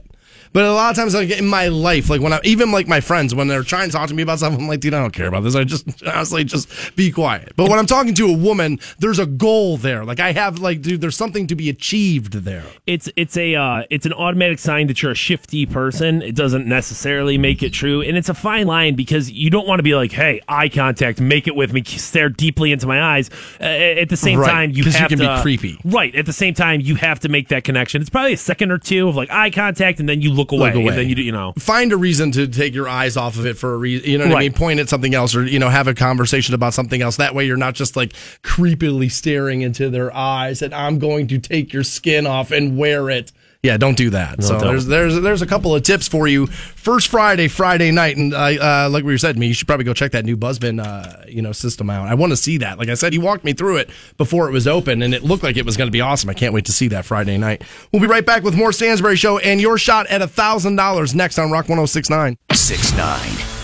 But 0.55 0.63
a 0.63 0.71
lot 0.71 0.89
of 0.89 0.95
times, 0.95 1.13
like 1.13 1.29
in 1.31 1.45
my 1.45 1.67
life, 1.67 2.09
like 2.09 2.21
when 2.21 2.31
I 2.31 2.39
even 2.45 2.71
like 2.71 2.87
my 2.87 3.01
friends 3.01 3.35
when 3.35 3.49
they're 3.49 3.61
trying 3.61 3.89
to 3.89 3.91
talk 3.91 4.07
to 4.07 4.15
me 4.15 4.23
about 4.23 4.39
something, 4.39 4.61
I'm 4.61 4.69
like, 4.69 4.79
dude, 4.79 4.93
I 4.93 5.01
don't 5.01 5.11
care 5.11 5.27
about 5.27 5.43
this. 5.43 5.53
I 5.53 5.65
just 5.65 6.01
honestly 6.07 6.45
just 6.45 6.95
be 6.95 7.11
quiet. 7.11 7.51
But 7.57 7.69
when 7.69 7.77
I'm 7.77 7.85
talking 7.85 8.13
to 8.15 8.29
a 8.29 8.37
woman, 8.37 8.79
there's 8.99 9.19
a 9.19 9.25
goal 9.25 9.75
there. 9.75 10.05
Like 10.05 10.21
I 10.21 10.31
have, 10.31 10.59
like, 10.59 10.81
dude, 10.81 11.01
there's 11.01 11.17
something 11.17 11.47
to 11.47 11.57
be 11.57 11.69
achieved 11.69 12.31
there. 12.45 12.63
it's 12.87 13.09
it's 13.17 13.35
a 13.35 13.55
uh, 13.55 13.83
it's 13.89 14.05
an 14.05 14.13
automatic 14.13 14.59
sign 14.59 14.87
that 14.87 15.01
you're 15.01 15.11
a 15.11 15.15
shifty 15.15 15.65
person. 15.65 16.21
It 16.21 16.35
doesn't 16.35 16.65
necessarily 16.65 17.37
make 17.37 17.61
it 17.61 17.71
true, 17.71 18.01
and 18.01 18.15
it's 18.15 18.29
a 18.29 18.33
fine 18.33 18.65
line 18.65 18.95
because 18.95 19.29
you 19.29 19.49
don't 19.49 19.67
want 19.67 19.79
to 19.79 19.83
be 19.83 19.93
like, 19.93 20.13
"Hey, 20.13 20.39
eye 20.47 20.69
contact, 20.69 21.19
make 21.19 21.47
it 21.47 21.55
with 21.57 21.73
me, 21.73 21.83
stare 21.83 22.29
deeply 22.29 22.71
into 22.71 22.87
my 22.87 23.01
eyes." 23.01 23.29
Uh, 23.59 23.65
at 23.65 24.07
the 24.07 24.15
same 24.15 24.39
Right, 24.39 24.49
time, 24.49 24.71
you 24.71 24.85
have 24.85 25.09
can 25.09 25.19
be 25.19 25.25
to 25.25 25.39
creepy. 25.41 25.77
Right. 25.83 26.15
At 26.15 26.25
the 26.25 26.33
same 26.33 26.53
time, 26.53 26.79
you 26.79 26.95
have 26.95 27.19
to 27.19 27.27
make 27.27 27.49
that 27.49 27.65
connection. 27.65 27.99
It's 27.99 28.09
probably 28.09 28.31
a 28.31 28.37
second 28.37 28.71
or 28.71 28.77
two 28.77 29.09
of 29.09 29.17
like 29.17 29.29
eye 29.29 29.49
contact, 29.49 29.99
and 29.99 30.07
then 30.07 30.21
you 30.21 30.31
look 30.31 30.44
away, 30.51 30.69
Look 30.69 30.75
away. 30.75 30.87
and 30.89 30.97
then 30.97 31.09
you 31.09 31.15
do- 31.15 31.21
you 31.23 31.31
know. 31.31 31.53
Find 31.57 31.91
a 31.91 31.97
reason 31.97 32.31
to 32.33 32.47
take 32.47 32.73
your 32.73 32.87
eyes 32.89 33.17
off 33.17 33.37
of 33.37 33.45
it 33.45 33.57
for 33.57 33.73
a 33.73 33.77
reason. 33.77 34.09
You 34.09 34.17
know 34.17 34.27
what 34.27 34.37
I 34.37 34.39
mean? 34.41 34.53
Point 34.53 34.79
at 34.79 34.89
something 34.89 35.13
else, 35.15 35.35
or 35.35 35.45
you 35.45 35.59
know, 35.59 35.69
have 35.69 35.87
a 35.87 35.93
conversation 35.93 36.53
about 36.55 36.73
something 36.73 37.01
else. 37.01 37.17
That 37.17 37.33
way, 37.35 37.45
you're 37.45 37.57
not 37.57 37.73
just 37.75 37.95
like 37.95 38.13
creepily 38.43 39.11
staring 39.11 39.61
into 39.61 39.89
their 39.89 40.15
eyes, 40.15 40.61
and 40.61 40.73
I'm 40.73 40.99
going 40.99 41.27
to 41.27 41.39
take 41.39 41.73
your 41.73 41.83
skin 41.83 42.25
off 42.27 42.51
and 42.51 42.77
wear 42.77 43.09
it. 43.09 43.31
Yeah, 43.65 43.77
don't 43.77 43.97
do 43.97 44.11
that. 44.11 44.43
so 44.43 44.59
don't. 44.59 44.67
there's 44.67 44.85
there's 44.85 45.21
there's 45.21 45.41
a 45.41 45.47
couple 45.47 45.73
of 45.73 45.81
tips 45.81 46.07
for 46.07 46.27
you. 46.27 46.45
First 46.47 47.07
Friday, 47.07 47.47
Friday 47.47 47.89
night, 47.89 48.15
and 48.15 48.33
I 48.35 48.57
uh, 48.85 48.89
like 48.89 49.03
we 49.03 49.11
were 49.13 49.17
said, 49.17 49.37
me, 49.37 49.47
you 49.47 49.53
should 49.55 49.67
probably 49.67 49.85
go 49.85 49.93
check 49.93 50.11
that 50.11 50.23
new 50.23 50.37
Buzzbin 50.37 50.85
uh, 50.85 51.23
you 51.27 51.41
know 51.41 51.51
system 51.51 51.89
out. 51.89 52.07
I 52.07 52.13
want 52.13 52.31
to 52.31 52.37
see 52.37 52.57
that. 52.59 52.77
Like 52.77 52.89
I 52.89 52.93
said, 52.93 53.11
he 53.11 53.19
walked 53.19 53.43
me 53.43 53.53
through 53.53 53.77
it 53.77 53.89
before 54.17 54.47
it 54.47 54.51
was 54.51 54.67
open, 54.67 55.01
and 55.01 55.13
it 55.13 55.23
looked 55.23 55.43
like 55.43 55.57
it 55.57 55.65
was 55.65 55.77
going 55.77 55.87
to 55.87 55.91
be 55.91 56.01
awesome. 56.01 56.29
I 56.29 56.33
can't 56.33 56.53
wait 56.53 56.65
to 56.65 56.71
see 56.71 56.87
that 56.89 57.05
Friday 57.05 57.37
night. 57.37 57.63
We'll 57.91 58.01
be 58.01 58.07
right 58.07 58.25
back 58.25 58.43
with 58.43 58.55
more 58.55 58.71
Stansbury 58.71 59.15
Show 59.15 59.39
and 59.39 59.59
your 59.59 59.77
shot 59.77 60.05
at 60.07 60.21
a 60.21 60.27
thousand 60.27 60.75
dollars 60.75 61.15
next 61.15 61.39
on 61.39 61.49
Rock 61.49 61.67
1069. 61.67 62.37
69. 62.51 63.54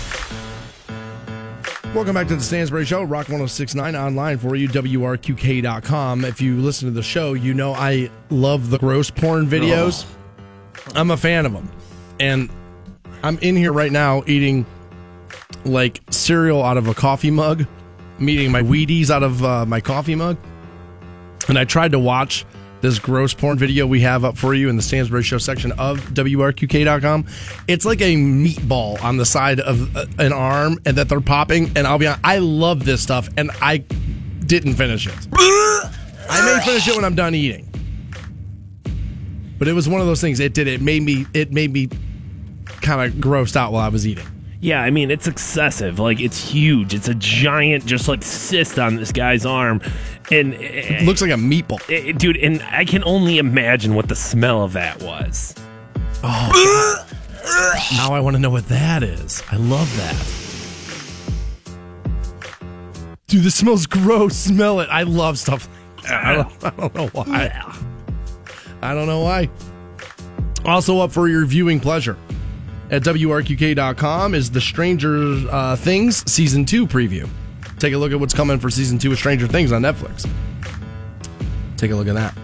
Welcome 1.93 2.13
back 2.13 2.29
to 2.29 2.37
the 2.37 2.41
Stansbury 2.41 2.85
Show, 2.85 3.03
Rock 3.03 3.27
1069 3.27 3.97
online 3.97 4.37
for 4.37 4.55
you, 4.55 4.69
WRQK.com. 4.69 6.23
If 6.23 6.39
you 6.39 6.55
listen 6.55 6.87
to 6.87 6.93
the 6.93 7.03
show, 7.03 7.33
you 7.33 7.53
know 7.53 7.73
I 7.73 8.09
love 8.29 8.69
the 8.69 8.77
gross 8.77 9.11
porn 9.11 9.45
videos. 9.45 10.05
I'm 10.95 11.11
a 11.11 11.17
fan 11.17 11.45
of 11.45 11.51
them. 11.51 11.69
And 12.17 12.49
I'm 13.23 13.37
in 13.39 13.57
here 13.57 13.73
right 13.73 13.91
now 13.91 14.23
eating 14.25 14.65
like 15.65 15.99
cereal 16.11 16.63
out 16.63 16.77
of 16.77 16.87
a 16.87 16.93
coffee 16.93 17.29
mug. 17.29 17.65
I'm 18.17 18.29
eating 18.29 18.53
my 18.53 18.61
Wheaties 18.61 19.09
out 19.09 19.21
of 19.21 19.43
uh, 19.43 19.65
my 19.65 19.81
coffee 19.81 20.15
mug. 20.15 20.37
And 21.49 21.59
I 21.59 21.65
tried 21.65 21.91
to 21.91 21.99
watch 21.99 22.45
this 22.81 22.99
gross 22.99 23.33
porn 23.33 23.57
video 23.57 23.85
we 23.87 24.01
have 24.01 24.25
up 24.25 24.37
for 24.37 24.53
you 24.53 24.69
in 24.69 24.75
the 24.75 24.81
Stansbury 24.81 25.23
Show 25.23 25.37
section 25.37 25.71
of 25.73 25.99
WRQK.com. 25.99 27.25
It's 27.67 27.85
like 27.85 28.01
a 28.01 28.15
meatball 28.15 29.01
on 29.03 29.17
the 29.17 29.25
side 29.25 29.59
of 29.59 29.95
uh, 29.95 30.05
an 30.19 30.33
arm 30.33 30.79
and 30.85 30.97
that 30.97 31.09
they're 31.09 31.21
popping. 31.21 31.71
And 31.75 31.87
I'll 31.87 31.97
be 31.97 32.07
honest, 32.07 32.21
I 32.23 32.39
love 32.39 32.85
this 32.85 33.01
stuff 33.01 33.29
and 33.37 33.51
I 33.61 33.77
didn't 33.77 34.73
finish 34.75 35.07
it. 35.07 35.27
I 35.33 36.41
may 36.45 36.65
finish 36.65 36.87
it 36.87 36.95
when 36.95 37.05
I'm 37.05 37.15
done 37.15 37.35
eating. 37.35 37.67
But 39.57 39.67
it 39.67 39.73
was 39.73 39.87
one 39.87 40.01
of 40.01 40.07
those 40.07 40.21
things. 40.21 40.39
It 40.39 40.53
did. 40.53 40.67
It 40.67 40.81
made 40.81 41.03
me. 41.03 41.27
It 41.35 41.51
made 41.51 41.71
me 41.71 41.87
kind 42.81 43.01
of 43.01 43.19
grossed 43.19 43.55
out 43.55 43.71
while 43.71 43.83
I 43.83 43.89
was 43.89 44.07
eating. 44.07 44.25
Yeah, 44.61 44.81
I 44.83 44.91
mean 44.91 45.09
it's 45.09 45.27
excessive. 45.27 45.97
Like 45.97 46.19
it's 46.19 46.37
huge. 46.37 46.93
It's 46.93 47.07
a 47.07 47.15
giant, 47.15 47.83
just 47.83 48.07
like 48.07 48.21
cyst 48.21 48.77
on 48.77 48.95
this 48.95 49.11
guy's 49.11 49.43
arm, 49.43 49.81
and 50.31 50.53
It 50.53 51.01
looks 51.01 51.19
like 51.19 51.31
a 51.31 51.35
meatball. 51.35 51.81
Eh, 51.89 52.11
dude, 52.11 52.37
and 52.37 52.61
I 52.69 52.85
can 52.85 53.03
only 53.03 53.39
imagine 53.39 53.95
what 53.95 54.07
the 54.07 54.15
smell 54.15 54.63
of 54.63 54.73
that 54.73 55.01
was. 55.01 55.55
Oh. 56.23 57.05
Now 57.93 58.13
I 58.13 58.19
want 58.19 58.35
to 58.35 58.39
know 58.39 58.51
what 58.51 58.67
that 58.67 59.01
is. 59.01 59.41
I 59.51 59.55
love 59.55 59.91
that. 59.97 60.15
Dude, 63.25 63.43
this 63.43 63.55
smells 63.55 63.87
gross. 63.87 64.35
Smell 64.35 64.79
it. 64.81 64.89
I 64.91 65.03
love 65.03 65.39
stuff. 65.39 65.67
like 65.97 66.03
that. 66.03 66.23
I 66.23 66.35
don't, 66.35 66.63
I 66.63 66.69
don't 66.69 66.95
know 66.95 67.07
why. 67.07 67.73
I 68.83 68.93
don't 68.93 69.07
know 69.07 69.21
why. 69.21 69.49
Also 70.65 70.99
up 70.99 71.11
for 71.11 71.27
your 71.27 71.45
viewing 71.45 71.79
pleasure 71.79 72.15
at 72.91 73.01
WRQK.com 73.03 74.35
is 74.35 74.51
the 74.51 74.61
Stranger 74.61 75.33
uh, 75.49 75.75
Things 75.77 76.29
Season 76.31 76.65
2 76.65 76.85
preview. 76.85 77.27
Take 77.79 77.93
a 77.93 77.97
look 77.97 78.11
at 78.11 78.19
what's 78.19 78.33
coming 78.33 78.59
for 78.59 78.69
Season 78.69 78.99
2 78.99 79.13
of 79.13 79.17
Stranger 79.17 79.47
Things 79.47 79.71
on 79.71 79.81
Netflix. 79.81 80.29
Take 81.77 81.91
a 81.91 81.95
look 81.95 82.07
at 82.07 82.15
that. 82.15 82.37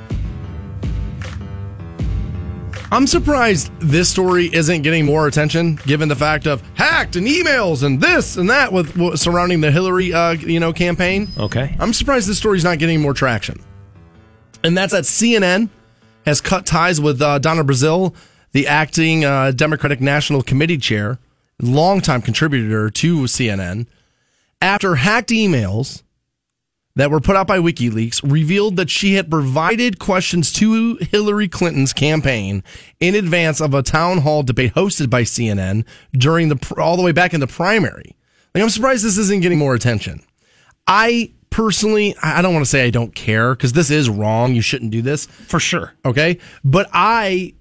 I'm 2.89 3.05
surprised 3.05 3.69
this 3.81 4.09
story 4.09 4.49
isn't 4.53 4.81
getting 4.81 5.05
more 5.05 5.27
attention, 5.27 5.75
given 5.85 6.07
the 6.07 6.15
fact 6.15 6.47
of 6.47 6.63
hacked 6.75 7.17
and 7.17 7.27
emails 7.27 7.83
and 7.83 7.99
this 7.99 8.37
and 8.37 8.49
that 8.49 8.71
with, 8.71 8.95
with 8.95 9.19
surrounding 9.19 9.59
the 9.59 9.69
Hillary, 9.69 10.13
uh, 10.13 10.31
you 10.31 10.61
know, 10.61 10.71
campaign. 10.71 11.27
Okay. 11.37 11.75
I'm 11.79 11.91
surprised 11.91 12.29
this 12.29 12.37
story's 12.37 12.63
not 12.63 12.79
getting 12.79 13.01
more 13.01 13.13
traction, 13.13 13.61
and 14.63 14.77
that's 14.77 14.93
that 14.93 15.03
CNN 15.03 15.69
has 16.25 16.39
cut 16.39 16.65
ties 16.65 17.01
with 17.01 17.21
uh, 17.21 17.39
Donna 17.39 17.65
Brazile, 17.65 18.15
the 18.51 18.67
acting 18.67 19.25
uh, 19.25 19.51
Democratic 19.51 20.01
National 20.01 20.41
Committee 20.41 20.77
chair, 20.77 21.19
longtime 21.61 22.21
contributor 22.21 22.89
to 22.89 23.21
CNN, 23.23 23.87
after 24.61 24.95
hacked 24.95 25.29
emails 25.29 26.03
that 26.95 27.11
were 27.11 27.19
put 27.19 27.35
out 27.35 27.45
by 27.45 27.59
WikiLeaks 27.59 28.21
revealed 28.23 28.75
that 28.77 28.89
she 28.89 29.13
had 29.13 29.29
provided 29.29 29.99
questions 29.99 30.51
to 30.53 30.95
Hillary 30.95 31.47
Clinton's 31.47 31.93
campaign 31.93 32.63
in 32.99 33.13
advance 33.13 33.61
of 33.61 33.75
a 33.75 33.83
town 33.83 34.19
hall 34.19 34.41
debate 34.41 34.73
hosted 34.73 35.09
by 35.09 35.21
CNN 35.21 35.85
during 36.13 36.49
the 36.49 36.75
all 36.79 36.97
the 36.97 37.03
way 37.03 37.11
back 37.11 37.35
in 37.35 37.39
the 37.39 37.45
primary. 37.47 38.15
Like 38.55 38.63
I'm 38.63 38.69
surprised 38.71 39.05
this 39.05 39.19
isn't 39.19 39.41
getting 39.41 39.59
more 39.59 39.75
attention. 39.75 40.23
I 40.87 41.33
personally, 41.51 42.15
I 42.23 42.39
I 42.39 42.41
don't 42.41 42.53
want 42.53 42.65
to 42.65 42.69
say 42.69 42.83
I 42.85 42.89
don't 42.89 43.13
care 43.13 43.53
because 43.53 43.73
this 43.73 43.91
is 43.91 44.09
wrong. 44.09 44.55
You 44.55 44.61
shouldn't 44.63 44.89
do 44.89 45.03
this 45.03 45.27
For 45.27 45.59
sure. 45.59 45.93
okay? 46.03 46.39
But 46.63 46.89
I, 46.93 47.53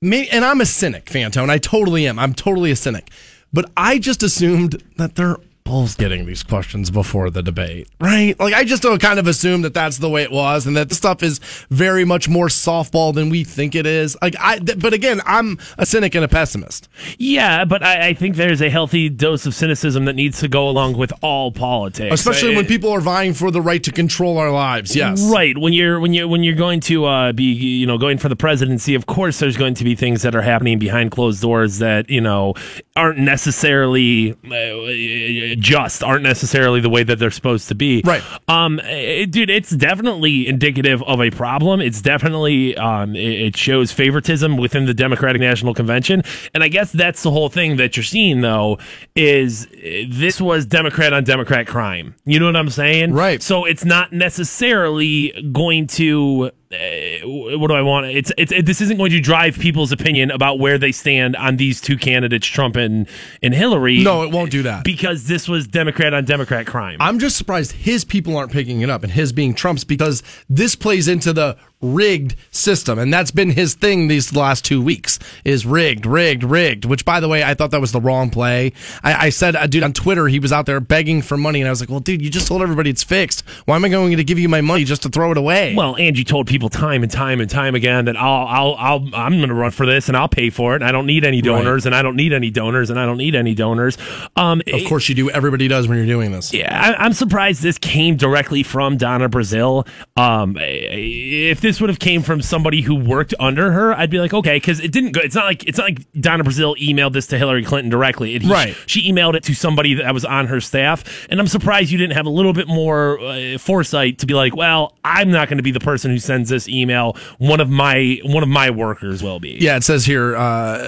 may, 0.00 0.28
and 0.28 0.44
I'm 0.44 0.60
a 0.60 0.66
cynic, 0.66 1.06
Fantone. 1.06 1.50
I 1.50 1.58
totally 1.58 2.06
am. 2.06 2.18
I'm 2.18 2.34
totally 2.34 2.70
a 2.70 2.76
cynic. 2.76 3.10
But 3.52 3.70
I 3.76 3.98
just 3.98 4.22
assumed 4.22 4.82
that 4.96 5.14
they're 5.14 5.36
both 5.66 5.98
getting 5.98 6.24
these 6.26 6.42
questions 6.42 6.90
before 6.90 7.28
the 7.28 7.42
debate, 7.42 7.88
right? 8.00 8.38
Like 8.38 8.54
I 8.54 8.64
just 8.64 8.84
uh, 8.86 8.96
kind 8.98 9.18
of 9.18 9.26
assume 9.26 9.62
that 9.62 9.74
that's 9.74 9.98
the 9.98 10.08
way 10.08 10.22
it 10.22 10.30
was, 10.30 10.66
and 10.66 10.76
that 10.76 10.88
the 10.88 10.94
stuff 10.94 11.22
is 11.22 11.38
very 11.70 12.04
much 12.04 12.28
more 12.28 12.46
softball 12.46 13.12
than 13.12 13.28
we 13.28 13.42
think 13.44 13.74
it 13.74 13.84
is. 13.84 14.16
Like 14.22 14.36
I, 14.40 14.58
th- 14.58 14.78
but 14.78 14.94
again, 14.94 15.20
I'm 15.26 15.58
a 15.76 15.84
cynic 15.84 16.14
and 16.14 16.24
a 16.24 16.28
pessimist. 16.28 16.88
Yeah, 17.18 17.64
but 17.64 17.82
I, 17.82 18.08
I 18.08 18.14
think 18.14 18.36
there's 18.36 18.62
a 18.62 18.70
healthy 18.70 19.08
dose 19.08 19.44
of 19.44 19.54
cynicism 19.54 20.04
that 20.04 20.14
needs 20.14 20.38
to 20.40 20.48
go 20.48 20.68
along 20.68 20.96
with 20.96 21.12
all 21.20 21.50
politics, 21.52 22.14
Especially 22.14 22.52
I- 22.54 22.56
when 22.56 22.66
people 22.66 22.90
are 22.92 23.00
vying 23.00 23.34
for 23.34 23.50
the 23.50 23.60
right 23.60 23.82
to 23.82 23.90
control 23.92 24.38
our 24.38 24.52
lives. 24.52 24.94
Yes. 24.94 25.28
Right 25.30 25.58
when 25.58 25.72
you're 25.72 25.98
when 25.98 26.14
you're 26.14 26.28
when 26.28 26.44
you're 26.44 26.54
going 26.54 26.80
to 26.80 27.04
uh, 27.06 27.32
be 27.32 27.52
you 27.52 27.86
know 27.86 27.98
going 27.98 28.18
for 28.18 28.28
the 28.28 28.36
presidency, 28.36 28.94
of 28.94 29.06
course 29.06 29.40
there's 29.40 29.56
going 29.56 29.74
to 29.74 29.84
be 29.84 29.94
things 29.96 30.22
that 30.22 30.34
are 30.36 30.42
happening 30.42 30.78
behind 30.78 31.10
closed 31.10 31.42
doors 31.42 31.78
that 31.78 32.08
you 32.08 32.20
know 32.20 32.54
aren't 32.96 33.18
necessarily 33.18 34.32
uh, 34.32 35.54
just, 35.58 36.02
aren't 36.02 36.22
necessarily 36.22 36.80
the 36.80 36.90
way 36.90 37.02
that 37.02 37.18
they're 37.18 37.30
supposed 37.30 37.68
to 37.68 37.74
be. 37.74 38.02
Right. 38.04 38.22
Um, 38.48 38.80
it- 38.84 39.30
dude, 39.30 39.50
it's 39.50 39.70
definitely 39.70 40.46
indicative 40.46 41.02
of 41.02 41.20
a 41.20 41.30
problem. 41.30 41.80
It's 41.80 42.00
definitely 42.00 42.76
um, 42.76 43.14
it, 43.14 43.56
shows 43.56 43.92
favoritism 43.92 44.56
within 44.56 44.86
the 44.86 44.94
Democratic 44.94 45.40
National 45.40 45.74
Convention, 45.74 46.22
and 46.54 46.62
I 46.62 46.68
guess 46.68 46.92
that's 46.92 47.22
the 47.22 47.30
whole 47.30 47.48
thing 47.48 47.76
that 47.76 47.96
you're 47.96 48.04
seeing 48.04 48.40
though 48.40 48.78
is 49.14 49.66
uh, 49.66 50.04
this 50.08 50.40
was 50.40 50.66
Democrat 50.66 51.12
on 51.12 51.24
Democrat 51.24 51.66
crime. 51.66 52.14
You 52.24 52.38
know 52.40 52.46
what 52.46 52.56
I'm 52.56 52.70
saying? 52.70 53.12
Right. 53.12 53.42
So 53.42 53.64
it's 53.64 53.84
not 53.84 54.12
necessarily 54.12 55.32
going 55.52 55.86
to. 55.88 56.50
Uh, 56.72 57.24
what 57.58 57.68
do 57.68 57.74
I 57.74 57.82
want? 57.82 58.06
It's 58.06 58.32
it's 58.36 58.50
it, 58.50 58.66
this 58.66 58.80
isn't 58.80 58.96
going 58.96 59.12
to 59.12 59.20
drive 59.20 59.56
people's 59.56 59.92
opinion 59.92 60.32
about 60.32 60.58
where 60.58 60.78
they 60.78 60.90
stand 60.90 61.36
on 61.36 61.58
these 61.58 61.80
two 61.80 61.96
candidates, 61.96 62.46
Trump 62.46 62.74
and 62.74 63.06
and 63.40 63.54
Hillary. 63.54 64.02
No, 64.02 64.24
it 64.24 64.32
won't 64.32 64.50
do 64.50 64.64
that. 64.64 64.82
because 64.82 65.28
this 65.28 65.48
was 65.48 65.68
Democrat 65.68 66.12
on 66.12 66.24
Democrat 66.24 66.66
crime. 66.66 66.96
I'm 67.00 67.20
just 67.20 67.36
surprised 67.36 67.70
his 67.70 68.04
people 68.04 68.36
aren't 68.36 68.50
picking 68.50 68.80
it 68.80 68.90
up 68.90 69.04
and 69.04 69.12
his 69.12 69.32
being 69.32 69.54
Trump's 69.54 69.84
because 69.84 70.24
this 70.48 70.74
plays 70.74 71.06
into 71.06 71.32
the 71.32 71.56
rigged 71.82 72.34
system 72.50 72.98
and 72.98 73.12
that's 73.12 73.30
been 73.30 73.50
his 73.50 73.74
thing 73.74 74.08
these 74.08 74.34
last 74.34 74.64
two 74.64 74.80
weeks 74.80 75.18
is 75.44 75.66
rigged 75.66 76.06
rigged 76.06 76.42
rigged 76.42 76.84
which 76.86 77.04
by 77.04 77.20
the 77.20 77.28
way 77.28 77.44
i 77.44 77.52
thought 77.52 77.70
that 77.70 77.80
was 77.82 77.92
the 77.92 78.00
wrong 78.00 78.30
play 78.30 78.72
i, 79.04 79.26
I 79.26 79.28
said 79.28 79.54
uh, 79.54 79.66
dude 79.66 79.82
on 79.82 79.92
twitter 79.92 80.26
he 80.26 80.38
was 80.38 80.52
out 80.52 80.64
there 80.64 80.80
begging 80.80 81.20
for 81.20 81.36
money 81.36 81.60
and 81.60 81.68
i 81.68 81.70
was 81.70 81.80
like 81.80 81.90
well 81.90 82.00
dude 82.00 82.22
you 82.22 82.30
just 82.30 82.48
told 82.48 82.62
everybody 82.62 82.88
it's 82.88 83.04
fixed 83.04 83.42
why 83.66 83.76
am 83.76 83.84
i 83.84 83.88
going 83.88 84.16
to 84.16 84.24
give 84.24 84.38
you 84.38 84.48
my 84.48 84.62
money 84.62 84.84
just 84.84 85.02
to 85.02 85.10
throw 85.10 85.32
it 85.32 85.36
away 85.38 85.74
Well, 85.74 85.96
and 85.96 86.16
you 86.16 86.24
told 86.24 86.46
people 86.46 86.68
time 86.70 87.02
and 87.02 87.12
time 87.12 87.40
and 87.40 87.50
time 87.50 87.74
again 87.74 88.06
that 88.06 88.16
I'll, 88.16 88.46
I'll, 88.46 88.74
I'll, 88.78 89.14
I'm 89.14 89.36
going 89.36 89.48
to 89.48 89.54
run 89.54 89.70
for 89.70 89.84
this 89.84 90.08
and 90.08 90.16
I'll 90.16 90.28
pay 90.28 90.50
for 90.50 90.74
it. 90.74 90.76
And 90.76 90.84
I 90.84 90.92
don't 90.92 91.06
need 91.06 91.24
any 91.24 91.42
donors, 91.42 91.86
and 91.86 91.94
I 91.94 92.02
don't 92.02 92.16
need 92.16 92.32
any 92.32 92.50
donors, 92.50 92.90
and 92.90 92.98
I 92.98 93.04
don't 93.06 93.16
need 93.18 93.34
any 93.34 93.54
donors. 93.54 93.98
Um, 94.36 94.62
of 94.72 94.84
course 94.86 95.08
you 95.08 95.14
do 95.14 95.30
everybody 95.30 95.68
does 95.68 95.88
when 95.88 95.98
you're 95.98 96.06
doing 96.06 96.32
this 96.32 96.52
Yeah, 96.52 96.94
I, 96.98 97.04
I'm 97.04 97.12
surprised 97.12 97.62
this 97.62 97.78
came 97.78 98.16
directly 98.16 98.62
from 98.62 98.96
Donna 98.96 99.28
Brazile. 99.28 99.86
Um, 100.16 100.56
if 100.58 101.60
this 101.66 101.80
would 101.80 101.90
have 101.90 101.98
came 101.98 102.22
from 102.22 102.40
somebody 102.40 102.80
who 102.80 102.94
worked 102.94 103.34
under 103.40 103.72
her, 103.72 103.92
I'd 103.92 104.08
be 104.08 104.20
like, 104.20 104.32
okay, 104.32 104.56
because 104.56 104.78
it 104.78 104.92
didn't 104.92 105.12
go. 105.12 105.20
It's 105.20 105.34
not 105.34 105.46
like 105.46 105.64
it's 105.64 105.78
not 105.78 105.88
like 105.88 106.12
Donna 106.12 106.44
Brazile 106.44 106.76
emailed 106.78 107.12
this 107.12 107.26
to 107.28 107.38
Hillary 107.38 107.64
Clinton 107.64 107.90
directly. 107.90 108.36
It, 108.36 108.44
Right. 108.44 108.76
She 108.86 109.10
emailed 109.10 109.34
it 109.34 109.42
to 109.44 109.54
somebody 109.54 109.94
that 109.94 110.14
was 110.14 110.24
on 110.24 110.46
her 110.46 110.60
staff, 110.60 111.26
and 111.28 111.40
I'm 111.40 111.48
surprised 111.48 111.90
you 111.90 111.98
didn't 111.98 112.16
have 112.16 112.26
a 112.26 112.30
little 112.30 112.52
bit 112.52 112.68
more 112.68 113.18
uh, 113.18 113.58
foresight 113.58 114.20
to 114.20 114.26
be 114.26 114.34
like, 114.34 114.54
well, 114.54 114.96
I'm 115.04 115.32
not 115.32 115.48
going 115.48 115.56
to 115.56 115.64
be 115.64 115.72
the 115.72 115.80
person 115.80 116.12
who 116.12 116.20
sends 116.20 116.48
this 116.48 116.68
email. 116.68 117.16
One 117.38 117.60
of 117.60 117.68
my 117.68 118.20
one 118.22 118.44
of 118.44 118.48
my 118.48 118.70
workers 118.70 119.20
will 119.20 119.40
be. 119.40 119.58
Yeah, 119.60 119.76
it 119.76 119.82
says 119.82 120.06
here 120.06 120.36
uh, 120.36 120.78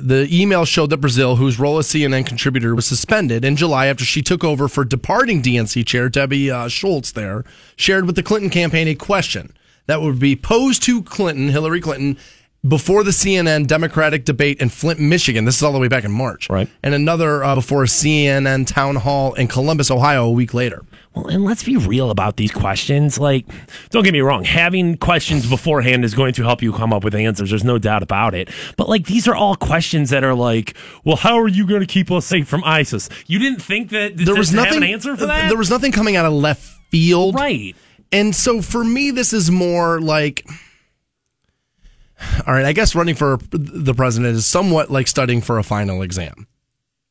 the 0.00 0.28
email 0.30 0.64
showed 0.64 0.90
that 0.90 1.00
Brazile, 1.00 1.36
whose 1.36 1.58
role 1.58 1.78
as 1.78 1.88
CNN 1.88 2.24
contributor 2.24 2.76
was 2.76 2.86
suspended 2.86 3.44
in 3.44 3.56
July 3.56 3.86
after 3.86 4.04
she 4.04 4.22
took 4.22 4.44
over 4.44 4.68
for 4.68 4.84
departing 4.84 5.42
DNC 5.42 5.84
chair 5.84 6.08
Debbie 6.08 6.52
uh, 6.52 6.68
Schultz, 6.68 7.10
there 7.10 7.44
shared 7.74 8.06
with 8.06 8.14
the 8.14 8.22
Clinton 8.22 8.50
campaign 8.50 8.86
a 8.86 8.94
question 8.94 9.52
that 9.90 10.00
would 10.00 10.18
be 10.18 10.36
posed 10.36 10.82
to 10.84 11.02
Clinton, 11.02 11.48
Hillary 11.48 11.80
Clinton, 11.80 12.16
before 12.66 13.02
the 13.04 13.10
CNN 13.10 13.66
Democratic 13.66 14.26
debate 14.26 14.60
in 14.60 14.68
Flint, 14.68 15.00
Michigan. 15.00 15.46
This 15.46 15.56
is 15.56 15.62
all 15.62 15.72
the 15.72 15.78
way 15.78 15.88
back 15.88 16.04
in 16.04 16.12
March, 16.12 16.50
Right. 16.50 16.68
And 16.82 16.94
another 16.94 17.42
uh, 17.42 17.54
before 17.54 17.82
a 17.84 17.86
CNN 17.86 18.66
town 18.66 18.96
hall 18.96 19.32
in 19.34 19.48
Columbus, 19.48 19.90
Ohio, 19.90 20.26
a 20.26 20.30
week 20.30 20.52
later. 20.52 20.84
Well, 21.14 21.26
and 21.26 21.42
let's 21.44 21.64
be 21.64 21.76
real 21.78 22.10
about 22.10 22.36
these 22.36 22.52
questions. 22.52 23.18
Like, 23.18 23.46
don't 23.88 24.04
get 24.04 24.12
me 24.12 24.20
wrong, 24.20 24.44
having 24.44 24.96
questions 24.98 25.48
beforehand 25.48 26.04
is 26.04 26.14
going 26.14 26.34
to 26.34 26.42
help 26.42 26.60
you 26.62 26.72
come 26.72 26.92
up 26.92 27.02
with 27.02 27.14
answers. 27.14 27.48
There's 27.50 27.64
no 27.64 27.78
doubt 27.78 28.02
about 28.02 28.34
it. 28.34 28.50
But, 28.76 28.88
like, 28.90 29.06
these 29.06 29.26
are 29.26 29.34
all 29.34 29.56
questions 29.56 30.10
that 30.10 30.22
are 30.22 30.34
like, 30.34 30.76
well, 31.02 31.16
how 31.16 31.38
are 31.40 31.48
you 31.48 31.66
going 31.66 31.80
to 31.80 31.86
keep 31.86 32.10
us 32.12 32.26
safe 32.26 32.46
from 32.46 32.62
ISIS? 32.64 33.08
You 33.26 33.38
didn't 33.38 33.60
think 33.62 33.88
that 33.90 34.18
There 34.18 34.36
was 34.36 34.52
nothing. 34.52 34.76
an 34.76 34.82
answer 34.84 35.16
for 35.16 35.26
that? 35.26 35.48
There 35.48 35.58
was 35.58 35.70
nothing 35.70 35.92
coming 35.92 36.14
out 36.14 36.26
of 36.26 36.32
left 36.34 36.62
field, 36.90 37.34
Right. 37.36 37.74
And 38.12 38.34
so 38.34 38.60
for 38.60 38.82
me, 38.82 39.10
this 39.10 39.32
is 39.32 39.50
more 39.50 40.00
like, 40.00 40.46
all 42.46 42.54
right, 42.54 42.64
I 42.64 42.72
guess 42.72 42.94
running 42.94 43.14
for 43.14 43.38
the 43.50 43.94
president 43.94 44.34
is 44.36 44.46
somewhat 44.46 44.90
like 44.90 45.08
studying 45.08 45.40
for 45.40 45.58
a 45.58 45.62
final 45.62 46.02
exam. 46.02 46.46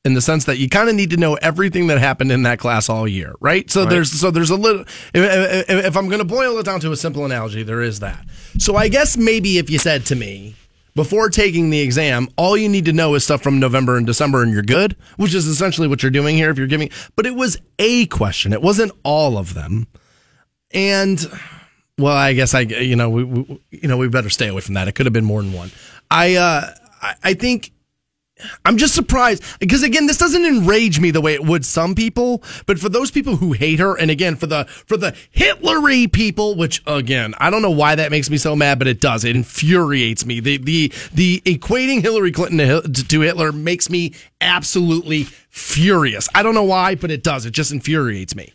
In 0.05 0.13
the 0.13 0.21
sense 0.21 0.45
that 0.45 0.57
you 0.57 0.69
kind 0.69 0.87
of 0.87 0.95
need 0.95 1.09
to 1.09 1.17
know 1.17 1.35
everything 1.35 1.87
that 1.87 1.99
happened 1.99 2.31
in 2.31 2.43
that 2.43 2.57
class 2.57 2.87
all 2.87 3.05
year, 3.05 3.35
right? 3.41 3.69
So 3.69 3.83
there's 3.83 4.09
so 4.09 4.31
there's 4.31 4.49
a 4.49 4.55
little. 4.55 4.83
If, 5.13 5.67
if, 5.69 5.85
if 5.85 5.97
I'm 5.97 6.07
going 6.07 6.19
to 6.19 6.25
boil 6.25 6.57
it 6.57 6.63
down 6.63 6.79
to 6.79 6.91
a 6.93 6.95
simple 6.95 7.25
analogy, 7.25 7.63
there 7.63 7.81
is 7.81 7.99
that. 7.99 8.25
So 8.57 8.77
I 8.77 8.87
guess 8.87 9.17
maybe 9.17 9.57
if 9.57 9.69
you 9.69 9.77
said 9.77 10.05
to 10.05 10.15
me 10.15 10.55
before 10.95 11.29
taking 11.29 11.69
the 11.69 11.81
exam, 11.81 12.29
all 12.37 12.55
you 12.55 12.69
need 12.69 12.85
to 12.85 12.93
know 12.93 13.13
is 13.15 13.25
stuff 13.25 13.43
from 13.43 13.59
November 13.59 13.97
and 13.97 14.05
December, 14.05 14.41
and 14.41 14.53
you're 14.53 14.63
good, 14.63 14.95
which 15.17 15.33
is 15.33 15.47
essentially 15.47 15.89
what 15.89 16.01
you're 16.01 16.11
doing 16.11 16.37
here. 16.37 16.49
If 16.49 16.57
you're 16.57 16.67
giving, 16.67 16.89
but 17.17 17.25
it 17.25 17.35
was 17.35 17.57
a 17.77 18.05
question; 18.05 18.53
it 18.53 18.61
wasn't 18.61 18.93
all 19.03 19.37
of 19.37 19.53
them. 19.53 19.85
And 20.71 21.19
well, 21.97 22.15
I 22.15 22.33
guess 22.33 22.53
I 22.53 22.61
you 22.61 22.95
know 22.95 23.09
we, 23.09 23.23
we 23.23 23.61
you 23.71 23.87
know 23.87 23.97
we 23.97 24.07
better 24.07 24.29
stay 24.29 24.47
away 24.47 24.61
from 24.61 24.75
that. 24.75 24.87
It 24.87 24.93
could 24.93 25.05
have 25.05 25.13
been 25.13 25.25
more 25.25 25.41
than 25.41 25.53
one. 25.53 25.71
I 26.09 26.35
uh 26.35 26.73
I, 27.23 27.33
think 27.33 27.71
I'm 28.65 28.77
just 28.77 28.93
surprised 28.93 29.43
because 29.59 29.83
again, 29.83 30.07
this 30.07 30.17
doesn't 30.17 30.45
enrage 30.45 30.99
me 30.99 31.11
the 31.11 31.21
way 31.21 31.33
it 31.33 31.43
would 31.43 31.65
some 31.65 31.95
people, 31.95 32.43
but 32.65 32.79
for 32.79 32.89
those 32.89 33.11
people 33.11 33.35
who 33.35 33.53
hate 33.53 33.79
her, 33.79 33.97
and 33.97 34.11
again 34.11 34.35
for 34.35 34.47
the 34.47 34.65
for 34.65 34.97
the 34.97 35.15
Hitlery 35.35 36.11
people, 36.11 36.55
which 36.55 36.81
again 36.85 37.33
I 37.37 37.49
don't 37.49 37.61
know 37.61 37.71
why 37.71 37.95
that 37.95 38.11
makes 38.11 38.29
me 38.29 38.37
so 38.37 38.55
mad, 38.55 38.79
but 38.79 38.87
it 38.87 39.01
does. 39.01 39.23
It 39.23 39.35
infuriates 39.35 40.25
me. 40.25 40.39
The 40.39 40.57
the 40.57 40.93
the 41.13 41.41
equating 41.45 42.01
Hillary 42.01 42.31
Clinton 42.31 42.57
to, 42.59 43.03
to 43.03 43.21
Hitler 43.21 43.51
makes 43.51 43.89
me 43.89 44.13
absolutely 44.41 45.23
furious. 45.49 46.29
I 46.33 46.43
don't 46.43 46.55
know 46.55 46.63
why, 46.63 46.95
but 46.95 47.11
it 47.11 47.23
does. 47.23 47.45
It 47.45 47.51
just 47.51 47.71
infuriates 47.71 48.35
me. 48.35 48.53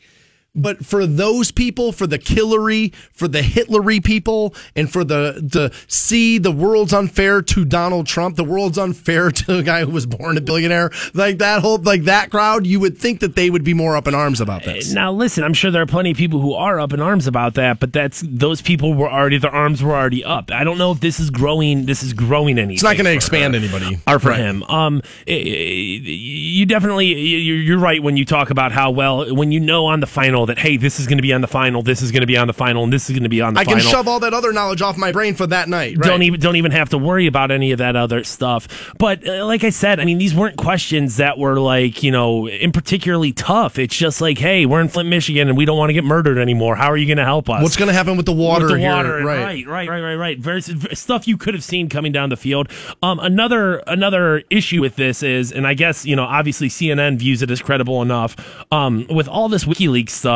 But 0.56 0.84
for 0.86 1.04
those 1.06 1.50
people, 1.50 1.90
for 1.92 2.06
the 2.06 2.18
Killery, 2.18 2.94
for 3.12 3.26
the 3.26 3.40
Hitlery 3.40 4.02
people, 4.02 4.54
and 4.76 4.90
for 4.90 5.02
the 5.02 5.40
the 5.42 5.74
see 5.88 6.38
the 6.38 6.52
world's 6.52 6.92
unfair 6.92 7.42
to 7.42 7.64
Donald 7.64 8.06
Trump, 8.06 8.36
the 8.36 8.44
world's 8.44 8.78
unfair 8.78 9.30
to 9.32 9.58
a 9.58 9.62
guy 9.62 9.84
who 9.84 9.90
was 9.90 10.06
born 10.06 10.36
a 10.36 10.40
billionaire, 10.40 10.90
like 11.12 11.38
that 11.38 11.60
whole 11.62 11.78
like 11.78 12.04
that 12.04 12.30
crowd, 12.30 12.66
you 12.66 12.78
would 12.80 12.96
think 12.96 13.20
that 13.20 13.34
they 13.34 13.50
would 13.50 13.64
be 13.64 13.74
more 13.74 13.96
up 13.96 14.06
in 14.06 14.14
arms 14.14 14.40
about 14.40 14.62
this. 14.64 14.92
Now, 14.92 15.10
listen, 15.12 15.42
I'm 15.42 15.54
sure 15.54 15.70
there 15.70 15.82
are 15.82 15.86
plenty 15.86 16.12
of 16.12 16.16
people 16.16 16.40
who 16.40 16.54
are 16.54 16.78
up 16.78 16.92
in 16.92 17.00
arms 17.00 17.26
about 17.26 17.54
that, 17.54 17.80
but 17.80 17.92
that's 17.92 18.22
those 18.24 18.62
people 18.62 18.94
were 18.94 19.10
already 19.10 19.38
their 19.38 19.54
arms 19.54 19.82
were 19.82 19.92
already 19.94 20.24
up. 20.24 20.50
I 20.52 20.62
don't 20.64 20.78
know 20.78 20.92
if 20.92 21.00
this 21.00 21.18
is 21.18 21.30
growing. 21.30 21.86
This 21.86 22.02
is 22.02 22.12
growing 22.12 22.58
anything. 22.58 22.74
It's 22.74 22.82
not 22.82 22.96
going 22.96 23.06
to 23.06 23.12
expand 23.12 23.54
her. 23.54 23.60
anybody. 23.60 23.98
or 24.06 24.18
for 24.18 24.28
Right. 24.28 24.40
him. 24.40 24.62
Um, 24.64 25.02
eh, 25.26 25.32
eh, 25.34 26.00
you 26.04 26.66
definitely 26.66 27.06
you're 27.14 27.78
right 27.78 28.02
when 28.02 28.16
you 28.16 28.24
talk 28.24 28.50
about 28.50 28.72
how 28.72 28.90
well 28.90 29.34
when 29.34 29.50
you 29.52 29.60
know 29.60 29.86
on 29.86 30.00
the 30.00 30.06
final 30.06 30.43
that 30.46 30.58
hey 30.58 30.76
this 30.76 31.00
is 31.00 31.06
going 31.06 31.18
to 31.18 31.22
be 31.22 31.32
on 31.32 31.40
the 31.40 31.46
final, 31.46 31.82
this 31.82 32.02
is 32.02 32.10
going 32.10 32.22
to 32.22 32.26
be 32.26 32.36
on 32.36 32.46
the 32.46 32.52
final, 32.52 32.84
and 32.84 32.92
this 32.92 33.08
is 33.08 33.14
going 33.14 33.22
to 33.22 33.28
be 33.28 33.40
on 33.40 33.54
the 33.54 33.64
final. 33.64 33.78
I 33.78 33.80
can 33.80 33.90
shove 33.90 34.08
all 34.08 34.20
that 34.20 34.34
other 34.34 34.52
knowledge 34.52 34.82
off 34.82 34.96
my 34.96 35.12
brain 35.12 35.34
for 35.34 35.46
that 35.46 35.68
night. 35.68 35.96
Right? 35.96 36.06
Don't 36.06 36.22
even 36.22 36.40
don't 36.40 36.56
even 36.56 36.72
have 36.72 36.90
to 36.90 36.98
worry 36.98 37.26
about 37.26 37.50
any 37.50 37.72
of 37.72 37.78
that 37.78 37.96
other 37.96 38.24
stuff. 38.24 38.92
But 38.98 39.26
uh, 39.26 39.46
like 39.46 39.64
I 39.64 39.70
said, 39.70 40.00
I 40.00 40.04
mean, 40.04 40.18
these 40.18 40.34
weren't 40.34 40.56
questions 40.56 41.16
that 41.16 41.38
were 41.38 41.58
like 41.58 42.02
you 42.02 42.10
know 42.10 42.48
in 42.48 42.72
particularly 42.72 43.32
tough. 43.32 43.78
It's 43.78 43.96
just 43.96 44.20
like, 44.20 44.38
hey, 44.38 44.66
we're 44.66 44.80
in 44.80 44.88
Flint, 44.88 45.08
Michigan, 45.08 45.48
and 45.48 45.56
we 45.56 45.64
don't 45.64 45.78
want 45.78 45.90
to 45.90 45.94
get 45.94 46.04
murdered 46.04 46.38
anymore. 46.38 46.76
How 46.76 46.90
are 46.90 46.96
you 46.96 47.06
going 47.06 47.18
to 47.18 47.24
help 47.24 47.48
us? 47.50 47.62
What's 47.62 47.76
going 47.76 47.88
to 47.88 47.94
happen 47.94 48.16
with 48.16 48.26
the 48.26 48.32
water 48.32 48.66
with 48.66 48.74
the 48.74 48.78
here? 48.80 48.90
water, 48.90 49.16
and- 49.18 49.26
right. 49.26 49.66
right, 49.66 49.66
right, 49.66 49.88
right, 49.88 50.00
right, 50.00 50.14
right. 50.14 50.38
Very, 50.38 50.62
stuff 50.62 51.26
you 51.28 51.36
could 51.36 51.54
have 51.54 51.64
seen 51.64 51.88
coming 51.88 52.12
down 52.12 52.28
the 52.30 52.36
field. 52.36 52.68
Um, 53.02 53.18
another 53.18 53.78
another 53.86 54.42
issue 54.50 54.80
with 54.80 54.96
this 54.96 55.22
is, 55.22 55.52
and 55.52 55.66
I 55.66 55.74
guess 55.74 56.04
you 56.04 56.16
know, 56.16 56.24
obviously 56.24 56.68
CNN 56.68 57.18
views 57.18 57.42
it 57.42 57.50
as 57.50 57.60
credible 57.60 58.02
enough. 58.02 58.36
Um, 58.72 59.06
with 59.08 59.28
all 59.28 59.48
this 59.48 59.64
WikiLeaks 59.64 60.10
stuff, 60.10 60.33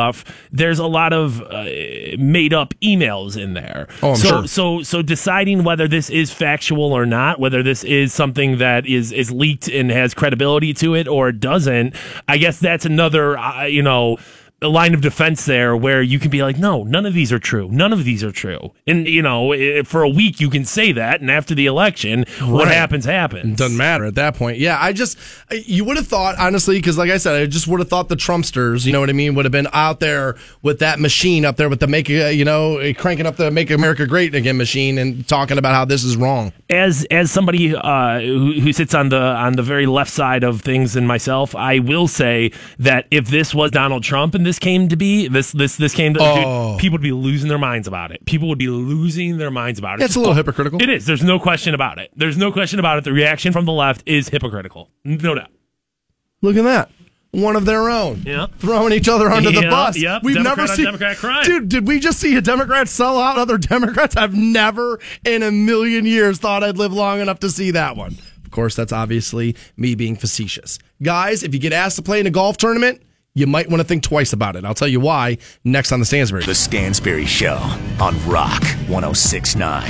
there's 0.51 0.79
a 0.79 0.87
lot 0.87 1.13
of 1.13 1.41
uh, 1.41 1.65
made 2.17 2.53
up 2.53 2.73
emails 2.81 3.41
in 3.41 3.53
there. 3.53 3.87
Oh, 4.01 4.11
I'm 4.11 4.15
so, 4.15 4.27
sure. 4.27 4.47
so, 4.47 4.83
so 4.83 5.01
deciding 5.01 5.63
whether 5.63 5.87
this 5.87 6.09
is 6.09 6.31
factual 6.31 6.93
or 6.93 7.05
not, 7.05 7.39
whether 7.39 7.63
this 7.63 7.83
is 7.83 8.13
something 8.13 8.57
that 8.57 8.85
is 8.85 9.11
is 9.11 9.31
leaked 9.31 9.67
and 9.67 9.91
has 9.91 10.13
credibility 10.13 10.73
to 10.75 10.95
it 10.95 11.07
or 11.07 11.29
it 11.29 11.39
doesn't, 11.39 11.95
I 12.27 12.37
guess 12.37 12.59
that's 12.59 12.85
another, 12.85 13.37
uh, 13.37 13.65
you 13.65 13.83
know. 13.83 14.17
A 14.61 14.67
line 14.67 14.93
of 14.93 15.01
defense 15.01 15.45
there 15.45 15.75
where 15.77 16.01
you 16.01 16.19
can 16.19 16.29
be 16.29 16.43
like, 16.43 16.57
no, 16.57 16.83
none 16.83 17.05
of 17.05 17.13
these 17.13 17.31
are 17.31 17.39
true. 17.39 17.69
None 17.71 17.93
of 17.93 18.03
these 18.03 18.23
are 18.25 18.31
true. 18.31 18.71
And, 18.85 19.07
you 19.07 19.21
know, 19.21 19.53
for 19.85 20.03
a 20.03 20.09
week 20.09 20.41
you 20.41 20.49
can 20.49 20.65
say 20.65 20.91
that. 20.91 21.21
And 21.21 21.31
after 21.31 21.55
the 21.55 21.65
election, 21.65 22.25
what 22.41 22.65
Right. 22.65 22.75
happens, 22.75 23.05
happens. 23.05 23.57
Doesn't 23.57 23.77
matter 23.77 24.03
at 24.05 24.15
that 24.15 24.35
point. 24.35 24.57
Yeah, 24.57 24.77
I 24.81 24.91
just 24.91 25.17
you 25.65 25.85
would 25.85 25.95
have 25.95 26.07
thought 26.07 26.35
honestly 26.37 26.77
because 26.77 26.97
like 26.97 27.09
I 27.09 27.17
said, 27.17 27.41
I 27.41 27.45
just 27.45 27.67
would 27.67 27.79
have 27.79 27.87
thought 27.89 28.09
the 28.09 28.17
Trumpsters, 28.17 28.85
you 28.85 28.91
know 28.91 28.99
what 28.99 29.09
I 29.09 29.13
mean, 29.13 29.33
would 29.35 29.45
have 29.45 29.51
been 29.53 29.67
out 29.71 30.01
there 30.01 30.35
with 30.61 30.79
that 30.79 30.99
machine 30.99 31.45
up 31.45 31.55
there 31.55 31.69
with 31.69 31.79
the 31.79 31.87
make 31.87 32.09
uh, 32.09 32.25
you 32.27 32.43
know 32.43 32.79
cranking 32.97 33.25
up 33.25 33.37
the 33.37 33.49
Make 33.51 33.71
America 33.71 34.05
Great 34.05 34.35
Again 34.35 34.57
machine 34.57 34.97
and 34.97 35.25
talking 35.27 35.57
about 35.57 35.73
how 35.73 35.85
this 35.85 36.03
is 36.03 36.17
wrong. 36.17 36.51
as 36.69 37.05
as 37.11 37.31
somebody 37.31 37.73
uh, 37.75 38.19
who, 38.19 38.59
who 38.59 38.73
sits 38.73 38.93
on 38.93 39.07
the 39.09 39.21
on 39.21 39.53
the 39.53 39.63
very 39.63 39.85
left 39.85 40.11
side 40.11 40.43
of 40.43 40.61
things 40.61 40.95
and 40.97 41.07
myself, 41.07 41.55
I 41.55 41.79
will 41.79 42.07
say 42.09 42.51
that 42.79 43.05
if 43.09 43.27
this 43.29 43.53
was 43.55 43.71
Donald 43.71 44.03
Trump 44.03 44.35
and 44.35 44.45
this 44.49 44.57
came 44.59 44.89
to 44.89 44.95
be, 44.95 45.27
this 45.27 45.51
this 45.51 45.77
this 45.77 45.93
came 45.93 46.15
to, 46.15 46.19
Oh. 46.21 46.71
dude, 46.73 46.81
people 46.81 46.95
would 46.95 47.03
be 47.03 47.11
losing 47.11 47.47
their 47.49 47.57
minds 47.59 47.87
about 47.87 48.11
it. 48.11 48.25
People 48.25 48.47
would 48.49 48.57
be 48.57 48.67
losing 48.67 49.37
their 49.37 49.51
minds 49.51 49.77
about 49.77 50.01
it. 50.01 50.05
It's 50.05 50.15
a 50.15 50.19
little 50.19 50.33
hypocritical. 50.33 50.81
It 50.81 50.89
is. 50.89 51.05
There's 51.05 51.23
no 51.23 51.39
question 51.39 51.73
about 51.75 51.99
it. 51.99 52.09
There's 52.15 52.37
no 52.37 52.51
question 52.51 52.79
about 52.79 52.97
it. 52.97 53.03
The 53.03 53.13
reaction 53.13 53.53
from 53.53 53.65
the 53.65 53.71
left 53.71 54.01
is 54.07 54.29
hypocritical. 54.29 54.89
No 55.05 55.35
doubt. 55.35 55.51
Look 56.41 56.55
at 56.57 56.63
that. 56.63 56.89
One 57.31 57.55
of 57.55 57.65
their 57.65 57.89
own. 57.91 58.23
Yeah. 58.25 58.47
Throwing 58.57 58.91
each 58.91 59.07
other 59.07 59.29
under 59.29 59.51
the 59.51 59.61
Yeah, 59.61 59.69
bus. 59.69 59.95
yep. 60.01 60.23
We've 60.23 60.35
Democrat 60.35 60.57
never 60.57 60.75
seen 60.75 60.85
Democrat 60.85 61.17
crime. 61.17 61.43
Dude, 61.45 61.69
did 61.69 61.87
we 61.87 61.99
just 61.99 62.19
see 62.19 62.35
a 62.35 62.41
Democrat 62.41 62.87
sell 62.89 63.19
out 63.19 63.37
other 63.37 63.57
Democrats? 63.73 64.15
I've 64.17 64.33
never 64.33 64.99
in 65.23 65.43
a 65.43 65.51
million 65.51 66.07
years 66.07 66.39
thought 66.39 66.63
I'd 66.63 66.77
live 66.77 66.91
long 66.91 67.19
enough 67.19 67.39
to 67.41 67.49
see 67.51 67.69
that 67.71 67.95
one. 67.95 68.17
Of 68.43 68.49
course, 68.51 68.75
that's 68.75 68.91
obviously 68.91 69.55
me 69.77 69.93
being 69.93 70.15
facetious. 70.15 70.79
Guys, 71.03 71.43
if 71.43 71.53
you 71.53 71.59
get 71.59 71.71
asked 71.71 71.97
to 71.97 72.01
play 72.01 72.19
in 72.19 72.25
a 72.25 72.31
golf 72.31 72.57
tournament, 72.57 73.03
you 73.39 73.47
might 73.47 73.69
want 73.69 73.79
to 73.79 73.87
think 73.87 74.03
twice 74.03 74.33
about 74.33 74.57
it. 74.57 74.65
I'll 74.65 74.73
tell 74.73 74.87
you 74.87 74.99
why 74.99 75.37
next 75.63 75.93
on 75.93 75.99
the 75.99 76.05
Stansbury. 76.05 76.43
The 76.43 76.53
Stansbury 76.53 77.25
Show 77.25 77.55
on 78.01 78.13
Rock 78.27 78.61
1069. 78.89 79.81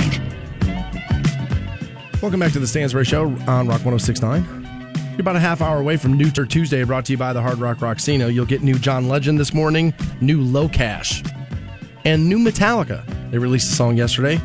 Welcome 2.22 2.38
back 2.38 2.52
to 2.52 2.60
the 2.60 2.66
Stansbury 2.66 3.04
Show 3.04 3.24
on 3.24 3.66
Rock 3.66 3.84
1069. 3.84 4.44
You're 5.10 5.20
about 5.20 5.34
a 5.34 5.40
half 5.40 5.60
hour 5.60 5.80
away 5.80 5.96
from 5.96 6.16
New 6.16 6.30
Tuesday, 6.30 6.84
brought 6.84 7.04
to 7.06 7.12
you 7.12 7.18
by 7.18 7.32
the 7.32 7.42
Hard 7.42 7.58
Rock 7.58 7.78
Rocksino. 7.78 8.32
You'll 8.32 8.46
get 8.46 8.62
new 8.62 8.78
John 8.78 9.08
Legend 9.08 9.40
this 9.40 9.52
morning, 9.52 9.92
new 10.20 10.40
LoCash, 10.44 11.28
and 12.04 12.28
new 12.28 12.38
Metallica. 12.38 13.04
They 13.32 13.38
released 13.38 13.72
a 13.72 13.74
song 13.74 13.96
yesterday 13.96 14.36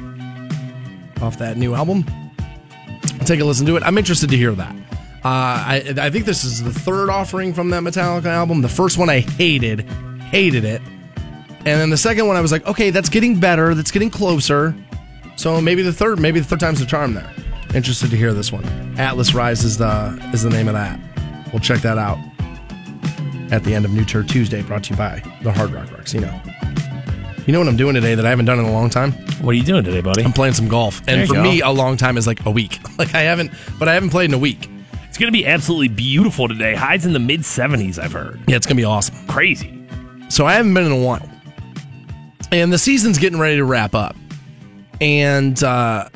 off 1.21 1.37
that 1.37 1.57
new 1.57 1.75
album. 1.75 2.05
Take 3.25 3.39
a 3.39 3.45
listen 3.45 3.67
to 3.67 3.75
it. 3.75 3.83
I'm 3.83 3.99
interested 3.99 4.31
to 4.31 4.37
hear 4.37 4.53
that. 4.53 4.75
Uh, 5.25 5.27
I, 5.27 5.93
I 5.97 6.09
think 6.11 6.25
this 6.25 6.43
is 6.43 6.63
the 6.63 6.71
third 6.71 7.09
offering 7.09 7.51
from 7.51 7.71
that 7.71 7.81
Metallica 7.81 8.27
album. 8.27 8.61
The 8.61 8.69
first 8.69 8.99
one 8.99 9.09
I 9.09 9.21
hated, 9.21 9.81
hated 10.29 10.63
it. 10.63 10.83
And 11.65 11.81
then 11.81 11.89
the 11.89 11.97
second 11.97 12.27
one 12.27 12.35
I 12.35 12.41
was 12.41 12.51
like, 12.51 12.63
okay, 12.67 12.91
that's 12.91 13.09
getting 13.09 13.39
better. 13.39 13.73
That's 13.73 13.89
getting 13.89 14.11
closer. 14.11 14.75
So 15.35 15.59
maybe 15.59 15.81
the 15.81 15.91
third, 15.91 16.19
maybe 16.19 16.39
the 16.39 16.45
third 16.45 16.59
time's 16.59 16.79
the 16.79 16.85
charm 16.85 17.15
there. 17.15 17.27
Interested 17.73 18.11
to 18.11 18.17
hear 18.17 18.33
this 18.33 18.51
one. 18.51 18.65
Atlas 18.99 19.33
Rise 19.33 19.63
is 19.63 19.79
the 19.79 20.15
is 20.31 20.43
the 20.43 20.51
name 20.51 20.67
of 20.67 20.75
that. 20.75 20.99
We'll 21.51 21.59
check 21.59 21.81
that 21.81 21.97
out 21.97 22.19
at 23.51 23.63
the 23.63 23.73
end 23.73 23.83
of 23.83 23.91
New 23.91 24.05
Tour 24.05 24.21
Tuesday, 24.21 24.61
brought 24.61 24.83
to 24.83 24.91
you 24.91 24.95
by 24.95 25.23
the 25.41 25.51
Hard 25.51 25.71
Rock 25.71 25.87
Rocksino. 25.87 26.31
You 27.47 27.53
know 27.53 27.57
what 27.57 27.67
I'm 27.67 27.77
doing 27.77 27.95
today 27.95 28.13
that 28.13 28.27
I 28.27 28.29
haven't 28.29 28.45
done 28.45 28.59
in 28.59 28.65
a 28.65 28.71
long 28.71 28.91
time? 28.91 29.11
What 29.41 29.51
are 29.51 29.57
you 29.57 29.63
doing 29.63 29.83
today, 29.83 30.01
buddy? 30.01 30.23
I'm 30.23 30.33
playing 30.33 30.53
some 30.53 30.67
golf, 30.67 31.01
and 31.07 31.27
for 31.27 31.33
go. 31.33 31.41
me, 31.41 31.61
a 31.61 31.71
long 31.71 31.97
time 31.97 32.15
is 32.17 32.27
like 32.27 32.45
a 32.45 32.51
week. 32.51 32.79
Like 32.99 33.13
I 33.15 33.21
haven't, 33.21 33.51
but 33.79 33.89
I 33.89 33.93
haven't 33.95 34.11
played 34.11 34.29
in 34.29 34.33
a 34.35 34.37
week. 34.37 34.69
It's 35.15 35.19
going 35.21 35.31
to 35.31 35.39
be 35.39 35.45
absolutely 35.45 35.87
beautiful 35.87 36.49
today. 36.49 36.75
Highs 36.75 37.05
in 37.05 37.13
the 37.13 37.19
mid 37.19 37.39
70s, 37.39 37.97
I've 37.97 38.11
heard. 38.11 38.37
Yeah, 38.49 38.57
it's 38.57 38.65
gonna 38.65 38.75
be 38.75 38.83
awesome. 38.83 39.15
Crazy. 39.27 39.87
So 40.27 40.45
I 40.45 40.55
haven't 40.55 40.73
been 40.73 40.85
in 40.85 40.91
a 40.91 40.99
while. 40.99 41.25
And 42.51 42.73
the 42.73 42.77
season's 42.77 43.17
getting 43.17 43.39
ready 43.39 43.55
to 43.55 43.63
wrap 43.63 43.95
up. 43.95 44.17
And 44.99 45.63
uh 45.63 46.09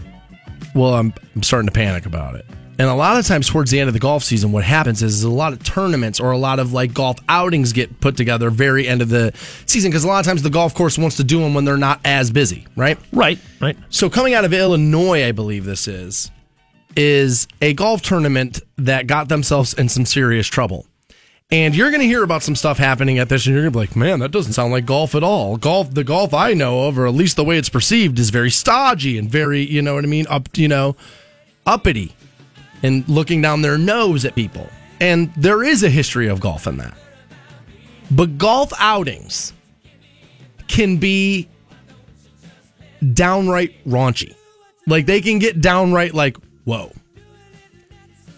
well, 0.75 0.95
I'm 0.95 1.13
I'm 1.33 1.43
starting 1.43 1.67
to 1.67 1.71
panic 1.71 2.07
about 2.07 2.35
it. 2.35 2.45
And 2.77 2.89
a 2.89 2.93
lot 2.93 3.17
of 3.17 3.25
times 3.25 3.47
towards 3.47 3.71
the 3.71 3.79
end 3.79 3.87
of 3.87 3.93
the 3.93 4.01
golf 4.01 4.25
season, 4.25 4.51
what 4.51 4.65
happens 4.65 5.01
is 5.01 5.23
a 5.23 5.29
lot 5.29 5.53
of 5.53 5.63
tournaments 5.63 6.19
or 6.19 6.31
a 6.31 6.37
lot 6.37 6.59
of 6.59 6.73
like 6.73 6.93
golf 6.93 7.19
outings 7.29 7.71
get 7.71 8.01
put 8.01 8.17
together 8.17 8.49
very 8.49 8.85
end 8.85 9.01
of 9.01 9.07
the 9.07 9.31
season 9.65 9.91
because 9.91 10.03
a 10.03 10.09
lot 10.09 10.19
of 10.19 10.25
times 10.25 10.43
the 10.43 10.49
golf 10.49 10.75
course 10.75 10.97
wants 10.97 11.15
to 11.15 11.23
do 11.23 11.39
them 11.39 11.53
when 11.53 11.63
they're 11.63 11.77
not 11.77 12.01
as 12.03 12.31
busy, 12.31 12.67
right? 12.75 12.99
Right, 13.13 13.39
right. 13.61 13.77
So 13.91 14.09
coming 14.09 14.33
out 14.33 14.43
of 14.43 14.51
Illinois, 14.51 15.25
I 15.25 15.31
believe 15.31 15.63
this 15.63 15.87
is, 15.87 16.31
is 16.95 17.47
a 17.61 17.73
golf 17.73 18.01
tournament 18.01 18.61
that 18.77 19.07
got 19.07 19.29
themselves 19.29 19.73
in 19.73 19.89
some 19.89 20.05
serious 20.05 20.47
trouble. 20.47 20.85
And 21.51 21.75
you're 21.75 21.89
going 21.89 22.01
to 22.01 22.07
hear 22.07 22.23
about 22.23 22.43
some 22.43 22.55
stuff 22.55 22.77
happening 22.77 23.17
at 23.17 23.27
this, 23.27 23.45
and 23.45 23.55
you're 23.55 23.63
going 23.63 23.73
to 23.73 23.79
be 23.79 23.85
like, 23.87 23.95
man, 23.95 24.19
that 24.19 24.29
doesn't 24.29 24.53
sound 24.53 24.71
like 24.71 24.85
golf 24.85 25.15
at 25.15 25.23
all. 25.23 25.57
Golf, 25.57 25.91
the 25.91 26.03
golf 26.03 26.31
I 26.31 26.53
know 26.53 26.87
of, 26.87 26.99
or 26.99 27.07
at 27.07 27.15
least 27.15 27.37
the 27.37 27.43
way 27.43 27.57
it's 27.57 27.69
perceived, 27.69 28.19
is 28.19 28.29
very 28.29 28.51
stodgy 28.51 29.17
and 29.17 29.27
very, 29.27 29.61
you 29.61 29.81
know 29.81 29.95
what 29.95 30.03
I 30.03 30.07
mean, 30.07 30.27
up, 30.29 30.47
you 30.55 30.67
know, 30.67 30.95
uppity 31.65 32.13
and 32.83 33.07
looking 33.09 33.41
down 33.41 33.63
their 33.63 33.79
nose 33.79 34.25
at 34.25 34.35
people. 34.35 34.69
And 34.99 35.33
there 35.35 35.63
is 35.63 35.81
a 35.81 35.89
history 35.89 36.27
of 36.27 36.39
golf 36.39 36.67
in 36.67 36.77
that. 36.77 36.93
But 38.11 38.37
golf 38.37 38.71
outings 38.79 39.53
can 40.67 40.97
be 40.97 41.47
downright 43.13 43.83
raunchy. 43.85 44.35
Like 44.85 45.07
they 45.07 45.21
can 45.21 45.39
get 45.39 45.61
downright 45.61 46.13
like, 46.13 46.37
whoa. 46.65 46.91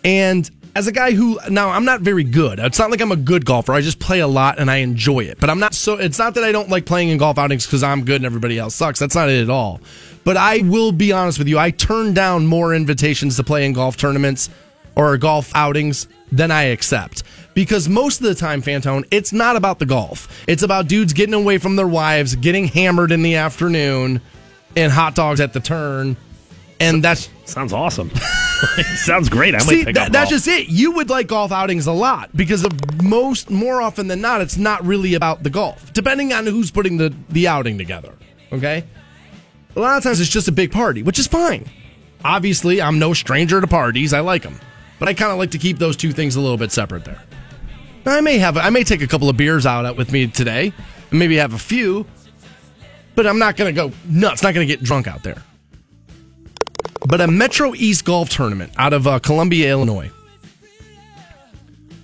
And 0.03 0.49
as 0.76 0.88
a 0.88 0.91
guy 0.91 1.11
who 1.11 1.39
now 1.49 1.69
I'm 1.69 1.85
not 1.85 2.02
very 2.02 2.23
good. 2.23 2.60
It's 2.60 2.80
not 2.80 2.91
like 2.91 3.02
I'm 3.02 3.11
a 3.11 3.18
good 3.18 3.45
golfer. 3.45 3.73
I 3.73 3.81
just 3.81 3.99
play 3.99 4.19
a 4.19 4.27
lot 4.27 4.60
and 4.60 4.72
I 4.72 4.77
enjoy 4.77 5.22
it. 5.22 5.39
But 5.39 5.49
I'm 5.49 5.60
not 5.60 5.73
so 5.73 5.95
it's 5.95 6.19
not 6.19 6.35
that 6.35 6.43
I 6.43 6.52
don't 6.52 6.69
like 6.69 6.85
playing 6.85 7.10
in 7.10 7.18
golf 7.18 7.38
outings 7.38 7.65
because 7.65 7.84
I'm 7.84 8.06
good 8.06 8.18
and 8.18 8.26
everybody 8.26 8.57
else 8.57 8.76
sucks. 8.76 8.99
That's 8.99 9.15
not 9.15 9.30
it 9.30 9.41
at 9.41 9.49
all. 9.49 9.81
But 10.23 10.38
I 10.38 10.60
will 10.60 10.91
be 10.91 11.11
honest 11.11 11.39
with 11.39 11.48
you, 11.48 11.57
I 11.57 11.72
turn 11.72 12.14
down 12.14 12.45
more 12.45 12.73
invitations 12.73 13.35
to 13.38 13.43
play 13.43 13.65
in 13.65 13.73
golf 13.73 13.98
tournaments 13.98 14.49
or 14.95 15.18
golf 15.18 15.52
outings 15.56 16.07
than 16.31 16.52
I 16.52 16.64
accept. 16.64 17.23
Because 17.53 17.89
most 17.89 18.22
of 18.22 18.27
the 18.27 18.35
time, 18.35 18.61
Fantone, 18.61 19.06
it's 19.11 19.34
not 19.34 19.56
about 19.56 19.80
the 19.80 19.85
golf. 19.85 20.43
It's 20.48 20.64
about 20.64 20.88
dudes 20.88 21.11
getting 21.11 21.34
away 21.34 21.57
from 21.57 21.76
their 21.76 21.88
wives, 21.88 22.35
getting 22.35 22.65
hammered 22.65 23.11
in 23.11 23.23
the 23.23 23.35
afternoon, 23.35 24.22
and 24.76 24.91
hot 24.91 25.15
dogs 25.15 25.41
at 25.41 25.52
the 25.53 25.60
turn. 25.60 26.15
And 26.80 27.03
that's 27.03 27.30
Sounds 27.52 27.73
awesome. 27.73 28.10
Sounds 28.95 29.28
great. 29.28 29.53
I 29.53 29.57
might 29.60 29.68
pick 29.86 29.95
that- 29.95 30.07
up 30.07 30.11
that's 30.14 30.30
golf. 30.32 30.44
just 30.44 30.48
it. 30.48 30.69
You 30.69 30.91
would 30.94 31.10
like 31.10 31.28
golf 31.28 31.52
outings 31.52 31.86
a 31.88 31.91
lot 31.91 32.30
because 32.36 32.64
of 32.64 32.72
most 33.03 33.49
more 33.49 33.82
often 33.82 34.07
than 34.07 34.22
not, 34.22 34.40
it's 34.41 34.57
not 34.57 34.86
really 34.86 35.15
about 35.15 35.44
the 35.44 35.49
golf. 35.49 35.91
Depending 35.94 36.32
on 36.32 36.45
who's 36.45 36.72
putting 36.72 36.98
the 36.98 37.14
the 37.30 37.48
outing 37.48 37.78
together. 37.78 38.14
Okay, 38.53 38.84
a 39.76 39.80
lot 39.80 39.98
of 39.98 40.03
times 40.03 40.19
it's 40.19 40.30
just 40.30 40.48
a 40.48 40.52
big 40.52 40.72
party, 40.72 41.03
which 41.03 41.19
is 41.19 41.28
fine. 41.28 41.65
Obviously, 42.23 42.82
I'm 42.82 42.99
no 42.99 43.14
stranger 43.14 43.60
to 43.60 43.68
parties. 43.68 44.14
I 44.14 44.19
like 44.22 44.44
them, 44.44 44.60
but 44.99 45.10
I 45.10 45.14
kind 45.14 45.32
of 45.32 45.38
like 45.38 45.52
to 45.52 45.57
keep 45.57 45.78
those 45.78 45.98
two 45.98 46.11
things 46.11 46.36
a 46.36 46.41
little 46.41 46.57
bit 46.57 46.72
separate 46.72 47.03
there. 47.03 47.22
I 48.06 48.22
may 48.22 48.38
have, 48.40 48.57
I 48.57 48.69
may 48.69 48.84
take 48.84 49.02
a 49.02 49.07
couple 49.07 49.30
of 49.30 49.38
beers 49.38 49.65
out 49.65 49.95
with 49.98 50.11
me 50.11 50.28
today, 50.28 50.72
and 51.10 51.19
maybe 51.19 51.36
have 51.38 51.53
a 51.53 51.60
few, 51.60 52.06
but 53.15 53.28
I'm 53.28 53.40
not 53.40 53.57
going 53.57 53.73
to 53.73 53.76
go 53.90 53.91
nuts. 54.07 54.41
Not 54.44 54.53
going 54.53 54.68
to 54.68 54.73
get 54.76 54.84
drunk 54.84 55.07
out 55.07 55.23
there 55.23 55.41
but 57.07 57.22
a 57.22 57.28
Metro 57.28 57.73
East 57.76 58.06
golf 58.06 58.30
tournament 58.30 58.72
out 58.78 58.94
of 58.94 59.07
uh, 59.07 59.19
Columbia, 59.19 59.69
Illinois, 59.72 60.11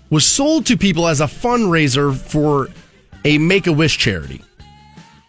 was 0.10 0.26
sold 0.26 0.66
to 0.68 0.78
people 0.78 1.08
as 1.08 1.22
a 1.22 1.26
fundraiser 1.26 2.16
for 2.16 2.70
a 3.26 3.38
Make 3.38 3.68
a 3.68 3.74
Wish 3.74 3.98
charity. 3.98 4.42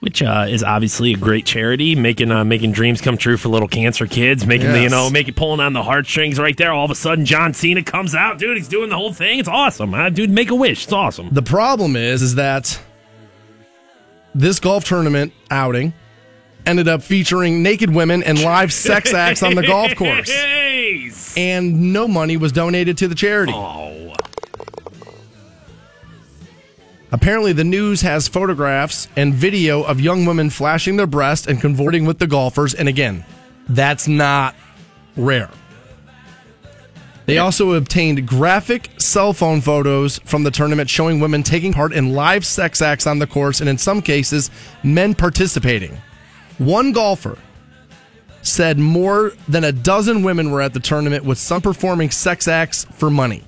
which 0.01 0.23
uh, 0.23 0.47
is 0.49 0.63
obviously 0.63 1.13
a 1.13 1.17
great 1.17 1.45
charity, 1.45 1.97
making 1.97 2.31
uh, 2.31 2.45
making 2.45 2.71
dreams 2.73 3.01
come 3.01 3.17
true 3.17 3.37
for 3.37 3.49
little 3.49 3.67
cancer 3.69 4.07
kids, 4.07 4.47
making 4.47 4.73
the, 4.73 4.81
you 4.83 4.89
know 4.89 5.11
making 5.11 5.35
pulling 5.35 5.61
on 5.61 5.73
the 5.73 5.83
heartstrings 5.83 6.39
right 6.39 6.57
there. 6.57 6.73
All 6.73 6.85
of 6.85 6.91
a 6.91 6.95
sudden, 6.95 7.25
John 7.25 7.53
Cena 7.53 7.83
comes 7.83 8.15
out, 8.15 8.39
dude. 8.39 8.57
He's 8.57 8.69
doing 8.69 8.89
the 8.91 8.97
whole 8.97 9.13
thing. 9.13 9.41
It's 9.41 9.49
awesome, 9.49 9.93
huh? 9.93 10.11
dude. 10.11 10.31
Make 10.31 10.51
a 10.51 10.55
wish. 10.55 10.85
It's 10.85 10.93
awesome. 10.93 11.29
The 11.33 11.43
problem 11.43 11.97
is, 11.97 12.23
is 12.23 12.37
that 12.37 12.81
this 14.35 14.61
golf 14.61 14.85
tournament 14.85 15.33
outing 15.51 15.93
ended 16.69 16.87
up 16.87 17.03
featuring 17.03 17.63
naked 17.63 17.91
women 17.93 18.23
and 18.23 18.43
live 18.43 18.73
sex 18.73 19.13
acts 19.15 19.43
on 19.43 19.55
the 19.55 19.67
golf 19.67 19.95
course, 19.97 20.31
and 21.37 21.93
no 21.93 22.07
money 22.07 22.37
was 22.37 22.53
donated 22.53 22.99
to 22.99 23.09
the 23.09 23.15
charity. 23.15 23.53
Oh, 23.55 24.15
Apparently, 27.11 27.55
the 27.55 27.65
news 27.65 28.03
has 28.03 28.29
photographs 28.29 29.09
and 29.17 29.33
video 29.33 29.83
of 29.83 29.99
young 30.01 30.27
women 30.27 30.51
flashing 30.51 30.97
their 30.97 31.07
breasts 31.07 31.47
and 31.47 31.59
convorting 31.61 32.05
with 32.05 32.19
the 32.19 32.27
golfers. 32.27 32.75
And 32.75 32.87
again, 32.87 33.25
that's 33.69 34.07
not 34.07 34.55
rare. 35.17 35.51
They 37.25 37.39
also 37.39 37.73
obtained 37.75 38.27
graphic 38.27 38.91
cell 38.99 39.33
phone 39.33 39.61
photos 39.61 40.19
from 40.21 40.45
the 40.45 40.51
tournament 40.51 40.89
showing 40.89 41.21
women 41.21 41.43
taking 41.43 41.73
part 41.73 41.93
in 41.93 42.15
live 42.15 42.45
sex 42.45 42.81
acts 42.81 43.07
on 43.07 43.19
the 43.19 43.27
course, 43.27 43.61
and 43.61 43.69
in 43.69 43.77
some 43.77 44.01
cases, 44.01 44.51
men 44.83 45.15
participating. 45.15 45.97
One 46.59 46.93
golfer 46.93 47.39
said 48.43 48.79
more 48.79 49.33
than 49.49 49.65
a 49.65 49.73
dozen 49.73 50.23
women 50.23 50.51
were 50.51 50.63
at 50.63 50.73
the 50.73 50.81
tournament, 50.81 51.25
with 51.25 51.39
some 51.39 51.61
performing 51.61 52.11
sex 52.11 52.49
acts 52.49 52.85
for 52.93 53.11
money. 53.11 53.43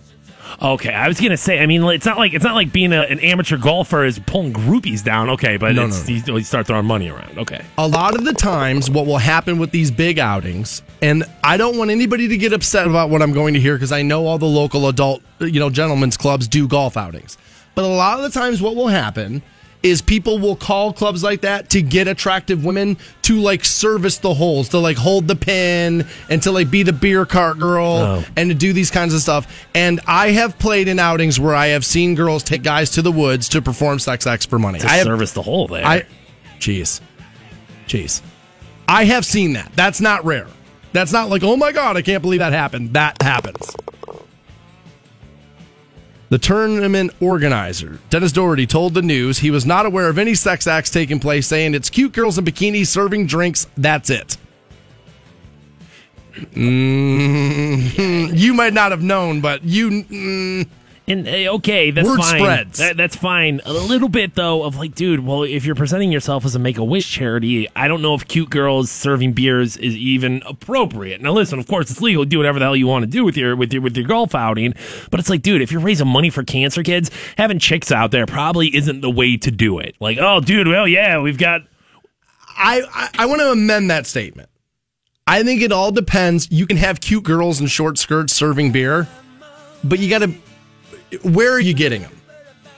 okay. 0.61 0.93
I 0.93 1.07
was 1.09 1.21
gonna 1.21 1.37
say. 1.37 1.61
I 1.61 1.67
mean, 1.67 1.83
it's 1.85 2.05
not 2.07 2.19
like 2.19 2.35
it's 2.35 2.45
not 2.45 2.55
like 2.55 2.73
being 2.73 2.93
a, 2.93 3.03
an 3.03 3.21
amateur 3.21 3.57
golfer 3.57 4.05
is 4.05 4.19
pulling 4.19 4.53
groupies 4.53 5.03
down. 5.03 5.31
Okay, 5.31 5.57
but 5.57 5.75
No, 5.75 5.87
it's, 5.87 6.09
no. 6.09 6.15
You, 6.15 6.37
you 6.39 6.45
start 6.45 6.67
throwing 6.67 6.87
money 6.87 7.09
around. 7.09 7.39
Okay. 7.39 7.65
a 7.79 7.87
lot 7.87 8.15
of 8.17 8.25
the 8.25 8.33
times 8.33 8.91
what 8.91 9.07
will 9.07 9.19
happen 9.19 9.59
with 9.59 9.71
these 9.71 9.91
big 9.91 10.19
outings 10.19 10.83
and 11.01 11.25
i 11.45 11.57
don't 11.57 11.79
want 11.79 11.91
anybody 11.91 12.27
to 12.29 12.37
get 12.37 12.53
upset 12.53 12.87
about 12.87 13.09
what 13.11 13.23
i'm 13.23 13.33
going 13.33 13.55
to 13.55 13.61
hear 13.61 13.75
because 13.77 13.93
i 13.93 14.03
know 14.03 14.27
all 14.27 14.37
the 14.39 14.45
local 14.47 14.89
adult 14.89 15.23
you 15.39 15.59
know 15.61 15.71
gentlemen's 15.71 16.17
clubs 16.17 16.47
do 16.49 16.67
golf 16.69 16.97
outings 16.97 17.39
but 17.75 17.85
a 17.85 17.89
lot 17.89 18.19
of 18.19 18.31
the 18.31 18.39
times 18.39 18.61
what 18.61 18.75
will 18.75 18.89
happen 18.89 19.41
is 19.83 20.03
people 20.03 20.39
will 20.39 20.57
call 20.57 20.93
clubs 20.93 21.23
like 21.23 21.41
that 21.41 21.71
to 21.71 21.81
get 21.81 22.07
attractive 22.07 22.65
women 22.65 22.97
to 23.23 23.37
like 23.41 23.65
service 23.65 24.19
the 24.19 24.35
holes, 24.35 24.69
to 24.71 24.79
like 24.79 24.97
hold 24.99 25.27
the 25.27 25.37
pin 25.37 26.07
and 26.29 26.43
to 26.43 26.53
like 26.53 26.71
be 26.71 26.83
the 26.83 26.93
beer 26.93 27.25
cart 27.25 27.59
girl 27.59 27.87
Oh. 27.87 28.25
and 28.37 28.51
to 28.51 28.55
do 28.55 28.73
these 28.73 28.91
kinds 28.91 29.15
of 29.15 29.21
stuff. 29.23 29.67
And 29.75 30.01
I 30.07 30.33
have 30.33 30.59
played 30.59 30.87
in 30.89 30.99
outings 30.99 31.41
where 31.41 31.55
I 31.55 31.69
have 31.69 31.85
seen 31.85 32.15
girls 32.15 32.43
take 32.43 32.63
guys 32.63 32.91
to 32.91 33.03
the 33.03 33.13
woods 33.13 33.49
to 33.51 33.63
perform 33.63 33.99
sex 33.99 34.27
acts 34.27 34.45
for 34.45 34.59
money. 34.59 34.79
To 34.81 34.87
I 34.87 34.97
have, 34.97 35.07
service 35.07 35.33
the 35.33 35.43
hole 35.43 35.67
there. 35.69 35.87
I, 35.87 36.05
jeez, 36.59 37.01
jeez, 37.87 38.21
I 38.87 39.05
have 39.05 39.25
seen 39.25 39.55
that. 39.55 39.73
That's 39.77 40.01
not 40.01 40.25
rare. 40.25 40.47
That's 40.93 41.13
not 41.13 41.31
like, 41.31 41.43
oh 41.43 41.57
my 41.57 41.73
god, 41.73 41.97
I 41.97 42.03
can't 42.03 42.21
believe 42.21 42.41
that 42.41 42.53
happened. 42.53 42.93
That 42.95 43.23
happens. 43.23 43.75
The 46.31 46.39
tournament 46.39 47.11
organizer, 47.21 47.99
Dennis 48.09 48.31
Doherty, 48.31 48.65
told 48.65 48.95
the 48.95 49.03
news 49.03 49.39
he 49.39 49.51
was 49.51 49.67
not 49.67 49.85
aware 49.85 50.09
of 50.09 50.17
any 50.17 50.37
sex 50.37 50.69
acts 50.69 50.89
taking 50.89 51.19
place, 51.19 51.49
saying 51.49 51.75
it's 51.75 51.91
cute 51.91 52.13
girls 52.13 52.39
in 52.39 52.45
bikinis 52.45 52.87
serving 52.87 53.27
drinks. 53.27 53.67
That's 53.77 54.11
it. 54.11 54.37
Mm, 56.53 58.39
you 58.39 58.55
might 58.55 58.73
not 58.73 58.93
have 58.93 59.03
known, 59.03 59.41
but 59.41 59.65
you. 59.65 60.05
Mm, 60.05 60.69
And 61.11 61.27
uh, 61.27 61.55
okay, 61.55 61.91
that's 61.91 62.09
Word 62.09 62.19
fine. 62.19 62.41
spreads. 62.41 62.79
That, 62.79 62.97
that's 62.97 63.17
fine. 63.17 63.61
A 63.65 63.73
little 63.73 64.09
bit 64.09 64.35
though 64.35 64.63
of 64.63 64.77
like, 64.77 64.95
dude. 64.95 65.21
Well, 65.21 65.43
if 65.43 65.65
you're 65.65 65.75
presenting 65.75 66.13
yourself 66.13 66.45
as 66.45 66.55
a 66.55 66.59
Make 66.59 66.79
a 66.79 66.85
Wish 66.85 67.11
charity, 67.11 67.69
I 67.75 67.89
don't 67.89 68.03
know 68.03 68.15
if 68.15 68.27
cute 68.29 68.51
girls 68.51 68.91
serving 68.91 69.33
beers 69.33 69.77
is 69.77 69.97
even 69.97 70.43
appropriate. 70.47 71.21
Now, 71.21 71.33
listen, 71.33 71.59
of 71.59 71.67
course, 71.67 71.91
it's 71.91 72.01
legal 72.01 72.25
do 72.25 72.39
whatever 72.39 72.59
the 72.59 72.65
hell 72.65 72.77
you 72.77 72.87
want 72.87 73.03
to 73.03 73.11
do 73.11 73.25
with 73.25 73.37
your 73.37 73.57
with 73.57 73.73
your 73.73 73.83
with 73.83 73.97
your 73.97 74.07
golf 74.07 74.35
outing, 74.35 74.75
but 75.11 75.21
it's 75.21 75.29
like, 75.29 75.43
dude, 75.43 75.63
if 75.63 75.73
you're 75.73 75.81
raising 75.81 76.09
money 76.09 76.31
for 76.31 76.45
cancer 76.45 76.83
kids, 76.83 77.11
having 77.37 77.59
chicks 77.59 77.91
out 77.91 78.11
there 78.11 78.27
probably 78.27 78.75
isn't 78.75 79.01
the 79.01 79.11
way 79.11 79.37
to 79.37 79.51
do 79.51 79.81
it. 79.81 79.97
Like, 80.01 80.19
oh, 80.19 80.41
dude, 80.41 80.69
well, 80.69 80.87
yeah, 80.87 81.21
we've 81.21 81.39
got 81.39 81.63
I, 82.57 82.83
I, 82.95 83.25
I 83.25 83.27
want 83.27 83.41
to 83.41 83.51
amend 83.53 83.91
that 83.91 84.07
statement. 84.07 84.49
I 85.27 85.43
think 85.43 85.63
it 85.63 85.73
all 85.73 85.93
depends. 85.93 86.51
You 86.51 86.67
can 86.67 86.77
have 86.77 87.01
cute 87.01 87.25
girls 87.25 87.61
in 87.61 87.69
short 87.69 87.99
skirts 87.99 88.33
serving 88.33 88.73
beer, 88.73 89.09
but 89.83 89.99
you 89.99 90.11
got 90.11 90.19
to. 90.19 90.35
Where 91.23 91.53
are 91.53 91.61
you 91.61 91.75
getting 91.75 92.03
them? 92.03 92.13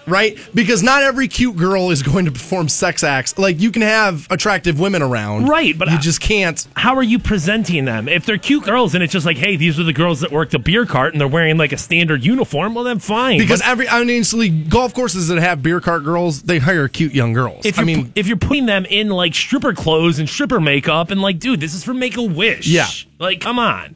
Right? 0.04 0.36
Because 0.52 0.82
not 0.82 1.04
every 1.04 1.28
cute 1.28 1.54
girl 1.56 1.90
is 1.90 2.02
going 2.02 2.24
to 2.24 2.32
perform 2.32 2.68
sex 2.68 3.04
acts. 3.04 3.38
Like 3.38 3.60
you 3.60 3.70
can 3.70 3.82
have 3.82 4.26
attractive 4.32 4.80
women 4.80 5.00
around, 5.00 5.46
Right, 5.46 5.78
but 5.78 5.86
you 5.90 5.94
I- 5.94 6.00
just 6.00 6.20
can't. 6.20 6.66
how 6.74 6.96
are 6.96 7.04
you 7.04 7.20
presenting 7.20 7.84
them? 7.84 8.08
If 8.08 8.26
they're 8.26 8.36
cute 8.36 8.64
girls 8.64 8.96
and 8.96 9.04
it's 9.04 9.12
just 9.12 9.24
like, 9.24 9.36
hey, 9.36 9.54
these 9.54 9.78
are 9.78 9.84
the 9.84 9.92
girls 9.92 10.18
that 10.22 10.32
work 10.32 10.50
the 10.50 10.58
beer 10.58 10.86
cart 10.86 11.12
and 11.14 11.20
they're 11.20 11.28
wearing 11.28 11.56
like 11.56 11.70
a 11.70 11.78
standard 11.78 12.24
uniform, 12.24 12.74
well 12.74 12.82
then 12.82 12.98
fine. 12.98 13.38
Because 13.38 13.60
But 13.60 13.68
every, 13.68 13.88
I 13.88 14.00
mean, 14.02 14.16
honestly, 14.16 14.48
golf 14.48 14.92
courses 14.92 15.28
that 15.28 15.38
have 15.38 15.62
beer 15.62 15.80
cart 15.80 16.02
girls, 16.02 16.42
they 16.42 16.58
hire 16.58 16.88
cute 16.88 17.14
young 17.14 17.32
girls. 17.32 17.64
if 17.64 17.78
I 17.78 17.82
you're, 17.82 17.86
mean, 17.98 18.12
if 18.16 18.26
you're 18.26 18.36
putting 18.36 18.66
them 18.66 18.84
in 18.86 19.08
like 19.08 19.36
stripper 19.36 19.72
clothes 19.72 20.18
and 20.18 20.28
stripper 20.28 20.58
makeup 20.60 21.12
and 21.12 21.22
like, 21.22 21.38
dude, 21.38 21.60
this 21.60 21.74
is 21.74 21.84
for 21.84 21.94
Make 21.94 22.16
a 22.16 22.22
Wish. 22.24 22.66
Yeah. 22.66 22.88
like 23.20 23.38
come 23.40 23.60
on. 23.60 23.94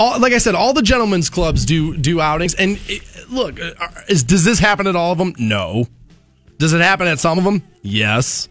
All, 0.00 0.18
like 0.18 0.32
I 0.32 0.38
said, 0.38 0.54
all 0.54 0.72
the 0.72 0.82
gentlemen's 0.82 1.28
clubs 1.28 1.64
do 1.64 1.96
do 1.96 2.20
outings. 2.20 2.54
And 2.54 2.80
it, 2.88 3.02
look, 3.30 3.60
uh, 3.60 3.72
is, 4.08 4.24
does 4.24 4.44
this 4.44 4.58
happen 4.58 4.86
at 4.86 4.96
all 4.96 5.12
of 5.12 5.18
them? 5.18 5.34
No. 5.38 5.86
Does 6.58 6.72
it 6.72 6.80
happen 6.80 7.06
at 7.06 7.20
some 7.20 7.38
of 7.38 7.44
them? 7.44 7.62
Yes. 7.82 8.48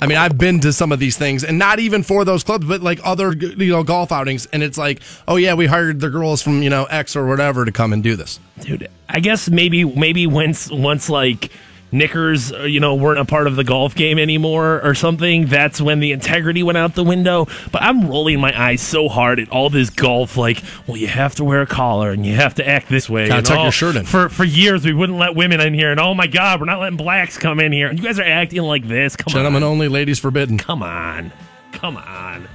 I 0.00 0.06
mean, 0.06 0.16
I've 0.16 0.38
been 0.38 0.60
to 0.60 0.72
some 0.72 0.92
of 0.92 0.98
these 0.98 1.18
things, 1.18 1.44
and 1.44 1.58
not 1.58 1.78
even 1.78 2.02
for 2.02 2.24
those 2.24 2.42
clubs, 2.42 2.66
but 2.66 2.82
like 2.82 3.00
other 3.04 3.32
you 3.32 3.70
know 3.70 3.82
golf 3.82 4.12
outings, 4.12 4.46
and 4.46 4.62
it's 4.62 4.78
like, 4.78 5.02
oh 5.28 5.36
yeah, 5.36 5.52
we 5.54 5.66
hired 5.66 6.00
the 6.00 6.08
girls 6.08 6.40
from 6.42 6.62
you 6.62 6.70
know 6.70 6.84
X 6.84 7.16
or 7.16 7.26
whatever 7.26 7.64
to 7.64 7.72
come 7.72 7.92
and 7.92 8.02
do 8.02 8.16
this. 8.16 8.40
dude. 8.60 8.88
I 9.08 9.20
guess 9.20 9.50
maybe 9.50 9.84
maybe 9.84 10.26
once 10.26 10.70
once 10.70 11.10
like 11.10 11.50
knickers, 11.92 12.52
uh, 12.52 12.62
you 12.64 12.80
know, 12.80 12.94
weren't 12.94 13.18
a 13.18 13.24
part 13.24 13.46
of 13.46 13.56
the 13.56 13.64
golf 13.64 13.94
game 13.94 14.18
anymore 14.18 14.80
or 14.82 14.94
something. 14.94 15.46
That's 15.46 15.80
when 15.80 16.00
the 16.00 16.12
integrity 16.12 16.62
went 16.62 16.78
out 16.78 16.94
the 16.94 17.04
window. 17.04 17.46
But 17.72 17.82
I'm 17.82 18.08
rolling 18.08 18.40
my 18.40 18.58
eyes 18.58 18.80
so 18.80 19.08
hard 19.08 19.40
at 19.40 19.48
all 19.50 19.70
this 19.70 19.90
golf. 19.90 20.36
Like, 20.36 20.62
well, 20.86 20.96
you 20.96 21.08
have 21.08 21.34
to 21.36 21.44
wear 21.44 21.62
a 21.62 21.66
collar 21.66 22.10
and 22.10 22.24
you 22.24 22.34
have 22.34 22.54
to 22.56 22.68
act 22.68 22.88
this 22.88 23.08
way. 23.08 23.28
Gotta 23.28 23.42
tuck 23.42 23.58
oh, 23.58 23.62
your 23.64 23.72
shirt 23.72 23.96
in. 23.96 24.04
For 24.04 24.28
for 24.28 24.44
years, 24.44 24.84
we 24.84 24.92
wouldn't 24.92 25.18
let 25.18 25.34
women 25.34 25.60
in 25.60 25.74
here, 25.74 25.90
and 25.90 26.00
oh 26.00 26.14
my 26.14 26.26
god, 26.26 26.60
we're 26.60 26.66
not 26.66 26.80
letting 26.80 26.96
blacks 26.96 27.36
come 27.36 27.60
in 27.60 27.72
here. 27.72 27.88
And 27.88 27.98
you 27.98 28.04
guys 28.04 28.18
are 28.18 28.24
acting 28.24 28.62
like 28.62 28.86
this. 28.86 29.16
Come 29.16 29.32
on. 29.32 29.34
Gentlemen 29.34 29.62
on, 29.62 29.70
only, 29.70 29.88
ladies 29.88 30.18
forbidden. 30.18 30.58
come 30.58 30.82
on, 30.82 31.32
come 31.72 31.96
on. 31.96 32.48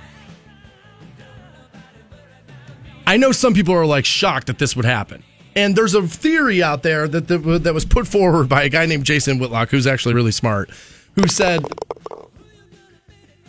I 3.07 3.17
know 3.17 3.31
some 3.31 3.53
people 3.53 3.75
are 3.75 3.85
like 3.85 4.05
shocked 4.05 4.47
that 4.47 4.57
this 4.57 4.75
would 4.75 4.85
happen. 4.85 5.23
And 5.55 5.75
there's 5.75 5.93
a 5.93 6.05
theory 6.05 6.61
out 6.61 6.83
there 6.83 7.07
that 7.07 7.27
that, 7.27 7.63
that 7.63 7.73
was 7.73 7.85
put 7.85 8.07
forward 8.07 8.49
by 8.49 8.63
a 8.63 8.69
guy 8.69 8.85
named 8.85 9.05
Jason 9.05 9.39
Whitlock, 9.39 9.69
who's 9.69 9.87
actually 9.87 10.13
really 10.13 10.31
smart, 10.31 10.69
who 11.13 11.27
said 11.27 11.61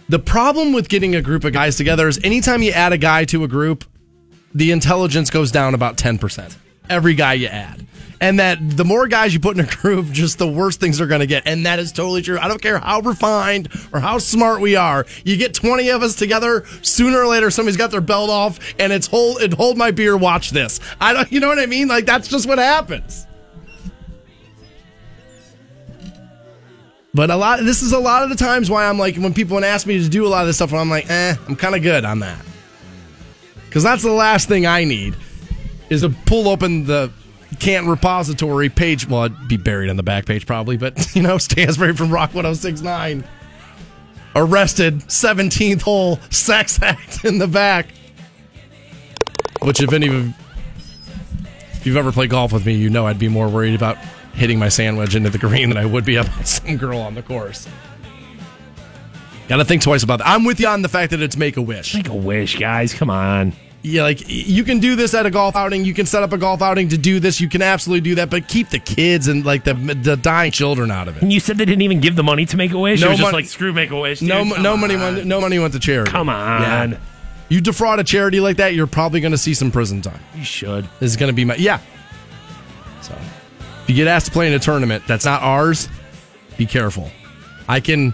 the 0.09 0.19
problem 0.21 0.73
with 0.73 0.89
getting 0.89 1.17
a 1.17 1.23
group 1.23 1.45
of 1.45 1.53
guys 1.53 1.77
together 1.77 2.07
is 2.07 2.21
anytime 2.23 2.63
you 2.63 2.71
add 2.71 2.93
a 2.93 2.99
guy 2.99 3.25
to 3.27 3.43
a 3.43 3.49
group, 3.49 3.85
the 4.55 4.71
intelligence 4.71 5.31
goes 5.31 5.51
down 5.51 5.75
about 5.75 5.97
10%. 5.97 6.57
Every 6.89 7.15
guy 7.15 7.35
you 7.35 7.49
add. 7.49 7.85
And 8.21 8.39
that 8.41 8.59
the 8.61 8.85
more 8.85 9.07
guys 9.07 9.35
you 9.35 9.41
put 9.41 9.59
in 9.59 9.65
a 9.65 9.69
group, 9.69 10.11
just 10.11 10.39
the 10.39 10.47
worse 10.47 10.77
things 10.77 11.01
are 11.01 11.07
going 11.07 11.21
to 11.21 11.27
get. 11.27 11.43
And 11.47 11.67
that 11.67 11.79
is 11.79 11.93
totally 11.93 12.23
true. 12.23 12.39
I 12.39 12.49
don't 12.49 12.63
care 12.63 12.79
how 12.79 13.01
refined 13.01 13.69
or 13.93 14.01
how 14.01 14.19
smart 14.19 14.61
we 14.61 14.77
are. 14.77 15.05
You 15.25 15.37
get 15.37 15.55
20 15.55 15.91
of 15.91 16.03
us 16.03 16.15
together, 16.15 16.65
sooner 16.83 17.19
or 17.19 17.27
later 17.27 17.51
somebody's 17.51 17.77
got 17.77 17.91
their 17.91 18.01
belt 18.01 18.31
off 18.31 18.59
and 18.79 18.93
it's 18.93 19.07
hold 19.07 19.43
it 19.43 19.53
hold 19.53 19.77
my 19.77 19.91
beer, 19.91 20.17
watch 20.17 20.51
this. 20.51 20.81
I 21.01 21.13
don't 21.13 21.31
you 21.31 21.41
know 21.41 21.49
what 21.49 21.59
I 21.59 21.67
mean? 21.67 21.89
Like 21.89 22.07
that's 22.07 22.29
just 22.29 22.49
what 22.49 22.59
happens. 22.59 23.27
But 27.13 27.31
a 27.31 27.37
lot 27.37 27.61
this 27.61 27.83
is 27.83 27.93
a 27.93 27.99
lot 27.99 28.23
of 28.23 28.29
the 28.29 28.37
times 28.37 28.71
why 28.71 28.87
I'm 28.87 28.99
like 28.99 29.17
when 29.17 29.33
people 29.33 29.63
ask 29.65 29.87
me 29.87 30.03
to 30.03 30.09
do 30.09 30.27
a 30.27 30.29
lot 30.29 30.43
of 30.43 30.49
this 30.49 30.57
stuff 30.57 30.73
I'm 30.73 30.91
like, 30.91 31.09
"Eh, 31.09 31.35
I'm 31.49 31.57
kind 31.57 31.75
of 31.75 31.83
good 31.83 32.05
on 32.05 32.21
that." 32.21 32.39
Cuz 33.71 33.83
that's 33.83 34.03
the 34.03 34.13
last 34.13 34.49
thing 34.49 34.67
I 34.67 34.85
need 34.85 35.17
is 35.89 36.03
to 36.03 36.11
pull 36.11 36.49
open 36.49 36.85
the 36.85 37.11
Canton 37.59 37.91
repository 37.91 38.69
page. 38.69 39.09
Well, 39.09 39.25
it'd 39.25 39.49
be 39.49 39.57
buried 39.57 39.91
on 39.91 39.97
the 39.97 40.03
back 40.03 40.27
page 40.27 40.47
probably, 40.47 40.77
but 40.77 41.15
you 41.17 41.23
know, 41.23 41.39
Stansbury 41.39 41.95
from 41.95 42.11
Rock 42.11 42.35
1069 42.35 43.25
arrested 44.35 44.99
17th 45.01 45.83
hole 45.83 46.21
sex 46.31 46.81
act 46.83 47.25
in 47.25 47.39
the 47.39 47.49
back. 47.49 47.87
Which, 49.63 49.81
if 49.81 49.93
any 49.93 50.09
of 50.09 50.35
if 51.73 51.87
you've 51.87 51.97
ever 51.97 52.13
played 52.13 52.31
golf 52.31 52.53
with 52.53 52.67
me, 52.67 52.75
you 52.75 52.91
know 52.91 53.07
I'd 53.07 53.19
be 53.19 53.29
more 53.29 53.49
worried 53.49 53.75
about 53.75 53.97
hitting 54.35 54.59
my 54.59 54.69
sandwich 54.69 55.15
into 55.15 55.31
the 55.31 55.39
green 55.39 55.71
than 55.71 55.79
I 55.79 55.87
would 55.87 56.05
be 56.05 56.17
about 56.17 56.47
some 56.47 56.77
girl 56.77 56.99
on 56.99 57.15
the 57.15 57.23
course. 57.23 57.67
Got 59.49 59.59
to 59.59 59.65
think 59.65 59.83
twice 59.83 60.03
about 60.03 60.19
that. 60.19 60.27
I'm 60.27 60.45
with 60.45 60.59
you 60.59 60.67
on 60.67 60.83
the 60.83 60.89
fact 60.89 61.13
that 61.13 61.23
it's 61.23 61.37
make 61.37 61.57
a 61.57 61.63
wish. 61.63 61.95
Make 61.95 62.09
a 62.09 62.15
wish, 62.15 62.59
guys. 62.59 62.93
Come 62.93 63.11
on. 63.11 63.53
Yeah, 63.87 64.03
like 64.03 64.25
you 64.27 64.65
can 64.65 64.81
do 64.81 64.97
this 64.97 65.15
at 65.15 65.27
a 65.27 65.31
golf 65.31 65.55
outing. 65.55 65.85
You 65.85 65.95
can 65.95 66.07
set 66.07 66.25
up 66.25 66.33
a 66.33 66.39
golf 66.39 66.61
outing 66.61 66.89
to 66.89 66.99
do 66.99 67.21
this. 67.21 67.41
You 67.41 67.49
can 67.49 67.63
absolutely 67.63 68.01
do 68.01 68.17
that, 68.17 68.31
but 68.31 68.49
keep 68.49 68.71
the 68.71 68.81
kids 68.81 69.29
and 69.29 69.47
like 69.47 69.63
the 69.63 69.75
the 69.75 70.17
dying 70.17 70.51
children 70.51 70.91
out 70.91 71.07
of 71.07 71.17
it. 71.17 71.23
And 71.23 71.33
you 71.33 71.39
said 71.39 71.57
they 71.57 71.65
didn't 71.65 71.83
even 71.83 72.01
give 72.01 72.17
the 72.17 72.25
money 72.25 72.47
to 72.47 72.57
Make 72.57 72.73
a 72.73 72.79
Wish. 72.81 73.01
No 73.01 73.11
was 73.11 73.19
just 73.21 73.33
like 73.33 73.45
screw 73.45 73.73
Make 73.73 73.93
a 73.93 73.97
Wish. 73.97 74.23
No, 74.23 74.39
Come 74.39 74.61
no 74.61 74.77
money, 74.77 74.97
went, 74.97 75.25
no 75.25 75.41
money 75.41 75.61
went 75.61 75.73
to 75.75 75.79
charity. 75.79 76.11
Come 76.11 76.29
on. 76.29 76.93
Yeah. 76.93 76.99
You 77.49 77.61
defraud 77.61 78.01
a 78.01 78.05
charity 78.05 78.41
like 78.41 78.57
that, 78.57 78.75
you're 78.75 78.89
probably 78.89 79.21
going 79.21 79.31
to 79.31 79.39
see 79.39 79.55
some 79.55 79.71
prison 79.71 80.03
time. 80.03 80.19
You 80.35 80.43
should. 80.43 80.85
This 80.99 81.13
is 81.13 81.17
going 81.17 81.31
to 81.31 81.33
be 81.33 81.45
my 81.45 81.55
yeah. 81.55 81.79
So, 83.03 83.15
if 83.15 83.85
you 83.87 83.95
get 83.95 84.09
asked 84.09 84.27
to 84.27 84.33
play 84.33 84.49
in 84.49 84.53
a 84.53 84.59
tournament 84.59 85.05
that's 85.07 85.25
not 85.25 85.43
ours, 85.43 85.89
be 86.59 86.67
careful. 86.67 87.09
I 87.69 87.79
can 87.79 88.13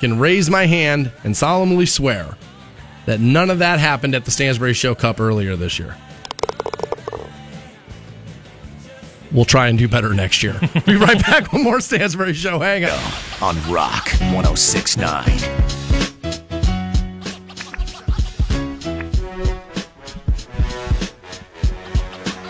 can 0.00 0.18
raise 0.18 0.48
my 0.48 0.64
hand 0.64 1.12
and 1.24 1.36
solemnly 1.36 1.84
swear 1.84 2.38
that 3.06 3.20
none 3.20 3.50
of 3.50 3.58
that 3.58 3.78
happened 3.78 4.14
at 4.14 4.24
the 4.24 4.30
Stansbury 4.30 4.74
Show 4.74 4.94
Cup 4.94 5.20
earlier 5.20 5.56
this 5.56 5.78
year. 5.78 5.96
We'll 9.32 9.44
try 9.44 9.66
and 9.66 9.76
do 9.76 9.88
better 9.88 10.14
next 10.14 10.42
year. 10.42 10.58
be 10.86 10.94
right 10.96 11.20
back 11.22 11.52
with 11.52 11.62
more 11.62 11.80
Stansbury 11.80 12.34
Show. 12.34 12.60
Hang 12.60 12.84
on. 12.84 12.98
on 13.40 13.56
Rock 13.72 14.08
1069. 14.20 15.24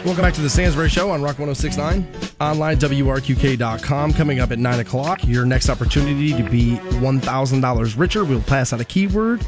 Welcome 0.04 0.22
back 0.22 0.34
to 0.34 0.42
the 0.42 0.50
Stansbury 0.50 0.90
Show 0.90 1.08
on 1.10 1.22
Rock 1.22 1.38
1069. 1.38 2.06
Online, 2.38 2.76
WRQK.com. 2.76 4.12
Coming 4.12 4.40
up 4.40 4.50
at 4.50 4.58
9 4.58 4.80
o'clock, 4.80 5.26
your 5.26 5.46
next 5.46 5.70
opportunity 5.70 6.34
to 6.34 6.42
be 6.42 6.76
$1,000 6.76 7.98
richer. 7.98 8.24
We'll 8.26 8.42
pass 8.42 8.74
out 8.74 8.82
a 8.82 8.84
keyword 8.84 9.46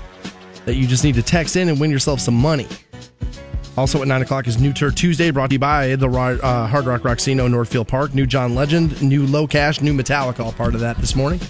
that 0.67 0.75
you 0.75 0.87
just 0.87 1.03
need 1.05 1.15
to 1.15 1.23
text 1.23 1.57
in 1.57 1.71
and 1.71 1.81
win 1.81 1.91
yourself 1.91 2.21
some 2.21 2.35
money. 2.35 2.67
Also 3.79 4.01
at 4.01 4.09
9 4.09 4.23
o'clock 4.23 4.47
is 4.47 4.59
New 4.59 4.73
Tour 4.73 4.91
Tuesday, 4.91 5.31
brought 5.31 5.51
to 5.51 5.55
you 5.55 5.59
by 5.59 5.97
the 5.97 6.09
uh, 6.09 6.67
Hard 6.67 6.87
Rock 6.87 7.03
Rocksino 7.03 7.51
Northfield 7.51 7.89
Park. 7.89 8.15
New 8.15 8.27
John 8.27 8.55
Legend, 8.55 9.01
new 9.03 9.27
LoCash, 9.27 9.83
new 9.83 9.95
Metallica, 9.95 10.41
all 10.41 10.53
part 10.53 10.75
of 10.75 10.81
that 10.81 10.97
this 10.99 11.15
morning. 11.15 11.41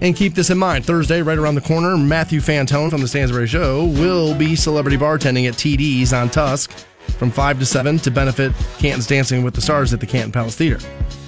And 0.00 0.16
keep 0.16 0.34
this 0.34 0.50
in 0.50 0.58
mind 0.58 0.84
Thursday, 0.84 1.22
right 1.22 1.38
around 1.38 1.54
the 1.56 1.60
corner, 1.60 1.96
Matthew 1.96 2.40
Fantone 2.40 2.90
from 2.90 3.00
the 3.00 3.08
Stansbury 3.08 3.46
Show 3.46 3.84
will 3.84 4.34
be 4.34 4.56
celebrity 4.56 4.96
bartending 4.96 5.46
at 5.46 5.54
TD's 5.54 6.12
on 6.12 6.30
Tusk 6.30 6.72
from 7.20 7.30
5 7.30 7.58
to 7.58 7.66
7 7.66 7.98
to 7.98 8.10
benefit 8.10 8.50
Canton's 8.78 9.06
Dancing 9.06 9.44
with 9.44 9.52
the 9.52 9.60
Stars 9.60 9.92
at 9.92 10.00
the 10.00 10.06
Canton 10.06 10.32
Palace 10.32 10.56
Theater. 10.56 10.78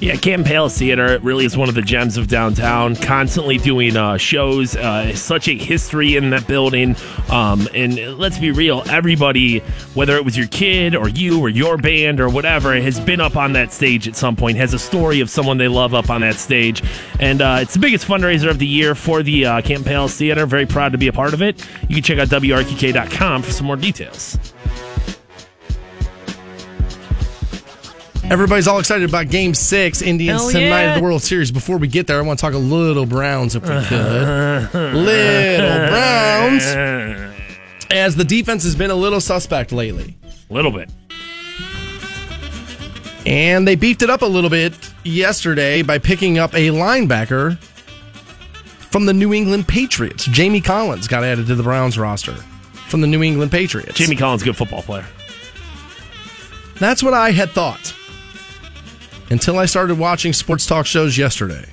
Yeah, 0.00 0.16
Canton 0.16 0.42
Palace 0.42 0.78
Theater 0.78 1.18
really 1.22 1.44
is 1.44 1.54
one 1.54 1.68
of 1.68 1.74
the 1.74 1.82
gems 1.82 2.16
of 2.16 2.28
downtown. 2.28 2.96
Constantly 2.96 3.58
doing 3.58 3.94
uh, 3.94 4.16
shows, 4.16 4.74
uh, 4.74 5.14
such 5.14 5.48
a 5.48 5.54
history 5.54 6.16
in 6.16 6.30
that 6.30 6.48
building. 6.48 6.96
Um, 7.30 7.68
and 7.74 8.18
let's 8.18 8.38
be 8.38 8.52
real, 8.52 8.82
everybody, 8.88 9.58
whether 9.92 10.16
it 10.16 10.24
was 10.24 10.34
your 10.34 10.46
kid 10.46 10.96
or 10.96 11.10
you 11.10 11.38
or 11.38 11.50
your 11.50 11.76
band 11.76 12.20
or 12.20 12.30
whatever, 12.30 12.74
has 12.74 12.98
been 12.98 13.20
up 13.20 13.36
on 13.36 13.52
that 13.52 13.70
stage 13.70 14.08
at 14.08 14.16
some 14.16 14.34
point. 14.34 14.56
Has 14.56 14.72
a 14.72 14.78
story 14.78 15.20
of 15.20 15.28
someone 15.28 15.58
they 15.58 15.68
love 15.68 15.92
up 15.92 16.08
on 16.08 16.22
that 16.22 16.36
stage, 16.36 16.82
and 17.20 17.42
uh, 17.42 17.58
it's 17.60 17.74
the 17.74 17.80
biggest 17.80 18.08
fundraiser 18.08 18.48
of 18.48 18.58
the 18.58 18.66
year 18.66 18.94
for 18.94 19.22
the 19.22 19.44
uh, 19.44 19.60
Canton 19.60 19.84
Palace 19.84 20.16
Theater. 20.16 20.46
Very 20.46 20.64
proud 20.64 20.92
to 20.92 20.98
be 20.98 21.08
a 21.08 21.12
part 21.12 21.34
of 21.34 21.42
it. 21.42 21.62
You 21.82 21.96
can 21.96 22.02
check 22.02 22.18
out 22.18 22.28
wrqk.com 22.28 23.42
for 23.42 23.50
some 23.52 23.66
more 23.66 23.76
details. 23.76 24.38
Everybody's 28.32 28.66
all 28.66 28.78
excited 28.78 29.06
about 29.06 29.28
Game 29.28 29.52
Six, 29.52 30.00
Indians 30.00 30.40
Hell 30.40 30.50
tonight 30.52 30.82
yeah. 30.84 30.94
of 30.94 30.96
the 30.96 31.02
World 31.02 31.20
Series. 31.22 31.52
Before 31.52 31.76
we 31.76 31.86
get 31.86 32.06
there, 32.06 32.16
I 32.16 32.22
want 32.22 32.38
to 32.38 32.40
talk 32.40 32.54
a 32.54 32.58
little 32.58 33.04
Browns 33.04 33.54
if 33.54 33.62
we 33.62 33.68
could. 33.84 34.72
little 34.94 35.88
Browns, 35.88 36.64
as 37.90 38.16
the 38.16 38.24
defense 38.24 38.64
has 38.64 38.74
been 38.74 38.90
a 38.90 38.94
little 38.94 39.20
suspect 39.20 39.70
lately, 39.70 40.16
A 40.48 40.54
little 40.54 40.70
bit. 40.70 40.88
and 43.26 43.68
they 43.68 43.74
beefed 43.74 44.00
it 44.00 44.08
up 44.08 44.22
a 44.22 44.26
little 44.26 44.48
bit 44.48 44.72
yesterday 45.04 45.82
by 45.82 45.98
picking 45.98 46.38
up 46.38 46.54
a 46.54 46.68
linebacker 46.68 47.58
from 47.58 49.04
the 49.04 49.12
New 49.12 49.34
England 49.34 49.68
Patriots. 49.68 50.24
Jamie 50.24 50.62
Collins 50.62 51.06
got 51.06 51.22
added 51.22 51.48
to 51.48 51.54
the 51.54 51.62
Browns 51.62 51.98
roster 51.98 52.32
from 52.88 53.02
the 53.02 53.06
New 53.06 53.22
England 53.22 53.50
Patriots. 53.50 53.92
Jamie 53.92 54.16
Collins, 54.16 54.42
good 54.42 54.56
football 54.56 54.80
player. 54.80 55.04
That's 56.78 57.02
what 57.02 57.12
I 57.12 57.30
had 57.32 57.50
thought 57.50 57.94
until 59.32 59.58
I 59.58 59.64
started 59.66 59.98
watching 59.98 60.32
sports 60.32 60.66
talk 60.66 60.84
shows 60.84 61.16
yesterday. 61.16 61.64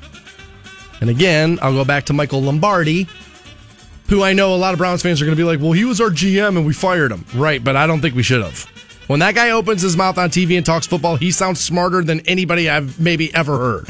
And 1.01 1.09
again, 1.09 1.59
I'll 1.61 1.73
go 1.73 1.85
back 1.85 2.05
to 2.05 2.13
Michael 2.13 2.41
Lombardi, 2.41 3.07
who 4.07 4.23
I 4.23 4.33
know 4.33 4.55
a 4.55 4.57
lot 4.57 4.73
of 4.73 4.79
Browns 4.79 5.01
fans 5.01 5.21
are 5.21 5.25
going 5.25 5.35
to 5.35 5.39
be 5.39 5.45
like, 5.45 5.59
well, 5.59 5.73
he 5.73 5.83
was 5.83 5.99
our 6.01 6.09
GM 6.09 6.57
and 6.57 6.65
we 6.65 6.73
fired 6.73 7.11
him. 7.11 7.25
Right, 7.35 7.63
but 7.63 7.75
I 7.75 7.85
don't 7.85 7.99
think 8.01 8.15
we 8.15 8.23
should 8.23 8.41
have. 8.41 8.63
When 9.07 9.19
that 9.19 9.35
guy 9.35 9.51
opens 9.51 9.81
his 9.81 9.97
mouth 9.97 10.17
on 10.17 10.29
TV 10.29 10.55
and 10.55 10.65
talks 10.65 10.87
football, 10.87 11.15
he 11.15 11.31
sounds 11.31 11.59
smarter 11.59 12.01
than 12.01 12.21
anybody 12.21 12.69
I've 12.69 12.99
maybe 12.99 13.33
ever 13.35 13.57
heard 13.57 13.89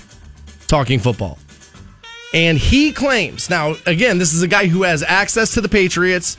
talking 0.68 1.00
football. 1.00 1.38
And 2.34 2.58
he 2.58 2.92
claims, 2.92 3.50
now, 3.50 3.76
again, 3.86 4.18
this 4.18 4.34
is 4.34 4.42
a 4.42 4.48
guy 4.48 4.68
who 4.68 4.84
has 4.84 5.04
access 5.04 5.54
to 5.56 5.62
the 5.62 5.70
Patriots 5.70 6.38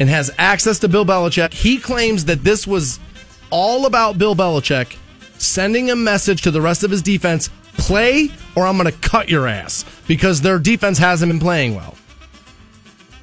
and 0.00 0.08
has 0.08 0.30
access 0.38 0.78
to 0.80 0.88
Bill 0.88 1.04
Belichick. 1.04 1.52
He 1.52 1.78
claims 1.78 2.24
that 2.26 2.42
this 2.42 2.66
was 2.66 2.98
all 3.50 3.86
about 3.86 4.18
Bill 4.18 4.34
Belichick 4.34 4.96
sending 5.38 5.90
a 5.90 5.96
message 5.96 6.42
to 6.42 6.50
the 6.50 6.60
rest 6.60 6.84
of 6.84 6.90
his 6.90 7.02
defense 7.02 7.50
play 7.76 8.30
or 8.56 8.66
I'm 8.66 8.76
going 8.78 8.90
to 8.90 8.98
cut 8.98 9.28
your 9.28 9.46
ass 9.46 9.84
because 10.06 10.40
their 10.40 10.58
defense 10.58 10.98
hasn't 10.98 11.30
been 11.30 11.40
playing 11.40 11.74
well. 11.74 11.96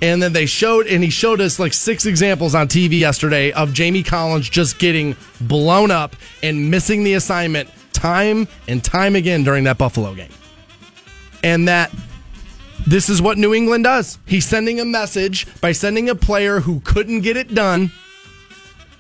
And 0.02 0.22
then 0.22 0.34
they 0.34 0.48
showed, 0.48 0.88
and 0.88 1.04
he 1.04 1.12
showed 1.12 1.42
us 1.42 1.60
like 1.60 1.74
six 1.74 2.08
examples 2.08 2.56
on 2.56 2.68
TV 2.68 3.00
yesterday 3.00 3.52
of 3.52 3.72
Jamie 3.72 4.02
Collins 4.02 4.50
just 4.50 4.80
getting 4.80 5.16
blown 5.42 5.92
up 5.92 6.16
and 6.42 6.72
missing 6.72 7.04
the 7.04 7.14
assignment 7.14 7.70
time 7.94 8.48
and 8.68 8.84
time 8.84 9.16
again 9.16 9.44
during 9.44 9.64
that 9.66 9.78
Buffalo 9.78 10.16
game. 10.16 10.32
And 11.44 11.68
that 11.68 11.92
this 12.88 13.10
is 13.10 13.22
what 13.22 13.38
New 13.38 13.54
England 13.54 13.84
does. 13.84 14.18
He's 14.26 14.46
sending 14.46 14.80
a 14.80 14.86
message 14.86 15.46
by 15.62 15.72
sending 15.72 16.10
a 16.10 16.16
player 16.16 16.60
who 16.60 16.80
couldn't 16.80 17.22
get 17.22 17.38
it 17.38 17.54
done 17.54 17.92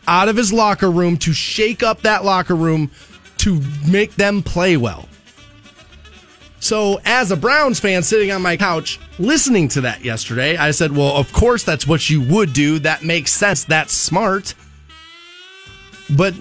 out 0.07 0.29
of 0.29 0.35
his 0.35 0.51
locker 0.51 0.89
room 0.89 1.17
to 1.17 1.33
shake 1.33 1.83
up 1.83 2.01
that 2.01 2.25
locker 2.25 2.55
room 2.55 2.91
to 3.37 3.61
make 3.87 4.15
them 4.15 4.43
play 4.43 4.77
well. 4.77 5.07
So, 6.59 6.99
as 7.05 7.31
a 7.31 7.35
Browns 7.35 7.79
fan 7.79 8.03
sitting 8.03 8.31
on 8.31 8.43
my 8.43 8.55
couch 8.55 8.99
listening 9.17 9.67
to 9.69 9.81
that 9.81 10.05
yesterday, 10.05 10.57
I 10.57 10.71
said, 10.71 10.95
Well, 10.95 11.15
of 11.15 11.33
course, 11.33 11.63
that's 11.63 11.87
what 11.87 12.07
you 12.07 12.21
would 12.21 12.53
do. 12.53 12.77
That 12.77 13.03
makes 13.03 13.31
sense. 13.31 13.63
That's 13.63 13.93
smart. 13.93 14.53
But 16.15 16.35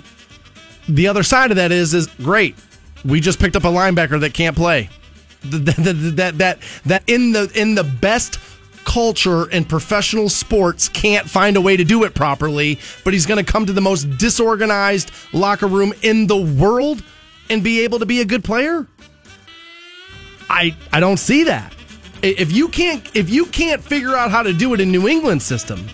the 0.88 1.08
other 1.08 1.22
side 1.22 1.50
of 1.50 1.56
that 1.56 1.72
is, 1.72 1.94
is 1.94 2.06
great. 2.06 2.54
We 3.02 3.20
just 3.20 3.38
picked 3.38 3.56
up 3.56 3.64
a 3.64 3.68
linebacker 3.68 4.20
that 4.20 4.34
can't 4.34 4.56
play. 4.56 4.90
That, 5.42 6.16
that, 6.16 6.36
that, 6.36 6.58
that, 6.84 7.02
in 7.06 7.32
the 7.32 7.50
in 7.54 7.74
the 7.74 7.82
best 7.82 8.38
culture 8.84 9.48
and 9.50 9.68
professional 9.68 10.28
sports 10.28 10.88
can't 10.88 11.28
find 11.28 11.56
a 11.56 11.60
way 11.60 11.76
to 11.76 11.84
do 11.84 12.04
it 12.04 12.14
properly, 12.14 12.78
but 13.04 13.12
he's 13.12 13.26
going 13.26 13.44
to 13.44 13.52
come 13.52 13.66
to 13.66 13.72
the 13.72 13.80
most 13.80 14.04
disorganized 14.18 15.10
locker 15.32 15.66
room 15.66 15.92
in 16.02 16.26
the 16.26 16.36
world 16.36 17.02
and 17.48 17.62
be 17.62 17.80
able 17.80 17.98
to 17.98 18.06
be 18.06 18.20
a 18.20 18.24
good 18.24 18.44
player? 18.44 18.86
I 20.48 20.76
I 20.92 21.00
don't 21.00 21.18
see 21.18 21.44
that. 21.44 21.74
If 22.22 22.52
you 22.52 22.68
can't 22.68 23.04
if 23.14 23.30
you 23.30 23.46
can't 23.46 23.82
figure 23.82 24.14
out 24.14 24.30
how 24.30 24.42
to 24.42 24.52
do 24.52 24.74
it 24.74 24.80
in 24.80 24.90
New 24.90 25.08
England 25.08 25.42
system, 25.42 25.86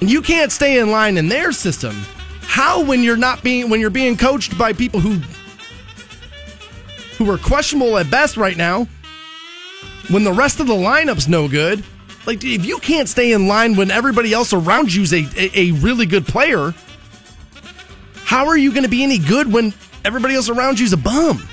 and 0.00 0.10
you 0.10 0.22
can't 0.22 0.52
stay 0.52 0.78
in 0.78 0.90
line 0.90 1.16
in 1.16 1.28
their 1.28 1.52
system, 1.52 1.94
how 2.42 2.84
when 2.84 3.02
you're 3.02 3.16
not 3.16 3.42
being 3.42 3.70
when 3.70 3.80
you're 3.80 3.90
being 3.90 4.16
coached 4.16 4.56
by 4.58 4.72
people 4.72 5.00
who 5.00 5.20
who 7.16 7.30
are 7.30 7.38
questionable 7.38 7.96
at 7.96 8.10
best 8.10 8.36
right 8.36 8.56
now, 8.56 8.86
when 10.08 10.24
the 10.24 10.32
rest 10.32 10.60
of 10.60 10.66
the 10.66 10.74
lineup's 10.74 11.28
no 11.28 11.48
good, 11.48 11.82
like 12.26 12.44
if 12.44 12.66
you 12.66 12.78
can't 12.78 13.08
stay 13.08 13.32
in 13.32 13.46
line 13.46 13.76
when 13.76 13.90
everybody 13.90 14.32
else 14.32 14.52
around 14.52 14.92
you's 14.94 15.12
a 15.12 15.26
a, 15.36 15.50
a 15.54 15.72
really 15.72 16.06
good 16.06 16.26
player, 16.26 16.74
how 18.24 18.46
are 18.46 18.56
you 18.56 18.70
going 18.72 18.82
to 18.82 18.88
be 18.88 19.02
any 19.02 19.18
good 19.18 19.52
when 19.52 19.72
everybody 20.04 20.34
else 20.34 20.48
around 20.48 20.78
you's 20.78 20.92
a 20.92 20.96
bum? 20.96 21.46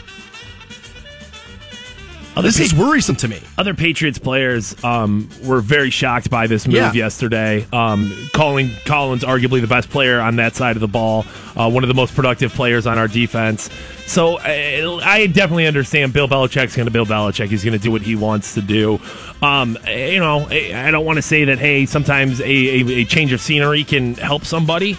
Other 2.36 2.48
This 2.48 2.58
pa- 2.58 2.64
is 2.64 2.74
worrisome 2.74 3.16
to 3.18 3.28
me. 3.28 3.40
other 3.60 3.74
Patriots 3.76 4.18
players 4.18 4.76
um, 4.84 5.30
were 5.44 5.62
very 5.62 5.92
shocked 5.92 6.30
by 6.32 6.48
this 6.48 6.66
move 6.66 6.76
Yeah. 6.78 6.92
yesterday. 6.94 7.66
Um, 7.72 8.12
calling 8.34 8.72
Collins 8.86 9.24
arguably 9.24 9.62
the 9.62 9.68
best 9.68 9.90
player 9.92 10.20
on 10.20 10.38
that 10.38 10.56
side 10.56 10.76
of 10.76 10.80
the 10.82 10.88
ball, 10.88 11.26
uh, 11.56 11.70
one 11.70 11.84
of 11.84 11.90
the 11.90 11.94
most 11.94 12.16
productive 12.16 12.52
players 12.54 12.88
on 12.88 12.98
our 12.98 13.08
defense. 13.08 13.70
So 14.08 14.40
I, 14.40 15.00
I 15.04 15.28
definitely 15.28 15.68
understand 15.68 16.12
Bill 16.12 16.28
Belichick's 16.28 16.76
going 16.76 16.88
to 16.88 16.92
Bill 16.92 17.06
Belichick. 17.06 17.48
He's 17.50 17.64
going 17.64 17.78
to 17.78 17.84
do 17.84 17.92
what 17.92 18.02
he 18.02 18.16
wants 18.16 18.56
to 18.56 18.62
do. 18.62 19.00
Um, 19.44 19.78
you 19.88 20.20
know, 20.20 20.48
I 20.50 20.72
I 20.88 20.92
don't 20.92 21.06
want 21.06 21.18
to 21.18 21.22
say 21.22 21.46
that. 21.46 21.60
Hey, 21.60 21.86
sometimes 21.86 22.40
a, 22.42 22.46
a, 22.46 22.88
a 23.02 23.06
change 23.06 23.32
of 23.32 23.42
scenery 23.42 23.84
can 23.84 24.16
help 24.16 24.44
somebody. 24.46 24.98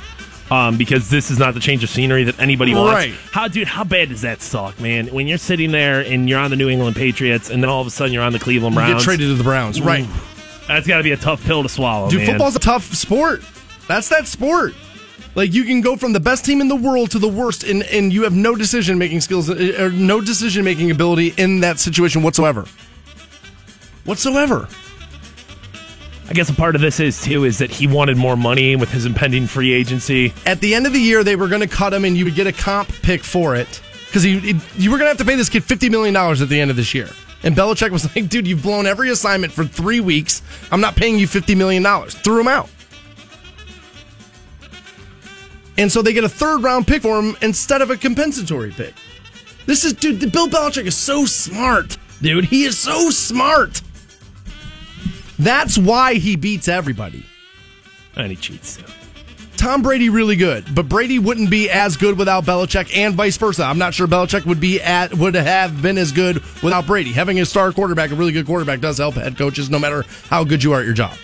Um, 0.51 0.77
because 0.77 1.09
this 1.09 1.31
is 1.31 1.39
not 1.39 1.55
the 1.55 1.61
change 1.61 1.83
of 1.83 1.89
scenery 1.89 2.25
that 2.25 2.39
anybody 2.39 2.75
wants. 2.75 2.93
Right. 2.93 3.15
How, 3.33 3.49
dude? 3.49 3.67
How 3.67 3.83
bad 3.83 4.11
does 4.11 4.21
that 4.23 4.43
suck, 4.43 4.79
man? 4.79 5.07
When 5.07 5.27
you're 5.27 5.39
sitting 5.39 5.73
there 5.73 6.01
and 6.01 6.29
you're 6.29 6.39
on 6.39 6.51
the 6.51 6.57
New 6.57 6.69
England 6.69 6.97
Patriots, 6.97 7.49
and 7.49 7.63
then 7.63 7.71
all 7.71 7.81
of 7.81 7.87
a 7.87 7.91
sudden 7.91 8.13
you're 8.13 8.23
on 8.23 8.33
the 8.35 8.39
Cleveland 8.39 8.75
You 8.75 8.81
Browns. 8.81 8.95
get 8.95 9.05
traded 9.05 9.29
to 9.29 9.35
the 9.37 9.43
Browns, 9.43 9.81
right? 9.81 10.07
That's 10.69 10.87
got 10.87 10.99
to 10.99 11.03
be 11.03 11.13
a 11.13 11.17
tough 11.17 11.43
pill 11.45 11.63
to 11.63 11.69
swallow, 11.69 12.11
Dude, 12.11 12.21
man. 12.21 12.27
football's 12.29 12.57
a 12.57 12.59
tough 12.59 12.85
sport. 12.95 13.43
That's 13.89 14.11
that 14.11 14.27
sport. 14.27 14.75
Like 15.35 15.53
you 15.55 15.65
can 15.65 15.81
go 15.81 15.97
from 15.97 16.13
the 16.13 16.21
best 16.21 16.45
team 16.45 16.61
in 16.61 16.69
the 16.69 16.77
world 16.77 17.11
to 17.13 17.19
the 17.19 17.29
worst, 17.29 17.65
and 17.65 17.83
and 17.85 18.13
you 18.13 18.23
have 18.25 18.35
no 18.35 18.55
decision 18.55 18.99
making 18.99 19.23
skills 19.23 19.49
uh, 19.49 19.77
or 19.81 19.89
no 19.91 20.21
decision 20.21 20.63
making 20.65 20.91
ability 20.91 21.33
in 21.39 21.61
that 21.61 21.79
situation 21.79 22.23
whatsoever. 22.23 22.67
Whatsoever. 24.05 24.69
I 26.29 26.33
guess 26.33 26.49
a 26.49 26.55
part 26.55 26.75
of 26.75 26.81
this 26.81 27.01
is 27.01 27.23
too 27.23 27.45
is 27.45 27.59
that 27.59 27.71
he 27.71 27.87
wanted 27.87 28.17
more 28.17 28.37
money 28.37 28.77
with 28.77 28.91
his 28.91 29.05
impending 29.05 29.47
free 29.47 29.73
agency. 29.73 30.33
At 30.47 30.61
the 30.61 30.75
end 30.75 30.87
of 30.87 30.93
the 30.93 31.01
year, 31.01 31.23
they 31.23 31.37
were 31.37 31.49
going 31.49 31.61
to 31.61 31.69
cut 31.69 31.93
him, 31.93 32.05
and 32.05 32.17
you 32.17 32.25
would 32.25 32.35
get 32.35 32.47
a 32.47 32.53
comp 32.53 32.89
pick 33.03 33.23
for 33.23 33.55
it 33.55 33.83
because 34.07 34.25
you 34.25 34.59
you 34.77 34.91
were 34.91 34.97
going 34.97 35.07
to 35.07 35.11
have 35.11 35.19
to 35.19 35.25
pay 35.25 35.37
this 35.37 35.49
kid 35.49 35.65
fifty 35.65 35.91
million 35.91 36.15
dollars 36.15 36.41
at 36.41 36.49
the 36.49 36.59
end 36.59 36.71
of 36.71 36.77
this 36.77 36.95
year. 36.95 37.11
And 37.43 37.55
Belichick 37.55 37.91
was 37.91 38.05
like, 38.17 38.29
"Dude, 38.29 38.47
you've 38.47 38.63
blown 38.63 38.87
every 38.87 39.11
assignment 39.11 39.53
for 39.53 39.65
three 39.65 40.01
weeks. 40.01 40.43
I'm 40.73 40.81
not 40.81 40.97
paying 40.97 41.19
you 41.19 41.27
fifty 41.27 41.55
million 41.55 41.83
dollars." 41.83 42.15
Threw 42.15 42.41
him 42.41 42.49
out. 42.49 42.71
And 45.77 45.91
so 45.91 46.03
they 46.03 46.13
get 46.13 46.25
a 46.25 46.29
third 46.29 46.63
round 46.63 46.87
pick 46.87 47.03
for 47.03 47.19
him 47.19 47.37
instead 47.43 47.83
of 47.83 47.91
a 47.91 47.97
compensatory 47.97 48.71
pick. 48.71 48.95
This 49.67 49.85
is, 49.85 49.93
dude, 49.93 50.31
Bill 50.31 50.49
Belichick 50.49 50.85
is 50.85 50.97
so 50.97 51.25
smart, 51.25 51.97
dude. 52.21 52.45
He 52.45 52.65
is 52.65 52.79
so 52.79 53.11
smart. 53.11 53.83
That's 55.39 55.77
why 55.77 56.15
he 56.15 56.37
beats 56.37 56.69
everybody. 56.69 57.25
And 58.17 58.31
he 58.31 58.37
cheats. 58.37 58.79
Tom 59.57 59.83
Brady 59.83 60.11
really 60.11 60.37
good, 60.37 60.75
but 60.75 60.89
Brady 60.89 61.19
wouldn't 61.19 61.49
be 61.49 61.71
as 61.71 61.97
good 61.97 62.19
without 62.19 62.45
Belichick, 62.45 62.95
and 62.95 63.15
vice 63.15 63.37
versa. 63.37 63.65
I'm 63.65 63.79
not 63.79 63.95
sure 63.95 64.07
Belichick 64.07 64.45
would 64.45 64.61
be 64.61 64.81
at 64.81 65.15
would 65.15 65.35
have 65.35 65.81
been 65.81 65.97
as 65.97 66.13
good 66.13 66.43
without 66.63 66.87
Brady. 66.87 67.13
Having 67.13 67.41
a 67.41 67.47
star 67.47 67.73
quarterback, 67.73 68.11
a 68.11 68.15
really 68.15 68.33
good 68.33 68.47
quarterback, 68.47 68.81
does 68.81 68.99
help 68.99 69.15
head 69.15 69.39
coaches, 69.39 69.71
no 69.71 69.79
matter 69.79 70.05
how 70.29 70.45
good 70.45 70.63
you 70.63 70.73
are 70.73 70.81
at 70.81 70.85
your 70.85 70.95
job. 70.95 71.17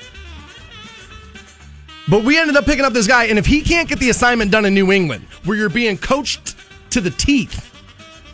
But 2.09 2.25
we 2.25 2.39
ended 2.39 2.57
up 2.57 2.65
picking 2.65 2.85
up 2.85 2.93
this 2.93 3.07
guy, 3.07 3.25
and 3.25 3.39
if 3.39 3.47
he 3.47 3.61
can't 3.61 3.89
get 3.89 3.99
the 3.99 4.11
assignment 4.11 4.51
done 4.51 4.65
in 4.65 4.75
New 4.75 4.91
England, 4.91 5.25
where 5.45 5.57
you're 5.57 5.69
being 5.69 5.99
coached 5.99 6.57
to 6.91 7.01
the 7.01 7.11
teeth, 7.11 7.67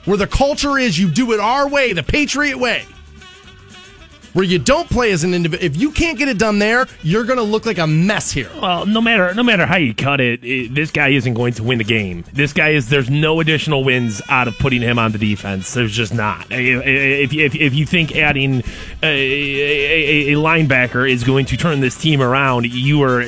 where 0.05 0.16
the 0.16 0.27
culture 0.27 0.78
is 0.78 0.98
you 0.98 1.11
do 1.11 1.32
it 1.32 1.40
our 1.40 1.69
way, 1.69 1.93
the 1.93 2.03
Patriot 2.03 2.59
way, 2.59 2.85
where 4.37 4.45
you 4.45 4.59
don't 4.59 4.89
play 4.91 5.13
as 5.13 5.25
an 5.25 5.33
individual. 5.33 5.65
If 5.65 5.81
you 5.81 5.91
can't 5.91 6.19
get 6.19 6.29
it 6.29 6.37
done 6.37 6.59
there, 6.59 6.87
you're 7.03 7.25
going 7.25 7.39
to 7.39 7.43
look 7.43 7.65
like 7.65 7.79
a 7.79 7.87
mess 7.87 8.31
here. 8.31 8.51
Well, 8.61 8.85
no 8.85 9.01
matter 9.01 9.33
no 9.33 9.43
matter 9.43 9.65
how 9.65 9.77
you 9.77 9.95
cut 9.95 10.21
it, 10.21 10.45
it, 10.45 10.75
this 10.75 10.91
guy 10.91 11.09
isn't 11.09 11.33
going 11.33 11.55
to 11.55 11.63
win 11.63 11.79
the 11.79 11.85
game. 11.85 12.23
This 12.35 12.53
guy 12.53 12.71
is. 12.71 12.91
There's 12.91 13.09
no 13.09 13.41
additional 13.41 13.83
wins 13.83 14.21
out 14.29 14.47
of 14.47 14.59
putting 14.59 14.83
him 14.83 14.99
on 14.99 15.13
the 15.13 15.19
defense. 15.19 15.73
There's 15.73 15.93
just 15.93 16.13
not. 16.13 16.49
If 16.51 17.33
if, 17.33 17.55
if 17.55 17.75
you 17.75 17.87
think 17.87 18.15
adding 18.15 18.63
a, 19.03 19.07
a, 19.07 20.33
a 20.33 20.37
linebacker 20.37 21.11
is 21.11 21.25
going 21.25 21.47
to 21.47 21.57
turn 21.57 21.81
this 21.81 21.97
team 21.97 22.21
around, 22.21 22.67
you 22.67 23.03
are 23.05 23.25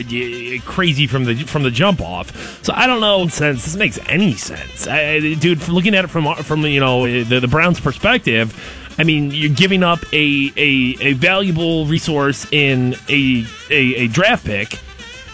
crazy 0.67 1.07
from 1.07 1.25
the 1.25 1.37
from 1.45 1.63
the 1.63 1.71
jump 1.71 2.03
off. 2.03 2.63
So 2.63 2.75
I 2.75 2.87
don't 2.87 3.01
know 3.01 3.29
since 3.29 3.65
this 3.65 3.77
makes 3.77 3.99
any 4.09 4.35
sense, 4.35 4.87
I, 4.87 5.21
dude. 5.21 5.67
Looking 5.69 5.95
at 5.95 6.05
it 6.05 6.09
from 6.09 6.35
from 6.37 6.67
you 6.67 6.81
know 6.81 7.07
the, 7.25 7.41
the 7.41 7.49
Browns' 7.49 7.81
perspective. 7.81 8.55
I 8.99 9.05
mean, 9.05 9.31
you're 9.31 9.55
giving 9.55 9.85
up 9.85 10.01
a, 10.13 10.53
a, 10.57 10.97
a 11.01 11.13
valuable 11.15 11.87
resource 11.87 12.47
in 12.51 12.97
a, 13.09 13.47
a, 13.71 13.95
a 13.95 14.09
draft 14.09 14.45
pick 14.45 14.79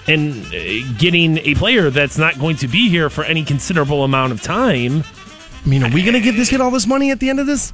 and 0.07 0.45
uh, 0.47 0.99
getting 0.99 1.39
a 1.39 1.55
player 1.55 1.89
that's 1.89 2.19
not 2.19 2.39
going 2.39 2.57
to 2.57 2.69
be 2.69 2.91
here 2.91 3.09
for 3.09 3.24
any 3.24 3.43
considerable 3.43 4.05
amount 4.05 4.32
of 4.32 4.43
time. 4.43 5.03
I 5.65 5.69
mean, 5.69 5.82
are 5.82 5.91
we 5.91 6.03
going 6.03 6.12
to 6.15 6.20
give 6.20 6.36
this 6.36 6.51
kid 6.51 6.61
all 6.61 6.70
this 6.70 6.86
money 6.86 7.11
at 7.11 7.20
the 7.20 7.31
end 7.31 7.41
of 7.41 7.47
this? 7.47 7.73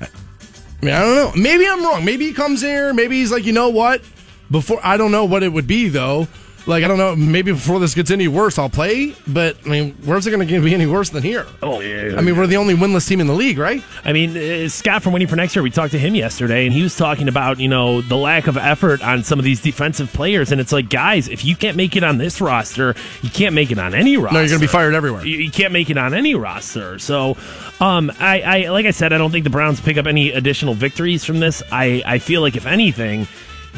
I 0.00 0.84
mean, 0.84 0.94
I 0.94 1.00
don't 1.00 1.14
know. 1.14 1.40
Maybe 1.40 1.66
I'm 1.66 1.84
wrong. 1.84 2.04
Maybe 2.04 2.26
he 2.26 2.32
comes 2.32 2.60
here. 2.60 2.92
Maybe 2.92 3.16
he's 3.16 3.30
like, 3.30 3.44
you 3.44 3.52
know 3.52 3.68
what? 3.68 4.02
Before 4.50 4.80
I 4.82 4.96
don't 4.96 5.12
know 5.12 5.26
what 5.26 5.42
it 5.42 5.52
would 5.52 5.66
be 5.66 5.88
though. 5.88 6.26
Like 6.68 6.84
I 6.84 6.88
don't 6.88 6.98
know. 6.98 7.16
Maybe 7.16 7.50
before 7.50 7.80
this 7.80 7.94
gets 7.94 8.10
any 8.10 8.28
worse, 8.28 8.58
I'll 8.58 8.68
play. 8.68 9.14
But 9.26 9.56
I 9.64 9.68
mean, 9.70 9.96
where's 10.04 10.26
it 10.26 10.30
going 10.30 10.46
to 10.46 10.60
be 10.60 10.74
any 10.74 10.86
worse 10.86 11.08
than 11.08 11.22
here? 11.22 11.46
Oh 11.62 11.80
yeah. 11.80 12.14
I 12.16 12.20
mean, 12.20 12.36
we're 12.36 12.46
the 12.46 12.58
only 12.58 12.74
winless 12.74 13.08
team 13.08 13.20
in 13.20 13.26
the 13.26 13.32
league, 13.32 13.56
right? 13.56 13.82
I 14.04 14.12
mean, 14.12 14.36
uh, 14.36 14.68
Scott 14.68 15.02
from 15.02 15.14
Waiting 15.14 15.28
for 15.28 15.36
Next 15.36 15.56
Year, 15.56 15.62
we 15.62 15.70
talked 15.70 15.92
to 15.92 15.98
him 15.98 16.14
yesterday, 16.14 16.66
and 16.66 16.74
he 16.74 16.82
was 16.82 16.94
talking 16.94 17.26
about, 17.26 17.58
you 17.58 17.68
know, 17.68 18.02
the 18.02 18.16
lack 18.16 18.48
of 18.48 18.58
effort 18.58 19.02
on 19.02 19.24
some 19.24 19.38
of 19.38 19.46
these 19.46 19.62
defensive 19.62 20.12
players. 20.12 20.52
And 20.52 20.60
it's 20.60 20.70
like, 20.70 20.90
guys, 20.90 21.26
if 21.28 21.42
you 21.42 21.56
can't 21.56 21.74
make 21.76 21.96
it 21.96 22.04
on 22.04 22.18
this 22.18 22.38
roster, 22.38 22.94
you 23.22 23.30
can't 23.30 23.54
make 23.54 23.70
it 23.70 23.78
on 23.78 23.94
any 23.94 24.18
roster. 24.18 24.34
No, 24.34 24.40
you're 24.40 24.50
going 24.50 24.60
to 24.60 24.66
be 24.66 24.70
fired 24.70 24.94
everywhere. 24.94 25.24
You, 25.24 25.38
you 25.38 25.50
can't 25.50 25.72
make 25.72 25.88
it 25.88 25.96
on 25.96 26.12
any 26.12 26.34
roster. 26.34 26.98
So, 26.98 27.38
um, 27.80 28.12
I, 28.20 28.42
I, 28.42 28.68
like 28.68 28.84
I 28.84 28.90
said, 28.90 29.14
I 29.14 29.18
don't 29.18 29.30
think 29.30 29.44
the 29.44 29.50
Browns 29.50 29.80
pick 29.80 29.96
up 29.96 30.04
any 30.04 30.32
additional 30.32 30.74
victories 30.74 31.24
from 31.24 31.40
this. 31.40 31.62
I, 31.72 32.02
I 32.04 32.18
feel 32.18 32.42
like, 32.42 32.56
if 32.56 32.66
anything, 32.66 33.26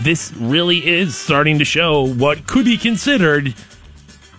this 0.03 0.33
really 0.35 0.87
is 0.87 1.17
starting 1.17 1.59
to 1.59 1.65
show 1.65 2.07
what 2.07 2.47
could 2.47 2.65
be 2.65 2.77
considered 2.77 3.55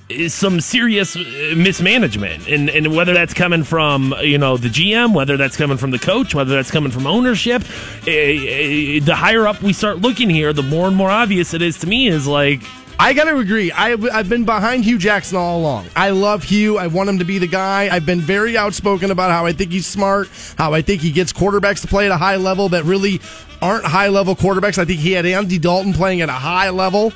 is 0.10 0.34
some 0.34 0.60
serious 0.60 1.16
uh, 1.16 1.54
mismanagement 1.56 2.48
and 2.48 2.70
and 2.70 2.96
whether 2.96 3.14
that's 3.14 3.34
coming 3.34 3.64
from 3.64 4.14
you 4.22 4.38
know 4.38 4.58
the 4.58 4.68
GM 4.68 5.14
whether 5.14 5.38
that's 5.38 5.56
coming 5.56 5.78
from 5.78 5.92
the 5.92 6.00
coach 6.00 6.36
whether 6.36 6.54
that's 6.56 6.72
coming 6.72 6.92
from 6.92 7.08
ownership 7.08 7.64
eh, 8.08 8.98
eh, 8.98 9.00
the 9.02 9.16
higher 9.16 9.48
up 9.48 9.62
we 9.62 9.74
start 9.74 10.00
looking 10.00 10.30
here 10.30 10.52
the 10.54 10.64
more 10.64 10.88
and 10.88 10.96
more 10.96 11.10
obvious 11.10 11.54
it 11.54 11.62
is 11.62 11.80
to 11.80 11.88
me 11.88 12.08
is 12.08 12.28
like 12.28 12.62
I 13.00 13.14
got 13.14 13.24
to 13.24 13.38
agree. 13.38 13.72
I, 13.72 13.94
I've 13.94 14.30
been 14.30 14.46
behind 14.46 14.84
Hue 14.84 15.00
Jackson 15.00 15.36
all 15.36 15.60
along. 15.60 15.88
I 15.96 16.12
love 16.12 16.44
Hue. 16.44 16.78
I 16.78 16.86
want 16.86 17.10
him 17.10 17.18
to 17.18 17.26
be 17.26 17.40
the 17.40 17.48
guy. 17.48 17.90
I've 17.92 18.06
been 18.06 18.22
very 18.22 18.56
outspoken 18.56 19.10
about 19.10 19.32
how 19.32 19.44
I 19.44 19.54
think 19.54 19.72
he's 19.72 19.88
smart, 19.88 20.30
how 20.56 20.76
I 20.76 20.84
think 20.84 21.02
he 21.02 21.12
gets 21.12 21.34
quarterbacks 21.34 21.82
to 21.82 21.88
play 21.88 22.06
at 22.06 22.12
a 22.12 22.18
high 22.18 22.36
level 22.36 22.70
that 22.70 22.84
really 22.84 23.20
aren't 23.62 23.86
high 23.86 24.08
level 24.08 24.36
quarterbacks. 24.36 24.78
I 24.78 24.86
think 24.86 25.00
he 25.00 25.12
had 25.12 25.26
Andy 25.26 25.60
Dalton 25.60 25.94
playing 25.94 26.22
at 26.22 26.30
a 26.30 26.34
high 26.34 26.70
level, 26.70 27.14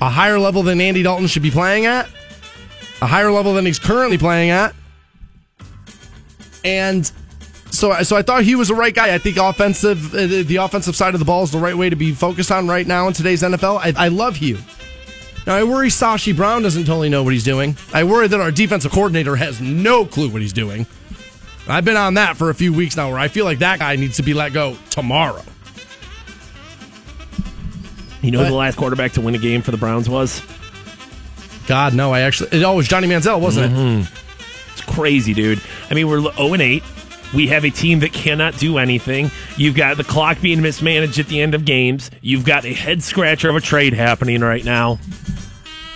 a 0.00 0.08
higher 0.08 0.38
level 0.38 0.62
than 0.62 0.80
Andy 0.80 1.02
Dalton 1.02 1.26
should 1.26 1.42
be 1.42 1.50
playing 1.50 1.86
at, 1.86 2.08
a 3.02 3.06
higher 3.06 3.30
level 3.30 3.54
than 3.54 3.66
he's 3.66 3.78
currently 3.78 4.18
playing 4.18 4.50
at. 4.50 4.74
And 6.64 7.10
so, 7.70 8.02
so 8.02 8.16
I 8.16 8.22
thought 8.22 8.44
he 8.44 8.54
was 8.54 8.68
the 8.68 8.74
right 8.74 8.94
guy. 8.94 9.14
I 9.14 9.18
think 9.18 9.36
offensive, 9.36 10.14
uh, 10.14 10.26
the 10.26 10.56
offensive 10.56 10.96
side 10.96 11.14
of 11.14 11.20
the 11.20 11.26
ball 11.26 11.42
is 11.42 11.50
the 11.50 11.58
right 11.58 11.76
way 11.76 11.90
to 11.90 11.96
be 11.96 12.12
focused 12.12 12.50
on 12.50 12.68
right 12.68 12.86
now 12.86 13.06
in 13.08 13.12
today's 13.12 13.42
NFL. 13.42 13.78
I, 13.78 14.06
I 14.06 14.08
love 14.08 14.36
Hue. 14.36 14.58
Now 15.46 15.56
I 15.56 15.64
worry 15.64 15.88
Sashi 15.88 16.34
Brown 16.34 16.62
doesn't 16.62 16.84
totally 16.86 17.10
know 17.10 17.22
what 17.22 17.34
he's 17.34 17.44
doing. 17.44 17.76
I 17.92 18.04
worry 18.04 18.28
that 18.28 18.40
our 18.40 18.50
defensive 18.50 18.92
coordinator 18.92 19.36
has 19.36 19.60
no 19.60 20.06
clue 20.06 20.30
what 20.30 20.40
he's 20.40 20.54
doing. 20.54 20.86
I've 21.66 21.84
been 21.84 21.96
on 21.96 22.14
that 22.14 22.36
for 22.36 22.50
a 22.50 22.54
few 22.54 22.72
weeks 22.72 22.96
now, 22.96 23.08
where 23.10 23.18
I 23.18 23.28
feel 23.28 23.44
like 23.44 23.60
that 23.60 23.78
guy 23.78 23.96
needs 23.96 24.16
to 24.16 24.22
be 24.22 24.34
let 24.34 24.52
go 24.52 24.76
tomorrow. 24.90 25.42
you 28.22 28.30
know 28.30 28.38
who 28.38 28.46
the 28.46 28.52
last 28.54 28.76
quarterback 28.76 29.12
to 29.12 29.20
win 29.20 29.34
a 29.34 29.38
game 29.38 29.62
for 29.62 29.70
the 29.70 29.76
Browns 29.76 30.08
was 30.08 30.42
God, 31.66 31.94
no, 31.94 32.12
I 32.12 32.20
actually. 32.20 32.60
It 32.60 32.66
was 32.66 32.88
Johnny 32.88 33.08
Manziel, 33.08 33.40
wasn't 33.40 33.72
it? 33.72 33.76
Mm-hmm. 33.76 34.72
It's 34.72 34.82
crazy, 34.82 35.32
dude. 35.32 35.60
I 35.90 35.94
mean, 35.94 36.08
we're 36.08 36.20
0 36.20 36.52
and 36.52 36.62
8. 36.62 36.82
We 37.34 37.48
have 37.48 37.64
a 37.64 37.70
team 37.70 38.00
that 38.00 38.12
cannot 38.12 38.58
do 38.58 38.78
anything. 38.78 39.30
You've 39.56 39.74
got 39.74 39.96
the 39.96 40.04
clock 40.04 40.40
being 40.40 40.62
mismanaged 40.62 41.18
at 41.18 41.26
the 41.26 41.40
end 41.40 41.54
of 41.54 41.64
games. 41.64 42.10
You've 42.20 42.44
got 42.44 42.64
a 42.64 42.72
head 42.72 43.02
scratcher 43.02 43.48
of 43.48 43.56
a 43.56 43.60
trade 43.60 43.92
happening 43.92 44.40
right 44.40 44.64
now. 44.64 44.98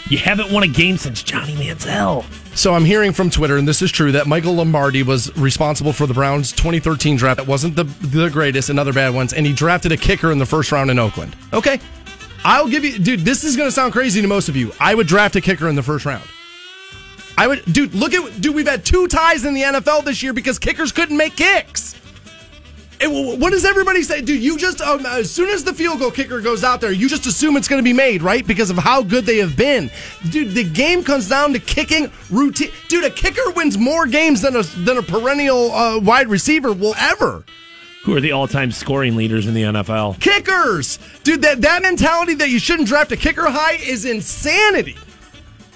You 0.09 0.19
haven't 0.19 0.51
won 0.51 0.63
a 0.63 0.69
game 0.69 0.97
since 0.97 1.23
Johnny 1.23 1.55
Manziel. 1.55 2.25
So 2.59 2.75
I'm 2.75 2.85
hearing 2.85 3.13
from 3.13 3.31
Twitter, 3.31 3.57
and 3.57 3.69
this 3.69 3.83
is 3.83 3.93
true, 3.93 4.11
that 4.11 4.27
Michael 4.27 4.53
Lombardi 4.53 5.05
was 5.05 5.33
responsible 5.37 5.93
for 5.93 6.09
the 6.09 6.13
Browns' 6.13 6.51
2013 6.51 7.17
draft. 7.17 7.37
That 7.37 7.47
wasn't 7.47 7.77
the 7.77 7.85
the 7.85 8.29
greatest 8.31 8.69
and 8.69 8.81
other 8.81 8.93
bad 8.93 9.15
ones, 9.15 9.33
and 9.33 9.47
he 9.47 9.53
drafted 9.53 9.93
a 9.93 9.97
kicker 9.97 10.33
in 10.33 10.39
the 10.39 10.45
first 10.45 10.73
round 10.73 10.91
in 10.91 10.99
Oakland. 10.99 11.37
Okay, 11.53 11.79
I'll 12.45 12.67
give 12.67 12.85
you, 12.85 12.99
dude. 12.99 13.21
This 13.21 13.45
is 13.45 13.57
going 13.57 13.69
to 13.69 13.73
sound 13.73 13.93
crazy 13.93 14.21
to 14.21 14.27
most 14.27 14.49
of 14.49 14.57
you. 14.57 14.73
I 14.81 14.97
would 14.97 15.07
draft 15.07 15.37
a 15.37 15.41
kicker 15.41 15.69
in 15.69 15.77
the 15.77 15.85
first 15.85 16.05
round. 16.05 16.25
I 17.37 17.47
would, 17.47 17.65
dude. 17.73 17.95
Look 17.95 18.13
at, 18.13 18.41
dude. 18.41 18.57
We've 18.57 18.67
had 18.67 18.85
two 18.85 19.07
ties 19.07 19.45
in 19.45 19.55
the 19.55 19.63
NFL 19.63 20.05
this 20.05 20.21
year 20.21 20.33
because 20.33 20.59
kickers 20.59 20.91
couldn't 20.91 21.17
make 21.17 21.37
kicks. 21.37 21.95
And 23.01 23.41
what 23.41 23.51
does 23.51 23.65
everybody 23.65 24.03
say, 24.03 24.21
dude? 24.21 24.43
You 24.43 24.59
just 24.59 24.81
um, 24.81 25.07
as 25.07 25.31
soon 25.31 25.49
as 25.51 25.63
the 25.63 25.73
field 25.73 26.01
goal 26.01 26.11
kicker 26.11 26.41
goes 26.41 26.65
out 26.65 26.81
there, 26.81 26.91
you 26.91 27.09
just 27.09 27.27
assume 27.27 27.57
it's 27.57 27.69
going 27.69 27.79
to 27.79 27.85
be 27.85 27.93
made, 27.93 28.23
right? 28.23 28.45
Because 28.45 28.71
of 28.71 28.77
how 28.77 29.03
good 29.03 29.25
they 29.25 29.39
have 29.39 29.57
been, 29.57 29.91
dude. 30.31 30.53
The 30.53 30.65
game 30.65 31.05
comes 31.05 31.29
down 31.29 31.53
to 31.53 31.61
kicking 31.61 32.11
routine, 32.29 32.71
dude. 32.89 33.05
A 33.05 33.11
kicker 33.11 33.51
wins 33.53 33.79
more 33.79 34.07
games 34.07 34.43
than 34.43 34.57
a 34.57 34.63
than 34.63 34.99
a 34.99 35.03
perennial 35.03 35.71
uh, 35.73 36.01
wide 36.01 36.29
receiver 36.29 36.73
will 36.73 36.95
ever. 36.97 37.45
Who 38.05 38.17
are 38.17 38.21
the 38.21 38.33
all-time 38.33 38.73
scoring 38.73 39.17
leaders 39.17 39.47
in 39.47 39.55
the 39.55 39.63
NFL? 39.63 40.19
Kickers, 40.21 40.99
dude. 41.23 41.43
That 41.43 41.61
that 41.61 41.83
mentality 41.83 42.35
that 42.35 42.49
you 42.49 42.59
shouldn't 42.59 42.89
draft 42.89 43.13
a 43.13 43.17
kicker 43.17 43.49
high 43.49 43.75
is 43.75 44.05
insanity. 44.07 44.97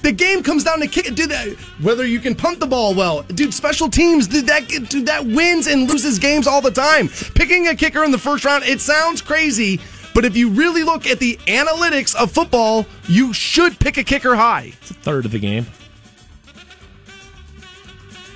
The 0.02 0.12
game 0.12 0.42
comes 0.42 0.64
down 0.64 0.80
to 0.80 0.86
kick. 0.86 1.14
Dude, 1.14 1.30
that, 1.30 1.48
whether 1.80 2.04
you 2.04 2.18
can 2.18 2.34
punt 2.34 2.60
the 2.60 2.66
ball 2.66 2.94
well, 2.94 3.22
dude. 3.22 3.54
Special 3.54 3.88
teams, 3.88 4.26
dude. 4.26 4.46
That 4.46 4.66
dude, 4.66 5.06
that 5.06 5.24
wins 5.24 5.66
and 5.66 5.88
loses 5.88 6.18
games 6.18 6.46
all 6.46 6.60
the 6.60 6.70
time. 6.70 7.08
Picking 7.34 7.68
a 7.68 7.74
kicker 7.74 8.02
in 8.04 8.10
the 8.10 8.18
first 8.18 8.44
round, 8.44 8.64
it 8.64 8.80
sounds 8.80 9.22
crazy, 9.22 9.80
but 10.14 10.24
if 10.24 10.36
you 10.36 10.50
really 10.50 10.82
look 10.82 11.06
at 11.06 11.18
the 11.18 11.36
analytics 11.46 12.14
of 12.16 12.32
football, 12.32 12.86
you 13.08 13.32
should 13.32 13.78
pick 13.78 13.96
a 13.96 14.04
kicker 14.04 14.34
high. 14.34 14.72
It's 14.80 14.90
a 14.90 14.94
third 14.94 15.24
of 15.24 15.30
the 15.30 15.38
game. 15.38 15.66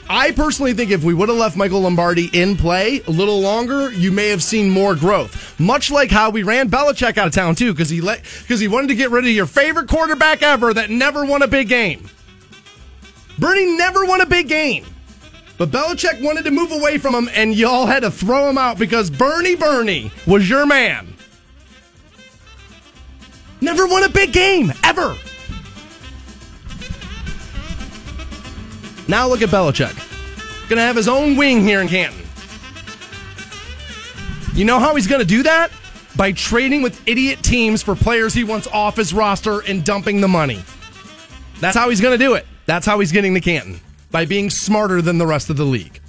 I 0.08 0.30
personally 0.30 0.72
think 0.72 0.90
if 0.90 1.02
we 1.02 1.14
would 1.14 1.28
have 1.28 1.38
left 1.38 1.56
Michael 1.56 1.80
Lombardi 1.80 2.30
in 2.32 2.56
play 2.56 3.02
a 3.06 3.10
little 3.10 3.40
longer, 3.40 3.90
you 3.90 4.12
may 4.12 4.28
have 4.28 4.42
seen 4.42 4.70
more 4.70 4.94
growth. 4.94 5.58
Much 5.58 5.90
like 5.90 6.10
how 6.10 6.30
we 6.30 6.44
ran 6.44 6.70
Belichick 6.70 7.18
out 7.18 7.26
of 7.26 7.34
town 7.34 7.56
too, 7.56 7.72
because 7.72 7.90
he 7.90 8.00
let 8.00 8.22
because 8.42 8.60
he 8.60 8.68
wanted 8.68 8.88
to 8.88 8.94
get 8.94 9.10
rid 9.10 9.24
of 9.24 9.30
your 9.30 9.46
favorite 9.46 9.88
quarterback 9.88 10.42
ever 10.42 10.72
that 10.74 10.90
never 10.90 11.24
won 11.24 11.42
a 11.42 11.48
big 11.48 11.68
game. 11.68 12.08
Bernie 13.38 13.76
never 13.76 14.04
won 14.04 14.20
a 14.20 14.26
big 14.26 14.48
game. 14.48 14.86
But 15.58 15.70
Belichick 15.70 16.22
wanted 16.22 16.44
to 16.44 16.50
move 16.50 16.70
away 16.70 16.98
from 16.98 17.14
him, 17.14 17.30
and 17.34 17.54
y'all 17.54 17.86
had 17.86 18.00
to 18.00 18.10
throw 18.10 18.48
him 18.48 18.58
out 18.58 18.78
because 18.78 19.10
Bernie 19.10 19.56
Bernie 19.56 20.10
was 20.26 20.48
your 20.48 20.66
man. 20.66 21.14
Never 23.60 23.86
won 23.86 24.04
a 24.04 24.08
big 24.08 24.32
game, 24.32 24.72
ever. 24.84 25.16
Now 29.08 29.28
look 29.28 29.42
at 29.42 29.50
Belichick. 29.50 29.94
Gonna 30.68 30.80
have 30.80 30.96
his 30.96 31.08
own 31.08 31.36
wing 31.36 31.62
here 31.62 31.80
in 31.80 31.88
Canton. 31.88 32.22
You 34.54 34.64
know 34.64 34.78
how 34.78 34.94
he's 34.96 35.06
gonna 35.06 35.24
do 35.24 35.42
that? 35.44 35.70
By 36.16 36.32
trading 36.32 36.82
with 36.82 37.00
idiot 37.06 37.42
teams 37.42 37.82
for 37.82 37.94
players 37.94 38.34
he 38.34 38.42
wants 38.42 38.66
off 38.68 38.96
his 38.96 39.12
roster 39.12 39.60
and 39.60 39.84
dumping 39.84 40.20
the 40.20 40.28
money. 40.28 40.64
That's 41.60 41.76
how 41.76 41.88
he's 41.88 42.00
gonna 42.00 42.18
do 42.18 42.34
it. 42.34 42.46
That's 42.64 42.86
how 42.86 42.98
he's 42.98 43.12
getting 43.12 43.34
to 43.34 43.40
Canton. 43.40 43.80
By 44.10 44.24
being 44.24 44.50
smarter 44.50 45.02
than 45.02 45.18
the 45.18 45.26
rest 45.26 45.50
of 45.50 45.56
the 45.56 45.64
league. 45.64 46.00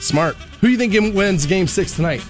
Smart. 0.00 0.36
Who 0.60 0.68
do 0.68 0.70
you 0.72 0.78
think 0.78 1.14
wins 1.14 1.46
game 1.46 1.66
six 1.66 1.94
tonight? 1.94 2.24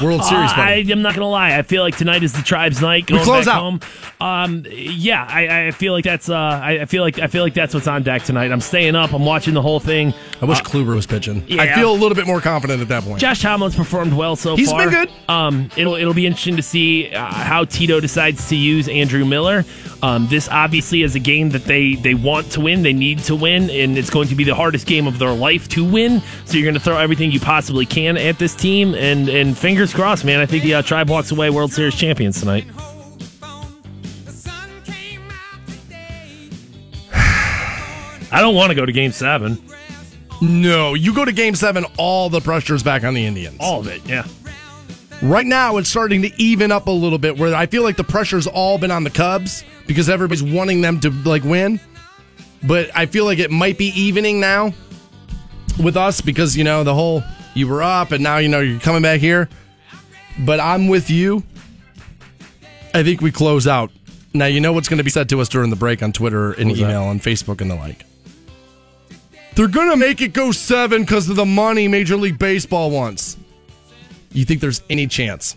World 0.00 0.24
Series, 0.24 0.50
Uh. 0.50 0.54
I, 0.56 0.84
I'm 0.88 1.02
not 1.02 1.14
gonna 1.14 1.28
lie. 1.28 1.56
I 1.56 1.62
feel 1.62 1.82
like 1.82 1.96
tonight 1.96 2.22
is 2.22 2.32
the 2.32 2.42
tribe's 2.42 2.80
night. 2.80 3.06
Going 3.06 3.22
close 3.22 3.46
back 3.46 3.54
out. 3.56 3.60
home. 3.60 3.80
Um, 4.20 4.66
yeah, 4.70 5.26
I, 5.28 5.66
I 5.66 5.70
feel 5.70 5.92
like 5.92 6.04
that's. 6.04 6.28
Uh, 6.28 6.34
I, 6.36 6.80
I 6.80 6.84
feel 6.86 7.02
like 7.02 7.18
I 7.18 7.26
feel 7.26 7.42
like 7.42 7.54
that's 7.54 7.74
what's 7.74 7.86
on 7.86 8.02
deck 8.02 8.22
tonight. 8.22 8.52
I'm 8.52 8.60
staying 8.60 8.96
up. 8.96 9.12
I'm 9.12 9.24
watching 9.24 9.54
the 9.54 9.62
whole 9.62 9.80
thing. 9.80 10.12
I 10.40 10.44
wish 10.44 10.60
Kluber 10.62 10.94
was 10.94 11.06
pitching. 11.06 11.44
I 11.58 11.74
feel 11.74 11.90
a 11.92 11.94
little 11.96 12.14
bit 12.14 12.26
more 12.26 12.40
confident 12.40 12.80
at 12.82 12.88
that 12.88 13.04
point. 13.04 13.20
Josh 13.20 13.40
Tomlin's 13.42 13.76
performed 13.76 14.12
well 14.14 14.36
so 14.36 14.56
He's 14.56 14.70
far. 14.70 14.82
He's 14.82 14.90
been 14.90 15.04
good. 15.06 15.14
Um, 15.30 15.70
it'll 15.76 15.94
it'll 15.94 16.14
be 16.14 16.26
interesting 16.26 16.56
to 16.56 16.62
see 16.62 17.12
uh, 17.14 17.26
how 17.32 17.64
Tito 17.64 18.00
decides 18.00 18.48
to 18.48 18.56
use 18.56 18.88
Andrew 18.88 19.24
Miller. 19.24 19.64
Um, 20.02 20.26
this 20.28 20.48
obviously 20.48 21.02
is 21.02 21.14
a 21.14 21.18
game 21.18 21.50
that 21.50 21.64
they 21.64 21.94
they 21.94 22.14
want 22.14 22.50
to 22.52 22.60
win, 22.60 22.82
they 22.82 22.92
need 22.92 23.18
to 23.20 23.36
win, 23.36 23.68
and 23.68 23.98
it's 23.98 24.10
going 24.10 24.28
to 24.28 24.34
be 24.34 24.44
the 24.44 24.54
hardest 24.54 24.86
game 24.86 25.06
of 25.06 25.18
their 25.18 25.32
life 25.32 25.68
to 25.68 25.84
win. 25.84 26.22
So 26.46 26.54
you're 26.56 26.64
going 26.64 26.74
to 26.74 26.80
throw 26.80 26.96
everything 26.96 27.30
you 27.30 27.40
possibly 27.40 27.84
can 27.84 28.16
at 28.16 28.38
this 28.38 28.54
team, 28.54 28.94
and 28.94 29.28
and 29.28 29.56
fingers 29.56 29.92
crossed, 29.92 30.24
man. 30.24 30.40
I 30.40 30.46
think 30.46 30.62
the 30.62 30.74
uh, 30.74 30.82
Tribe 30.82 31.10
walks 31.10 31.30
away 31.30 31.50
World 31.50 31.72
Series 31.72 31.94
champions 31.94 32.40
tonight. 32.40 32.64
I 38.32 38.40
don't 38.40 38.54
want 38.54 38.70
to 38.70 38.74
go 38.74 38.86
to 38.86 38.92
Game 38.92 39.12
Seven. 39.12 39.58
No, 40.42 40.94
you 40.94 41.14
go 41.14 41.26
to 41.26 41.32
game 41.32 41.54
seven, 41.54 41.84
all 41.98 42.30
the 42.30 42.40
pressure's 42.40 42.82
back 42.82 43.04
on 43.04 43.12
the 43.12 43.26
Indians. 43.26 43.58
All 43.60 43.80
of 43.80 43.88
it, 43.88 44.00
yeah. 44.06 44.24
Right 45.22 45.44
now, 45.44 45.76
it's 45.76 45.90
starting 45.90 46.22
to 46.22 46.42
even 46.42 46.72
up 46.72 46.86
a 46.86 46.90
little 46.90 47.18
bit 47.18 47.36
where 47.36 47.54
I 47.54 47.66
feel 47.66 47.82
like 47.82 47.96
the 47.96 48.04
pressure's 48.04 48.46
all 48.46 48.78
been 48.78 48.90
on 48.90 49.04
the 49.04 49.10
Cubs 49.10 49.64
because 49.86 50.08
everybody's 50.08 50.42
wanting 50.42 50.80
them 50.80 50.98
to 51.00 51.10
like 51.10 51.44
win. 51.44 51.78
But 52.62 52.90
I 52.94 53.06
feel 53.06 53.26
like 53.26 53.38
it 53.38 53.50
might 53.50 53.76
be 53.76 53.88
evening 53.88 54.40
now 54.40 54.72
with 55.82 55.96
us 55.96 56.20
because, 56.22 56.56
you 56.56 56.64
know, 56.64 56.84
the 56.84 56.94
whole 56.94 57.22
you 57.54 57.68
were 57.68 57.82
up 57.82 58.12
and 58.12 58.22
now, 58.22 58.38
you 58.38 58.48
know, 58.48 58.60
you're 58.60 58.80
coming 58.80 59.02
back 59.02 59.20
here. 59.20 59.48
But 60.38 60.58
I'm 60.58 60.88
with 60.88 61.10
you. 61.10 61.42
I 62.94 63.02
think 63.02 63.20
we 63.20 63.30
close 63.30 63.66
out. 63.66 63.90
Now, 64.32 64.46
you 64.46 64.60
know 64.60 64.72
what's 64.72 64.88
going 64.88 64.98
to 64.98 65.04
be 65.04 65.10
said 65.10 65.28
to 65.30 65.40
us 65.40 65.48
during 65.48 65.70
the 65.70 65.76
break 65.76 66.02
on 66.02 66.12
Twitter 66.12 66.52
and 66.52 66.70
was 66.70 66.78
that? 66.78 66.84
email 66.84 67.10
and 67.10 67.20
Facebook 67.20 67.60
and 67.60 67.70
the 67.70 67.74
like. 67.74 68.06
They're 69.54 69.68
going 69.68 69.90
to 69.90 69.96
make 69.96 70.22
it 70.22 70.32
go 70.32 70.52
seven 70.52 71.02
because 71.02 71.28
of 71.28 71.36
the 71.36 71.44
money 71.44 71.88
Major 71.88 72.16
League 72.16 72.38
Baseball 72.38 72.90
wants. 72.90 73.36
You 74.32 74.44
think 74.44 74.60
there's 74.60 74.82
any 74.88 75.06
chance? 75.06 75.56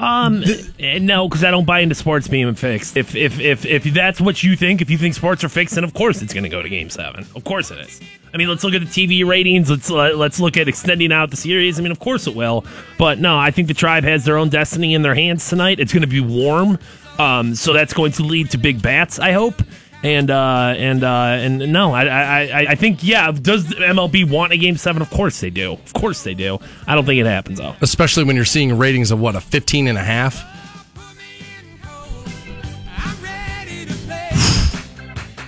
Um, 0.00 0.42
eh, 0.78 0.98
no, 0.98 1.28
because 1.28 1.44
I 1.44 1.50
don't 1.50 1.66
buy 1.66 1.80
into 1.80 1.94
sports 1.94 2.26
being 2.26 2.54
fixed. 2.54 2.96
If 2.96 3.14
if 3.14 3.38
if 3.38 3.66
if 3.66 3.84
that's 3.84 4.18
what 4.18 4.42
you 4.42 4.56
think, 4.56 4.80
if 4.80 4.88
you 4.88 4.96
think 4.96 5.14
sports 5.14 5.44
are 5.44 5.48
fixed, 5.50 5.74
then 5.74 5.84
of 5.84 5.92
course 5.92 6.22
it's 6.22 6.32
going 6.32 6.44
to 6.44 6.48
go 6.48 6.62
to 6.62 6.68
Game 6.70 6.88
Seven. 6.88 7.26
Of 7.36 7.44
course 7.44 7.70
it 7.70 7.78
is. 7.78 8.00
I 8.32 8.38
mean, 8.38 8.48
let's 8.48 8.64
look 8.64 8.72
at 8.72 8.80
the 8.80 8.86
TV 8.86 9.26
ratings. 9.26 9.68
Let's 9.68 9.90
uh, 9.90 10.12
let's 10.16 10.40
look 10.40 10.56
at 10.56 10.68
extending 10.68 11.12
out 11.12 11.30
the 11.30 11.36
series. 11.36 11.78
I 11.78 11.82
mean, 11.82 11.92
of 11.92 11.98
course 11.98 12.26
it 12.26 12.34
will. 12.34 12.64
But 12.96 13.18
no, 13.18 13.38
I 13.38 13.50
think 13.50 13.68
the 13.68 13.74
tribe 13.74 14.04
has 14.04 14.24
their 14.24 14.38
own 14.38 14.48
destiny 14.48 14.94
in 14.94 15.02
their 15.02 15.14
hands 15.14 15.46
tonight. 15.46 15.78
It's 15.78 15.92
going 15.92 16.02
to 16.02 16.06
be 16.08 16.20
warm, 16.20 16.78
um, 17.18 17.54
so 17.54 17.74
that's 17.74 17.92
going 17.92 18.12
to 18.12 18.22
lead 18.22 18.50
to 18.52 18.58
big 18.58 18.80
bats. 18.80 19.18
I 19.18 19.32
hope. 19.32 19.62
And 20.02 20.30
uh, 20.30 20.74
and 20.78 21.04
uh, 21.04 21.08
and 21.10 21.58
no, 21.72 21.92
I, 21.92 22.04
I 22.04 22.40
I 22.40 22.66
I 22.70 22.74
think 22.74 23.04
yeah. 23.04 23.30
Does 23.32 23.66
MLB 23.66 24.30
want 24.30 24.52
a 24.52 24.56
game 24.56 24.78
seven? 24.78 25.02
Of 25.02 25.10
course 25.10 25.40
they 25.40 25.50
do. 25.50 25.72
Of 25.74 25.92
course 25.92 26.24
they 26.24 26.32
do. 26.32 26.58
I 26.86 26.94
don't 26.94 27.04
think 27.04 27.20
it 27.20 27.26
happens 27.26 27.58
though. 27.58 27.76
Especially 27.82 28.24
when 28.24 28.34
you're 28.34 28.46
seeing 28.46 28.78
ratings 28.78 29.10
of 29.10 29.20
what, 29.20 29.36
a 29.36 29.40
15 29.42 29.88
and 29.88 29.98
a 29.98 30.02
half? 30.02 30.42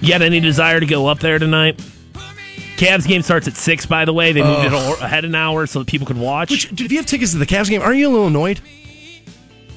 Got 0.06 0.20
any 0.20 0.40
desire 0.40 0.80
to 0.80 0.86
go 0.86 1.06
up 1.06 1.20
there 1.20 1.38
tonight? 1.38 1.80
Cavs 2.76 3.06
game 3.06 3.22
starts 3.22 3.46
at 3.48 3.54
six. 3.56 3.86
By 3.86 4.04
the 4.04 4.12
way, 4.12 4.32
they 4.32 4.42
moved 4.42 4.66
it 4.66 4.72
ahead 5.00 5.24
an 5.24 5.34
hour 5.34 5.66
so 5.66 5.78
that 5.78 5.88
people 5.88 6.06
could 6.06 6.18
watch. 6.18 6.50
Which, 6.50 6.68
dude, 6.68 6.82
if 6.82 6.92
you 6.92 6.98
have 6.98 7.06
tickets 7.06 7.32
to 7.32 7.38
the 7.38 7.46
Cavs 7.46 7.70
game, 7.70 7.80
aren't 7.80 7.96
you 7.96 8.08
a 8.08 8.10
little 8.10 8.26
annoyed? 8.26 8.60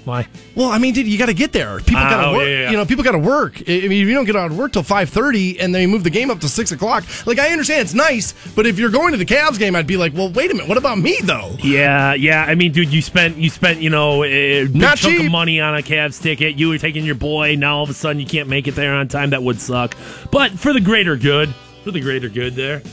Why? 0.05 0.27
Well, 0.53 0.69
I 0.69 0.77
mean, 0.77 0.93
dude, 0.93 1.07
you 1.07 1.17
got 1.17 1.25
to 1.25 1.33
get 1.33 1.51
there. 1.51 1.79
People 1.79 1.97
ah, 1.97 2.09
got 2.09 2.21
to 2.21 2.27
Oh, 2.27 2.33
work. 2.33 2.47
yeah, 2.47 2.61
yeah. 2.61 2.69
You 2.71 2.77
know, 2.77 2.85
people 2.85 3.03
got 3.03 3.13
to 3.13 3.17
work. 3.17 3.57
I 3.67 3.71
I 3.85 3.87
mean, 3.87 4.03
if 4.03 4.07
you 4.07 4.13
don't 4.13 4.25
get 4.25 4.35
out 4.35 4.51
of 4.51 4.57
work 4.57 4.71
till 4.71 4.83
five 4.83 5.09
thirty, 5.09 5.59
and 5.59 5.73
they 5.73 5.87
move 5.87 6.03
the 6.03 6.11
game 6.11 6.29
up 6.29 6.39
to 6.41 6.47
six 6.47 6.71
o'clock. 6.71 7.03
Like, 7.25 7.39
I 7.39 7.49
understand 7.49 7.81
it's 7.81 7.95
nice, 7.95 8.33
but 8.55 8.67
if 8.67 8.77
you're 8.77 8.91
going 8.91 9.11
to 9.13 9.17
the 9.17 9.25
Cavs 9.25 9.57
game, 9.57 9.75
I'd 9.75 9.87
be 9.87 9.97
like, 9.97 10.13
well, 10.13 10.29
wait 10.31 10.51
a 10.51 10.53
minute, 10.53 10.69
what 10.69 10.77
about 10.77 10.99
me 10.99 11.17
though? 11.23 11.55
Yeah, 11.63 12.13
yeah. 12.13 12.43
I 12.47 12.53
mean, 12.53 12.71
dude, 12.71 12.93
you 12.93 13.01
spent 13.01 13.37
you 13.37 13.49
spent 13.49 13.81
you 13.81 13.89
know 13.89 14.23
a 14.23 14.65
big 14.67 14.75
Not 14.75 14.97
chunk 14.97 15.17
cheap. 15.17 15.25
of 15.25 15.31
money 15.31 15.59
on 15.59 15.75
a 15.75 15.81
Cavs 15.81 16.21
ticket. 16.21 16.55
You 16.59 16.69
were 16.69 16.77
taking 16.77 17.03
your 17.03 17.15
boy. 17.15 17.55
Now 17.55 17.77
all 17.77 17.83
of 17.83 17.89
a 17.89 17.93
sudden 17.95 18.19
you 18.19 18.27
can't 18.27 18.47
make 18.47 18.67
it 18.67 18.75
there 18.75 18.93
on 18.93 19.07
time. 19.07 19.31
That 19.31 19.41
would 19.41 19.59
suck. 19.59 19.95
But 20.31 20.51
for 20.51 20.71
the 20.71 20.81
greater 20.81 21.15
good, 21.15 21.51
for 21.83 21.89
the 21.89 21.99
greater 21.99 22.29
good, 22.29 22.53
there. 22.53 22.83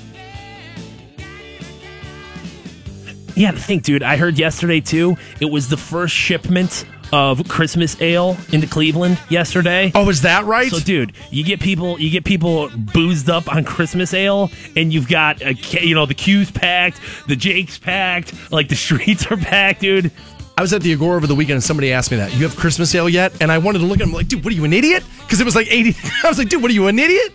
Yeah, 3.34 3.51
to 3.52 3.59
think, 3.59 3.82
dude. 3.84 4.02
I 4.02 4.16
heard 4.16 4.39
yesterday 4.39 4.80
too. 4.80 5.16
It 5.40 5.47
was 5.47 5.68
the 5.68 5.76
first 5.76 6.14
shipment 6.14 6.84
of 7.12 7.47
Christmas 7.48 8.01
ale 8.01 8.36
into 8.52 8.66
Cleveland 8.66 9.18
yesterday. 9.28 9.93
Oh, 9.94 10.09
is 10.09 10.22
that 10.22 10.44
right? 10.47 10.70
So, 10.70 10.80
dude, 10.80 11.12
you 11.30 11.44
get 11.44 11.60
people, 11.60 12.01
you 12.01 12.10
get 12.10 12.24
people 12.24 12.70
boozed 12.74 13.28
up 13.28 13.52
on 13.55 13.64
Christmas 13.64 14.14
ale, 14.14 14.51
and 14.76 14.93
you've 14.93 15.09
got, 15.09 15.43
a, 15.43 15.55
you 15.55 15.94
know, 15.94 16.06
the 16.06 16.14
Q's 16.14 16.51
packed, 16.51 17.01
the 17.28 17.36
Jake's 17.36 17.78
packed, 17.78 18.51
like 18.51 18.68
the 18.68 18.76
streets 18.82 19.26
are 19.30 19.36
packed, 19.36 19.82
dude. 19.82 20.10
I 20.56 20.62
was 20.62 20.72
at 20.72 20.82
the 20.82 20.93
Agora 20.93 21.16
over 21.16 21.26
the 21.26 21.34
weekend 21.34 21.55
and 21.55 21.64
somebody 21.64 21.93
asked 21.93 22.10
me 22.10 22.18
that. 22.18 22.34
You 22.34 22.43
have 22.44 22.56
Christmas 22.56 22.94
ale 22.94 23.09
yet? 23.09 23.40
And 23.40 23.51
I 23.51 23.59
wanted 23.59 23.78
to 23.78 23.86
look 23.86 24.01
at 24.01 24.06
him 24.06 24.12
like, 24.12 24.28
dude, 24.28 24.44
what 24.44 24.52
are 24.52 24.56
you, 24.56 24.64
an 24.64 24.72
idiot? 24.72 25.02
Because 25.20 25.40
it 25.40 25.44
was 25.44 25.55
like 25.55 25.66
80. 25.70 25.97
I 26.24 26.28
was 26.28 26.39
like, 26.39 26.48
dude, 26.48 26.60
what 26.60 26.70
are 26.70 26.74
you, 26.74 26.89
an 26.89 26.98
idiot? 26.98 27.32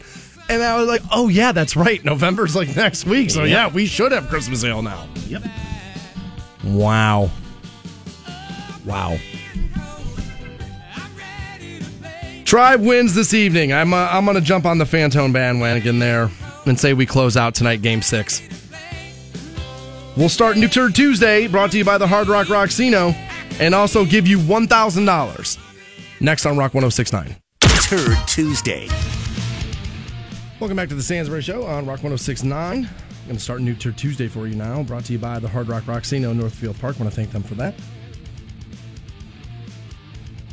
And 0.49 0.63
I 0.63 0.77
was 0.77 0.87
like, 0.87 1.01
oh, 1.11 1.27
yeah, 1.27 1.51
that's 1.51 1.75
right. 1.75 2.03
November's 2.05 2.55
like 2.55 2.75
next 2.75 3.05
week. 3.05 3.31
So, 3.31 3.43
yeah, 3.43 3.67
we 3.67 3.85
should 3.85 4.11
have 4.11 4.29
Christmas 4.29 4.63
ale 4.63 4.81
now. 4.81 5.07
Yep. 5.27 5.43
Wow. 6.63 7.29
Wow. 8.85 9.17
Tribe 12.47 12.79
wins 12.79 13.13
this 13.13 13.33
evening. 13.33 13.73
I'm 13.73 13.93
uh, 13.93 14.07
I'm 14.09 14.25
gonna 14.25 14.39
jump 14.39 14.65
on 14.65 14.77
the 14.77 14.85
Fantone 14.85 15.33
bandwagon 15.33 15.99
there 15.99 16.31
and 16.65 16.79
say 16.79 16.93
we 16.93 17.05
close 17.05 17.35
out 17.35 17.53
tonight, 17.53 17.81
Game 17.81 18.01
Six. 18.01 18.41
We'll 20.15 20.29
start 20.29 20.55
New 20.55 20.69
Turd 20.69 20.95
Tuesday, 20.95 21.47
brought 21.47 21.71
to 21.71 21.77
you 21.77 21.83
by 21.83 21.97
the 21.97 22.07
Hard 22.07 22.29
Rock 22.29 22.47
Rocksino, 22.47 23.13
and 23.59 23.75
also 23.75 24.05
give 24.05 24.27
you 24.27 24.39
one 24.39 24.65
thousand 24.65 25.03
dollars 25.03 25.57
next 26.21 26.45
on 26.45 26.57
Rock 26.57 26.71
106.9. 26.71 27.35
Turd 27.83 28.17
Tuesday. 28.29 28.87
Welcome 30.61 30.77
back 30.77 30.87
to 30.87 30.95
the 30.95 31.03
Stansbury 31.03 31.41
Show 31.41 31.65
on 31.65 31.85
Rock 31.85 31.99
106.9. 31.99 32.49
I'm 32.53 32.83
going 33.25 33.35
to 33.35 33.39
start 33.39 33.59
New 33.59 33.75
Turd 33.75 33.97
Tuesday 33.97 34.29
for 34.29 34.47
you 34.47 34.55
now, 34.55 34.83
brought 34.83 35.03
to 35.05 35.13
you 35.13 35.19
by 35.19 35.37
the 35.39 35.49
Hard 35.49 35.67
Rock 35.67 35.83
Rocksino 35.83 36.33
Northfield 36.33 36.79
Park. 36.79 36.95
I 36.95 37.03
want 37.03 37.11
to 37.11 37.15
thank 37.15 37.31
them 37.31 37.43
for 37.43 37.55
that. 37.55 37.75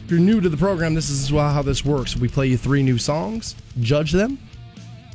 If 0.05 0.11
you're 0.11 0.21
new 0.21 0.39
to 0.43 0.51
the 0.51 0.57
program, 0.59 0.93
this 0.93 1.09
is 1.09 1.31
how 1.31 1.63
this 1.63 1.83
works. 1.83 2.15
We 2.15 2.29
play 2.29 2.49
you 2.49 2.59
three 2.59 2.83
new 2.83 2.99
songs, 2.99 3.57
judge 3.81 4.13
them, 4.13 4.39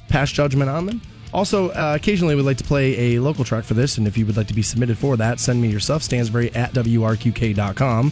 pass 0.07 0.31
judgment 0.31 0.67
on 0.67 0.87
them. 0.87 1.01
Also, 1.31 1.69
uh, 1.69 1.93
occasionally 1.95 2.33
we'd 2.33 2.41
like 2.41 2.57
to 2.57 2.63
play 2.63 3.15
a 3.15 3.19
local 3.19 3.45
track 3.45 3.65
for 3.65 3.75
this, 3.75 3.99
and 3.99 4.07
if 4.07 4.17
you 4.17 4.25
would 4.25 4.35
like 4.35 4.47
to 4.47 4.53
be 4.55 4.63
submitted 4.63 4.97
for 4.97 5.15
that, 5.15 5.39
send 5.39 5.61
me 5.61 5.69
your 5.69 5.79
stuff, 5.79 6.01
Stansbury 6.01 6.51
at 6.55 6.73
WRQK.com. 6.73 8.11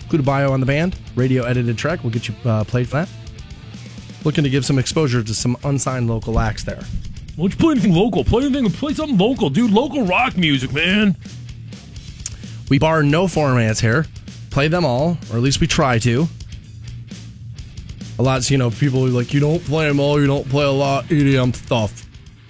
Include 0.00 0.20
a 0.20 0.24
bio 0.24 0.52
on 0.52 0.60
the 0.60 0.66
band, 0.66 0.98
radio 1.16 1.44
edited 1.44 1.76
track. 1.76 2.02
We'll 2.02 2.12
get 2.12 2.28
you 2.28 2.34
uh, 2.46 2.64
played 2.64 2.88
for 2.88 2.96
that. 2.96 3.10
Looking 4.24 4.44
to 4.44 4.50
give 4.50 4.64
some 4.64 4.78
exposure 4.78 5.22
to 5.22 5.34
some 5.34 5.54
unsigned 5.64 6.08
local 6.08 6.38
acts 6.38 6.64
there. 6.64 6.80
Why 7.36 7.48
don't 7.48 7.50
you 7.50 7.58
play 7.58 7.72
anything 7.72 7.92
local? 7.92 8.24
Play 8.24 8.46
anything, 8.46 8.70
play 8.70 8.94
something 8.94 9.18
local, 9.18 9.50
dude. 9.50 9.70
Local 9.70 10.06
rock 10.06 10.38
music, 10.38 10.72
man. 10.72 11.14
We 12.70 12.78
bar 12.78 13.02
no 13.02 13.26
formats 13.26 13.82
here. 13.82 14.06
Play 14.56 14.68
them 14.68 14.86
all, 14.86 15.18
or 15.30 15.36
at 15.36 15.42
least 15.42 15.60
we 15.60 15.66
try 15.66 15.98
to. 15.98 16.26
A 18.18 18.22
lot, 18.22 18.50
you 18.50 18.56
know, 18.56 18.70
people 18.70 19.04
are 19.04 19.10
like, 19.10 19.34
you 19.34 19.38
don't 19.38 19.62
play 19.62 19.86
them 19.86 20.00
all, 20.00 20.18
you 20.18 20.26
don't 20.26 20.48
play 20.48 20.64
a 20.64 20.70
lot 20.70 21.04
EDM 21.08 21.54
stuff. 21.54 22.08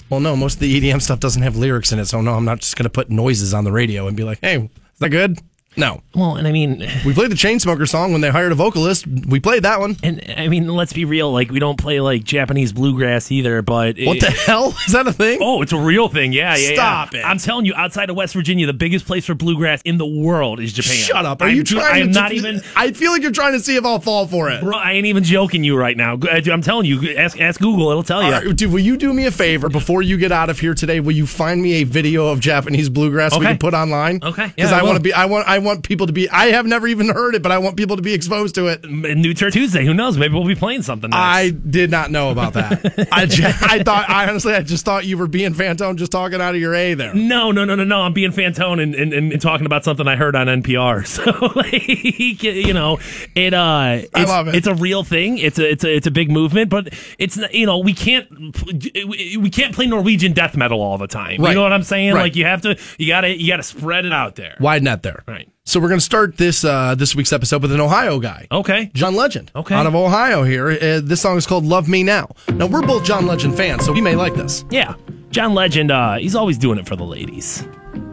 Well, 0.09 0.21
no, 0.21 0.37
most 0.37 0.55
of 0.55 0.61
the 0.61 0.81
EDM 0.81 1.03
stuff 1.03 1.19
doesn't 1.19 1.43
have 1.43 1.57
lyrics 1.57 1.91
in 1.91 1.99
it, 1.99 2.05
so 2.05 2.21
no, 2.21 2.35
I'm 2.35 2.45
not 2.45 2.61
just 2.61 2.77
going 2.77 2.85
to 2.85 2.91
put 2.91 3.11
noises 3.11 3.53
on 3.53 3.65
the 3.65 3.73
radio 3.73 4.07
and 4.07 4.17
be 4.17 4.23
like, 4.23 4.39
hey, 4.41 4.59
is 4.59 4.99
that 5.01 5.09
good? 5.09 5.41
No. 5.77 6.03
Well, 6.15 6.37
and 6.37 6.49
I 6.49 6.53
mean, 6.53 6.79
We 7.05 7.13
played 7.13 7.31
the 7.31 7.37
Chainsmoker 7.37 7.89
song 7.89 8.13
when 8.13 8.21
they 8.21 8.31
hired 8.31 8.53
a 8.53 8.55
vocalist. 8.55 9.07
We 9.07 9.41
played 9.41 9.63
that 9.65 9.79
one. 9.81 9.97
and 10.03 10.23
I 10.37 10.49
mean, 10.49 10.69
let's 10.69 10.93
be 10.93 11.05
real. 11.05 11.31
Like, 11.33 11.51
we 11.51 11.59
don't 11.59 11.79
play 11.79 12.01
like 12.01 12.25
Japanese 12.25 12.73
bluegrass 12.73 13.31
either. 13.31 13.61
But 13.63 13.97
What 14.01 14.21
the 14.21 14.31
hell? 14.31 14.75
Is 14.87 14.93
that 14.93 15.07
a 15.07 15.13
thing? 15.13 15.39
Oh, 15.43 15.63
it's 15.63 15.73
a 15.73 15.79
real 15.79 16.09
thing. 16.09 16.33
Yeah, 16.33 16.57
yeah. 16.57 16.75
Stop 16.75 17.13
yeah. 17.13 17.21
it. 17.21 17.25
I'm 17.25 17.39
telling 17.39 17.67
you, 17.67 17.75
outside 17.75 18.11
of 18.11 18.17
West 18.17 18.35
Virginia, 18.35 18.67
the 18.67 18.73
biggest 18.73 19.07
place 19.07 19.27
for 19.27 19.35
bluegrass 19.35 19.83
in 19.85 19.99
the 19.99 20.07
world 20.07 20.61
is 20.61 20.73
Japan. 20.73 20.95
Shut 20.95 21.27
up. 21.27 21.43
Are 21.43 21.49
I'm, 21.49 21.57
you 21.57 21.65
trying 21.65 22.03
I'm 22.05 22.09
to. 22.09 22.15
not 22.21 22.33
even. 22.33 22.61
I 22.75 22.93
feel 22.93 23.13
like 23.13 23.23
you're 23.23 23.33
trying 23.33 23.53
to 23.53 23.61
see 23.61 23.77
if 23.77 23.85
I'll 23.85 24.01
fall 24.01 24.27
for 24.27 24.49
it. 24.51 24.63
Bro, 24.63 24.77
I 24.79 24.93
ain't 24.93 25.07
even 25.07 25.25
joking 25.25 25.63
you 25.65 25.77
right 25.77 25.97
now. 25.97 26.15
Uh, 26.15 26.41
I'm 26.51 26.63
telling 26.63 26.87
you. 26.87 27.15
Ask 27.17 27.41
ask 27.41 27.61
Google. 27.61 27.91
It'll 27.91 28.03
tell 28.03 28.23
you. 28.23 28.33
All 28.33 28.43
right, 28.45 28.57
dude, 28.57 28.73
will 28.73 28.81
you 28.81 28.97
do 28.97 29.13
me 29.13 29.27
a 29.27 29.31
favor 29.31 29.69
before 29.69 30.03
you 30.03 30.17
get 30.17 30.33
out 30.33 30.49
of 30.51 30.59
here 30.59 30.75
today? 30.75 31.01
Will 31.01 31.13
you 31.13 31.27
find 31.27 31.61
me 31.63 31.75
a 31.75 31.85
video 31.85 32.29
of 32.29 32.41
Japanese 32.41 32.89
bluegrass 32.89 33.37
we 33.39 33.45
can 33.45 33.59
put 33.59 33.75
online? 33.75 34.21
Okay. 34.23 34.53
because 34.55 34.71
Yeah, 34.71 34.77
I 34.77 34.81
I 34.81 34.83
want 34.85 34.97
to 34.97 35.03
be. 35.03 35.13
I 35.13 35.27
want. 35.27 35.47
I 35.49 35.59
want 35.67 35.83
people 35.85 36.07
to 36.07 36.13
be. 36.13 36.29
I 36.31 36.47
have 36.47 36.65
never 36.65 36.87
even 36.87 37.09
heard 37.09 37.35
it, 37.35 37.43
but 37.43 37.53
I 37.53 37.59
want 37.59 37.77
people 37.77 37.97
to 37.97 38.03
be 38.03 38.15
exposed 38.15 38.55
to 38.55 38.69
it. 38.69 38.85
New 38.89 39.35
Turd 39.35 39.53
Tuesday. 39.53 39.85
Who 39.85 39.93
knows? 39.93 40.17
Maybe 40.17 40.35
we'll 40.35 40.47
be 40.47 40.55
playing 40.55 40.83
something. 40.83 41.11
Nice. 41.11 41.49
I 41.49 41.51
did 41.51 41.91
not 41.91 42.11
know 42.11 42.31
about 42.31 42.55
that. 42.55 43.09
I, 43.13 43.27
ju- 43.27 43.45
I 43.45 43.83
thought. 43.83 44.09
I 44.09 44.29
honestly, 44.29 44.55
I 44.55 44.63
just 44.63 44.85
thought 44.85 45.05
you 45.05 45.19
were 45.19 45.27
being 45.27 45.53
Fantone, 45.53 45.97
just 45.97 46.13
talking 46.13 46.41
out 46.41 46.55
of 46.55 46.61
your 46.61 46.75
a 46.75 46.95
there. 46.95 47.13
No, 47.15 47.53
no, 47.53 47.65
no, 47.65 47.75
no, 47.75 47.85
no. 47.85 48.03
I'm 48.03 48.13
being 48.13 48.31
Fantone 48.31 48.83
and, 48.83 48.95
and, 48.95 49.13
and 49.13 49.41
talking 49.43 49.67
about 49.67 49.85
something 49.85 50.09
I 50.09 50.17
heard 50.17 50.35
on 50.37 50.47
NPR. 50.47 51.05
So, 51.17 51.31
like, 51.57 52.43
you 52.43 52.75
know, 52.75 52.99
it 53.35 53.55
uh, 53.55 54.01
it's, 54.15 54.29
love 54.29 54.49
it. 54.49 54.55
it's 54.55 54.67
a 54.67 54.75
real 54.75 55.03
thing. 55.03 55.39
It's 55.39 55.59
a 55.59 55.71
it's 55.71 55.85
a 55.85 55.97
it's 55.97 56.07
a 56.07 56.11
big 56.11 56.31
movement, 56.31 56.69
but 56.69 56.93
it's 57.19 57.39
you 57.53 57.65
know 57.65 57.79
we 57.79 57.95
can't 57.95 58.29
we 58.31 59.51
can't 59.51 59.75
play 59.75 59.87
Norwegian 59.87 60.33
death 60.33 60.57
metal 60.57 60.83
all 60.83 60.99
the 60.99 61.07
time. 61.07 61.41
Right. 61.41 61.51
You 61.51 61.55
know 61.55 61.63
what 61.63 61.73
I'm 61.73 61.83
saying? 61.83 62.15
Right. 62.15 62.23
Like 62.23 62.37
you 62.37 62.45
have 62.45 62.63
to 62.63 62.79
you 62.99 63.09
gotta 63.09 63.35
you 63.37 63.47
gotta 63.49 63.63
spread 63.63 64.05
it 64.05 64.13
out 64.13 64.37
there. 64.37 64.57
Wide 64.61 64.83
net 64.83 65.03
there. 65.03 65.25
Right. 65.27 65.49
So 65.69 65.81
we're 65.81 65.89
going 65.89 65.99
to 65.99 66.05
start 66.05 66.37
this 66.37 66.65
uh, 66.65 66.95
this 66.95 67.17
week's 67.17 67.33
episode 67.33 67.61
with 67.61 67.73
an 67.73 67.81
Ohio 67.81 68.21
guy. 68.21 68.47
Okay. 68.53 68.89
John 68.95 69.17
Legend. 69.17 69.51
Okay. 69.57 69.75
Out 69.75 69.87
of 69.87 69.97
Ohio 69.97 70.45
here. 70.45 70.69
Uh, 70.71 71.01
this 71.03 71.21
song 71.21 71.37
is 71.37 71.45
called 71.45 71.65
Love 71.65 71.89
Me 71.89 72.05
Now. 72.05 72.31
Now, 72.53 72.67
we're 72.67 72.87
both 72.87 73.03
John 73.05 73.27
Legend 73.27 73.57
fans, 73.57 73.85
so 73.85 73.93
we 73.93 74.01
may 74.01 74.15
like 74.15 74.35
this. 74.35 74.65
Yeah. 74.71 74.95
John 75.31 75.55
Legend, 75.55 75.91
uh, 75.91 76.19
he's 76.19 76.37
always 76.37 76.57
doing 76.57 76.79
it 76.79 76.87
for 76.87 76.95
the 76.95 77.05
ladies. 77.05 77.67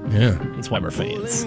Yeah. 0.10 0.32
That's 0.56 0.72
why 0.72 0.80
we're 0.80 0.90
fans. 0.90 1.46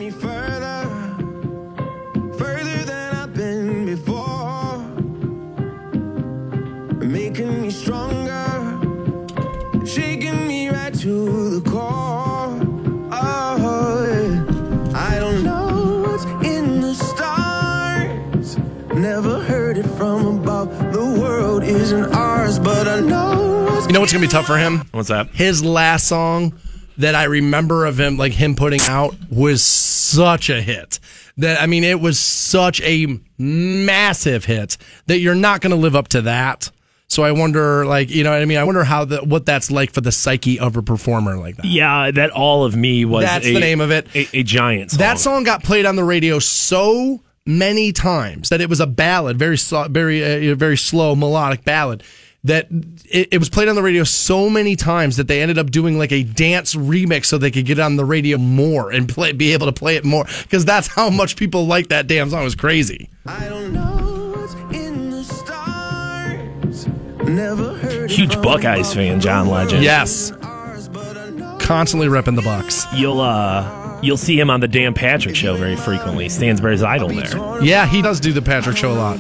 What's 24.07 24.13
You 24.13 24.19
know 24.19 24.23
what's 24.23 24.23
going 24.23 24.23
to 24.23 24.29
be 24.29 24.31
tough 24.31 24.47
for 24.47 24.59
him? 24.59 24.89
What's 24.93 25.09
that? 25.09 25.29
His 25.31 25.65
last 25.65 26.07
song 26.07 26.59
that 26.99 27.15
I 27.15 27.25
remember 27.25 27.87
of 27.87 27.99
him, 27.99 28.17
like 28.17 28.33
him 28.33 28.55
putting 28.55 28.81
out, 28.89 29.15
was 29.31 29.63
such 29.65 30.49
a 30.51 30.63
hit. 30.63 31.01
That, 31.39 31.61
I 31.61 31.67
mean, 31.67 31.85
it 31.85 32.01
was 32.01 32.19
such 32.19 32.81
a 32.83 33.19
massive 33.39 34.45
hit 34.45 34.79
that 35.07 35.19
you're 35.19 35.35
not 35.35 35.61
going 35.61 35.71
to 35.71 35.77
live 35.77 35.97
up 35.97 36.09
to 36.09 36.23
that. 36.23 36.71
So 37.09 37.23
I 37.23 37.33
wonder, 37.33 37.85
like, 37.87 38.11
you 38.11 38.25
know 38.25 38.31
what 38.31 38.43
I 38.43 38.45
mean? 38.47 38.59
I 38.59 38.65
wonder 38.65 38.83
how 38.83 39.05
the, 39.05 39.19
what 39.19 39.47
that's 39.47 39.71
like 39.71 39.93
for 39.93 40.01
the 40.01 40.11
psyche 40.11 40.59
of 40.59 40.77
a 40.77 40.83
performer 40.83 41.37
like 41.37 41.57
that. 41.57 41.67
Yeah, 41.67 42.11
that 42.11 42.31
all 42.31 42.65
of 42.65 42.75
me 42.75 43.05
was. 43.05 43.25
That's 43.25 43.47
a- 43.47 43.55
the 43.55 43.61
name 43.61 43.81
of 43.81 43.91
it. 43.91 44.09
A, 44.15 44.39
a 44.39 44.43
giant 44.43 44.91
song. 44.93 44.99
That 44.99 45.19
song 45.19 45.45
got 45.45 45.63
played 45.63 45.87
on 45.87 45.95
the 45.97 46.05
radio 46.05 46.39
so 46.41 47.23
many 47.45 47.93
times 47.93 48.49
that 48.49 48.61
it 48.61 48.69
was 48.69 48.81
a 48.81 48.87
ballad, 48.89 49.39
very 49.39 49.57
very 49.89 50.51
uh, 50.51 50.55
very 50.57 50.77
slow 50.77 51.15
melodic 51.15 51.65
ballad. 51.65 52.03
That 52.47 52.69
it, 53.11 53.29
it 53.33 53.39
was 53.39 53.49
played 53.49 53.69
on 53.69 53.75
the 53.75 53.83
radio 53.83 54.05
so 54.05 54.49
many 54.49 54.77
times 54.77 55.17
that 55.17 55.27
they 55.27 55.43
ended 55.43 55.59
up 55.59 55.71
doing 55.71 55.99
like 55.99 56.13
a 56.13 56.23
dance 56.23 56.75
remix 56.75 57.27
so 57.27 57.39
they 57.39 57.51
could 57.51 57.67
get 57.67 57.79
it 57.79 57.83
on 57.83 57.97
the 57.97 58.05
radio 58.05 58.39
more 58.39 58.91
and 58.93 59.09
play, 59.09 59.33
be 59.33 59.53
able 59.53 59.67
to 59.67 59.73
play 59.73 59.97
it 59.97 60.05
more 60.05 60.25
because 60.43 60.65
that's 60.65 60.87
how 60.87 61.11
much 61.11 61.37
people 61.37 61.67
like 61.67 61.89
that 61.89 62.07
damn 62.07 62.31
song. 62.31 62.43
It 62.43 62.45
was 62.45 62.55
crazy. 62.55 63.11
I 63.27 63.49
don't 63.49 63.73
know 63.73 64.35
what's 64.37 64.55
in 64.77 65.11
the 65.11 65.25
stars. 65.25 66.87
Never 67.29 67.75
heard 67.79 68.11
Huge 68.11 68.41
Buckeyes 68.43 68.95
fan, 68.95 69.21
John 69.21 69.49
Legend. 69.49 69.83
Yes, 69.83 70.31
Ours, 70.43 70.89
but 70.89 71.17
I 71.17 71.31
know 71.31 71.59
constantly 71.61 72.07
repping 72.09 72.37
the 72.37 72.43
Bucks. 72.43 72.87
You'll 72.95 73.21
uh, 73.21 74.01
you'll 74.03 74.17
see 74.17 74.39
him 74.39 74.51
on 74.51 74.61
the 74.61 74.69
Dan 74.69 74.95
Patrick 74.95 75.35
show 75.35 75.57
very 75.57 75.77
frequently. 75.77 76.29
Stansbury's 76.29 76.83
idol 76.85 77.09
there. 77.09 77.63
Yeah, 77.63 77.87
he 77.87 78.03
does 78.03 78.21
do 78.21 78.33
the 78.33 78.43
Patrick 78.43 78.77
show 78.77 78.93
a 78.93 78.95
lot. 78.95 79.19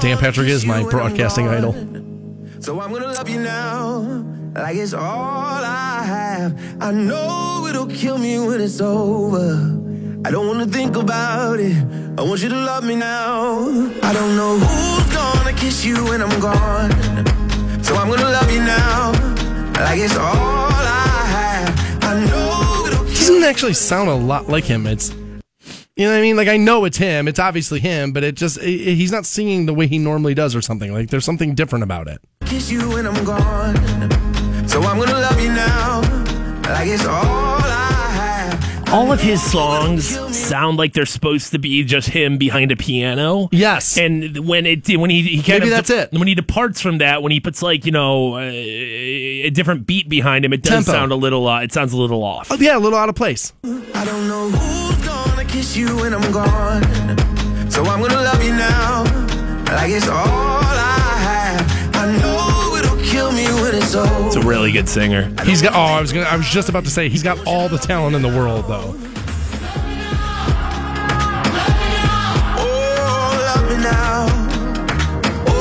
Dan 0.00 0.18
Patrick 0.18 0.48
is 0.48 0.66
my 0.66 0.82
broadcasting 0.90 1.46
idol. 1.48 1.72
So 2.66 2.80
I'm 2.80 2.90
gonna 2.92 3.12
love 3.12 3.28
you 3.28 3.38
now, 3.40 4.24
like 4.56 4.74
it's 4.74 4.92
all 4.92 5.62
I 5.62 6.02
have. 6.04 6.82
I 6.82 6.90
know 6.90 7.64
it'll 7.68 7.86
kill 7.86 8.18
me 8.18 8.40
when 8.40 8.60
it's 8.60 8.80
over. 8.80 9.52
I 10.24 10.32
don't 10.32 10.48
wanna 10.48 10.66
think 10.66 10.96
about 10.96 11.60
it. 11.60 11.76
I 12.18 12.22
want 12.22 12.42
you 12.42 12.48
to 12.48 12.56
love 12.56 12.82
me 12.82 12.96
now. 12.96 13.60
I 14.02 14.12
don't 14.12 14.34
know 14.34 14.58
who's 14.58 15.14
gonna 15.14 15.52
kiss 15.52 15.84
you 15.84 15.94
when 16.06 16.20
I'm 16.20 16.40
gone. 16.40 16.90
So 17.84 17.94
I'm 17.94 18.08
gonna 18.10 18.24
love 18.24 18.50
you 18.50 18.58
now, 18.58 19.12
like 19.74 20.00
it's 20.00 20.16
all 20.16 20.26
I 20.26 21.22
have. 21.38 22.02
I 22.02 22.14
know 22.26 22.86
it'll 22.88 23.04
kill 23.04 23.14
doesn't 23.14 23.44
actually 23.44 23.74
sound 23.74 24.08
a 24.08 24.14
lot 24.16 24.48
like 24.48 24.64
him. 24.64 24.88
It's 24.88 25.10
you 25.94 26.04
know 26.04 26.10
what 26.10 26.18
I 26.18 26.20
mean. 26.20 26.36
Like 26.36 26.48
I 26.48 26.56
know 26.56 26.84
it's 26.84 26.98
him. 26.98 27.28
It's 27.28 27.38
obviously 27.38 27.78
him, 27.78 28.12
but 28.12 28.24
it 28.24 28.34
just 28.34 28.58
it, 28.58 28.68
it- 28.68 28.96
he's 28.96 29.12
not 29.12 29.24
singing 29.24 29.66
the 29.66 29.72
way 29.72 29.86
he 29.86 29.98
normally 29.98 30.34
does 30.34 30.56
or 30.56 30.62
something. 30.62 30.92
Like 30.92 31.10
there's 31.10 31.24
something 31.24 31.54
different 31.54 31.84
about 31.84 32.08
it. 32.08 32.20
Kiss 32.46 32.70
you 32.70 32.88
when 32.90 33.06
I'm 33.06 33.24
gone. 33.24 33.74
So 34.68 34.80
I'm 34.82 34.98
gonna 34.98 35.12
love 35.12 35.40
you 35.40 35.50
now, 35.50 36.00
like 36.68 36.88
it's 36.88 37.04
all 37.04 37.14
I 37.14 38.10
have. 38.12 38.88
All 38.92 39.10
of 39.10 39.20
his 39.20 39.42
songs 39.42 40.06
sound 40.36 40.76
like 40.78 40.92
they're 40.92 41.06
supposed 41.06 41.50
to 41.52 41.58
be 41.58 41.82
just 41.84 42.08
him 42.08 42.38
behind 42.38 42.70
a 42.72 42.76
piano. 42.76 43.48
Yes. 43.50 43.98
And 43.98 44.46
when 44.46 44.64
it 44.64 44.86
when 44.96 45.10
he, 45.10 45.22
he 45.22 45.36
kind 45.42 45.60
Maybe 45.60 45.64
of 45.64 45.70
that's 45.70 45.90
it. 45.90 46.12
when 46.12 46.28
he 46.28 46.34
departs 46.34 46.80
from 46.80 46.98
that 46.98 47.22
when 47.22 47.32
he 47.32 47.40
puts 47.40 47.62
like 47.62 47.84
you 47.84 47.92
know 47.92 48.36
uh, 48.36 48.40
a 48.42 49.50
different 49.50 49.86
beat 49.86 50.08
behind 50.08 50.44
him 50.44 50.52
it 50.52 50.62
does 50.62 50.84
Tempo. 50.86 50.92
sound 50.92 51.12
a 51.12 51.16
little 51.16 51.46
uh, 51.48 51.62
it 51.62 51.72
sounds 51.72 51.92
a 51.92 51.96
little 51.96 52.22
off. 52.22 52.50
Oh, 52.52 52.56
yeah, 52.60 52.76
a 52.76 52.80
little 52.80 52.98
out 52.98 53.08
of 53.08 53.14
place. 53.16 53.52
I 53.64 54.04
don't 54.04 54.28
know 54.28 54.48
who's 54.50 55.06
gonna 55.06 55.44
kiss 55.44 55.76
you 55.76 55.88
when 55.96 56.14
I'm 56.14 56.32
gone. 56.32 56.82
So 57.70 57.82
I'm 57.84 58.00
gonna 58.00 58.14
love 58.14 58.42
you 58.44 58.52
now, 58.52 59.02
like 59.74 59.90
it's 59.90 60.06
all 60.08 60.16
I 60.16 61.05
it's 63.94 64.36
a 64.36 64.40
really 64.40 64.72
good 64.72 64.88
singer. 64.88 65.32
He's 65.44 65.62
got. 65.62 65.74
Oh, 65.74 65.94
I 65.96 66.00
was 66.00 66.12
gonna. 66.12 66.26
I 66.26 66.36
was 66.36 66.48
just 66.48 66.68
about 66.68 66.84
to 66.84 66.90
say 66.90 67.08
he's 67.08 67.22
got 67.22 67.46
all 67.46 67.68
the 67.68 67.78
talent 67.78 68.16
in 68.16 68.22
the 68.22 68.28
world, 68.28 68.66
though. 68.66 68.94
Oh, 72.58 73.36
love 73.46 73.70
me 73.70 73.76
now. 73.82 74.26
Oh, 75.48 75.52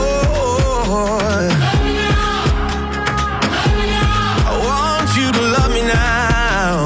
I 4.47 4.51
want 4.65 5.15
you 5.17 5.31
to 5.31 5.41
love 5.41 5.71
me 5.71 5.81
now. 5.83 6.85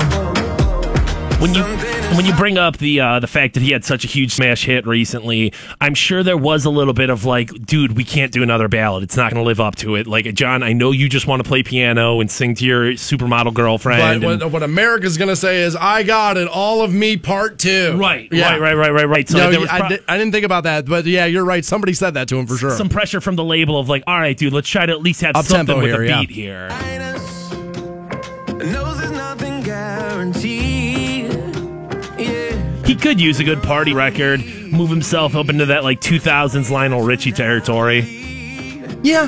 When 1.39 1.53
you 1.53 1.63
when 2.19 2.25
you 2.25 2.35
bring 2.35 2.57
up 2.57 2.75
the 2.79 2.99
uh, 2.99 3.19
the 3.21 3.27
fact 3.27 3.53
that 3.53 3.63
he 3.63 3.71
had 3.71 3.85
such 3.85 4.03
a 4.03 4.07
huge 4.09 4.33
smash 4.33 4.65
hit 4.65 4.85
recently, 4.85 5.53
I'm 5.79 5.93
sure 5.93 6.21
there 6.21 6.35
was 6.35 6.65
a 6.65 6.69
little 6.69 6.93
bit 6.93 7.09
of 7.09 7.23
like, 7.23 7.49
dude, 7.65 7.95
we 7.95 8.03
can't 8.03 8.33
do 8.33 8.43
another 8.43 8.67
ballad. 8.67 9.03
It's 9.03 9.15
not 9.15 9.31
going 9.31 9.41
to 9.41 9.47
live 9.47 9.61
up 9.61 9.77
to 9.77 9.95
it. 9.95 10.05
Like, 10.05 10.25
John, 10.33 10.61
I 10.61 10.73
know 10.73 10.91
you 10.91 11.07
just 11.07 11.27
want 11.27 11.41
to 11.41 11.47
play 11.47 11.63
piano 11.63 12.19
and 12.19 12.29
sing 12.29 12.55
to 12.55 12.65
your 12.65 12.91
supermodel 12.95 13.53
girlfriend. 13.53 14.21
But 14.21 14.31
and- 14.33 14.41
what, 14.41 14.51
what 14.51 14.63
America's 14.63 15.17
gonna 15.17 15.37
say 15.37 15.61
is, 15.61 15.77
"I 15.77 16.03
got 16.03 16.35
it, 16.35 16.49
all 16.49 16.81
of 16.81 16.93
me, 16.93 17.15
part 17.15 17.57
two. 17.57 17.95
right, 17.97 18.27
Yeah. 18.33 18.49
right, 18.57 18.59
right, 18.59 18.73
right, 18.75 18.91
right, 18.91 19.07
right. 19.07 19.29
So 19.29 19.37
No, 19.37 19.49
there 19.49 19.61
was 19.61 19.69
I, 19.69 19.79
pro- 19.79 19.87
di- 19.87 19.99
I 20.09 20.17
didn't 20.17 20.33
think 20.33 20.43
about 20.45 20.65
that, 20.65 20.87
but 20.87 21.05
yeah, 21.05 21.25
you're 21.25 21.45
right. 21.45 21.63
Somebody 21.63 21.93
said 21.93 22.15
that 22.15 22.27
to 22.27 22.35
him 22.37 22.47
for 22.47 22.57
sure. 22.57 22.71
some 22.71 22.89
pressure 22.89 23.21
from 23.21 23.37
the 23.37 23.45
label 23.45 23.79
of 23.79 23.87
like, 23.87 24.03
all 24.07 24.19
right, 24.19 24.35
dude, 24.35 24.51
let's 24.51 24.67
try 24.67 24.85
to 24.85 24.91
at 24.91 24.99
least 25.01 25.21
have 25.21 25.37
Up-tempo 25.37 25.55
something 25.55 25.77
with 25.77 25.85
here, 25.93 26.01
a 26.03 26.07
yeah. 26.09 26.19
beat 26.19 26.31
here. 26.31 27.28
Could 32.99 33.19
use 33.19 33.39
a 33.39 33.43
good 33.43 33.63
party 33.63 33.93
record, 33.93 34.43
move 34.71 34.89
himself 34.89 35.35
up 35.35 35.49
into 35.49 35.65
that 35.67 35.83
like 35.83 36.01
2000s 36.01 36.69
Lionel 36.69 37.01
Richie 37.01 37.31
territory. 37.31 38.01
yeah, 39.03 39.27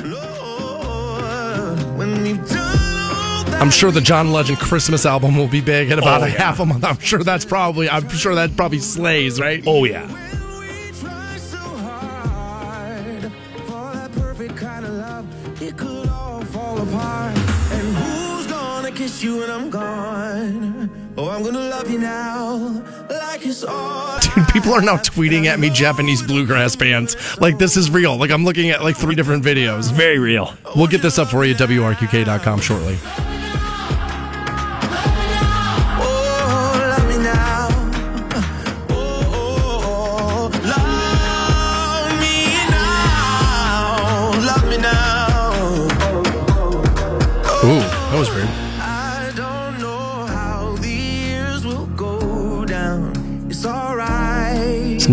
When 1.96 2.22
we've 2.22 2.48
done 2.48 2.58
all 2.58 3.44
that 3.44 3.60
I'm 3.62 3.70
sure 3.70 3.90
the 3.90 4.00
John 4.00 4.32
Legend 4.32 4.58
Christmas 4.58 5.04
album 5.06 5.36
will 5.36 5.48
be 5.48 5.60
big 5.60 5.90
in 5.90 5.98
about 5.98 6.20
Oh, 6.22 6.24
a 6.24 6.28
yeah. 6.28 6.36
half 6.38 6.60
a 6.60 6.66
month. 6.66 6.84
I'm 6.84 6.98
sure 6.98 7.22
that's 7.24 7.44
probably. 7.44 7.88
I'm 7.88 8.08
sure 8.08 8.34
that 8.34 8.56
probably 8.56 8.78
slays, 8.78 9.40
right? 9.40 9.62
Oh 9.66 9.84
yeah. 9.84 10.06
we 10.06 10.92
try 11.00 11.36
so 11.36 11.58
hard 11.58 13.22
for 13.66 13.92
that 13.94 14.12
perfect 14.12 14.56
kind 14.56 14.84
of 14.84 14.92
love, 14.92 15.62
it 15.62 15.76
could 15.76 16.08
all 16.08 16.42
fall 16.46 16.78
apart. 16.80 17.36
And 17.36 17.96
who's 17.96 18.46
gonna 18.48 18.90
kiss 18.92 19.22
you 19.22 19.38
when 19.38 19.50
I'm 19.50 19.70
gone? 19.70 20.90
Oh, 21.14 21.28
I'm 21.28 21.42
gonna 21.42 21.58
love 21.58 21.90
you 21.90 21.98
now, 21.98 22.82
like 23.10 23.44
it's 23.44 23.64
all. 23.64 24.18
Dude, 24.34 24.48
people 24.48 24.72
are 24.72 24.80
now 24.80 24.96
tweeting 24.96 25.44
at 25.44 25.58
me 25.58 25.68
Japanese 25.68 26.22
bluegrass 26.22 26.74
bands. 26.74 27.16
Like 27.38 27.58
this 27.58 27.76
is 27.76 27.90
real. 27.90 28.16
Like 28.16 28.30
I'm 28.30 28.44
looking 28.44 28.70
at 28.70 28.82
like 28.82 28.96
three 28.96 29.14
different 29.14 29.44
videos. 29.44 29.92
Very 29.92 30.18
real. 30.18 30.54
We'll 30.74 30.86
get 30.86 31.02
this 31.02 31.18
up 31.18 31.28
for 31.28 31.44
you 31.44 31.52
at 31.52 31.60
WRQK.com 31.60 32.60
shortly. 32.60 32.96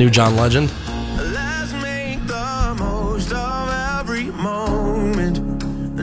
New 0.10 0.14
John 0.16 0.36
Legend. 0.36 0.72
Let's 1.18 1.74
make 1.74 2.26
the 2.26 2.76
most 2.80 3.32
of 3.32 3.70
every 4.00 4.26
moment 4.32 5.36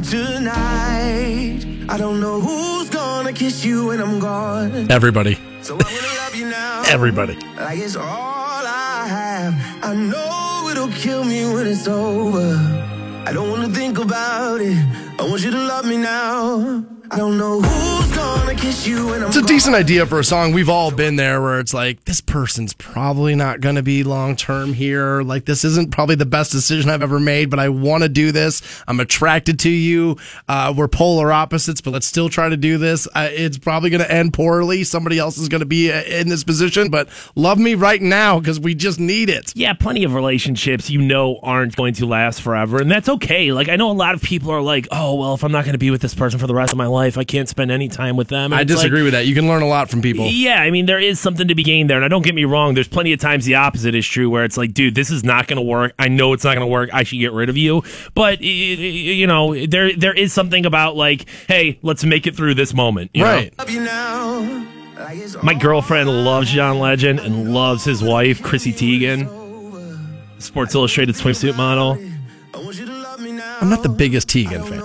tonight. 0.05 1.61
I 1.89 1.97
don't 1.99 2.21
know 2.21 2.41
who's 2.41 2.89
gonna 2.91 3.33
kiss 3.33 3.65
you 3.65 3.89
when 3.89 4.01
I'm 4.01 4.19
gone. 4.21 4.91
Everybody. 4.91 5.39
So 5.63 5.75
I'm 5.75 5.81
gonna 5.81 6.21
love 6.23 6.35
you 6.37 6.49
now. 6.49 6.83
Everybody. 6.97 7.35
Like 7.57 7.79
it's 7.79 7.97
all 7.97 8.65
I 8.95 9.07
have. 9.09 9.55
I 9.83 9.95
know 9.95 10.69
it'll 10.71 10.95
kill 11.05 11.25
me 11.25 11.45
when 11.53 11.67
it's 11.67 11.89
over. 11.89 12.49
I 13.27 13.33
don't 13.33 13.51
wanna 13.51 13.69
think 13.69 13.99
about 13.99 14.61
it. 14.61 14.79
I 15.19 15.23
want 15.29 15.43
you 15.43 15.51
to 15.51 15.63
love 15.73 15.85
me 15.85 15.97
now. 15.97 16.85
I 17.11 17.17
don't 17.17 17.39
know 17.39 17.61
who's 17.61 18.06
gonna 18.17 18.55
kiss 18.55 18.87
you 18.87 19.07
when 19.07 19.23
I'm 19.23 19.29
It's 19.29 19.37
a 19.37 19.43
decent 19.43 19.75
idea 19.75 20.07
for 20.07 20.19
a 20.19 20.25
song. 20.25 20.53
We've 20.53 20.69
all 20.69 20.91
been 20.91 21.17
there 21.17 21.41
where 21.41 21.61
it's 21.61 21.75
like, 21.75 22.05
this 22.05 22.21
person's 22.21 22.73
probably 22.75 23.35
not 23.35 23.61
going 23.61 23.75
to 23.75 23.83
be 23.83 24.05
long 24.05 24.37
term 24.37 24.73
here. 24.73 25.23
Like, 25.23 25.45
this 25.45 25.65
isn't 25.65 25.91
probably 25.91 26.15
the 26.15 26.27
best 26.27 26.53
decision 26.53 26.91
I've 26.91 27.03
ever 27.03 27.21
made, 27.21 27.51
but 27.51 27.59
I 27.59 27.69
want 27.69 28.03
to 28.03 28.09
do 28.09 28.33
this. 28.33 28.63
I'm 28.87 29.01
attracted 29.01 29.59
to 29.61 29.71
you. 29.71 30.17
Uh, 30.49 30.73
we're 30.77 30.89
polar 30.89 31.33
opposites, 31.33 31.81
but 31.81 31.93
let's 31.93 32.07
still 32.07 32.29
try 32.29 32.49
to 32.49 32.57
do 32.57 32.79
this. 32.79 33.07
Uh, 33.15 33.29
it's 33.31 33.59
probably 33.59 33.91
going 33.91 34.03
to 34.03 34.11
end 34.11 34.33
poorly. 34.33 34.85
Somebody 34.85 35.19
else 35.19 35.39
is 35.39 35.49
going 35.49 35.61
to 35.61 35.67
be 35.67 35.93
uh, 35.93 36.03
in 36.05 36.29
this 36.29 36.45
position, 36.45 36.91
but 36.91 37.09
love 37.35 37.59
me 37.59 37.75
right 37.75 38.01
now 38.03 38.39
because 38.39 38.61
we 38.61 38.75
just 38.75 39.01
need 39.01 39.29
it. 39.29 39.53
Yeah, 39.55 39.73
plenty 39.75 40.05
of 40.05 40.15
relationships 40.15 40.91
you 40.91 41.01
know 41.01 41.39
aren't 41.43 41.77
going 41.77 41.95
to 41.95 42.07
last 42.07 42.43
forever, 42.43 42.79
and 42.81 42.91
that's 42.91 43.09
okay. 43.09 43.53
Like 43.53 43.69
I 43.69 43.77
know 43.77 43.91
a 43.91 43.93
lot 43.93 44.15
of 44.15 44.23
people 44.23 44.51
are 44.51 44.63
like, 44.63 44.89
"Oh, 44.91 45.15
well, 45.15 45.35
if 45.35 45.45
I'm 45.45 45.53
not 45.53 45.65
going 45.65 45.75
to 45.75 45.79
be 45.79 45.91
with 45.91 46.01
this 46.01 46.15
person 46.15 46.39
for 46.39 46.47
the 46.47 46.55
rest 46.55 46.73
of 46.73 46.79
my 46.79 46.87
life, 46.87 47.19
I 47.19 47.25
can't 47.25 47.49
spend 47.49 47.71
any 47.71 47.89
time 47.89 48.16
with 48.17 48.29
them." 48.29 48.53
And 48.53 48.55
I 48.55 48.63
it's 48.63 48.71
like, 48.71 48.79
disagree 48.79 49.03
with 49.03 49.13
that. 49.13 49.27
You 49.27 49.35
can 49.35 49.47
learn 49.49 49.63
a 49.63 49.67
lot 49.69 49.91
from 49.91 50.03
people. 50.03 50.27
Yeah, 50.29 50.61
I 50.63 50.71
mean, 50.71 50.87
there 50.87 50.99
is 50.99 51.21
something 51.21 51.49
to 51.49 51.55
be 51.55 51.63
gained 51.63 51.89
there. 51.91 51.97
And 51.97 52.05
I 52.05 52.09
don't 52.09 52.23
get 52.25 52.35
me 52.35 52.45
wrong, 52.45 52.75
there's 52.75 52.89
plenty 52.89 53.13
of 53.13 53.21
times 53.21 53.45
the 53.45 53.55
opposite 53.57 53.95
is 53.95 54.07
true 54.07 54.29
where 54.31 54.45
it's 54.45 54.57
like, 54.57 54.73
dude, 54.75 54.95
this 54.95 55.11
is 55.11 55.23
not 55.25 55.47
going 55.47 55.57
to 55.59 55.63
work. 55.63 55.93
I 55.99 56.09
know 56.09 56.33
it's 56.33 56.45
not 56.45 56.55
going 56.55 56.67
to 56.67 56.73
work. 56.73 56.91
I 56.93 57.03
should 57.03 57.19
get 57.19 57.33
rid 57.33 57.49
of 57.49 57.57
you. 57.57 57.83
But, 58.15 58.41
y- 58.41 58.47
y- 58.47 58.51
you 58.51 59.27
know, 59.27 59.55
there 59.67 59.95
there 59.97 60.15
is 60.15 60.33
something 60.33 60.67
about 60.67 60.97
like, 60.97 61.27
hey, 61.49 61.79
let's 61.83 62.05
make 62.05 62.27
it 62.27 62.35
through 62.37 62.55
this 62.55 62.73
moment. 62.75 63.11
you 63.15 63.23
know? 63.25 63.31
Right. 63.33 63.59
Love 63.59 63.71
you 63.71 63.81
now. 63.81 64.67
My 65.43 65.53
girlfriend 65.55 66.09
loves 66.25 66.51
John 66.51 66.79
Legend 66.79 67.21
and 67.21 67.53
loves 67.53 67.85
his 67.85 68.03
wife, 68.03 68.43
Chrissy 68.43 68.73
Teigen, 68.73 69.29
Sports 70.39 70.75
Illustrated 70.75 71.15
swimsuit 71.15 71.57
model. 71.57 71.99
I 72.55 72.59
want 72.59 72.79
you 72.79 72.87
to 72.87 72.93
love 72.93 73.21
me 73.21 73.33
now. 73.33 73.59
I'm 73.61 73.69
not 73.69 73.83
the 73.83 73.89
biggest 73.91 74.29
Teigen 74.29 74.67
fan. 74.67 74.81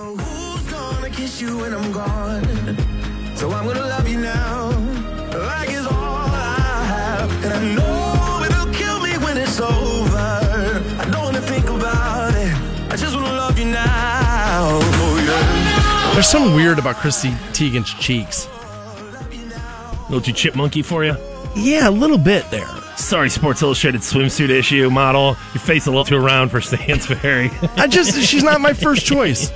There's 16.22 16.30
something 16.30 16.54
weird 16.54 16.78
about 16.78 16.94
Chrissy 16.94 17.30
Teigen's 17.50 17.92
cheeks. 17.94 18.46
A 18.46 20.04
little 20.08 20.20
too 20.20 20.32
chipmunky 20.32 20.84
for 20.84 21.04
you. 21.04 21.16
Yeah, 21.56 21.88
a 21.88 21.90
little 21.90 22.16
bit 22.16 22.48
there. 22.48 22.68
Sorry, 22.96 23.28
Sports 23.28 23.60
Illustrated 23.60 24.02
swimsuit 24.02 24.48
issue 24.48 24.88
model. 24.88 25.36
Your 25.52 25.60
face 25.62 25.88
a 25.88 25.90
little 25.90 26.04
too 26.04 26.18
round 26.18 26.52
for 26.52 26.60
Stansbury. 26.60 27.50
I 27.76 27.88
just, 27.88 28.16
she's 28.28 28.44
not 28.44 28.60
my 28.60 28.72
first 28.72 29.04
choice. 29.04 29.50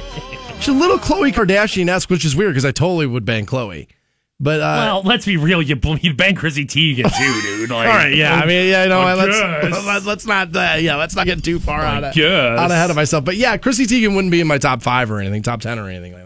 She's 0.57 0.67
a 0.67 0.73
little 0.73 0.99
Khloe 0.99 1.33
Kardashian 1.33 1.89
esque, 1.89 2.11
which 2.11 2.25
is 2.25 2.35
weird 2.35 2.51
because 2.51 2.65
I 2.65 2.73
totally 2.73 3.07
would 3.07 3.25
bang 3.25 3.47
Khloe. 3.47 3.87
But, 4.41 4.61
uh, 4.61 4.75
well, 4.77 5.03
let's 5.05 5.25
be 5.25 5.37
real. 5.37 5.63
You 5.63 5.79
you 6.03 6.15
bang 6.15 6.35
Chrissy 6.35 6.67
Teigen 6.67 7.17
too, 7.17 7.41
dude. 7.43 7.71
Like, 7.71 7.89
all 7.89 7.95
right, 7.95 8.13
yeah. 8.15 8.35
I 8.35 8.45
mean, 8.45 8.69
yeah, 8.69 8.83
you 8.83 8.89
know, 8.89 9.01
I 9.01 9.15
what, 9.15 9.29
let's, 9.29 9.87
let's 9.87 10.07
let's 10.07 10.27
not, 10.27 10.55
uh, 10.55 10.77
yeah, 10.81 10.97
let's 10.97 11.15
not 11.15 11.27
get 11.27 11.45
too 11.45 11.61
far 11.61 11.81
I 11.81 11.97
out, 11.97 12.05
of, 12.05 12.19
out 12.19 12.71
ahead 12.73 12.91
of 12.91 12.97
myself. 12.97 13.25
But 13.25 13.37
yeah, 13.37 13.57
Chrissy 13.57 13.87
Teigen 13.87 14.17
wouldn't 14.17 14.33
be 14.33 14.41
in 14.41 14.49
my 14.49 14.59
top 14.59 14.83
five 14.83 15.13
or 15.13 15.21
anything, 15.21 15.43
top 15.43 15.61
ten 15.61 15.79
or 15.79 15.89
anything 15.89 16.13
like 16.13 16.25
that. 16.25 16.26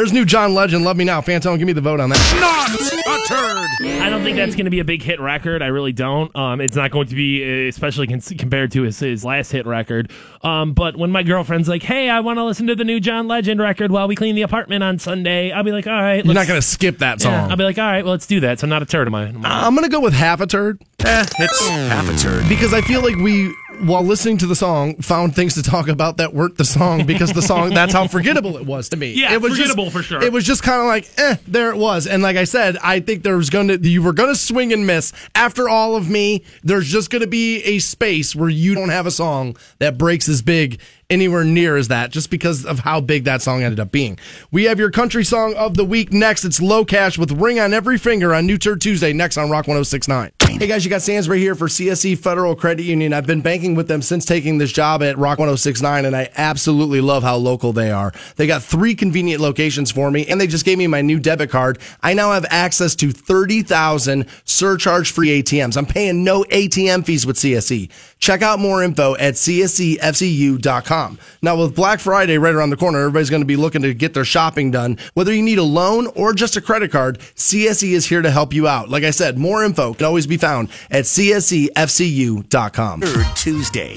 There's 0.00 0.14
new 0.14 0.24
John 0.24 0.54
Legend, 0.54 0.82
Love 0.82 0.96
Me 0.96 1.04
Now. 1.04 1.20
Fantone, 1.20 1.58
give 1.58 1.66
me 1.66 1.74
the 1.74 1.82
vote 1.82 2.00
on 2.00 2.08
that. 2.08 2.38
Not 2.40 2.70
a 2.70 3.28
turd. 3.28 4.00
I 4.00 4.08
don't 4.08 4.22
think 4.22 4.34
that's 4.38 4.54
going 4.54 4.64
to 4.64 4.70
be 4.70 4.80
a 4.80 4.84
big 4.84 5.02
hit 5.02 5.20
record. 5.20 5.60
I 5.60 5.66
really 5.66 5.92
don't. 5.92 6.34
Um, 6.34 6.62
it's 6.62 6.74
not 6.74 6.90
going 6.90 7.08
to 7.08 7.14
be, 7.14 7.66
uh, 7.66 7.68
especially 7.68 8.06
cons- 8.06 8.32
compared 8.38 8.72
to 8.72 8.80
his, 8.84 8.98
his 8.98 9.26
last 9.26 9.52
hit 9.52 9.66
record. 9.66 10.10
Um, 10.42 10.72
but 10.72 10.96
when 10.96 11.10
my 11.10 11.22
girlfriend's 11.22 11.68
like, 11.68 11.82
"Hey, 11.82 12.08
I 12.08 12.20
want 12.20 12.38
to 12.38 12.44
listen 12.44 12.66
to 12.68 12.74
the 12.74 12.82
new 12.84 12.98
John 12.98 13.28
Legend 13.28 13.60
record 13.60 13.90
while 13.92 14.08
we 14.08 14.16
clean 14.16 14.34
the 14.36 14.40
apartment 14.40 14.82
on 14.82 14.98
Sunday," 14.98 15.50
I'll 15.52 15.64
be 15.64 15.72
like, 15.72 15.86
"All 15.86 15.92
right." 15.92 16.24
You're 16.24 16.32
not 16.32 16.46
going 16.46 16.58
to 16.58 16.66
skip 16.66 16.96
that 17.00 17.20
Yeah, 17.22 17.42
song. 17.42 17.50
I'll 17.50 17.58
be 17.58 17.64
like, 17.64 17.76
"All 17.76 17.84
right, 17.84 18.02
well, 18.02 18.12
let's 18.12 18.26
do 18.26 18.40
that." 18.40 18.58
So 18.58 18.66
not 18.66 18.80
a 18.80 18.86
turd 18.86 19.06
of 19.06 19.12
mine. 19.12 19.42
I'm 19.44 19.74
going 19.74 19.84
to 19.84 19.90
go 19.94 20.00
with 20.00 20.14
half 20.14 20.40
a 20.40 20.46
turd. 20.46 20.80
Eh, 21.04 21.26
it's 21.38 21.68
half 21.68 22.08
a 22.08 22.16
turd. 22.16 22.48
because 22.48 22.72
I 22.72 22.80
feel 22.80 23.02
like 23.02 23.16
we, 23.16 23.54
while 23.80 24.02
listening 24.02 24.38
to 24.38 24.46
the 24.46 24.56
song, 24.56 24.96
found 24.96 25.34
things 25.34 25.54
to 25.54 25.62
talk 25.62 25.88
about 25.88 26.18
that 26.18 26.34
weren't 26.34 26.56
the 26.56 26.64
song 26.64 27.06
because 27.06 27.32
the 27.32 27.42
song 27.42 27.70
that's 27.70 27.92
how 27.92 28.06
forgettable 28.06 28.56
it 28.56 28.66
was 28.66 28.88
to 28.90 28.96
me. 28.96 29.12
Yeah, 29.12 29.32
it 29.32 29.40
was 29.40 29.52
forgettable 29.52 29.84
just, 29.84 29.96
for 29.96 30.02
sure. 30.02 30.22
It 30.22 30.32
was 30.32 30.44
just 30.44 30.62
kind 30.62 30.80
of 30.80 30.86
like, 30.86 31.10
eh, 31.18 31.36
there 31.46 31.70
it 31.70 31.76
was. 31.76 32.06
And 32.06 32.22
like 32.22 32.36
I 32.36 32.44
said, 32.44 32.76
I 32.78 33.00
think 33.00 33.22
there 33.22 33.36
was 33.36 33.50
going 33.50 33.68
to 33.68 33.78
you 33.78 34.02
were 34.02 34.12
going 34.12 34.32
to 34.32 34.38
swing 34.38 34.72
and 34.72 34.86
miss. 34.86 35.12
After 35.34 35.68
all 35.68 35.96
of 35.96 36.08
me, 36.08 36.44
there's 36.62 36.88
just 36.88 37.10
going 37.10 37.22
to 37.22 37.28
be 37.28 37.62
a 37.62 37.78
space 37.78 38.34
where 38.36 38.50
you 38.50 38.74
don't 38.74 38.90
have 38.90 39.06
a 39.06 39.10
song 39.10 39.56
that 39.78 39.98
breaks 39.98 40.28
as 40.28 40.42
big 40.42 40.80
anywhere 41.08 41.44
near 41.44 41.76
as 41.76 41.88
that 41.88 42.10
just 42.10 42.30
because 42.30 42.64
of 42.64 42.78
how 42.78 43.00
big 43.00 43.24
that 43.24 43.42
song 43.42 43.62
ended 43.62 43.80
up 43.80 43.90
being. 43.90 44.18
We 44.50 44.64
have 44.64 44.78
your 44.78 44.90
country 44.90 45.24
song 45.24 45.54
of 45.54 45.76
the 45.76 45.84
week 45.84 46.12
next. 46.12 46.44
It's 46.44 46.60
LoCash 46.60 47.18
with 47.18 47.32
Ring 47.32 47.58
on 47.58 47.74
Every 47.74 47.98
Finger 47.98 48.34
on 48.34 48.46
New 48.46 48.58
Turd 48.58 48.80
Tuesday 48.80 49.12
next 49.12 49.36
on 49.36 49.50
Rock 49.50 49.66
1069. 49.66 50.30
Hey 50.58 50.66
guys, 50.66 50.84
you 50.84 50.90
got 50.90 51.00
Stansbury 51.00 51.38
here 51.38 51.54
for 51.54 51.68
CSE 51.68 52.18
Federal 52.18 52.56
Credit 52.56 52.82
Union. 52.82 53.12
I've 53.12 53.26
been 53.26 53.40
banking 53.40 53.76
with 53.76 53.88
them 53.88 54.02
since 54.02 54.24
taking 54.24 54.58
this 54.58 54.72
job 54.72 55.02
at 55.02 55.16
Rock 55.16 55.38
1069 55.38 56.04
and 56.04 56.16
I 56.16 56.28
absolutely 56.36 57.00
love 57.00 57.22
how 57.22 57.36
local 57.36 57.72
they 57.72 57.90
are. 57.90 58.12
They 58.36 58.46
got 58.46 58.62
three 58.62 58.94
convenient 58.94 59.40
locations 59.40 59.90
for 59.92 60.10
me 60.10 60.26
and 60.26 60.40
they 60.40 60.48
just 60.48 60.64
gave 60.64 60.76
me 60.76 60.86
my 60.86 61.02
new 61.02 61.20
debit 61.20 61.50
card. 61.50 61.78
I 62.02 62.14
now 62.14 62.32
have 62.32 62.44
access 62.50 62.94
to 62.96 63.12
30,000 63.12 64.26
surcharge 64.44 65.12
free 65.12 65.40
ATMs. 65.42 65.76
I'm 65.76 65.86
paying 65.86 66.24
no 66.24 66.42
ATM 66.44 67.06
fees 67.06 67.24
with 67.24 67.36
CSE. 67.36 67.88
Check 68.20 68.42
out 68.42 68.58
more 68.58 68.82
info 68.82 69.16
at 69.16 69.34
csefcu.com. 69.34 71.18
Now, 71.42 71.56
with 71.56 71.74
Black 71.74 72.00
Friday 72.00 72.38
right 72.38 72.54
around 72.54 72.70
the 72.70 72.76
corner, 72.76 73.00
everybody's 73.00 73.30
going 73.30 73.42
to 73.42 73.46
be 73.46 73.56
looking 73.56 73.82
to 73.82 73.94
get 73.94 74.14
their 74.14 74.24
shopping 74.24 74.70
done. 74.70 74.98
Whether 75.14 75.32
you 75.32 75.42
need 75.42 75.58
a 75.58 75.64
loan 75.64 76.06
or 76.08 76.32
just 76.34 76.56
a 76.56 76.60
credit 76.60 76.92
card, 76.92 77.18
CSE 77.34 77.90
is 77.90 78.06
here 78.06 78.22
to 78.22 78.30
help 78.30 78.52
you 78.52 78.68
out. 78.68 78.90
Like 78.90 79.04
I 79.04 79.10
said, 79.10 79.38
more 79.38 79.64
info 79.64 79.94
can 79.94 80.06
always 80.06 80.26
be 80.26 80.36
found 80.36 80.68
at 80.90 81.04
csefcu.com. 81.04 83.00
Turd 83.00 83.26
Tuesday. 83.36 83.96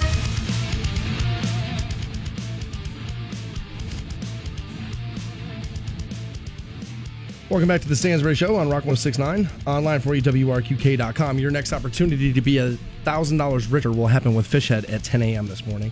Welcome 7.54 7.68
back 7.68 7.82
to 7.82 7.88
the 7.88 7.96
Stansbury 7.96 8.34
Show 8.34 8.56
on 8.56 8.68
Rock 8.68 8.84
1069. 8.84 9.48
Online 9.68 10.00
for 10.00 10.16
you, 10.16 10.24
WRQK.com. 10.24 11.38
Your 11.38 11.52
next 11.52 11.72
opportunity 11.72 12.34
to 12.34 12.42
be 12.42 12.58
a 12.58 12.72
$1,000 13.06 13.72
richer 13.72 13.92
will 13.92 14.08
happen 14.08 14.34
with 14.34 14.48
Fishhead 14.48 14.92
at 14.92 15.04
10 15.04 15.22
a.m. 15.22 15.46
this 15.46 15.64
morning. 15.64 15.92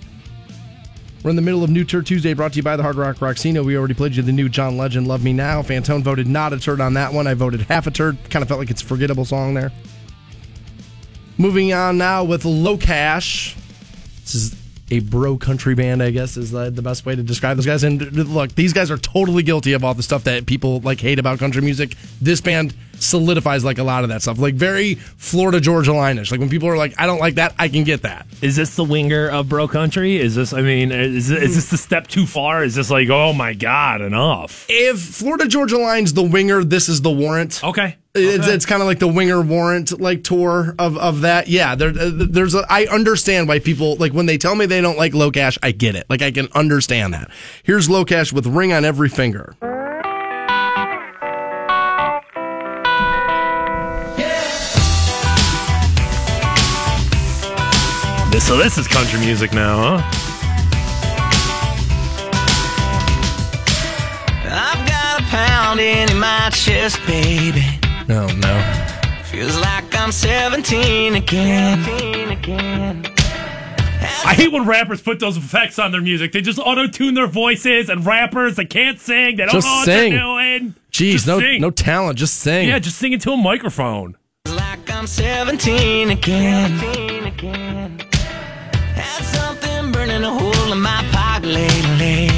We're 1.24 1.30
in 1.30 1.36
the 1.36 1.44
middle 1.44 1.64
of 1.64 1.70
New 1.70 1.84
Turd 1.84 2.08
Tuesday, 2.08 2.34
brought 2.34 2.54
to 2.54 2.58
you 2.58 2.64
by 2.64 2.78
the 2.78 2.82
Hard 2.82 2.96
Rock 2.96 3.18
Rocksino. 3.18 3.64
We 3.64 3.78
already 3.78 3.94
played 3.94 4.16
you 4.16 4.24
the 4.24 4.32
new 4.32 4.50
John 4.50 4.76
Legend, 4.76 5.08
Love 5.08 5.24
Me 5.24 5.34
Now. 5.34 5.62
Fantone 5.62 6.02
voted 6.02 6.26
not 6.26 6.52
a 6.52 6.58
turd 6.60 6.82
on 6.82 6.96
that 6.96 7.14
one. 7.14 7.28
I 7.28 7.36
voted 7.36 7.62
half 7.62 7.86
a 7.86 7.92
turd. 7.92 8.18
Kind 8.32 8.42
of 8.42 8.50
felt 8.50 8.60
like 8.60 8.72
it's 8.72 8.82
a 8.82 8.86
forgettable 8.86 9.26
song 9.26 9.54
there. 9.54 9.72
Moving 11.38 11.74
on 11.74 11.96
now 11.96 12.24
with 12.24 12.42
LoCash. 12.42 13.56
This 14.22 14.34
is 14.34 14.61
a 14.92 15.00
bro 15.00 15.38
country 15.38 15.74
band, 15.74 16.04
I 16.04 16.12
guess, 16.12 16.38
is 16.38 16.52
the, 16.52 16.70
the 16.70 16.82
best 16.82 17.06
way 17.06 17.16
to 17.16 17.24
describe 17.24 17.58
those 17.58 17.66
guys. 17.66 17.84
And 17.84 18.02
look, 18.30 18.54
these 18.56 18.74
guys 18.74 18.92
are 18.92 18.98
totally 18.98 19.42
guilty 19.42 19.74
of 19.74 19.84
all 19.84 19.94
the 19.94 20.04
stuff 20.04 20.26
that 20.26 20.46
people 20.46 20.82
like 20.82 21.00
hate 21.00 21.18
about 21.18 21.40
country 21.40 21.62
music. 21.62 21.96
This 22.22 22.42
band 22.42 22.76
solidifies 23.02 23.64
like 23.64 23.78
a 23.78 23.84
lot 23.84 24.04
of 24.04 24.10
that 24.10 24.22
stuff, 24.22 24.38
like 24.40 24.56
very 24.56 24.96
Florida 24.96 25.60
Georgia 25.60 25.94
line-ish. 25.94 26.32
Like 26.32 26.40
when 26.40 26.50
people 26.50 26.70
are 26.70 26.78
like, 26.78 26.94
"I 26.98 27.06
don't 27.06 27.20
like 27.20 27.36
that," 27.36 27.54
I 27.60 27.68
can 27.68 27.84
get 27.84 28.04
that. 28.04 28.26
Is 28.42 28.56
this 28.56 28.76
the 28.76 28.84
winger 28.84 29.30
of 29.30 29.50
Bro 29.50 29.68
Country? 29.70 30.18
Is 30.18 30.36
this? 30.36 30.54
I 30.54 30.62
mean, 30.62 30.92
is 30.92 31.28
this, 31.28 31.42
is 31.44 31.56
this 31.56 31.70
the 31.72 31.78
step 31.78 32.08
too 32.08 32.26
far? 32.26 32.64
Is 32.64 32.76
this 32.76 32.90
like, 32.90 33.10
oh 33.10 33.34
my 33.34 33.54
god, 33.54 34.02
enough? 34.02 34.66
If 34.70 35.00
Florida 35.02 35.48
Georgia 35.48 35.78
Line's 35.78 36.14
the 36.14 36.24
winger, 36.24 36.64
this 36.64 36.88
is 36.90 37.02
the 37.02 37.12
warrant. 37.12 37.64
Okay. 37.64 37.98
It's, 38.14 38.44
Okay. 38.46 38.54
it's 38.56 38.66
kind 38.66 38.82
of 38.82 38.90
like 38.90 39.00
the 39.00 39.08
winger 39.08 39.42
warrant 39.42 40.02
like 40.02 40.26
tour 40.26 40.76
of, 40.78 40.98
of 40.98 41.22
that. 41.22 41.48
Yeah, 41.48 41.76
there, 41.76 41.92
there's 41.92 42.56
a, 42.56 42.66
I 42.70 42.86
understand 42.88 43.48
why 43.48 43.60
people 43.60 43.96
like 43.96 44.12
when 44.12 44.26
they 44.26 44.38
tell 44.38 44.54
me 44.54 44.66
they 44.66 44.82
don't 44.82 44.98
like 44.98 45.14
LoCash. 45.14 45.58
I 45.64 45.72
get 45.72 45.96
it. 45.96 46.08
Like 46.10 46.22
I 46.22 46.32
can 46.32 46.50
understand 46.54 47.14
that. 47.14 47.32
Here's 47.64 47.88
LoCash 47.88 48.34
with 48.34 48.48
ring 48.48 48.74
on 48.74 48.84
every 48.84 49.08
finger. 49.08 49.56
So 58.42 58.58
this 58.58 58.78
is 58.78 58.88
country 58.88 59.20
music 59.20 59.54
now, 59.54 59.98
huh? 59.98 60.18
I've 64.54 64.88
got 64.88 65.22
a 65.22 65.24
pounding 65.26 66.10
in 66.10 66.20
my 66.20 66.50
chest, 66.54 67.00
baby. 67.08 67.64
No, 68.08 68.28
no. 68.28 68.86
Feels 69.26 69.58
like 69.60 69.96
I'm 69.98 70.12
17 70.12 71.16
again. 71.16 72.32
again. 72.32 73.06
I 74.24 74.34
hate 74.36 74.52
when 74.52 74.66
rappers 74.68 75.02
put 75.02 75.20
those 75.20 75.38
effects 75.38 75.80
on 75.80 75.92
their 75.92 76.02
music. 76.02 76.32
They 76.32 76.42
just 76.42 76.60
auto 76.60 76.88
tune 76.88 77.14
their 77.14 77.28
voices, 77.28 77.90
and 77.90 78.06
rappers 78.06 78.56
they 78.56 78.66
can't 78.66 79.00
sing. 79.00 79.38
They 79.38 79.44
don't 79.46 79.52
Just 79.54 79.66
know 79.68 79.74
what 79.74 79.86
sing. 79.86 80.12
they're 80.12 80.22
doing. 80.22 80.76
Jeez, 80.92 81.12
Just 81.14 81.28
no, 81.28 81.40
sing. 81.40 81.62
no 81.62 81.72
talent. 81.72 82.18
Just 82.18 82.36
sing. 82.40 82.68
Yeah, 82.68 82.80
just 82.80 82.98
sing 82.98 83.14
into 83.14 83.32
a 83.32 83.38
microphone. 83.38 84.18
Feels 84.46 84.58
like 84.58 84.92
I'm 84.92 85.08
17 85.08 86.10
again. 86.12 87.26
again. 87.26 88.02
Burning 90.22 90.38
a 90.38 90.40
hole 90.40 90.72
in 90.72 90.82
my 90.82 91.04
pocket 91.12 91.48
lately. 91.48 92.30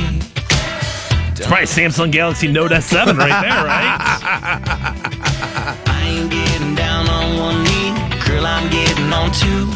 It's 1.31 1.47
probably 1.47 1.65
Samsung 1.65 2.11
Galaxy 2.11 2.47
Note 2.47 2.71
S7 2.71 3.17
right 3.17 3.41
there, 3.41 3.65
right? 3.65 3.97
I 5.87 6.01
ain't 6.05 6.31
getting 6.31 6.75
down 6.75 7.09
on 7.09 7.37
one 7.37 7.63
knee, 7.63 7.91
girl, 8.25 8.45
I'm 8.45 8.69
getting 8.69 9.11
on 9.11 9.31
two. 9.31 9.67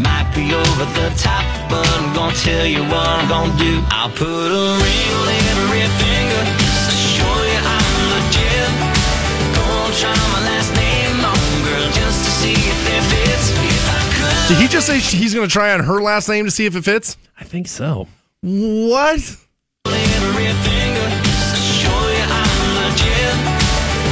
Might 0.00 0.30
be 0.36 0.54
over 0.54 0.84
the 1.00 1.10
top, 1.16 1.44
but 1.68 1.86
I'm 1.98 2.14
gonna 2.14 2.36
tell 2.36 2.66
you 2.66 2.82
what 2.82 3.06
I'm 3.08 3.28
gonna 3.28 3.58
do. 3.58 3.82
I'll 3.90 4.10
put 4.10 4.26
a 4.26 4.78
ring 4.78 5.10
on 5.18 5.28
every 5.28 5.82
finger 5.98 6.15
Did 14.48 14.58
he 14.58 14.68
just 14.68 14.86
say 14.86 14.98
he's 15.00 15.34
going 15.34 15.48
to 15.48 15.52
try 15.52 15.72
on 15.74 15.80
her 15.80 16.00
last 16.00 16.28
name 16.28 16.44
to 16.44 16.50
see 16.52 16.66
if 16.66 16.76
it 16.76 16.84
fits? 16.84 17.16
I 17.38 17.42
think 17.44 17.66
so. 17.66 18.06
What? 18.42 19.18
every 19.86 20.46
finger 20.46 21.08
just 21.24 21.56
to 21.56 21.62
show 21.62 22.10
you 22.10 22.24
I'm 22.28 22.74
legit. 22.76 23.36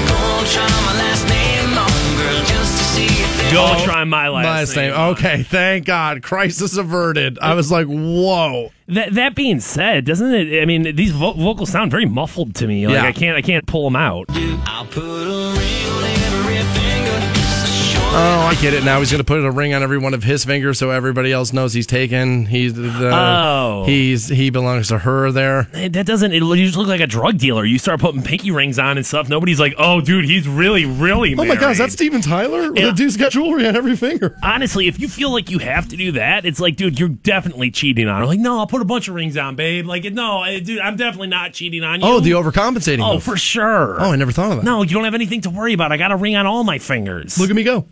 Gonna 0.09 0.47
try 0.49 0.67
my 0.67 0.95
last 0.99 1.29
name 1.29 1.79
on, 1.79 2.17
girl, 2.19 2.45
just 2.47 2.79
to 2.79 2.85
see 2.85 3.07
if 3.07 3.47
it 3.47 3.53
Go 3.53 3.85
try 3.85 4.03
my 4.03 4.29
last, 4.29 4.45
Last 4.45 4.77
name. 4.77 4.93
Okay, 4.93 5.43
thank 5.45 5.87
God. 5.87 6.23
Crisis 6.23 6.77
averted. 6.77 7.39
I 7.39 7.55
was 7.55 7.71
like, 7.71 7.87
whoa. 7.87 8.71
That 8.89 9.15
that 9.15 9.35
being 9.37 9.61
said, 9.61 10.05
doesn't 10.05 10.35
it? 10.35 10.61
I 10.61 10.65
mean, 10.65 10.97
these 10.97 11.13
vo- 11.13 11.33
vocals 11.35 11.71
sound 11.71 11.93
very 11.93 12.07
muffled 12.07 12.57
to 12.57 12.67
me. 12.67 12.87
Like 12.89 12.95
Yeah. 12.97 13.05
I 13.05 13.13
can't 13.13 13.37
I 13.37 13.43
can't 13.43 13.67
pull 13.67 13.85
them 13.85 13.97
out. 13.97 14.27
I'll 14.31 14.87
put 14.87 15.03
a 15.05 15.55
ring 15.59 16.04
Oh, 18.17 18.47
I 18.47 18.55
get 18.63 18.75
it 18.75 18.85
now. 18.85 19.01
He's 19.01 19.11
going 19.11 19.19
to 19.19 19.25
put 19.25 19.45
a 19.45 19.51
ring 19.51 19.75
on 19.75 19.83
every 19.83 19.99
one 19.99 20.15
of 20.15 20.23
his 20.23 20.45
fingers 20.45 20.79
so 20.79 20.91
everybody 20.91 21.33
else 21.33 21.53
knows 21.53 21.73
he's 21.73 21.87
taken. 21.87 22.47
He's 22.47 22.73
the, 22.75 23.11
Oh. 23.13 23.83
he's 23.87 24.29
he 24.29 24.51
belongs 24.51 24.87
to 24.89 24.99
her 24.99 25.33
there. 25.33 25.65
That 25.73 26.07
doesn't. 26.07 26.33
It, 26.33 26.41
you 26.41 26.65
just 26.65 26.77
look 26.79 26.87
like 26.87 27.01
a 27.01 27.09
drug 27.09 27.39
dealer. 27.39 27.65
You 27.65 27.77
start 27.77 27.99
putting 27.99 28.23
pinky 28.23 28.53
rings 28.53 28.79
on 28.79 28.99
and 28.99 29.05
stuff. 29.05 29.29
Nobody's 29.29 29.59
like, 29.59 29.75
"Oh, 29.79 30.01
dude, 30.01 30.27
he's 30.27 30.47
really, 30.47 30.85
really." 30.85 31.33
Oh 31.33 31.37
my 31.39 31.45
married." 31.47 31.59
gosh, 31.61 31.73
is 31.73 31.79
that 31.79 31.91
Steven 31.91 32.21
Tyler? 32.21 32.71
Yeah. 32.77 32.87
The 32.87 32.93
dude's 32.93 33.17
got 33.17 33.33
jewelry 33.33 33.67
on 33.67 33.75
every 33.75 33.97
finger. 33.97 34.39
honestly, 34.45 34.87
if 34.87 35.01
you 35.01 35.09
feel 35.09 35.33
like 35.33 35.51
you 35.51 35.59
have 35.59 35.89
to 35.89 35.97
do 35.97 36.13
that, 36.13 36.47
it's 36.47 36.61
like, 36.61 36.77
dude, 36.77 37.01
you're 37.01 37.09
definitely 37.09 37.73
cheating 37.73 38.07
on 38.07 38.21
her. 38.21 38.27
Like, 38.27 38.39
no, 38.39 38.61
I'll 38.61 38.69
put 38.69 38.81
a 38.81 38.85
bunch 38.85 39.09
of 39.09 39.17
rings 39.17 39.37
on, 39.37 39.57
babe. 39.57 39.87
Like, 39.87 40.05
no, 40.05 40.45
dude, 40.63 40.79
I'm 40.79 40.97
definitely 40.97 41.29
not 41.29 41.53
cheating 41.53 41.83
on 41.83 42.01
you. 42.01 42.07
Oh, 42.07 42.21
the 42.21 42.31
overcompensating. 42.33 43.05
Oh, 43.05 43.15
move. 43.15 43.25
for 43.25 43.37
sure. 43.37 44.01
oh, 44.01 44.13
I 44.13 44.17
never 44.17 44.31
thought 44.31 44.53
of 44.53 44.57
that. 44.59 44.65
No, 44.65 44.83
you 44.83 44.91
don't 44.91 45.05
have 45.05 45.15
anything 45.15 45.41
to 45.41 45.51
worry 45.51 45.73
about. 45.73 45.91
I 45.91 45.97
got 45.97 46.13
a 46.13 46.17
ring 46.17 46.37
on 46.37 46.47
all 46.47 46.63
my 46.63 46.79
fingers. 46.79 47.41
Look 47.41 47.51
at 47.51 47.57
me 47.57 47.65
go. 47.65 47.87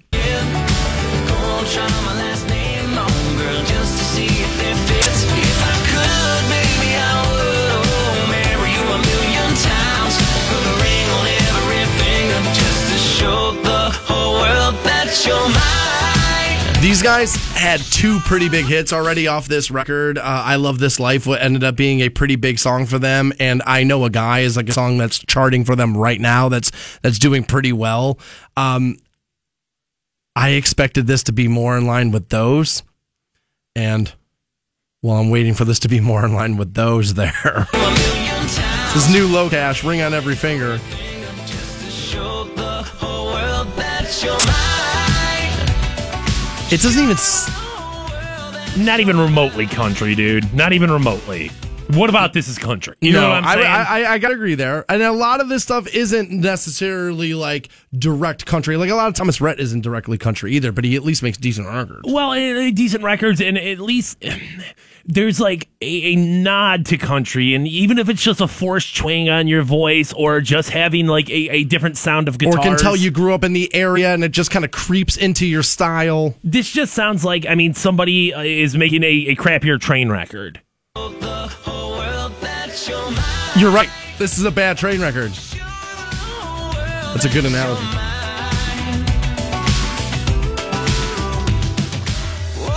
These 16.82 17.00
guys 17.00 17.34
had 17.54 17.80
two 17.80 18.20
pretty 18.20 18.50
big 18.50 18.66
hits 18.66 18.92
already 18.92 19.26
off 19.26 19.48
this 19.48 19.70
record. 19.70 20.18
Uh, 20.18 20.22
I 20.24 20.56
Love 20.56 20.78
This 20.78 21.00
Life 21.00 21.26
what 21.26 21.40
ended 21.40 21.64
up 21.64 21.74
being 21.74 22.00
a 22.00 22.10
pretty 22.10 22.36
big 22.36 22.58
song 22.58 22.84
for 22.84 22.98
them, 22.98 23.32
and 23.40 23.62
I 23.64 23.84
Know 23.84 24.04
a 24.04 24.10
Guy 24.10 24.40
is 24.40 24.58
like 24.58 24.68
a 24.68 24.72
song 24.72 24.98
that's 24.98 25.18
charting 25.20 25.64
for 25.64 25.74
them 25.74 25.96
right 25.96 26.20
now. 26.20 26.50
That's 26.50 26.70
that's 27.00 27.18
doing 27.18 27.44
pretty 27.44 27.72
well. 27.72 28.18
Um, 28.58 28.98
I 30.34 30.50
expected 30.50 31.06
this 31.06 31.22
to 31.24 31.32
be 31.32 31.48
more 31.48 31.76
in 31.76 31.86
line 31.86 32.10
with 32.10 32.28
those, 32.28 32.82
and 33.76 34.12
well, 35.02 35.16
I'm 35.16 35.30
waiting 35.30 35.54
for 35.54 35.64
this 35.64 35.80
to 35.80 35.88
be 35.88 36.00
more 36.00 36.24
in 36.24 36.32
line 36.32 36.56
with 36.56 36.74
those. 36.74 37.14
There, 37.14 37.32
this 37.72 39.10
new 39.12 39.28
LoCash 39.28 39.86
ring 39.86 40.00
on 40.02 40.14
every 40.14 40.34
finger. 40.36 40.78
It 46.70 46.80
doesn't 46.80 47.02
even. 47.02 47.16
s- 47.16 47.48
Not 48.78 49.00
even 49.00 49.18
remotely 49.18 49.66
country, 49.66 50.14
dude. 50.14 50.54
Not 50.54 50.72
even 50.72 50.90
remotely. 50.90 51.50
What 51.94 52.10
about 52.10 52.32
this 52.32 52.48
is 52.48 52.58
country? 52.58 52.94
You 53.00 53.12
know 53.12 53.28
what 53.28 53.38
I'm 53.38 53.44
I, 53.44 53.54
saying? 53.54 53.66
I, 53.66 53.82
I, 53.82 54.12
I 54.14 54.18
gotta 54.18 54.34
agree 54.34 54.54
there. 54.54 54.84
And 54.88 55.02
a 55.02 55.12
lot 55.12 55.40
of 55.40 55.48
this 55.48 55.62
stuff 55.62 55.86
isn't 55.94 56.30
necessarily 56.30 57.34
like 57.34 57.68
direct 57.96 58.46
country. 58.46 58.76
Like 58.76 58.90
a 58.90 58.94
lot 58.94 59.08
of 59.08 59.14
Thomas 59.14 59.40
Rhett 59.40 59.60
isn't 59.60 59.80
directly 59.82 60.18
country 60.18 60.52
either, 60.54 60.72
but 60.72 60.84
he 60.84 60.96
at 60.96 61.02
least 61.02 61.22
makes 61.22 61.38
decent 61.38 61.68
records. 61.68 62.02
well, 62.04 62.32
eh, 62.32 62.70
decent 62.70 63.04
records, 63.04 63.40
and 63.40 63.58
at 63.58 63.78
least 63.80 64.24
there's 65.04 65.40
like 65.40 65.68
a, 65.80 66.12
a 66.12 66.16
nod 66.16 66.86
to 66.86 66.96
country, 66.96 67.54
and 67.54 67.66
even 67.66 67.98
if 67.98 68.08
it's 68.08 68.22
just 68.22 68.40
a 68.40 68.48
forced 68.48 68.96
twang 68.96 69.28
on 69.28 69.48
your 69.48 69.62
voice, 69.62 70.12
or 70.12 70.40
just 70.40 70.70
having 70.70 71.06
like 71.06 71.28
a, 71.28 71.48
a 71.50 71.64
different 71.64 71.96
sound 71.96 72.28
of 72.28 72.38
guitars, 72.38 72.56
Or 72.56 72.62
can 72.62 72.76
tell 72.78 72.96
you 72.96 73.10
grew 73.10 73.34
up 73.34 73.44
in 73.44 73.52
the 73.52 73.72
area 73.74 74.14
and 74.14 74.22
it 74.24 74.30
just 74.30 74.50
kind 74.50 74.64
of 74.64 74.70
creeps 74.70 75.16
into 75.16 75.46
your 75.46 75.62
style. 75.62 76.34
This 76.44 76.70
just 76.70 76.94
sounds 76.94 77.24
like 77.24 77.46
I 77.46 77.54
mean 77.54 77.74
somebody 77.74 78.32
uh, 78.32 78.42
is 78.42 78.76
making 78.76 79.02
a, 79.02 79.26
a 79.28 79.36
crappier 79.36 79.80
train 79.80 80.08
record. 80.08 80.60
You're 83.62 83.70
right. 83.70 83.90
This 84.18 84.38
is 84.38 84.44
a 84.44 84.50
bad 84.50 84.76
train 84.76 85.00
record. 85.00 85.30
That's 87.12 87.24
a 87.26 87.28
good 87.28 87.44
analogy. 87.44 87.80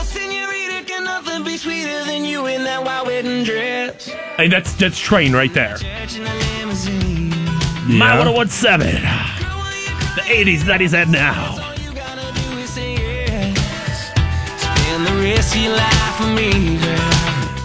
Senorita, 0.03 0.83
can 0.85 1.05
nothing 1.05 1.43
be 1.43 1.57
sweeter 1.57 2.05
than 2.05 2.23
you 2.23 2.45
in 2.45 2.63
that 2.65 2.83
white 2.83 3.03
wedding 3.03 3.43
dress? 3.43 4.09
Hey, 4.37 4.47
that's 4.47 4.73
that's 4.73 4.99
train 4.99 5.33
right 5.33 5.51
there. 5.55 5.77
Church 5.77 6.17
in 6.17 6.27
a 6.27 6.35
limousine. 6.59 7.31
My 7.87 8.23
1017. 8.23 9.01
The 10.13 10.21
80s, 10.21 10.59
90s, 10.59 10.93
and 10.93 11.11
now. 11.11 11.63
All 11.63 11.73
you 11.79 11.95
gotta 11.95 12.31
do 12.31 12.57
is 12.59 12.69
say 12.69 12.93
yes. 12.93 14.11
Spend 14.61 15.07
the 15.07 15.13
rest 15.23 15.55
of 15.55 15.61
your 15.63 15.75
life 15.75 16.19
with 16.19 16.35
me, 16.35 16.77
girl. 16.77 17.14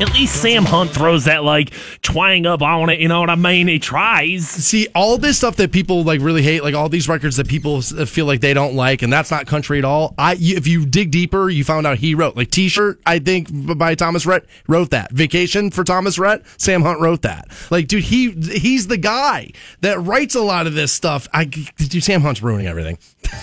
At 0.01 0.15
least 0.15 0.41
Sam 0.41 0.65
Hunt 0.65 0.91
throws 0.91 1.27
that 1.27 1.45
like 1.45 1.73
twang 2.01 2.47
up 2.47 2.63
on 2.63 2.89
it. 2.89 3.01
You 3.01 3.09
know 3.09 3.21
what 3.21 3.29
I 3.29 3.35
mean? 3.35 3.69
He 3.69 3.79
tries. 3.79 4.49
See, 4.49 4.89
all 4.95 5.19
this 5.19 5.37
stuff 5.37 5.57
that 5.57 5.73
people 5.73 6.05
like 6.05 6.23
really 6.23 6.41
hate, 6.41 6.63
like 6.63 6.75
all 6.75 6.89
these 6.89 7.07
records 7.07 7.37
that 7.37 7.49
people 7.49 7.77
uh, 7.77 8.07
feel 8.07 8.25
like 8.25 8.41
they 8.41 8.55
don't 8.55 8.75
like, 8.75 9.03
and 9.03 9.13
that's 9.13 9.31
not 9.31 9.47
country 9.47 9.79
at 9.79 9.85
all. 9.85 10.15
I, 10.17 10.37
if 10.41 10.67
you 10.67 10.87
dig 10.87 11.11
deeper, 11.11 11.51
you 11.51 11.65
found 11.65 11.87
out 11.87 11.99
he 11.99 12.15
wrote 12.15 12.35
like 12.35 12.51
T-shirt. 12.51 12.99
I 13.05 13.19
think 13.19 13.49
by 13.77 13.95
Thomas 13.95 14.25
Rhett 14.25 14.47
wrote 14.67 14.89
that. 14.91 15.13
Vacation 15.13 15.71
for 15.71 15.85
Thomas 15.85 16.19
Rhett, 16.19 16.45
Sam 16.57 16.81
Hunt 16.81 17.01
wrote 17.01 17.21
that. 17.23 17.49
Like, 17.71 17.87
dude, 17.87 18.05
he 18.05 18.31
he's 18.31 18.87
the 18.87 18.97
guy 18.97 19.51
that 19.83 20.01
writes 20.01 20.35
a 20.35 20.43
lot 20.43 20.67
of 20.67 20.73
this 20.73 20.93
stuff. 20.93 21.29
I, 21.35 21.45
dude, 21.45 22.03
Sam 22.03 22.23
Hunt's 22.23 22.43
ruining 22.43 22.67
everything. 22.69 22.97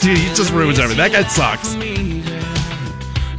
dude, 0.00 0.18
he 0.18 0.34
just 0.34 0.52
ruins 0.52 0.78
everything. 0.78 0.98
That 0.98 1.12
guy 1.12 1.22
sucks. 1.26 2.55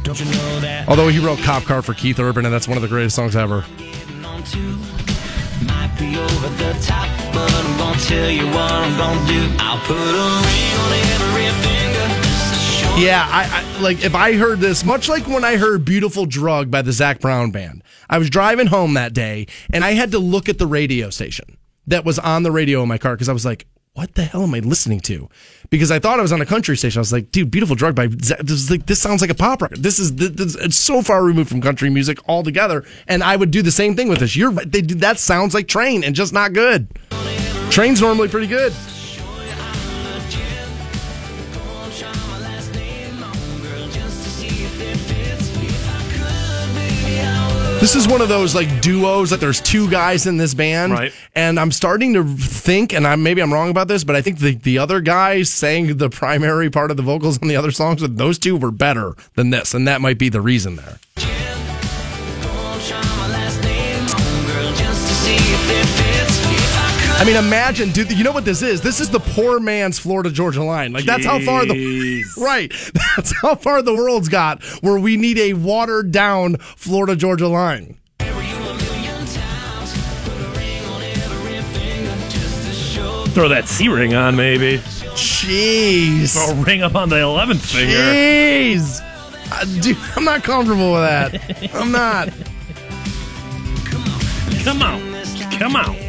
Don't 0.08 0.20
you 0.20 0.24
know 0.24 0.60
that? 0.60 0.88
Although 0.88 1.08
he 1.08 1.18
wrote 1.18 1.38
Cop 1.40 1.64
Car 1.64 1.82
for 1.82 1.92
Keith 1.92 2.18
Urban, 2.18 2.46
and 2.46 2.54
that's 2.54 2.66
one 2.66 2.78
of 2.78 2.82
the 2.82 2.88
greatest 2.88 3.14
songs 3.14 3.36
ever. 3.36 3.62
Getting 3.76 4.24
on 4.24 4.42
to 4.42 4.58
might 5.66 5.94
be 5.98 6.16
over 6.16 6.48
the 6.48 6.72
top, 6.80 7.06
but 7.34 7.52
I'm 7.52 7.76
gonna 7.76 8.00
tell 8.00 8.30
you 8.30 8.46
what 8.46 8.72
I'm 8.72 8.96
gonna 8.96 9.28
do. 9.28 9.54
I'll 9.58 9.78
put 9.80 9.98
a 9.98 10.00
ring 10.00 10.72
on 10.80 10.92
every 11.12 11.44
finger. 11.60 12.22
just 12.22 12.54
to 12.54 12.58
show 12.58 12.96
Yeah, 12.96 13.28
I, 13.28 13.62
I 13.62 13.80
like 13.82 14.02
if 14.02 14.14
I 14.14 14.32
heard 14.32 14.60
this, 14.60 14.82
much 14.82 15.10
like 15.10 15.26
when 15.26 15.44
I 15.44 15.58
heard 15.58 15.84
"Beautiful 15.84 16.24
Drug" 16.24 16.70
by 16.70 16.80
the 16.80 16.92
Zac 16.92 17.20
Brown 17.20 17.50
Band. 17.50 17.84
I 18.08 18.16
was 18.16 18.30
driving 18.30 18.68
home 18.68 18.94
that 18.94 19.12
day, 19.12 19.46
and 19.74 19.84
I 19.84 19.90
had 19.90 20.12
to 20.12 20.18
look 20.18 20.48
at 20.48 20.56
the 20.56 20.66
radio 20.66 21.10
station 21.10 21.58
that 21.86 22.06
was 22.06 22.18
on 22.18 22.44
the 22.44 22.50
radio 22.50 22.80
in 22.80 22.88
my 22.88 22.96
car 22.96 23.12
because 23.12 23.28
I 23.28 23.34
was 23.34 23.44
like, 23.44 23.66
"What 23.98 24.14
the 24.14 24.22
hell 24.22 24.44
am 24.44 24.54
I 24.54 24.60
listening 24.60 25.00
to?" 25.00 25.28
Because 25.70 25.90
I 25.90 25.98
thought 25.98 26.20
I 26.20 26.22
was 26.22 26.30
on 26.32 26.40
a 26.40 26.46
country 26.46 26.76
station. 26.76 27.00
I 27.00 27.02
was 27.02 27.12
like, 27.12 27.32
"Dude, 27.32 27.50
Beautiful 27.50 27.74
Drug 27.74 27.94
by 27.96 28.06
this, 28.06 28.30
is 28.48 28.70
like, 28.70 28.86
this 28.86 29.00
sounds 29.00 29.20
like 29.20 29.30
a 29.30 29.34
pop 29.34 29.60
record. 29.60 29.82
This 29.82 29.98
is 29.98 30.14
this- 30.14 30.54
it's 30.54 30.76
so 30.76 31.02
far 31.02 31.24
removed 31.24 31.50
from 31.50 31.60
country 31.60 31.90
music 31.90 32.18
altogether." 32.28 32.84
And 33.08 33.24
I 33.24 33.34
would 33.34 33.50
do 33.50 33.60
the 33.60 33.72
same 33.72 33.96
thing 33.96 34.08
with 34.08 34.20
this. 34.20 34.36
You're 34.36 34.52
they, 34.52 34.82
that 34.82 35.18
sounds 35.18 35.52
like 35.52 35.66
Train 35.66 36.04
and 36.04 36.14
just 36.14 36.32
not 36.32 36.52
good. 36.52 36.86
Train's 37.70 38.00
normally 38.00 38.28
pretty 38.28 38.46
good. 38.46 38.72
This 47.80 47.94
is 47.94 48.08
one 48.08 48.20
of 48.20 48.28
those 48.28 48.56
like 48.56 48.80
duos 48.82 49.30
that 49.30 49.38
there's 49.38 49.60
two 49.60 49.88
guys 49.88 50.26
in 50.26 50.36
this 50.36 50.52
band, 50.52 50.92
Right. 50.92 51.12
and 51.36 51.60
I'm 51.60 51.70
starting 51.70 52.12
to 52.14 52.24
think, 52.24 52.92
and 52.92 53.06
I 53.06 53.14
maybe 53.14 53.40
I'm 53.40 53.52
wrong 53.52 53.70
about 53.70 53.86
this, 53.86 54.02
but 54.02 54.16
I 54.16 54.20
think 54.20 54.40
the 54.40 54.56
the 54.56 54.78
other 54.78 55.00
guys 55.00 55.48
sang 55.48 55.96
the 55.96 56.10
primary 56.10 56.70
part 56.70 56.90
of 56.90 56.96
the 56.96 57.04
vocals 57.04 57.38
on 57.40 57.46
the 57.46 57.54
other 57.56 57.70
songs, 57.70 58.02
and 58.02 58.18
those 58.18 58.36
two 58.36 58.56
were 58.56 58.72
better 58.72 59.14
than 59.36 59.50
this, 59.50 59.74
and 59.74 59.86
that 59.86 60.00
might 60.00 60.18
be 60.18 60.28
the 60.28 60.40
reason 60.40 60.74
there. 60.76 60.98
I 67.18 67.24
mean, 67.24 67.34
imagine, 67.34 67.90
dude. 67.90 68.12
You 68.12 68.22
know 68.22 68.30
what 68.30 68.44
this 68.44 68.62
is? 68.62 68.80
This 68.80 69.00
is 69.00 69.10
the 69.10 69.18
poor 69.18 69.58
man's 69.58 69.98
Florida 69.98 70.30
Georgia 70.30 70.62
line. 70.62 70.92
Like 70.92 71.04
that's 71.04 71.24
how 71.26 71.40
far 71.40 71.66
the 71.66 72.24
right. 72.38 72.72
That's 73.16 73.36
how 73.36 73.56
far 73.56 73.82
the 73.82 73.92
world's 73.92 74.28
got. 74.28 74.62
Where 74.82 75.00
we 75.00 75.16
need 75.16 75.36
a 75.36 75.54
watered 75.54 76.12
down 76.12 76.58
Florida 76.58 77.16
Georgia 77.16 77.48
line. 77.48 77.98
Throw 83.34 83.48
that 83.48 83.64
C 83.66 83.88
ring 83.88 84.14
on, 84.14 84.36
maybe. 84.36 84.78
Jeez. 85.14 86.34
Throw 86.34 86.56
a 86.56 86.64
ring 86.64 86.82
up 86.82 86.94
on 86.94 87.08
the 87.08 87.16
11th 87.16 87.60
finger. 87.60 87.94
Jeez. 87.96 89.00
Uh, 89.50 89.64
dude, 89.80 89.96
I'm 90.16 90.24
not 90.24 90.44
comfortable 90.44 90.92
with 90.92 91.02
that. 91.02 91.74
I'm 91.74 91.90
not. 91.90 92.28
Come 94.64 94.82
on. 94.82 95.00
Come 95.58 95.76
on. 95.76 96.07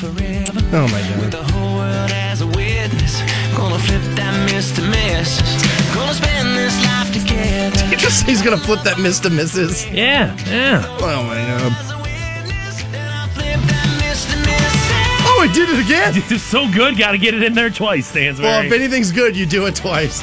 Forever. 0.00 0.60
Oh 0.72 0.88
my 0.88 1.00
god. 1.02 1.30
The 1.30 1.44
whole 1.52 1.76
world 1.76 2.10
as 2.10 2.40
a 2.40 2.46
witness. 2.46 3.20
Gonna 3.54 3.78
flip 3.78 4.00
that 4.16 4.32
Mr. 4.48 4.80
Mrs. 4.80 5.60
Gonna 5.94 6.14
spend 6.14 6.56
this 6.56 6.76
life 6.88 7.12
together. 7.12 7.84
He 7.86 7.96
just 7.96 8.24
he's 8.24 8.40
gonna 8.40 8.56
flip 8.56 8.80
that 8.84 8.96
Mr. 8.96 9.28
Mrs. 9.28 9.92
Yeah, 9.94 10.34
yeah. 10.46 10.84
Oh 11.00 11.22
my 11.24 11.34
god. 11.36 11.72
As 11.76 11.90
a 11.90 11.98
witness, 11.98 12.82
then 12.90 13.08
I'll 13.12 13.28
flip 13.28 13.60
that 13.68 13.88
Mr. 14.00 14.36
Mrs. 14.40 15.26
Oh, 15.28 15.38
I 15.42 15.52
did 15.52 15.68
it 15.68 15.84
again. 15.84 16.14
It's 16.32 16.42
so 16.42 16.70
good. 16.72 16.96
Got 16.96 17.12
to 17.12 17.18
get 17.18 17.34
it 17.34 17.42
in 17.42 17.52
there 17.52 17.70
twice, 17.70 18.06
Stansbury. 18.06 18.48
Well, 18.48 18.64
if 18.64 18.72
anything's 18.72 19.12
good, 19.12 19.36
you 19.36 19.44
do 19.44 19.66
it 19.66 19.74
twice. 19.74 20.22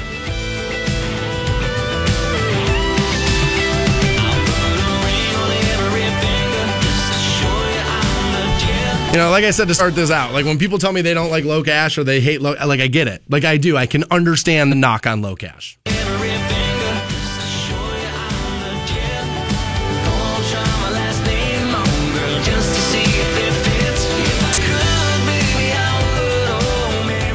You 9.17 9.23
know, 9.23 9.31
like 9.31 9.45
I 9.45 9.49
said 9.49 9.67
to 9.69 9.73
start 9.73 9.95
this 9.95 10.11
out, 10.11 10.31
like 10.31 10.45
when 10.45 10.59
people 10.59 10.77
tell 10.77 10.91
me 10.91 11.01
they 11.01 11.15
don't 11.15 11.31
like 11.31 11.43
LoCash 11.43 11.97
or 11.97 12.03
they 12.03 12.21
hate 12.21 12.39
low, 12.39 12.53
like 12.53 12.79
I 12.79 12.85
get 12.85 13.07
it. 13.07 13.23
Like 13.27 13.45
I 13.45 13.57
do. 13.57 13.75
I 13.75 13.87
can 13.87 14.03
understand 14.11 14.71
the 14.71 14.75
knock 14.75 15.07
on 15.07 15.23
LoCash. 15.23 15.75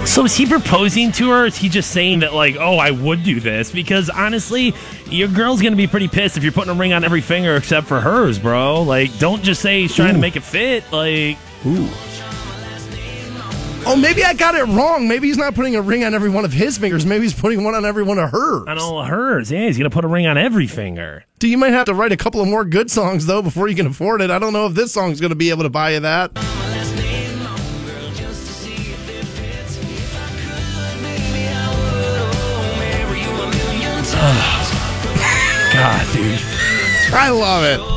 So 0.06 0.24
is 0.24 0.36
he 0.36 0.46
proposing 0.46 1.10
to 1.10 1.30
her? 1.30 1.46
Is 1.46 1.56
he 1.56 1.68
just 1.68 1.90
saying 1.90 2.20
that, 2.20 2.32
like, 2.32 2.54
oh, 2.60 2.76
I 2.76 2.92
would 2.92 3.24
do 3.24 3.40
this? 3.40 3.72
Because 3.72 4.08
honestly, 4.08 4.72
your 5.06 5.26
girl's 5.26 5.60
gonna 5.60 5.74
be 5.74 5.88
pretty 5.88 6.06
pissed 6.06 6.36
if 6.36 6.44
you're 6.44 6.52
putting 6.52 6.70
a 6.70 6.78
ring 6.78 6.92
on 6.92 7.02
every 7.02 7.22
finger 7.22 7.56
except 7.56 7.88
for 7.88 7.98
hers, 7.98 8.38
bro. 8.38 8.82
Like, 8.82 9.18
don't 9.18 9.42
just 9.42 9.60
say 9.60 9.80
he's 9.80 9.96
trying 9.96 10.14
to 10.14 10.20
make 10.20 10.36
it 10.36 10.44
fit. 10.44 10.84
Like, 10.92 11.38
Oh, 13.84 13.96
maybe 13.96 14.24
I 14.24 14.32
got 14.34 14.54
it 14.54 14.64
wrong. 14.64 15.08
Maybe 15.08 15.26
he's 15.26 15.36
not 15.36 15.54
putting 15.54 15.74
a 15.74 15.82
ring 15.82 16.04
on 16.04 16.14
every 16.14 16.30
one 16.30 16.44
of 16.44 16.52
his 16.52 16.78
fingers. 16.78 17.04
Maybe 17.04 17.24
he's 17.24 17.34
putting 17.34 17.64
one 17.64 17.74
on 17.74 17.84
every 17.84 18.04
one 18.04 18.18
of 18.18 18.30
hers. 18.30 18.64
on 18.68 18.78
all 18.78 19.00
of 19.00 19.08
hers. 19.08 19.50
Yeah, 19.50 19.66
he's 19.66 19.76
gonna 19.76 19.90
put 19.90 20.04
a 20.04 20.08
ring 20.08 20.26
on 20.26 20.38
every 20.38 20.66
finger. 20.68 21.24
Dude, 21.38 21.50
you 21.50 21.58
might 21.58 21.72
have 21.72 21.86
to 21.86 21.94
write 21.94 22.12
a 22.12 22.16
couple 22.16 22.40
of 22.40 22.46
more 22.48 22.64
good 22.64 22.90
songs 22.90 23.26
though 23.26 23.42
before 23.42 23.66
you 23.68 23.74
can 23.74 23.86
afford 23.86 24.20
it. 24.22 24.30
I 24.30 24.38
don't 24.38 24.52
know 24.52 24.66
if 24.66 24.74
this 24.74 24.92
song's 24.92 25.20
going 25.20 25.30
to 25.30 25.36
be 25.36 25.50
able 25.50 25.64
to 25.64 25.70
buy 25.70 25.94
you 25.94 26.00
that. 26.00 26.32
God, 35.72 36.06
dude. 36.14 36.38
I 37.12 37.30
love 37.30 37.64
it. 37.64 37.91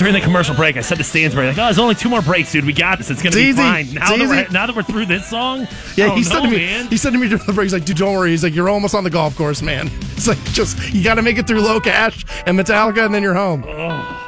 During 0.00 0.14
the 0.14 0.20
commercial 0.22 0.54
break, 0.54 0.78
I 0.78 0.80
said 0.80 0.96
to 0.96 1.04
Stansbury, 1.04 1.48
like, 1.48 1.58
"Oh, 1.58 1.64
there's 1.64 1.78
only 1.78 1.94
two 1.94 2.08
more 2.08 2.22
breaks, 2.22 2.50
dude. 2.52 2.64
We 2.64 2.72
got 2.72 2.96
this. 2.96 3.10
It's 3.10 3.22
gonna 3.22 3.36
be 3.36 3.42
easy. 3.42 3.60
fine." 3.60 3.92
Now 3.92 4.16
that, 4.16 4.18
we're, 4.26 4.48
now 4.48 4.66
that 4.66 4.74
we're 4.74 4.82
through 4.82 5.04
this 5.04 5.28
song, 5.28 5.68
Yeah, 5.94 6.14
he 6.14 6.22
no, 6.22 6.28
said 6.28 6.40
to 6.40 6.48
me. 6.48 6.56
man. 6.56 6.86
He 6.86 6.96
said 6.96 7.12
to 7.12 7.18
me 7.18 7.28
during 7.28 7.44
the 7.44 7.52
break, 7.52 7.66
he's 7.66 7.74
like, 7.74 7.84
"Dude, 7.84 7.98
don't 7.98 8.14
worry." 8.14 8.30
He's 8.30 8.42
like, 8.42 8.54
"You're 8.54 8.70
almost 8.70 8.94
on 8.94 9.04
the 9.04 9.10
golf 9.10 9.36
course, 9.36 9.60
man." 9.60 9.90
It's 10.20 10.26
like 10.26 10.42
just 10.52 10.78
you 10.94 11.04
got 11.04 11.14
to 11.16 11.22
make 11.22 11.36
it 11.38 11.46
through 11.46 11.60
LoCash 11.62 12.24
and 12.46 12.58
Metallica, 12.58 13.04
and 13.04 13.14
then 13.14 13.22
you're 13.22 13.34
home. 13.34 13.62
Oh, 13.66 14.26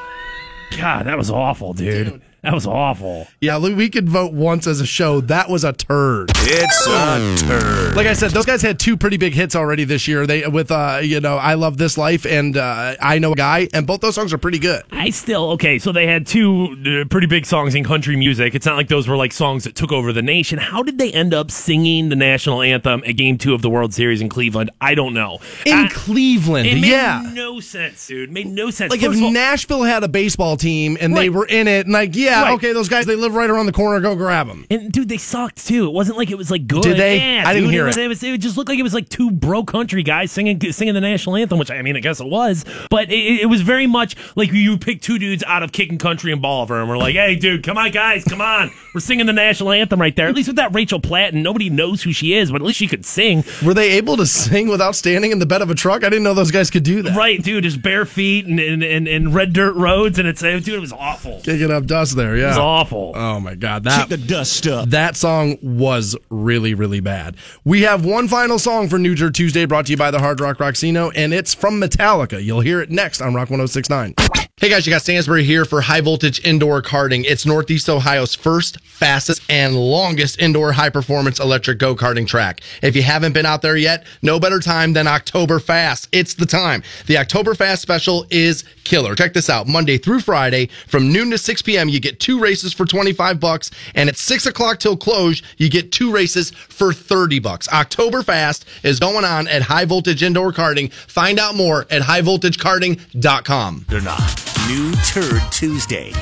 God, 0.79 1.07
that 1.07 1.17
was 1.19 1.31
awful, 1.31 1.73
dude. 1.75 2.21
That 2.53 2.55
was 2.55 2.67
awful. 2.67 3.29
Yeah, 3.41 3.55
look, 3.55 3.77
we 3.77 3.89
could 3.89 4.09
vote 4.09 4.33
once 4.33 4.67
as 4.67 4.81
a 4.81 4.87
show. 4.87 5.21
That 5.21 5.49
was 5.49 5.63
a 5.63 5.73
turd. 5.73 6.33
It's 6.39 6.87
a 6.89 7.37
turd. 7.47 7.95
Like 7.95 8.09
I 8.09 8.15
said, 8.15 8.33
those 8.33 8.47
guys 8.47 8.61
had 8.63 8.81
two 8.81 8.97
pretty 8.97 9.17
big 9.17 9.33
hits 9.33 9.55
already 9.55 9.85
this 9.85 10.09
year. 10.09 10.27
They 10.27 10.45
with 10.49 10.73
uh, 10.73 10.99
you 11.05 11.21
know, 11.21 11.37
I 11.37 11.55
love 11.55 11.79
this 11.79 11.97
life 11.97 12.27
and 12.27 12.57
uh, 12.57 12.97
I 13.01 13.21
know 13.21 13.31
a 13.31 13.37
guy, 13.37 13.69
and 13.73 13.87
both 13.87 14.01
those 14.01 14.17
songs 14.17 14.33
are 14.33 14.39
pretty 14.39 14.59
good. 14.59 14.83
I 14.91 15.11
still 15.11 15.51
okay. 15.53 15.79
So 15.79 15.93
they 15.93 16.05
had 16.09 16.27
two 16.27 17.03
uh, 17.05 17.09
pretty 17.09 17.29
big 17.29 17.47
songs 17.47 17.77
in 17.77 17.85
country 17.85 18.17
music. 18.17 18.57
It's 18.57 18.67
not 18.67 18.77
like 18.77 18.89
those 18.89 19.07
were 19.07 19.17
like 19.17 19.33
songs 19.33 19.63
that 19.63 19.77
took 19.77 19.93
over 19.93 20.13
the 20.13 20.23
nation. 20.23 20.59
How 20.59 20.83
did 20.83 20.99
they 20.99 21.13
end 21.13 21.35
up 21.35 21.49
singing 21.53 22.09
the 22.09 22.17
national 22.17 22.61
anthem 22.61 23.05
at 23.07 23.13
Game 23.13 23.39
Two 23.39 23.55
of 23.55 23.63
the 23.63 23.71
World 23.71 23.95
Series 23.95 24.21
in 24.21 24.29
Cleveland? 24.29 24.73
I 24.81 24.97
don't 24.97 25.15
know. 25.15 25.39
In 25.65 25.79
I- 25.79 25.89
Cleveland, 25.91 26.67
it 26.67 26.75
made 26.75 26.85
yeah. 26.91 27.23
no 27.33 27.61
sense, 27.61 28.05
dude. 28.09 28.33
Made 28.33 28.49
no 28.49 28.71
sense. 28.71 28.91
Like 28.91 29.01
First 29.01 29.19
if 29.19 29.23
all- 29.23 29.31
Nashville 29.31 29.85
had 29.85 30.03
a 30.03 30.09
baseball 30.09 30.57
team 30.57 30.99
and 31.01 31.17
they 31.17 31.29
were 31.29 31.47
in 31.47 31.69
it, 31.69 31.87
and 31.87 31.93
like, 31.93 32.17
yeah, 32.17 32.32
Right. 32.41 32.55
okay, 32.55 32.73
those 32.73 32.89
guys 32.89 33.07
they 33.07 33.17
live 33.17 33.35
right 33.35 33.51
around 33.51 33.67
the 33.67 33.73
corner. 33.73 34.01
Go 34.01 34.17
grab 34.17 34.49
them. 34.49 34.67
And 34.71 34.91
dude, 34.91 35.09
they 35.09 35.19
sucked 35.19 35.67
too. 35.67 35.87
It 35.87 35.93
wasn't 35.93 36.19
like 36.19 36.31
it 36.31 36.39
was 36.39 36.51
like 36.51 36.67
good. 36.67 36.83
Did 36.83 36.97
they? 36.97 37.19
Yeah, 37.19 37.45
I 37.47 37.53
didn't 37.53 37.69
dude, 37.69 37.75
hear 37.75 37.89
it. 37.89 37.97
It. 37.97 38.09
was, 38.09 38.23
it 38.23 38.39
just 38.39 38.57
looked 38.57 38.69
like 38.69 38.79
it 38.79 38.83
was 38.83 38.95
like 38.95 39.09
two 39.09 39.31
bro 39.31 39.65
country 39.65 40.03
guys 40.03 40.33
singing 40.33 40.61
singing 40.73 40.95
the 40.95 41.01
national 41.01 41.37
anthem, 41.37 41.59
which 41.59 41.71
I 41.71 41.83
mean, 41.83 41.97
I 41.97 42.01
guess 42.01 42.21
it 42.21 42.27
was. 42.27 42.65
But 42.91 43.11
it, 43.11 43.43
it 43.43 43.47
was 43.47 43.63
very 43.63 43.87
much 43.87 44.17
like 44.37 44.53
you 44.53 44.79
pick 44.79 45.03
two 45.03 45.19
dudes 45.19 45.43
out 45.45 45.63
of 45.63 45.73
kicking 45.73 45.99
country 45.99 46.33
and 46.33 46.41
Bolivar, 46.41 46.81
and 46.81 46.89
we're 46.89 46.99
like, 46.99 47.15
hey, 47.15 47.37
dude, 47.37 47.63
come 47.63 47.79
on, 47.79 47.91
guys, 47.91 48.25
come 48.25 48.41
on, 48.41 48.71
we're 48.95 49.01
singing 49.01 49.27
the 49.27 49.33
national 49.33 49.73
anthem 49.73 50.01
right 50.01 50.15
there. 50.15 50.29
At 50.29 50.35
least 50.35 50.49
with 50.49 50.57
that 50.57 50.75
Rachel 50.75 51.01
Platt, 51.01 51.35
and 51.35 51.43
nobody 51.43 51.71
knows 51.71 52.03
who 52.03 52.13
she 52.13 52.35
is, 52.35 52.51
but 52.51 52.61
at 52.61 52.67
least 52.67 52.79
she 52.79 52.89
could 52.89 53.05
sing. 53.05 53.45
Were 53.65 53.75
they 53.75 53.93
able 53.93 54.17
to 54.17 54.27
sing 54.27 54.69
without 54.69 54.95
standing 54.95 55.33
in 55.33 55.39
the 55.39 55.47
bed 55.47 55.63
of 55.63 55.71
a 55.71 55.75
truck? 55.75 56.05
I 56.05 56.09
didn't 56.09 56.25
know 56.25 56.35
those 56.35 56.51
guys 56.51 56.71
could 56.71 56.85
do 56.85 57.03
that. 57.03 57.17
Right, 57.17 57.43
dude, 57.43 57.65
just 57.65 57.83
bare 57.83 58.05
feet 58.05 58.47
and, 58.47 58.59
and, 58.59 58.83
and, 58.83 59.09
and 59.09 59.35
red 59.35 59.53
dirt 59.53 59.75
roads, 59.75 60.19
and 60.19 60.29
it's 60.29 60.41
dude, 60.41 60.69
it 60.69 60.81
was 60.81 60.93
awful. 60.93 61.41
Kicking 61.43 61.71
up 61.71 61.87
dust 61.87 62.17
there, 62.17 62.22
yeah. 62.37 62.49
was 62.49 62.59
awful. 62.59 63.13
Oh 63.15 63.41
my 63.41 63.55
god, 63.55 63.85
that 63.85 64.09
the 64.09 64.17
dust 64.17 64.67
up. 64.67 64.91
that 64.91 65.17
song 65.17 65.59
was 65.63 66.17
really 66.31 66.75
really 66.75 67.01
bad. 67.01 67.37
We 67.65 67.83
have 67.83 68.05
one 68.05 68.29
final 68.29 68.59
song 68.59 68.89
for 68.89 68.99
New 68.99 69.15
Jersey 69.15 69.33
Tuesday 69.33 69.65
brought 69.67 69.87
to 69.87 69.93
you 69.93 69.97
by 69.97 70.11
the 70.11 70.19
Hard 70.19 70.41
Rock 70.41 70.59
Rocksino 70.59 71.13
and 71.15 71.33
it's 71.33 71.55
from 71.55 71.81
Metallica. 71.81 72.43
You'll 72.43 72.61
hear 72.61 72.81
it 72.81 72.91
next 72.91 73.21
on 73.21 73.35
Rock 73.35 73.51
1069. 73.51 74.15
Hey 74.63 74.69
guys, 74.69 74.87
you 74.87 74.93
got 74.93 75.03
Stansbury 75.03 75.43
here 75.43 75.65
for 75.65 75.81
High 75.81 76.03
Voltage 76.03 76.39
Indoor 76.47 76.83
Karting. 76.83 77.25
It's 77.27 77.45
Northeast 77.45 77.89
Ohio's 77.89 78.37
first, 78.37 78.81
fastest, 78.83 79.43
and 79.51 79.75
longest 79.75 80.39
indoor 80.39 80.71
high 80.71 80.89
performance 80.89 81.41
electric 81.41 81.81
go 81.81 81.97
karting 81.97 82.29
track. 82.29 82.61
If 82.81 82.95
you 82.95 83.03
haven't 83.03 83.33
been 83.33 83.45
out 83.45 83.63
there 83.63 83.77
yet, 83.77 84.07
no 84.23 84.39
better 84.39 84.61
time 84.61 84.93
than 84.93 85.09
October 85.09 85.59
Fast. 85.59 86.09
It's 86.13 86.35
the 86.35 86.47
time. 86.47 86.85
The 87.09 87.19
October 87.19 87.57
Fast 87.57 87.83
special 87.83 88.25
is 88.31 88.63
killer. 88.85 89.17
Check 89.17 89.33
this 89.33 89.51
out. 89.51 89.67
Monday 89.67 89.99
through 89.99 90.21
Friday 90.21 90.69
from 90.87 91.13
noon 91.13 91.33
to 91.33 91.39
6 91.39 91.63
p.m. 91.63 91.89
You 91.89 91.99
get 91.99 92.21
two 92.21 92.39
races 92.39 92.73
for 92.73 92.87
25 92.87 93.41
bucks, 93.41 93.73
and 93.97 94.09
at 94.09 94.17
6 94.17 94.47
o'clock 94.47 94.79
till 94.79 94.97
close, 94.97 95.43
you 95.57 95.71
get 95.71 95.91
two 95.91 96.13
races 96.13 96.53
for 96.53 96.93
30 96.93 97.41
bucks. 97.41 97.69
October 97.71 98.23
Fast 98.23 98.65
is 98.85 99.01
going 99.01 99.25
on 99.25 99.49
at 99.49 99.63
High 99.63 99.87
Voltage 99.87 100.23
Indoor 100.23 100.53
Karting. 100.53 100.93
Find 100.93 101.41
out 101.41 101.57
more 101.57 101.81
at 101.91 102.03
highvoltagekarting.com. 102.03 103.87
They're 103.89 104.01
not. 104.01 104.52
New 104.69 104.93
Turd 105.07 105.43
Tuesday. 105.51 106.13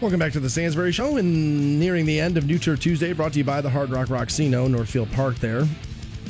Welcome 0.00 0.18
back 0.18 0.32
to 0.32 0.40
the 0.40 0.48
Stansbury 0.48 0.92
Show 0.92 1.18
and 1.18 1.78
nearing 1.78 2.06
the 2.06 2.18
end 2.18 2.38
of 2.38 2.46
New 2.46 2.58
Turd 2.58 2.80
Tuesday, 2.80 3.12
brought 3.12 3.34
to 3.34 3.38
you 3.38 3.44
by 3.44 3.60
the 3.60 3.68
Hard 3.68 3.90
Rock 3.90 4.08
Rocksino, 4.08 4.68
Northfield 4.68 5.12
Park 5.12 5.36
there. 5.36 5.68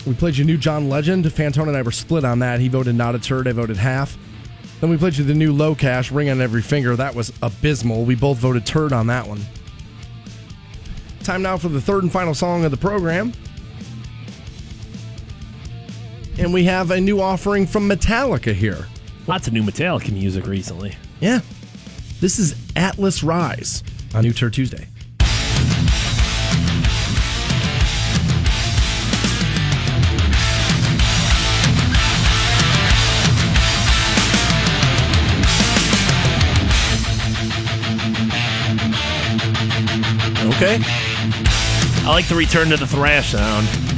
We 0.07 0.15
played 0.15 0.37
you 0.37 0.45
new 0.45 0.57
John 0.57 0.89
Legend. 0.89 1.25
Fantone 1.27 1.69
and 1.69 1.77
I 1.77 1.83
were 1.83 1.93
split 1.93 2.25
on 2.25 2.41
that. 2.41 2.59
He 2.59 2.67
voted 2.67 2.97
not 2.97 3.15
a 3.15 3.21
turd, 3.21 3.47
I 3.47 3.53
voted 3.53 3.77
half. 3.77 4.19
Then 4.81 4.91
we 4.91 4.97
played 4.97 5.17
you 5.17 5.25
the 5.25 5.35
new 5.35 5.55
LoCash, 5.55 6.13
ring 6.13 6.29
on 6.31 6.41
every 6.41 6.63
finger. 6.63 6.97
That 6.97 7.15
was 7.15 7.33
abysmal. 7.43 8.05
We 8.05 8.17
both 8.17 8.39
voted 8.39 8.67
turd 8.67 8.93
on 8.93 9.07
that 9.07 9.29
one. 9.29 9.43
Time 11.23 11.43
now 11.43 11.59
for 11.59 11.69
the 11.69 11.81
third 11.81 12.03
and 12.03 12.11
final 12.11 12.35
song 12.35 12.65
of 12.65 12.73
the 12.73 12.77
program. 12.77 13.33
And 16.41 16.53
we 16.53 16.65
have 16.65 16.91
a 16.91 17.01
new 17.01 17.21
offering 17.21 17.69
from 17.69 17.89
Metallica 17.89 18.53
here. 18.53 18.87
Lots 19.31 19.47
of 19.47 19.53
new 19.53 19.63
Metallica 19.63 20.11
music 20.11 20.45
recently. 20.49 20.97
Yeah. 21.21 21.39
This 22.19 22.41
is 22.41 22.57
Atlas 22.75 23.23
Rise 23.23 23.85
on 24.13 24.25
New 24.25 24.33
Turd 24.33 24.53
Tuesday. 24.55 24.89
Okay. 40.57 40.81
I 42.03 42.09
like 42.09 42.27
the 42.27 42.35
return 42.35 42.71
to 42.71 42.77
the 42.77 42.85
thrash 42.85 43.31
sound. 43.31 43.90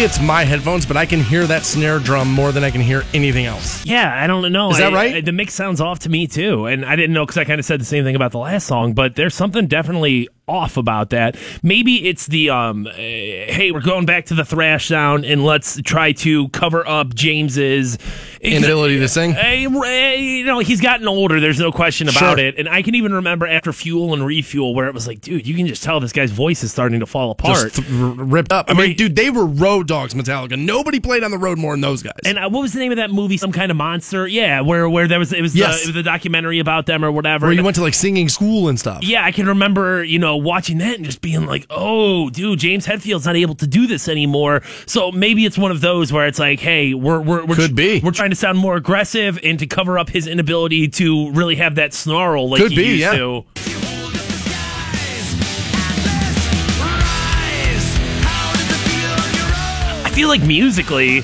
Maybe 0.00 0.08
it's 0.08 0.20
my 0.22 0.44
headphones, 0.44 0.86
but 0.86 0.96
I 0.96 1.04
can 1.04 1.20
hear 1.20 1.46
that 1.46 1.62
snare 1.62 1.98
drum 1.98 2.32
more 2.32 2.52
than 2.52 2.64
I 2.64 2.70
can 2.70 2.80
hear 2.80 3.04
anything 3.12 3.44
else. 3.44 3.84
Yeah, 3.84 4.10
I 4.10 4.26
don't 4.26 4.50
know. 4.50 4.70
Is 4.70 4.78
that 4.78 4.94
I- 4.94 4.96
right? 4.96 5.16
I- 5.16 5.20
the 5.20 5.32
mix 5.32 5.52
sounds 5.52 5.78
off 5.78 5.98
to 6.00 6.08
me 6.08 6.26
too, 6.26 6.64
and 6.64 6.86
I 6.86 6.96
didn't 6.96 7.12
know 7.12 7.26
because 7.26 7.36
I 7.36 7.44
kind 7.44 7.58
of 7.58 7.66
said 7.66 7.80
the 7.82 7.84
same 7.84 8.04
thing 8.04 8.16
about 8.16 8.32
the 8.32 8.38
last 8.38 8.66
song. 8.66 8.94
But 8.94 9.14
there's 9.16 9.34
something 9.34 9.66
definitely 9.66 10.28
off 10.50 10.76
about 10.76 11.10
that. 11.10 11.36
Maybe 11.62 12.08
it's 12.08 12.26
the 12.26 12.50
um, 12.50 12.86
uh, 12.86 12.92
hey, 12.92 13.70
we're 13.72 13.80
going 13.80 14.04
back 14.06 14.26
to 14.26 14.34
the 14.34 14.44
thrash 14.44 14.88
sound, 14.88 15.24
and 15.24 15.44
let's 15.44 15.80
try 15.82 16.12
to 16.12 16.48
cover 16.48 16.86
up 16.86 17.14
James's 17.14 17.96
Inability 18.42 18.98
to 19.00 19.08
sing? 19.08 19.32
Hey, 19.32 19.66
Ray, 19.66 20.18
you 20.20 20.44
know 20.44 20.60
he's 20.60 20.80
gotten 20.80 21.06
older. 21.06 21.40
There's 21.40 21.58
no 21.60 21.70
question 21.70 22.08
about 22.08 22.38
Sure. 22.38 22.46
it. 22.46 22.58
And 22.58 22.68
I 22.68 22.80
can 22.82 22.94
even 22.94 23.12
remember 23.12 23.46
after 23.46 23.70
Fuel 23.72 24.14
and 24.14 24.24
Refuel, 24.24 24.74
where 24.74 24.86
it 24.88 24.94
was 24.94 25.06
like, 25.06 25.20
dude, 25.20 25.46
you 25.46 25.54
can 25.54 25.66
just 25.66 25.82
tell 25.82 26.00
this 26.00 26.12
guy's 26.12 26.30
voice 26.30 26.64
is 26.64 26.72
starting 26.72 27.00
to 27.00 27.06
fall 27.06 27.30
apart. 27.32 27.72
Just 27.74 27.76
th- 27.76 27.88
ripped 27.90 28.50
up. 28.50 28.70
I, 28.70 28.74
mean, 28.74 28.96
dude, 28.96 29.14
they 29.14 29.28
were 29.30 29.44
road 29.44 29.86
dogs, 29.88 30.14
Metallica. 30.14 30.58
Nobody 30.58 31.00
played 31.00 31.22
on 31.22 31.30
the 31.30 31.36
road 31.38 31.58
more 31.58 31.74
than 31.74 31.82
those 31.82 32.02
guys. 32.02 32.14
And 32.24 32.38
uh, 32.38 32.48
what 32.48 32.62
was 32.62 32.72
the 32.72 32.78
name 32.78 32.92
of 32.92 32.96
that 32.96 33.10
movie? 33.10 33.36
Some 33.36 33.52
kind 33.52 33.70
of 33.70 33.76
monster? 33.76 34.26
Yeah, 34.26 34.62
where 34.62 34.88
where 34.88 35.06
there 35.06 35.18
was 35.18 35.34
it 35.34 35.42
was, 35.42 35.54
Yes. 35.54 35.76
the, 35.78 35.82
it 35.82 35.86
was 35.88 35.94
the 35.96 36.02
documentary 36.02 36.60
about 36.60 36.86
them 36.86 37.04
or 37.04 37.12
whatever. 37.12 37.46
where 37.46 37.52
you 37.52 37.58
And- 37.58 37.64
went 37.66 37.74
to 37.76 37.82
like 37.82 37.94
singing 37.94 38.30
school 38.30 38.68
and 38.68 38.78
stuff. 38.80 39.04
yeah, 39.04 39.22
I 39.22 39.32
can 39.32 39.46
remember 39.48 40.02
you 40.02 40.18
know 40.18 40.36
watching 40.42 40.78
that 40.78 40.96
and 40.96 41.04
just 41.04 41.20
being 41.20 41.46
like, 41.46 41.66
oh, 41.70 42.30
dude, 42.30 42.58
James 42.58 42.86
Hetfield's 42.86 43.26
not 43.26 43.36
able 43.36 43.54
to 43.56 43.66
do 43.66 43.86
this 43.86 44.08
anymore. 44.08 44.62
So 44.86 45.12
maybe 45.12 45.44
it's 45.46 45.58
one 45.58 45.70
of 45.70 45.80
those 45.80 46.12
where 46.12 46.26
it's 46.26 46.38
like, 46.38 46.60
hey, 46.60 46.94
we're 46.94 47.20
we're, 47.20 47.44
we're 47.44 47.54
Could 47.56 47.76
be. 47.76 48.00
we're 48.00 48.10
trying 48.12 48.30
to 48.30 48.36
sound 48.36 48.58
more 48.58 48.76
aggressive 48.76 49.38
and 49.42 49.58
to 49.58 49.66
cover 49.66 49.98
up 49.98 50.08
his 50.08 50.26
inability 50.26 50.88
to 50.88 51.30
really 51.32 51.56
have 51.56 51.76
that 51.76 51.92
snarl 51.94 52.48
like 52.50 52.62
Could 52.62 52.72
he 52.72 52.76
be, 52.76 52.84
used 52.84 53.00
yeah. 53.00 53.12
to. 53.12 53.44
I 60.02 60.10
feel 60.12 60.28
like 60.28 60.42
musically, 60.42 61.18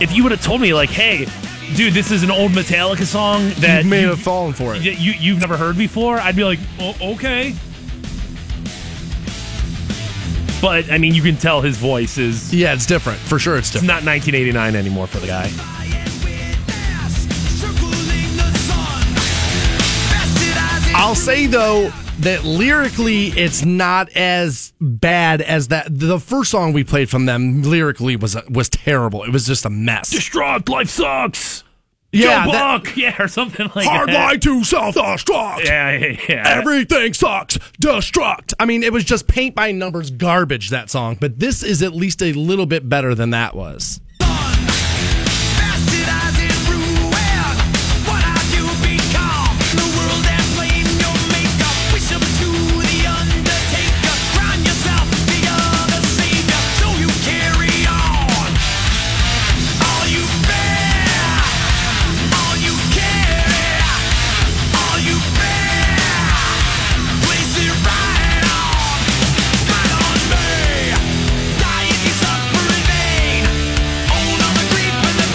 if 0.00 0.12
you 0.12 0.22
would 0.22 0.32
have 0.32 0.42
told 0.42 0.60
me 0.60 0.74
like, 0.74 0.90
hey, 0.90 1.26
dude, 1.74 1.92
this 1.94 2.10
is 2.10 2.22
an 2.22 2.30
old 2.30 2.52
Metallica 2.52 3.04
song 3.04 3.48
that 3.58 3.84
you 3.84 3.90
may 3.90 4.02
you, 4.02 4.08
have 4.08 4.20
fallen 4.20 4.52
for 4.52 4.74
it. 4.74 4.80
y- 4.84 4.96
you 4.98 5.12
you've 5.18 5.40
never 5.40 5.56
heard 5.56 5.76
before, 5.76 6.18
I'd 6.18 6.36
be 6.36 6.44
like, 6.44 6.58
oh, 6.78 6.94
okay. 7.14 7.54
But 10.64 10.90
I 10.90 10.96
mean, 10.96 11.14
you 11.14 11.20
can 11.20 11.36
tell 11.36 11.60
his 11.60 11.76
voice 11.76 12.16
is 12.16 12.52
Yeah, 12.54 12.72
it's 12.72 12.86
different. 12.86 13.18
For 13.18 13.38
sure, 13.38 13.56
it's 13.58 13.68
it's 13.68 13.82
different. 13.82 14.04
not 14.04 14.10
1989 14.10 14.74
anymore 14.74 15.06
for 15.06 15.18
the 15.18 15.26
guy. 15.26 15.50
I'll 20.96 21.14
say 21.14 21.46
though 21.46 21.90
that 22.20 22.44
lyrically, 22.44 23.26
it's 23.28 23.64
not 23.64 24.08
as 24.16 24.72
bad 24.80 25.42
as 25.42 25.68
that. 25.68 25.86
The 25.90 26.20
first 26.20 26.50
song 26.50 26.72
we 26.72 26.84
played 26.84 27.10
from 27.10 27.26
them 27.26 27.62
lyrically 27.62 28.16
was 28.16 28.36
uh, 28.36 28.42
was 28.48 28.68
terrible. 28.68 29.24
It 29.24 29.30
was 29.30 29.46
just 29.46 29.64
a 29.66 29.70
mess. 29.70 30.10
Distraught, 30.10 30.68
life 30.68 30.88
sucks. 30.88 31.63
Yeah, 32.14 32.44
Joe 32.46 32.52
that- 32.52 32.96
yeah, 32.96 33.22
or 33.22 33.28
something 33.28 33.70
like 33.74 33.86
hard 33.86 34.08
that. 34.08 34.14
line 34.26 34.40
to 34.40 34.64
self 34.64 34.94
destruct. 34.94 35.64
Yeah, 35.64 35.90
yeah, 35.96 36.20
yeah. 36.28 36.42
Everything 36.58 37.12
sucks. 37.14 37.58
Destruct. 37.80 38.54
I 38.58 38.64
mean, 38.66 38.82
it 38.82 38.92
was 38.92 39.04
just 39.04 39.26
paint 39.26 39.54
by 39.54 39.72
numbers 39.72 40.10
garbage 40.10 40.70
that 40.70 40.90
song, 40.90 41.16
but 41.20 41.38
this 41.38 41.62
is 41.62 41.82
at 41.82 41.94
least 41.94 42.22
a 42.22 42.32
little 42.32 42.66
bit 42.66 42.88
better 42.88 43.14
than 43.14 43.30
that 43.30 43.54
was. 43.54 44.00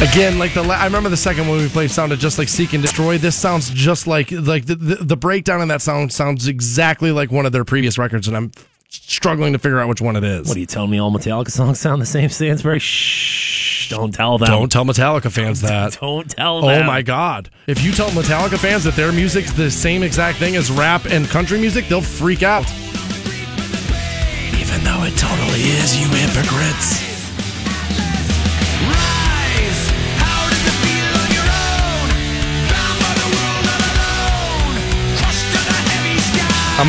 Again, 0.02 0.40
like 0.40 0.54
the 0.54 0.64
la- 0.64 0.76
I 0.76 0.86
remember 0.86 1.10
the 1.10 1.18
second 1.18 1.50
one 1.50 1.58
we 1.58 1.68
played 1.68 1.92
sounded 1.92 2.20
just 2.20 2.40
like 2.40 2.48
Seek 2.48 2.72
and 2.72 2.82
Destroy. 2.82 3.18
This 3.18 3.36
sounds 3.36 3.70
just 3.70 4.08
like 4.08 4.32
like 4.32 4.66
the, 4.66 4.76
the 4.76 4.96
the 4.96 5.18
breakdown 5.18 5.62
in 5.62 5.68
that 5.68 5.82
sound 5.82 6.14
sounds 6.14 6.48
exactly 6.48 7.12
like 7.12 7.32
one 7.32 7.46
of 7.46 7.52
their 7.52 7.66
previous 7.66 7.98
records, 7.98 8.30
and 8.30 8.38
I'm 8.38 8.52
struggling 8.88 9.52
to 9.52 9.60
figure 9.60 9.78
out 9.78 9.90
which 9.90 10.00
one 10.00 10.16
it 10.16 10.24
is. 10.24 10.48
What 10.48 10.56
are 10.56 10.60
you 10.62 10.66
telling 10.66 10.90
me? 10.90 11.00
All 11.00 11.12
Metallica 11.12 11.52
songs 11.52 11.82
sound 11.82 12.02
the 12.02 12.06
same, 12.06 12.30
Stansbury? 12.30 12.80
Shh! 12.80 13.90
Don't 13.90 14.14
tell 14.14 14.38
them. 14.38 14.48
Don't 14.48 14.72
tell 14.72 14.86
Metallica 14.86 15.30
fans 15.30 15.60
that. 15.62 15.98
Don't 16.02 16.30
tell 16.30 16.64
Oh 16.64 16.84
my 16.84 17.02
God! 17.02 17.50
If 17.68 17.84
you 17.84 17.92
tell 17.92 18.10
Metallica 18.12 18.58
fans 18.58 18.86
that 18.86 18.96
their 18.96 19.12
music's 19.12 19.52
the 19.52 19.70
same 19.70 20.02
exact 20.02 20.38
thing 20.38 20.56
as 20.56 20.72
rap 20.72 21.08
and 21.08 21.28
country 21.28 21.60
music, 21.60 21.90
they'll 21.90 22.00
freak 22.00 22.42
out. 22.42 22.66
Even 24.56 24.82
though 24.86 25.04
it 25.04 25.18
totally 25.18 25.60
is, 25.60 26.00
you 26.00 26.08
hypocrites. 26.08 27.09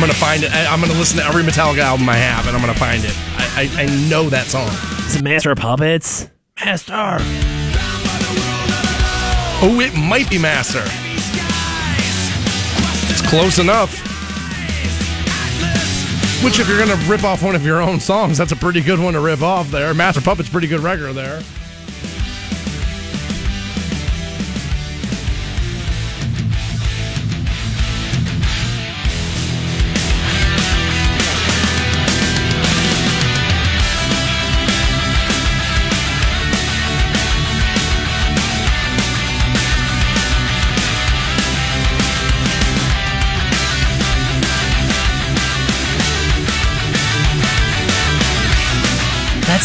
Gonna 0.01 0.13
find 0.13 0.43
it. 0.43 0.51
I- 0.53 0.65
I'm 0.65 0.81
gonna 0.81 0.93
listen 0.93 1.17
to 1.19 1.25
every 1.25 1.43
Metallica 1.43 1.79
album 1.79 2.09
I 2.09 2.17
have, 2.17 2.47
and 2.47 2.55
I'm 2.55 2.61
gonna 2.61 2.73
find 2.77 3.03
it. 3.03 3.13
I, 3.37 3.69
I, 3.77 3.83
I 3.83 3.85
know 4.09 4.29
that 4.29 4.47
song. 4.47 4.67
Is 5.05 5.15
it 5.15 5.23
Master 5.23 5.51
of 5.51 5.57
Puppets? 5.59 6.27
Master. 6.65 7.17
Oh, 9.63 9.79
it 9.79 9.95
might 9.95 10.29
be 10.29 10.37
Master. 10.39 10.81
It's 13.11 13.21
close 13.29 13.59
enough. 13.59 13.99
Which, 16.43 16.59
if 16.59 16.67
you're 16.67 16.79
gonna 16.79 16.99
rip 17.07 17.23
off 17.23 17.43
one 17.43 17.55
of 17.55 17.63
your 17.63 17.81
own 17.81 17.99
songs, 17.99 18.37
that's 18.39 18.51
a 18.51 18.55
pretty 18.55 18.81
good 18.81 18.99
one 18.99 19.13
to 19.13 19.19
rip 19.19 19.41
off. 19.43 19.69
There, 19.69 19.93
Master 19.93 20.21
Puppet's 20.21 20.49
pretty 20.49 20.67
good 20.67 20.79
record 20.79 21.13
there. 21.13 21.41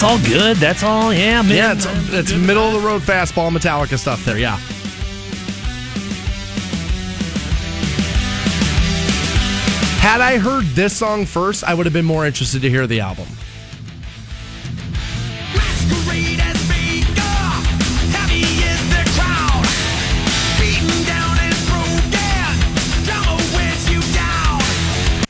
All 0.06 0.18
good. 0.20 0.56
That's 0.58 0.84
all. 0.84 1.12
Yeah, 1.12 1.42
man. 1.42 1.56
Yeah, 1.56 1.72
it's, 1.72 1.86
it's 2.12 2.32
middle 2.32 2.62
of 2.62 2.74
the 2.74 2.86
road 2.86 3.02
fastball 3.02 3.50
Metallica 3.50 3.98
stuff 3.98 4.24
there. 4.24 4.38
Yeah. 4.38 4.56
Had 9.98 10.20
I 10.20 10.38
heard 10.38 10.64
this 10.76 10.96
song 10.96 11.26
first, 11.26 11.64
I 11.64 11.74
would 11.74 11.86
have 11.86 11.92
been 11.92 12.04
more 12.04 12.24
interested 12.24 12.62
to 12.62 12.70
hear 12.70 12.86
the 12.86 13.00
album. 13.00 13.26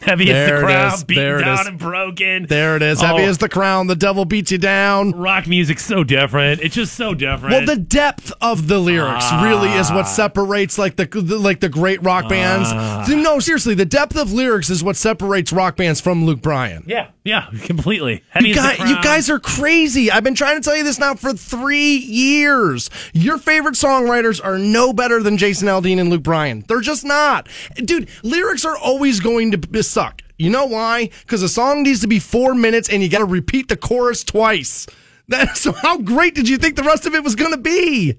Heavy 0.06 0.30
as 0.30 0.34
There 0.34 0.46
the 0.46 0.56
it 0.56 0.66
crowd, 0.66 0.94
is. 0.94 1.04
beaten 1.04 1.40
down 1.40 1.66
and 1.66 1.78
broken. 1.78 2.46
There 2.46 2.76
it 2.76 2.82
is. 2.82 3.00
Heavy 3.00 3.24
Oh. 3.24 3.28
as 3.28 3.38
the 3.38 3.48
crown, 3.48 3.88
the 3.88 3.96
devil 3.96 4.24
beats 4.24 4.52
you 4.52 4.58
down. 4.58 5.10
Rock 5.12 5.46
music's 5.46 5.84
so 5.84 6.04
different. 6.04 6.60
It's 6.62 6.74
just 6.76 6.94
so 6.94 7.12
different. 7.12 7.52
Well, 7.52 7.66
the 7.66 7.76
depth 7.76 8.32
of 8.40 8.68
the 8.68 8.78
lyrics 8.78 9.26
really 9.42 9.70
is 9.72 9.90
what 9.90 10.04
ah. 10.04 10.08
separates 10.08 10.78
like 10.78 10.96
the, 10.96 11.06
the 11.06 11.38
like 11.38 11.60
the 11.60 11.68
great 11.68 12.02
rock 12.02 12.28
bands. 12.28 12.68
Ah. 12.72 13.04
No, 13.08 13.40
seriously, 13.40 13.74
the 13.74 13.84
depth 13.84 14.16
of 14.16 14.32
lyrics 14.32 14.70
is 14.70 14.82
what 14.84 14.96
separates 14.96 15.52
rock 15.52 15.76
bands 15.76 16.00
from 16.00 16.24
Luke 16.24 16.40
Bryan. 16.40 16.84
yeah, 16.86 17.08
yeah, 17.26 17.50
completely. 17.64 18.22
You, 18.40 18.54
guys, 18.54 18.78
you 18.78 19.02
guys 19.02 19.28
are 19.28 19.40
crazy. 19.40 20.10
I've 20.10 20.22
been 20.22 20.36
trying 20.36 20.60
to 20.60 20.62
tell 20.62 20.76
you 20.76 20.84
this 20.84 20.98
now 20.98 21.14
for 21.14 21.32
three 21.32 21.96
years. 21.96 22.88
Your 23.12 23.36
favorite 23.36 23.74
songwriters 23.74 24.42
are 24.42 24.58
no 24.58 24.92
better 24.92 25.22
than 25.22 25.36
Jason 25.36 25.66
Aldean 25.66 25.98
and 25.98 26.08
Luke 26.08 26.22
Bryan. 26.22 26.64
They're 26.68 26.80
just 26.80 27.04
not. 27.04 27.48
Dude, 27.74 28.08
lyrics 28.22 28.64
are 28.64 28.76
always 28.76 29.18
going 29.18 29.50
to 29.50 29.82
suck. 29.82 30.22
You 30.38 30.50
know 30.50 30.66
why? 30.66 31.10
Because 31.22 31.42
a 31.42 31.48
song 31.48 31.82
needs 31.82 32.00
to 32.02 32.06
be 32.06 32.20
four 32.20 32.54
minutes 32.54 32.88
and 32.88 33.02
you 33.02 33.08
got 33.08 33.18
to 33.18 33.24
repeat 33.24 33.68
the 33.68 33.76
chorus 33.76 34.24
twice. 34.24 34.86
That, 35.28 35.56
so 35.56 35.72
how 35.72 35.98
great 35.98 36.36
did 36.36 36.48
you 36.48 36.56
think 36.56 36.76
the 36.76 36.84
rest 36.84 37.04
of 37.04 37.12
it 37.16 37.24
was 37.24 37.34
going 37.34 37.50
to 37.50 37.58
be? 37.58 38.16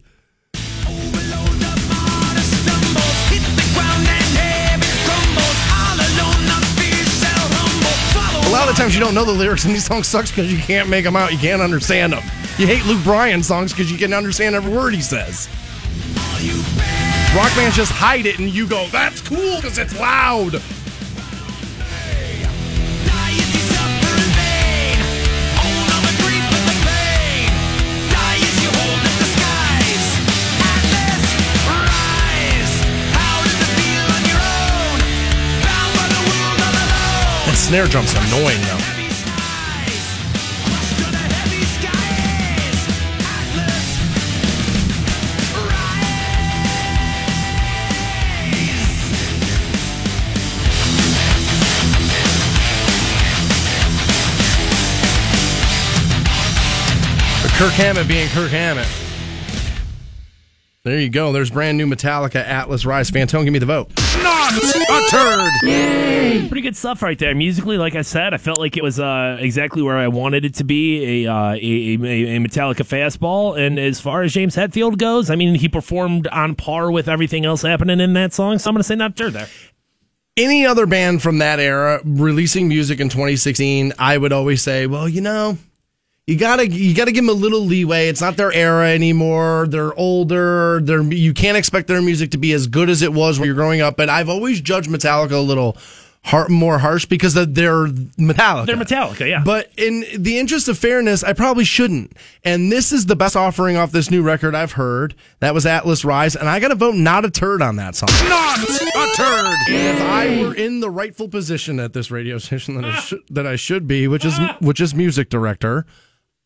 Times 8.77 8.93
you 8.93 8.99
don't 8.99 9.15
know 9.15 9.25
the 9.25 9.31
lyrics, 9.31 9.65
and 9.65 9.73
these 9.73 9.85
songs 9.85 10.07
sucks 10.07 10.29
because 10.29 10.53
you 10.53 10.59
can't 10.59 10.87
make 10.87 11.03
them 11.03 11.15
out. 11.15 11.31
You 11.31 11.39
can't 11.39 11.63
understand 11.63 12.13
them. 12.13 12.23
You 12.59 12.67
hate 12.67 12.85
Luke 12.85 13.03
Bryan 13.03 13.41
songs 13.41 13.73
because 13.73 13.91
you 13.91 13.97
can't 13.97 14.13
understand 14.13 14.55
every 14.55 14.71
word 14.71 14.93
he 14.93 15.01
says. 15.01 15.49
Rock 17.35 17.53
bands 17.55 17.75
just 17.75 17.91
hide 17.91 18.27
it, 18.27 18.37
and 18.37 18.49
you 18.49 18.67
go, 18.67 18.87
"That's 18.91 19.19
cool 19.21 19.55
because 19.55 19.79
it's 19.79 19.97
loud." 19.99 20.61
Snare 37.67 37.85
drum's 37.85 38.13
annoying 38.13 38.61
though. 38.61 38.77
Kirk 57.57 57.73
Hammett 57.73 58.07
being 58.07 58.29
Kirk 58.29 58.51
Hammett. 58.51 59.06
There 60.87 61.01
you 61.01 61.09
go. 61.09 61.33
There's 61.33 61.49
brand 61.49 61.77
new 61.77 61.85
Metallica 61.85 62.37
Atlas 62.37 62.85
Rise. 62.85 63.11
Fantone, 63.11 63.43
give 63.43 63.51
me 63.51 63.59
the 63.59 63.65
vote. 63.65 63.91
Not 64.23 64.53
a 64.53 65.05
turd. 65.09 66.47
Pretty 66.47 66.61
good 66.61 66.77
stuff 66.77 67.01
right 67.01 67.19
there. 67.19 67.35
Musically, 67.35 67.77
like 67.77 67.95
I 67.95 68.03
said, 68.03 68.33
I 68.33 68.37
felt 68.37 68.57
like 68.57 68.77
it 68.77 68.83
was 68.83 68.97
uh, 68.97 69.35
exactly 69.37 69.81
where 69.81 69.97
I 69.97 70.07
wanted 70.07 70.45
it 70.45 70.53
to 70.55 70.63
be 70.63 71.25
a, 71.25 71.33
uh, 71.33 71.51
a, 71.51 71.55
a, 71.55 71.57
a 71.57 72.39
Metallica 72.39 72.85
fastball. 72.85 73.59
And 73.59 73.77
as 73.77 73.99
far 73.99 74.21
as 74.21 74.33
James 74.33 74.55
Hetfield 74.55 74.97
goes, 74.97 75.29
I 75.29 75.35
mean, 75.35 75.55
he 75.55 75.67
performed 75.67 76.25
on 76.27 76.55
par 76.55 76.89
with 76.89 77.09
everything 77.09 77.45
else 77.45 77.63
happening 77.63 77.99
in 77.99 78.13
that 78.13 78.31
song. 78.31 78.57
So 78.57 78.69
I'm 78.69 78.73
going 78.73 78.79
to 78.79 78.87
say 78.87 78.95
not 78.95 79.11
a 79.11 79.13
turd 79.13 79.33
there. 79.33 79.49
Any 80.37 80.65
other 80.65 80.85
band 80.85 81.21
from 81.21 81.39
that 81.39 81.59
era 81.59 81.99
releasing 82.05 82.69
music 82.69 83.01
in 83.01 83.09
2016, 83.09 83.91
I 83.99 84.17
would 84.17 84.31
always 84.31 84.61
say, 84.61 84.87
well, 84.87 85.09
you 85.09 85.19
know, 85.19 85.57
you 86.27 86.37
gotta 86.37 86.67
you 86.67 86.93
gotta 86.93 87.13
give 87.13 87.25
them 87.25 87.35
a 87.35 87.39
little 87.39 87.61
leeway. 87.61 88.09
It's 88.09 88.19
not 88.19 88.35
their 88.35 88.51
era 88.51 88.89
anymore. 88.89 89.65
They're 89.69 89.93
older. 89.95 90.81
They're 90.83 91.01
you 91.01 91.33
can't 91.33 91.57
expect 91.57 91.87
their 91.87 92.01
music 92.01 92.31
to 92.31 92.37
be 92.37 92.51
as 92.51 92.67
good 92.67 92.89
as 92.89 93.01
it 93.01 93.13
was 93.13 93.39
when 93.39 93.47
you're 93.47 93.55
growing 93.55 93.79
up. 93.79 93.95
But 93.95 94.09
I've 94.09 94.27
always 94.27 94.59
judged 94.59 94.89
Metallica 94.89 95.31
a 95.31 95.37
little 95.37 95.77
har 96.25 96.49
more 96.49 96.79
harsh 96.79 97.05
because 97.05 97.33
they're 97.33 97.45
Metallica. 97.87 98.65
They're 98.65 98.75
Metallica, 98.75 99.29
yeah. 99.29 99.41
But 99.45 99.71
in 99.77 100.03
the 100.17 100.37
interest 100.37 100.67
of 100.67 100.77
fairness, 100.77 101.23
I 101.23 101.31
probably 101.31 101.63
shouldn't. 101.63 102.11
And 102.43 102.69
this 102.69 102.91
is 102.91 103.05
the 103.05 103.15
best 103.15 103.37
offering 103.37 103.77
off 103.77 103.93
this 103.93 104.11
new 104.11 104.21
record 104.21 104.53
I've 104.53 104.73
heard. 104.73 105.15
That 105.39 105.53
was 105.53 105.65
Atlas 105.65 106.03
Rise, 106.03 106.35
and 106.35 106.49
I 106.49 106.59
got 106.59 106.69
to 106.69 106.75
vote 106.75 106.95
not 106.95 107.23
a 107.23 107.31
turd 107.31 107.61
on 107.61 107.77
that 107.77 107.95
song. 107.95 108.09
Not 108.27 108.59
a 108.59 109.15
turd. 109.15 109.55
If 109.69 110.01
I 110.01 110.41
were 110.41 110.53
in 110.53 110.81
the 110.81 110.89
rightful 110.89 111.29
position 111.29 111.79
at 111.79 111.93
this 111.93 112.11
radio 112.11 112.37
station 112.37 112.75
that 112.75 112.83
I 112.83 112.95
should, 112.99 113.21
that 113.29 113.47
I 113.47 113.55
should 113.55 113.87
be, 113.87 114.09
which 114.09 114.25
is 114.25 114.37
which 114.59 114.81
is 114.81 114.93
music 114.93 115.29
director, 115.29 115.85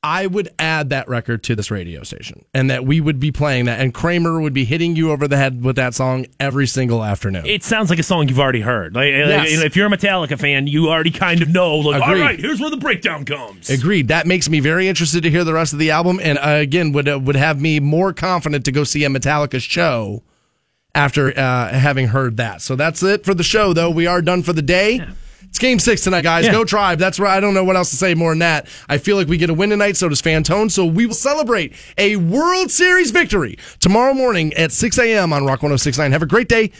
I 0.04 0.26
would 0.26 0.50
add 0.58 0.90
that 0.90 1.08
record 1.08 1.44
to 1.44 1.56
this 1.56 1.70
radio 1.70 2.02
station, 2.02 2.44
and 2.56 2.72
that 2.72 2.86
we 2.86 3.00
would 3.00 3.20
be 3.20 3.32
playing 3.32 3.66
that, 3.66 3.80
and 3.80 3.94
Kramer 3.94 4.42
would 4.42 4.54
be 4.54 4.66
hitting 4.66 4.96
you 4.96 5.12
over 5.12 5.28
the 5.28 5.38
head 5.38 5.64
with 5.64 5.76
that 5.76 5.94
song 5.94 6.26
every 6.40 6.66
single 6.66 7.04
afternoon. 7.04 7.46
It 7.46 7.64
sounds 7.64 7.92
like 7.92 8.00
a 8.00 8.04
song 8.04 8.28
you've 8.28 8.40
already 8.40 8.62
heard. 8.62 8.96
Like, 8.96 9.14
like, 9.14 9.50
Yes. 9.50 9.62
if 9.62 9.76
you're 9.76 9.86
a 9.86 9.90
Metallica 9.96 10.40
fan, 10.40 10.66
you 10.66 10.90
already 10.90 11.12
kind 11.12 11.44
of 11.44 11.50
know. 11.50 11.76
Like, 11.78 12.02
all 12.02 12.10
Agreed. 12.10 12.22
right, 12.22 12.40
here's 12.40 12.60
where 12.60 12.72
the 12.72 12.78
breakdown 12.78 13.26
comes. 13.26 13.70
Agreed. 13.70 14.08
That 14.08 14.26
makes 14.26 14.50
me 14.50 14.60
very 14.60 14.88
interested 14.88 15.22
to 15.22 15.30
hear 15.30 15.44
the 15.44 15.54
rest 15.54 15.72
of 15.72 15.78
the 15.78 15.92
album, 15.92 16.20
and 16.24 16.40
uh, 16.40 16.48
again, 16.60 16.94
would 16.94 17.08
uh, 17.08 17.20
would 17.20 17.36
have 17.36 17.62
me 17.62 17.80
more 17.80 18.12
confident 18.12 18.66
to 18.66 18.72
go 18.72 18.84
see 18.84 19.04
a 19.04 19.08
Metallica 19.10 19.62
show 19.62 20.24
after 20.96 21.38
uh, 21.38 21.70
having 21.70 22.08
heard 22.08 22.38
that. 22.38 22.62
So 22.64 22.76
that's 22.76 23.04
it 23.04 23.24
for 23.24 23.36
the 23.36 23.44
show, 23.44 23.72
though. 23.72 23.92
We 23.92 24.08
are 24.08 24.24
done 24.24 24.42
for 24.42 24.52
the 24.54 24.62
day. 24.64 25.06
It's 25.44 25.60
game 25.60 25.80
six 25.80 26.04
tonight, 26.04 26.22
guys. 26.22 26.46
Yeah. 26.46 26.52
Go 26.52 26.64
Tribe. 26.64 27.00
That's 27.00 27.20
right. 27.20 27.36
I 27.36 27.40
don't 27.40 27.54
know 27.54 27.64
what 27.64 27.76
else 27.76 27.90
to 27.92 27.96
say 27.96 28.14
more 28.14 28.32
than 28.32 28.40
that. 28.40 28.68
I 28.88 28.98
feel 28.98 29.18
like 29.18 29.28
we 29.28 29.38
get 29.38 29.50
a 29.50 29.54
win 29.54 29.70
tonight, 29.70 29.98
so 29.98 30.08
does 30.10 30.22
Fantone. 30.22 30.72
So 30.72 30.86
we 30.86 31.06
will 31.06 31.14
celebrate 31.14 31.74
a 31.98 32.16
World 32.16 32.72
Series 32.72 33.12
victory 33.12 33.58
tomorrow 33.80 34.14
morning 34.14 34.54
at 34.54 34.72
6 34.72 34.98
a.m. 35.00 35.34
on 35.34 35.44
Rock 35.44 35.62
1069. 35.62 36.12
Have 36.12 36.22
a 36.24 36.26
great 36.26 36.48
day. 36.48 36.72